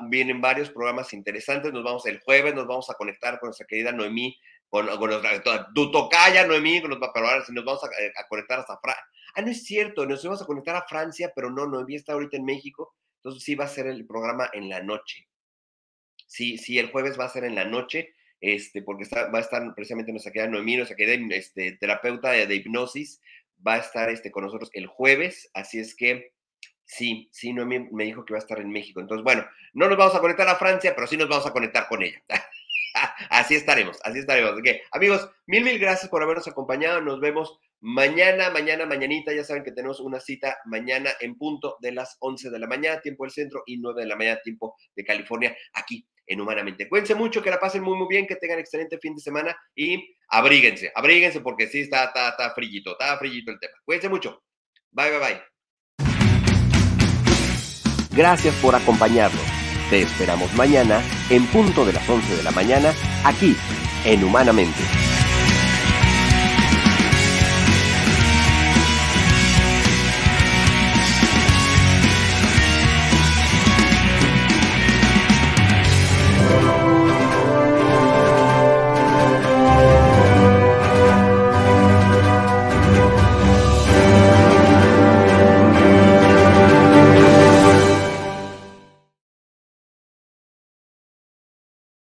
vienen 0.09 0.41
varios 0.41 0.71
programas 0.71 1.13
interesantes. 1.13 1.73
Nos 1.73 1.85
vamos 1.85 2.07
el 2.07 2.21
jueves, 2.21 2.55
nos 2.55 2.67
vamos 2.67 2.89
a 2.91 2.95
conectar 2.95 3.39
con 3.41 3.49
nuestra 3.49 3.67
querida 3.67 3.93
Noemí, 3.93 4.37
con, 4.69 4.87
con 4.87 5.11
nuestra, 5.11 5.69
tu 5.75 5.91
tocaya 5.91 6.47
Noemí, 6.47 6.81
nos 6.81 7.01
va, 7.01 7.13
pero 7.13 7.29
ahora 7.29 7.45
sí 7.45 7.53
nos 7.53 7.65
vamos 7.65 7.83
a, 7.85 7.89
eh, 8.03 8.13
a 8.17 8.27
conectar 8.29 8.61
hasta 8.61 8.79
Francia. 8.79 9.05
Ah, 9.35 9.43
no 9.43 9.51
es 9.51 9.65
cierto, 9.65 10.05
nos 10.07 10.23
vamos 10.25 10.43
a 10.43 10.47
conectar 10.47 10.77
a 10.77 10.87
Francia, 10.87 11.33
pero 11.35 11.51
no, 11.51 11.67
Noemí 11.67 11.97
está 11.97 12.13
ahorita 12.13 12.37
en 12.37 12.45
México, 12.45 12.95
entonces 13.17 13.43
sí 13.43 13.55
va 13.55 13.65
a 13.65 13.69
ser 13.69 13.87
el 13.87 14.07
programa 14.07 14.51
en 14.53 14.69
la 14.69 14.83
noche. 14.83 15.27
Sí, 16.27 16.59
sí, 16.59 16.79
el 16.79 16.91
jueves 16.91 17.19
va 17.19 17.25
a 17.25 17.31
ser 17.31 17.45
en 17.45 17.55
la 17.55 17.65
noche, 17.65 18.15
este, 18.43 18.83
porque 18.83 19.05
está, 19.05 19.31
va 19.31 19.39
a 19.39 19.43
estar 19.43 19.63
precisamente 19.75 20.11
nuestra 20.11 20.33
querida 20.33 20.51
Noemí, 20.51 20.77
nuestra 20.77 20.97
querida 20.97 21.35
este, 21.35 21.79
terapeuta 21.81 22.33
de, 22.33 22.55
hipnosis, 22.55 23.23
va 23.67 23.75
a 23.75 23.79
estar 23.79 24.11
este, 24.11 24.33
con 24.33 24.45
nosotros 24.45 24.69
el 24.75 24.89
jueves, 24.89 25.49
así 25.55 25.79
es 25.79 25.95
que 25.95 26.33
Sí, 26.85 27.31
sí, 27.33 27.55
Noemí 27.55 27.89
me 27.93 28.05
dijo 28.05 28.23
que 28.23 28.35
va 28.35 28.39
a 28.39 28.43
estar 28.43 28.61
en 28.61 28.69
México. 28.69 29.01
Entonces, 29.01 29.25
bueno, 29.25 29.47
no 29.73 29.89
nos 29.89 29.97
vamos 29.97 30.15
a 30.15 30.21
conectar 30.21 30.47
a 30.47 30.57
Francia, 30.57 30.95
pero 30.95 31.07
sí 31.07 31.17
nos 31.17 31.29
vamos 31.29 31.47
a 31.47 31.53
conectar 31.53 31.89
con 31.89 32.03
ella. 32.03 32.23
así 33.31 33.55
estaremos, 33.55 33.99
así 34.05 34.19
estaremos. 34.19 34.61
amigos, 34.91 35.31
mil, 35.47 35.65
mil 35.65 35.79
gracias 35.79 36.11
por 36.11 36.23
habernos 36.23 36.49
acompañado. 36.49 37.01
Nos 37.01 37.19
vemos 37.19 37.59
mañana, 37.81 38.51
mañana, 38.51 38.85
mañanita. 38.85 39.33
Ya 39.33 39.43
saben 39.43 39.65
que 39.65 39.73
tenemos 39.73 40.01
una 40.01 40.21
cita 40.21 40.59
mañana 40.67 41.13
en 41.21 41.39
punto 41.39 41.79
de 41.81 41.93
las 41.93 42.19
11 42.21 42.51
de 42.51 42.59
la 42.59 42.67
mañana, 42.67 43.01
tiempo 43.01 43.25
del 43.25 43.33
centro, 43.33 43.63
y 43.65 43.79
9 43.79 44.03
de 44.03 44.09
la 44.09 44.17
mañana, 44.17 44.41
tiempo 44.43 44.77
de 44.95 45.05
California, 45.05 45.57
aquí 45.73 46.07
en 46.27 46.41
Humanamente. 46.41 46.89
Cuídense 46.89 47.15
mucho, 47.15 47.43
que 47.43 47.51
la 47.51 47.59
pasen 47.59 47.83
muy, 47.83 47.97
muy 47.97 48.07
bien, 48.09 48.27
que 48.27 48.37
tengan 48.37 48.59
excelente 48.59 48.99
fin 48.99 49.15
de 49.15 49.21
semana 49.21 49.57
y 49.75 50.17
abríguense, 50.29 50.93
abríguense 50.95 51.41
porque 51.41 51.67
sí 51.67 51.81
está, 51.81 52.05
está, 52.05 52.31
está 52.31 52.55
frillito, 52.55 52.93
está 52.93 53.17
frillito 53.19 53.51
el 53.53 53.59
tema. 53.59 53.75
Cuídense 53.85 54.09
mucho. 54.09 54.43
Bye, 54.91 55.11
bye, 55.11 55.19
bye. 55.19 55.43
Gracias 58.15 58.55
por 58.57 58.75
acompañarnos. 58.75 59.43
Te 59.89 60.03
esperamos 60.03 60.53
mañana 60.55 61.03
en 61.31 61.47
punto 61.47 61.85
de 61.85 61.95
las 61.95 62.09
11 62.09 62.37
de 62.37 62.43
la 62.43 62.51
mañana 62.51 62.95
aquí 63.25 63.57
en 64.05 64.25
Humanamente. 64.25 65.12